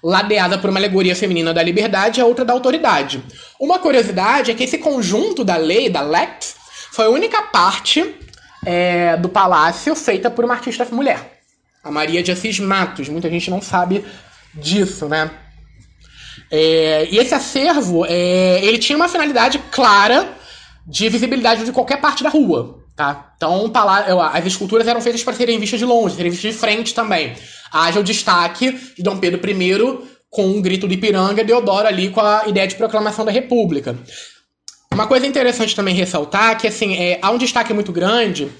Ladeada 0.00 0.56
por 0.56 0.70
uma 0.70 0.78
alegoria 0.78 1.16
feminina 1.16 1.52
da 1.52 1.64
liberdade 1.64 2.20
e 2.20 2.22
a 2.22 2.26
outra 2.26 2.44
da 2.44 2.52
autoridade. 2.52 3.20
Uma 3.58 3.80
curiosidade 3.80 4.52
é 4.52 4.54
que 4.54 4.62
esse 4.62 4.78
conjunto 4.78 5.42
da 5.42 5.56
lei, 5.56 5.90
da 5.90 6.02
lex, 6.02 6.54
foi 6.92 7.06
a 7.06 7.10
única 7.10 7.42
parte 7.42 8.14
é, 8.64 9.16
do 9.16 9.28
palácio 9.28 9.96
feita 9.96 10.30
por 10.30 10.44
uma 10.44 10.54
artista 10.54 10.86
mulher. 10.92 11.35
A 11.86 11.90
Maria 11.90 12.22
de 12.22 12.32
Assis 12.32 12.58
Matos. 12.58 13.08
Muita 13.08 13.30
gente 13.30 13.48
não 13.48 13.62
sabe 13.62 14.04
disso, 14.52 15.08
né? 15.08 15.30
É, 16.50 17.08
e 17.10 17.18
esse 17.18 17.34
acervo, 17.34 18.04
é, 18.04 18.64
ele 18.64 18.78
tinha 18.78 18.96
uma 18.96 19.08
finalidade 19.08 19.58
clara 19.70 20.36
de 20.86 21.08
visibilidade 21.08 21.64
de 21.64 21.72
qualquer 21.72 22.00
parte 22.00 22.22
da 22.22 22.28
rua, 22.28 22.80
tá? 22.94 23.32
Então, 23.36 23.70
as 24.32 24.46
esculturas 24.46 24.86
eram 24.86 25.00
feitas 25.00 25.22
para 25.22 25.34
serem 25.34 25.58
vistas 25.58 25.78
de 25.78 25.84
longe, 25.84 26.16
serem 26.16 26.30
vistas 26.30 26.54
de 26.54 26.58
frente 26.58 26.94
também. 26.94 27.34
Haja 27.72 28.00
o 28.00 28.04
destaque 28.04 28.72
de 28.96 29.02
Dom 29.02 29.18
Pedro 29.18 29.40
I 29.48 30.16
com 30.28 30.46
um 30.46 30.60
grito 30.60 30.86
de 30.86 30.94
Ipiranga 30.94 31.42
e 31.42 31.44
Deodoro 31.44 31.86
ali 31.86 32.10
com 32.10 32.20
a 32.20 32.44
ideia 32.46 32.66
de 32.66 32.74
proclamação 32.74 33.24
da 33.24 33.30
República. 33.30 33.96
Uma 34.92 35.06
coisa 35.06 35.26
interessante 35.26 35.74
também 35.74 35.94
ressaltar 35.94 36.58
que 36.58 36.66
assim, 36.66 36.96
é, 36.96 37.18
há 37.22 37.30
um 37.30 37.38
destaque 37.38 37.72
muito 37.72 37.92
grande 37.92 38.50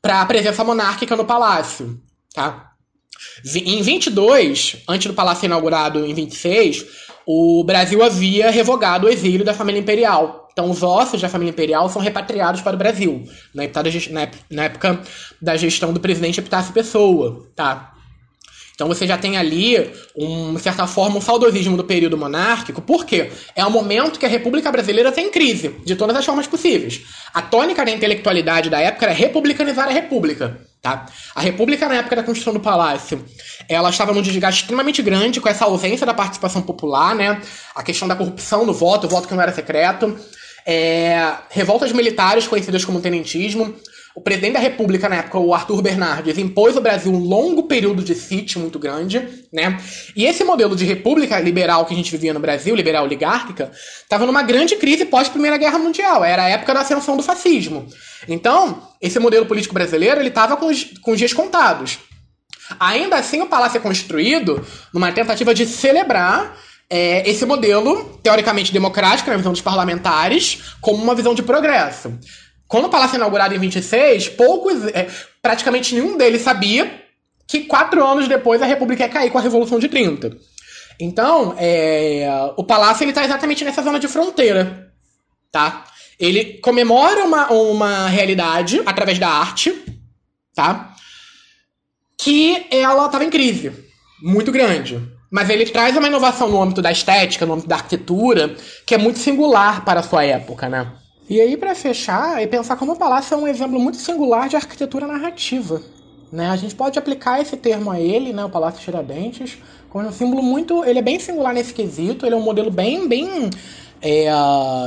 para 0.00 0.20
a 0.20 0.26
presença 0.26 0.64
monárquica 0.64 1.14
no 1.16 1.24
palácio, 1.24 2.00
tá? 2.34 2.71
Em 3.54 3.82
22, 3.82 4.76
antes 4.88 5.06
do 5.06 5.14
palácio 5.14 5.40
ser 5.40 5.46
inaugurado 5.46 6.04
em 6.06 6.14
26, 6.14 6.86
o 7.26 7.62
Brasil 7.64 8.02
havia 8.02 8.50
revogado 8.50 9.06
o 9.06 9.10
exílio 9.10 9.44
da 9.44 9.54
família 9.54 9.80
imperial. 9.80 10.48
Então, 10.52 10.70
os 10.70 10.82
ossos 10.82 11.20
da 11.20 11.28
família 11.28 11.50
imperial 11.50 11.88
são 11.88 12.02
repatriados 12.02 12.60
para 12.60 12.74
o 12.74 12.78
Brasil, 12.78 13.24
na 13.54 14.64
época 14.64 15.00
da 15.40 15.56
gestão 15.56 15.92
do 15.92 16.00
presidente 16.00 16.40
Epitácio 16.40 16.74
Pessoa, 16.74 17.48
tá? 17.56 17.94
Então 18.74 18.88
você 18.88 19.06
já 19.06 19.18
tem 19.18 19.36
ali, 19.36 19.90
um, 20.16 20.54
de 20.54 20.60
certa 20.60 20.86
forma, 20.86 21.18
um 21.18 21.20
saudosismo 21.20 21.76
do 21.76 21.84
período 21.84 22.16
monárquico, 22.16 22.80
porque 22.82 23.30
é 23.54 23.64
um 23.64 23.70
momento 23.70 24.18
que 24.18 24.26
a 24.26 24.28
República 24.28 24.70
Brasileira 24.72 25.10
está 25.10 25.20
em 25.20 25.30
crise, 25.30 25.76
de 25.84 25.94
todas 25.94 26.16
as 26.16 26.24
formas 26.24 26.46
possíveis. 26.46 27.02
A 27.32 27.42
tônica 27.42 27.84
da 27.84 27.90
intelectualidade 27.90 28.70
da 28.70 28.80
época 28.80 29.06
era 29.06 29.14
republicanizar 29.14 29.88
a 29.88 29.92
República. 29.92 30.58
Tá? 30.82 31.06
A 31.32 31.40
República, 31.40 31.88
na 31.88 31.94
época 31.94 32.16
da 32.16 32.24
construção 32.24 32.52
do 32.52 32.58
Palácio, 32.58 33.24
ela 33.68 33.88
estava 33.88 34.12
num 34.12 34.20
desgaste 34.20 34.62
extremamente 34.62 35.00
grande 35.00 35.40
com 35.40 35.48
essa 35.48 35.64
ausência 35.64 36.04
da 36.04 36.12
participação 36.12 36.60
popular, 36.60 37.14
né? 37.14 37.40
A 37.72 37.84
questão 37.84 38.08
da 38.08 38.16
corrupção 38.16 38.66
do 38.66 38.72
voto, 38.72 39.06
o 39.06 39.08
voto 39.08 39.28
que 39.28 39.34
não 39.34 39.40
era 39.40 39.52
secreto. 39.52 40.18
É, 40.66 41.34
revoltas 41.50 41.92
militares 41.92 42.48
conhecidas 42.48 42.84
como 42.84 43.00
tenentismo. 43.00 43.76
O 44.14 44.20
presidente 44.20 44.54
da 44.54 44.58
República, 44.58 45.08
na 45.08 45.16
época, 45.16 45.38
o 45.38 45.54
Arthur 45.54 45.80
Bernardes, 45.80 46.36
impôs 46.36 46.76
ao 46.76 46.82
Brasil 46.82 47.10
um 47.10 47.18
longo 47.18 47.62
período 47.62 48.02
de 48.02 48.14
sítio 48.14 48.60
muito 48.60 48.78
grande, 48.78 49.26
né? 49.50 49.78
E 50.14 50.26
esse 50.26 50.44
modelo 50.44 50.76
de 50.76 50.84
república 50.84 51.40
liberal 51.40 51.86
que 51.86 51.94
a 51.94 51.96
gente 51.96 52.10
vivia 52.10 52.34
no 52.34 52.40
Brasil, 52.40 52.74
liberal 52.74 53.04
oligárquica, 53.04 53.72
estava 54.02 54.26
numa 54.26 54.42
grande 54.42 54.76
crise 54.76 55.06
pós-Primeira 55.06 55.56
Guerra 55.56 55.78
Mundial. 55.78 56.22
Era 56.22 56.44
a 56.44 56.48
época 56.50 56.74
da 56.74 56.80
ascensão 56.80 57.16
do 57.16 57.22
fascismo. 57.22 57.86
Então, 58.28 58.82
esse 59.00 59.18
modelo 59.18 59.46
político 59.46 59.72
brasileiro, 59.72 60.20
ele 60.20 60.28
estava 60.28 60.58
com, 60.58 60.66
os, 60.66 60.84
com 61.00 61.12
os 61.12 61.18
dias 61.18 61.32
contados. 61.32 61.98
Ainda 62.78 63.16
assim, 63.16 63.40
o 63.40 63.46
palácio 63.46 63.78
é 63.78 63.80
construído 63.80 64.64
numa 64.92 65.10
tentativa 65.10 65.54
de 65.54 65.66
celebrar 65.66 66.56
é, 66.88 67.28
esse 67.28 67.46
modelo, 67.46 68.20
teoricamente 68.22 68.72
democrático, 68.72 69.30
na 69.30 69.38
visão 69.38 69.52
dos 69.52 69.62
parlamentares, 69.62 70.74
como 70.80 71.02
uma 71.02 71.14
visão 71.14 71.34
de 71.34 71.42
progresso. 71.42 72.12
Quando 72.72 72.86
o 72.86 72.88
palácio 72.88 73.16
é 73.16 73.18
inaugurado 73.18 73.54
em 73.54 73.58
26, 73.58 74.30
poucos, 74.30 74.82
é, 74.94 75.06
praticamente 75.42 75.94
nenhum 75.94 76.16
deles 76.16 76.40
sabia 76.40 77.02
que 77.46 77.64
quatro 77.64 78.02
anos 78.02 78.26
depois 78.26 78.62
a 78.62 78.64
República 78.64 79.02
ia 79.02 79.10
cair 79.10 79.30
com 79.30 79.36
a 79.36 79.42
Revolução 79.42 79.78
de 79.78 79.90
30. 79.90 80.38
Então, 80.98 81.54
é, 81.58 82.26
o 82.56 82.64
palácio 82.64 83.06
está 83.06 83.22
exatamente 83.22 83.62
nessa 83.62 83.82
zona 83.82 84.00
de 84.00 84.08
fronteira, 84.08 84.90
tá? 85.50 85.84
Ele 86.18 86.60
comemora 86.62 87.26
uma, 87.26 87.52
uma 87.52 88.08
realidade 88.08 88.80
através 88.86 89.18
da 89.18 89.28
arte, 89.28 89.78
tá? 90.54 90.94
Que 92.16 92.68
ela 92.70 93.04
estava 93.04 93.22
em 93.22 93.28
crise, 93.28 93.70
muito 94.22 94.50
grande. 94.50 94.98
Mas 95.30 95.50
ele 95.50 95.66
traz 95.66 95.94
uma 95.94 96.08
inovação 96.08 96.48
no 96.48 96.62
âmbito 96.62 96.80
da 96.80 96.90
estética, 96.90 97.44
no 97.44 97.52
âmbito 97.52 97.68
da 97.68 97.76
arquitetura, 97.76 98.56
que 98.86 98.94
é 98.94 98.98
muito 98.98 99.18
singular 99.18 99.84
para 99.84 100.00
a 100.00 100.02
sua 100.02 100.24
época, 100.24 100.70
né? 100.70 100.90
E 101.32 101.40
aí, 101.40 101.56
para 101.56 101.74
fechar, 101.74 102.42
é 102.42 102.46
pensar 102.46 102.76
como 102.76 102.92
o 102.92 102.96
palácio 102.96 103.32
é 103.32 103.38
um 103.38 103.48
exemplo 103.48 103.80
muito 103.80 103.96
singular 103.96 104.50
de 104.50 104.56
arquitetura 104.56 105.06
narrativa. 105.06 105.80
Né? 106.30 106.50
A 106.50 106.56
gente 106.56 106.74
pode 106.74 106.98
aplicar 106.98 107.40
esse 107.40 107.56
termo 107.56 107.90
a 107.90 107.98
ele, 107.98 108.34
né, 108.34 108.44
o 108.44 108.50
Palácio 108.50 108.82
Tiradentes, 108.82 109.56
como 109.88 110.06
um 110.06 110.12
símbolo 110.12 110.42
muito. 110.42 110.84
Ele 110.84 110.98
é 110.98 111.02
bem 111.02 111.18
singular 111.18 111.54
nesse 111.54 111.72
quesito, 111.72 112.26
ele 112.26 112.34
é 112.34 112.36
um 112.36 112.42
modelo 112.42 112.70
bem. 112.70 113.08
bem 113.08 113.48
é, 114.02 114.26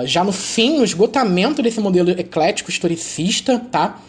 já 0.06 0.24
no 0.24 0.32
fim, 0.32 0.78
no 0.78 0.84
esgotamento 0.84 1.64
desse 1.64 1.80
modelo 1.80 2.12
eclético, 2.12 2.70
historicista, 2.70 3.58
tá? 3.72 4.00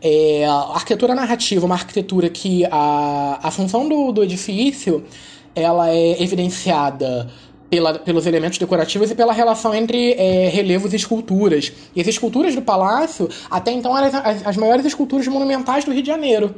É, 0.00 0.46
a 0.46 0.74
arquitetura 0.74 1.16
narrativa, 1.16 1.66
uma 1.66 1.74
arquitetura 1.74 2.30
que 2.30 2.64
a, 2.70 3.40
a 3.42 3.50
função 3.50 3.88
do, 3.88 4.12
do 4.12 4.22
edifício 4.22 5.04
ela 5.52 5.90
é 5.90 6.22
evidenciada 6.22 7.28
pela, 7.72 7.98
pelos 7.98 8.26
elementos 8.26 8.58
decorativos 8.58 9.10
e 9.10 9.14
pela 9.14 9.32
relação 9.32 9.74
entre 9.74 10.12
é, 10.12 10.50
relevos 10.50 10.92
e 10.92 10.96
esculturas. 10.96 11.72
E 11.96 12.02
as 12.02 12.06
esculturas 12.06 12.54
do 12.54 12.60
palácio, 12.60 13.30
até 13.50 13.72
então, 13.72 13.96
eram 13.96 14.20
as, 14.22 14.46
as 14.46 14.56
maiores 14.58 14.84
esculturas 14.84 15.26
monumentais 15.26 15.82
do 15.82 15.90
Rio 15.90 16.02
de 16.02 16.08
Janeiro. 16.08 16.54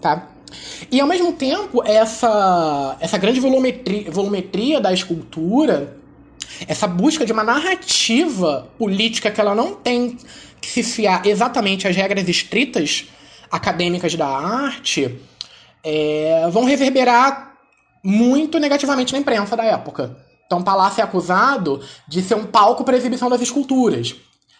Tá? 0.00 0.28
E 0.88 1.00
ao 1.00 1.08
mesmo 1.08 1.32
tempo, 1.32 1.82
essa, 1.84 2.96
essa 3.00 3.18
grande 3.18 3.40
volumetria, 3.40 4.08
volumetria 4.08 4.80
da 4.80 4.92
escultura, 4.92 5.96
essa 6.68 6.86
busca 6.86 7.26
de 7.26 7.32
uma 7.32 7.42
narrativa 7.42 8.68
política 8.78 9.32
que 9.32 9.40
ela 9.40 9.56
não 9.56 9.74
tem 9.74 10.16
que 10.60 10.68
se 10.68 10.84
fiar 10.84 11.26
exatamente 11.26 11.88
às 11.88 11.96
regras 11.96 12.28
estritas 12.28 13.06
acadêmicas 13.50 14.14
da 14.14 14.28
arte, 14.28 15.18
é, 15.82 16.48
vão 16.52 16.62
reverberar 16.62 17.52
muito 18.00 18.60
negativamente 18.60 19.12
na 19.12 19.18
imprensa 19.18 19.56
da 19.56 19.64
época. 19.64 20.21
Então, 20.52 20.60
o 20.60 20.64
palácio 20.64 21.00
é 21.00 21.04
acusado 21.04 21.80
de 22.06 22.20
ser 22.20 22.34
um 22.34 22.44
palco 22.44 22.84
para 22.84 22.94
a 22.94 22.98
exibição 22.98 23.30
das 23.30 23.40
esculturas. 23.40 24.14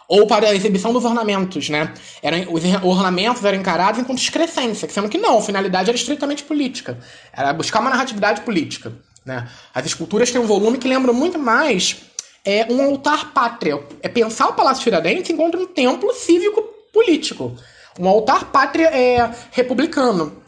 Ou 0.08 0.26
para 0.26 0.48
a 0.48 0.54
exibição 0.54 0.90
dos 0.90 1.04
ornamentos, 1.04 1.68
né? 1.68 1.92
Eram, 2.22 2.50
os 2.50 2.96
ornamentos 2.96 3.44
eram 3.44 3.58
encarados 3.58 4.00
enquanto 4.00 4.18
excrescência, 4.18 4.88
sendo 4.88 5.10
que 5.10 5.18
não, 5.18 5.36
a 5.36 5.42
finalidade 5.42 5.90
era 5.90 5.96
estritamente 5.96 6.44
política. 6.44 6.98
Era 7.30 7.52
buscar 7.52 7.80
uma 7.80 7.90
narratividade 7.90 8.40
política. 8.40 8.90
Né? 9.22 9.46
As 9.74 9.84
esculturas 9.84 10.30
têm 10.30 10.40
um 10.40 10.46
volume 10.46 10.78
que 10.78 10.88
lembra 10.88 11.12
muito 11.12 11.38
mais 11.38 11.98
é, 12.42 12.66
um 12.72 12.80
altar 12.80 13.34
pátria. 13.34 13.78
É 14.00 14.08
pensar 14.08 14.48
o 14.48 14.54
Palácio 14.54 14.82
Tiradentes 14.82 15.28
enquanto 15.28 15.58
um 15.58 15.66
templo 15.66 16.10
cívico-político. 16.14 17.54
Um 18.00 18.08
altar 18.08 18.46
pátria 18.46 18.86
é, 18.86 19.30
republicano 19.50 20.41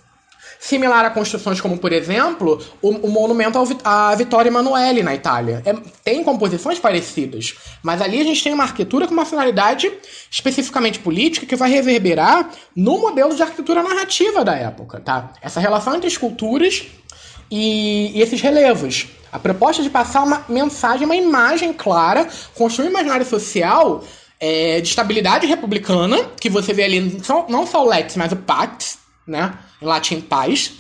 similar 0.65 1.05
a 1.05 1.11
construções 1.11 1.61
como, 1.61 1.77
por 1.77 1.93
exemplo, 1.93 2.59
o, 2.81 2.89
o 2.89 3.11
monumento 3.11 3.59
à 3.85 4.15
Vittorio 4.15 4.49
Emanuele 4.49 5.03
na 5.03 5.15
Itália. 5.15 5.63
É, 5.67 5.75
tem 6.03 6.25
composições 6.25 6.79
parecidas, 6.79 7.55
mas 7.83 8.01
ali 8.01 8.19
a 8.19 8.25
gente 8.25 8.43
tem 8.43 8.55
uma 8.55 8.65
arquitetura 8.65 9.07
com 9.07 9.13
uma 9.13 9.27
finalidade 9.27 9.93
especificamente 10.31 11.01
política 11.01 11.45
que 11.45 11.55
vai 11.55 11.69
reverberar 11.71 12.49
no 12.75 12.99
modelo 12.99 13.35
de 13.35 13.43
arquitetura 13.43 13.83
narrativa 13.83 14.43
da 14.43 14.55
época, 14.55 15.01
tá? 15.01 15.35
Essa 15.43 15.61
relação 15.61 15.95
entre 15.95 16.09
esculturas 16.09 16.87
e, 17.51 18.17
e 18.17 18.23
esses 18.23 18.41
relevos. 18.41 19.09
A 19.31 19.39
proposta 19.39 19.83
de 19.83 19.91
passar 19.91 20.23
uma 20.23 20.47
mensagem, 20.49 21.05
uma 21.05 21.17
imagem 21.17 21.75
clara, 21.75 22.27
construir 22.55 22.87
um 22.87 22.91
imaginário 22.91 23.27
social 23.27 24.03
é, 24.41 24.81
de 24.81 24.89
estabilidade 24.89 25.47
republicana, 25.47 26.25
que 26.41 26.49
você 26.49 26.73
vê 26.73 26.85
ali 26.85 27.21
não 27.51 27.67
só 27.67 27.85
o 27.85 27.89
Lex, 27.89 28.17
mas 28.17 28.33
o 28.33 28.37
Pax, 28.37 28.99
né? 29.27 29.53
Em 29.85 29.87
latim, 29.87 30.21
paz. 30.21 30.73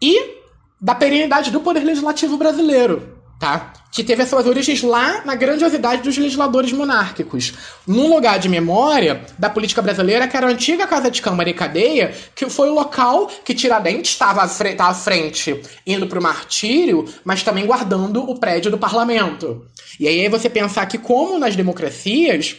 E 0.00 0.38
da 0.80 0.94
perenidade 0.94 1.50
do 1.50 1.60
poder 1.60 1.80
legislativo 1.80 2.38
brasileiro. 2.38 3.18
tá? 3.38 3.72
Que 3.92 4.02
teve 4.02 4.22
as 4.22 4.28
suas 4.28 4.46
origens 4.46 4.82
lá 4.82 5.24
na 5.24 5.34
grandiosidade 5.34 6.02
dos 6.02 6.16
legisladores 6.16 6.72
monárquicos. 6.72 7.52
Num 7.86 8.08
lugar 8.08 8.38
de 8.38 8.48
memória 8.48 9.24
da 9.38 9.48
política 9.48 9.80
brasileira, 9.80 10.26
que 10.26 10.36
era 10.36 10.46
a 10.46 10.50
antiga 10.50 10.86
Casa 10.86 11.10
de 11.10 11.22
Câmara 11.22 11.48
e 11.48 11.54
Cadeia, 11.54 12.12
que 12.34 12.48
foi 12.50 12.68
o 12.68 12.74
local 12.74 13.28
que 13.44 13.54
Tiradentes 13.54 14.12
estava 14.12 14.42
à 14.42 14.94
frente, 14.94 15.60
indo 15.86 16.06
para 16.06 16.18
o 16.18 16.22
martírio, 16.22 17.04
mas 17.24 17.42
também 17.42 17.66
guardando 17.66 18.28
o 18.28 18.38
prédio 18.38 18.70
do 18.70 18.78
parlamento. 18.78 19.66
E 20.00 20.08
aí 20.08 20.28
você 20.28 20.50
pensar 20.50 20.86
que, 20.86 20.98
como 20.98 21.38
nas 21.38 21.54
democracias, 21.54 22.56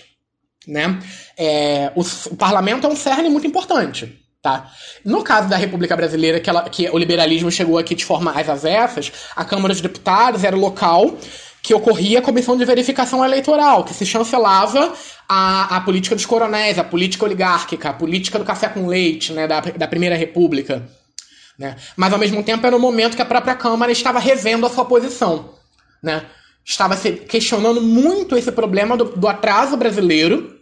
né, 0.67 0.99
é, 1.37 1.91
o, 1.95 2.01
o 2.01 2.35
parlamento 2.35 2.87
é 2.87 2.89
um 2.89 2.95
cerne 2.95 3.29
muito 3.29 3.47
importante. 3.47 4.19
Tá? 4.41 4.71
No 5.03 5.21
caso 5.21 5.49
da 5.49 5.57
República 5.57 5.97
Brasileira, 5.97 6.39
que, 6.39 6.49
ela, 6.49 6.69
que 6.69 6.89
o 6.89 6.97
liberalismo 6.97 7.51
chegou 7.51 7.77
aqui 7.77 7.93
de 7.93 8.05
forma 8.05 8.31
às 8.31 8.47
avessas, 8.47 9.11
a 9.35 9.43
Câmara 9.43 9.73
dos 9.73 9.81
Deputados 9.81 10.45
era 10.45 10.55
o 10.55 10.59
local 10.59 11.17
que 11.61 11.73
ocorria 11.73 12.19
a 12.19 12.21
comissão 12.21 12.55
de 12.55 12.63
verificação 12.63 13.23
eleitoral, 13.23 13.83
que 13.83 13.93
se 13.93 14.05
chancelava 14.05 14.93
a, 15.27 15.75
a 15.75 15.81
política 15.81 16.15
dos 16.15 16.25
coronéis, 16.25 16.79
a 16.79 16.85
política 16.85 17.25
oligárquica, 17.25 17.89
a 17.89 17.93
política 17.93 18.39
do 18.39 18.45
café 18.45 18.69
com 18.69 18.87
leite, 18.87 19.33
né, 19.33 19.45
da, 19.45 19.59
da 19.59 19.87
Primeira 19.87 20.15
República. 20.15 20.87
Né? 21.57 21.75
Mas, 21.97 22.13
ao 22.13 22.19
mesmo 22.19 22.41
tempo, 22.41 22.65
era 22.65 22.75
o 22.75 22.79
momento 22.79 23.17
que 23.17 23.21
a 23.21 23.25
própria 23.25 23.55
Câmara 23.55 23.91
estava 23.91 24.19
revendo 24.19 24.65
a 24.65 24.69
sua 24.69 24.85
posição. 24.85 25.53
Né? 26.01 26.25
Estava 26.63 26.95
se 26.95 27.11
questionando 27.11 27.81
muito 27.81 28.37
esse 28.37 28.53
problema 28.53 28.95
do, 28.95 29.03
do 29.03 29.27
atraso 29.27 29.75
brasileiro, 29.75 30.59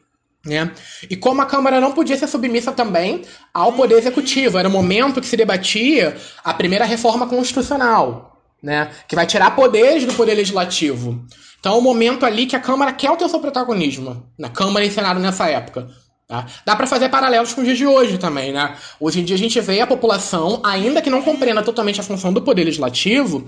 né? 0.47 0.71
E 1.09 1.15
como 1.15 1.41
a 1.41 1.45
Câmara 1.45 1.81
não 1.81 1.91
podia 1.91 2.17
ser 2.17 2.27
submissa 2.27 2.71
também 2.71 3.23
ao 3.53 3.73
Poder 3.73 3.95
Executivo, 3.95 4.57
era 4.57 4.67
o 4.67 4.71
momento 4.71 5.19
que 5.19 5.27
se 5.27 5.35
debatia 5.35 6.15
a 6.43 6.53
primeira 6.53 6.85
reforma 6.85 7.27
constitucional, 7.27 8.41
né? 8.63 8.89
que 9.07 9.15
vai 9.15 9.25
tirar 9.25 9.55
poderes 9.55 10.05
do 10.05 10.13
Poder 10.13 10.35
Legislativo. 10.35 11.25
Então 11.59 11.73
é 11.73 11.77
o 11.77 11.81
momento 11.81 12.25
ali 12.25 12.45
que 12.45 12.55
a 12.55 12.59
Câmara 12.59 12.93
quer 12.93 13.11
o 13.11 13.29
seu 13.29 13.39
protagonismo, 13.39 14.25
na 14.39 14.49
Câmara 14.49 14.85
e 14.85 14.91
Senado 14.91 15.19
nessa 15.19 15.49
época. 15.49 15.89
Tá? 16.27 16.45
Dá 16.65 16.75
para 16.75 16.87
fazer 16.87 17.09
paralelos 17.09 17.53
com 17.53 17.61
os 17.61 17.67
dias 17.67 17.77
de 17.77 17.85
hoje 17.85 18.17
também, 18.17 18.51
né? 18.51 18.75
Hoje 18.99 19.21
em 19.21 19.23
dia 19.23 19.35
a 19.35 19.39
gente 19.39 19.59
vê 19.61 19.79
a 19.79 19.87
população, 19.87 20.61
ainda 20.63 21.01
que 21.01 21.09
não 21.09 21.21
compreenda 21.21 21.63
totalmente 21.63 22.01
a 22.01 22.03
função 22.03 22.33
do 22.33 22.41
Poder 22.41 22.65
Legislativo, 22.65 23.45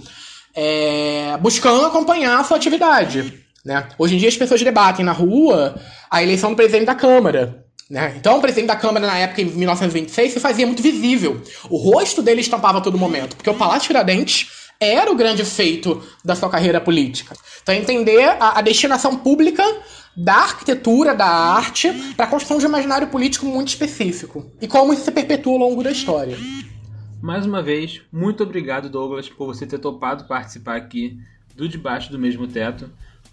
é... 0.55 1.37
buscando 1.41 1.85
acompanhar 1.85 2.39
a 2.39 2.43
sua 2.43 2.55
atividade. 2.55 3.45
Né? 3.69 3.87
Hoje 3.99 4.15
em 4.15 4.17
dia 4.17 4.29
as 4.29 4.35
pessoas 4.35 4.63
debatem 4.63 5.05
na 5.05 5.11
rua 5.11 5.79
a 6.09 6.23
eleição 6.23 6.49
do 6.49 6.55
presidente 6.55 6.87
da 6.87 6.95
Câmara. 6.95 7.63
Né? 7.87 8.15
Então, 8.17 8.39
o 8.39 8.41
presidente 8.41 8.65
da 8.65 8.75
Câmara, 8.75 9.05
na 9.05 9.15
época, 9.19 9.43
em 9.43 9.45
1926, 9.45 10.33
se 10.33 10.39
fazia 10.39 10.65
muito 10.65 10.81
visível. 10.81 11.39
O 11.69 11.77
rosto 11.77 12.23
dele 12.23 12.41
estampava 12.41 12.79
a 12.79 12.81
todo 12.81 12.97
momento, 12.97 13.35
porque 13.35 13.49
o 13.49 13.53
Palácio 13.53 13.85
Tiradentes 13.85 14.71
era 14.79 15.11
o 15.11 15.15
grande 15.15 15.45
feito 15.45 16.01
da 16.25 16.35
sua 16.35 16.49
carreira 16.49 16.81
política. 16.81 17.35
Então, 17.61 17.75
entender 17.75 18.23
a, 18.39 18.57
a 18.57 18.61
destinação 18.61 19.17
pública 19.17 19.63
da 20.17 20.33
arquitetura, 20.33 21.13
da 21.13 21.27
arte, 21.27 21.91
para 22.15 22.25
a 22.25 22.29
construção 22.29 22.57
de 22.57 22.65
um 22.65 22.69
imaginário 22.69 23.07
político 23.09 23.45
muito 23.45 23.67
específico. 23.67 24.51
E 24.59 24.67
como 24.67 24.93
isso 24.93 25.03
se 25.03 25.11
perpetua 25.11 25.53
ao 25.53 25.59
longo 25.59 25.83
da 25.83 25.91
história. 25.91 26.35
Mais 27.21 27.45
uma 27.45 27.61
vez, 27.61 28.01
muito 28.11 28.41
obrigado, 28.41 28.89
Douglas, 28.89 29.29
por 29.29 29.45
você 29.45 29.67
ter 29.67 29.77
topado 29.77 30.25
participar 30.25 30.75
aqui 30.75 31.19
do 31.55 31.67
Debaixo 31.67 32.11
do 32.11 32.17
Mesmo 32.17 32.47
Teto. 32.47 32.89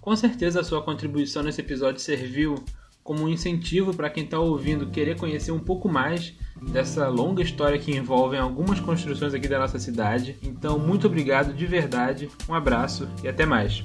Com 0.06 0.14
certeza 0.14 0.60
a 0.60 0.62
sua 0.62 0.80
contribuição 0.80 1.42
nesse 1.42 1.60
episódio 1.60 2.00
serviu 2.00 2.64
como 3.02 3.24
um 3.24 3.28
incentivo 3.28 3.92
para 3.92 4.08
quem 4.08 4.22
está 4.22 4.38
ouvindo 4.38 4.86
querer 4.86 5.16
conhecer 5.16 5.50
um 5.50 5.58
pouco 5.58 5.88
mais 5.88 6.32
dessa 6.70 7.08
longa 7.08 7.42
história 7.42 7.76
que 7.76 7.90
envolve 7.90 8.36
algumas 8.36 8.78
construções 8.78 9.34
aqui 9.34 9.48
da 9.48 9.58
nossa 9.58 9.80
cidade. 9.80 10.36
Então, 10.44 10.78
muito 10.78 11.08
obrigado 11.08 11.52
de 11.52 11.66
verdade, 11.66 12.30
um 12.48 12.54
abraço 12.54 13.08
e 13.24 13.26
até 13.26 13.44
mais. 13.44 13.82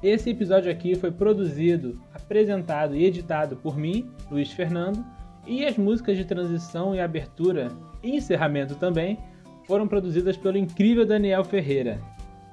Esse 0.00 0.30
episódio 0.30 0.70
aqui 0.70 0.94
foi 0.94 1.10
produzido, 1.10 2.00
apresentado 2.14 2.94
e 2.94 3.04
editado 3.04 3.56
por 3.56 3.76
mim, 3.76 4.08
Luiz 4.30 4.52
Fernando 4.52 5.17
e 5.48 5.64
as 5.64 5.78
músicas 5.78 6.18
de 6.18 6.26
transição 6.26 6.94
e 6.94 7.00
abertura 7.00 7.68
e 8.02 8.14
encerramento 8.14 8.74
também 8.74 9.18
foram 9.66 9.88
produzidas 9.88 10.36
pelo 10.36 10.58
incrível 10.58 11.06
Daniel 11.06 11.42
Ferreira. 11.42 11.98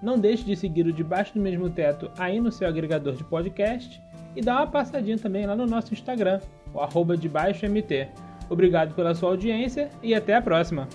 Não 0.01 0.17
deixe 0.17 0.45
de 0.45 0.55
seguir 0.55 0.88
o 0.88 0.93
Debaixo 0.93 1.34
do 1.34 1.41
Mesmo 1.41 1.69
Teto 1.69 2.09
aí 2.17 2.39
no 2.39 2.51
seu 2.51 2.67
agregador 2.67 3.13
de 3.13 3.23
podcast 3.26 4.01
e 4.34 4.41
dá 4.41 4.57
uma 4.57 4.67
passadinha 4.67 5.17
também 5.17 5.45
lá 5.45 5.55
no 5.55 5.65
nosso 5.65 5.93
Instagram, 5.93 6.39
o 6.73 6.80
arroba 6.80 7.17
debaixomt. 7.17 8.07
Obrigado 8.49 8.93
pela 8.95 9.13
sua 9.13 9.30
audiência 9.31 9.89
e 10.01 10.15
até 10.15 10.35
a 10.35 10.41
próxima! 10.41 10.88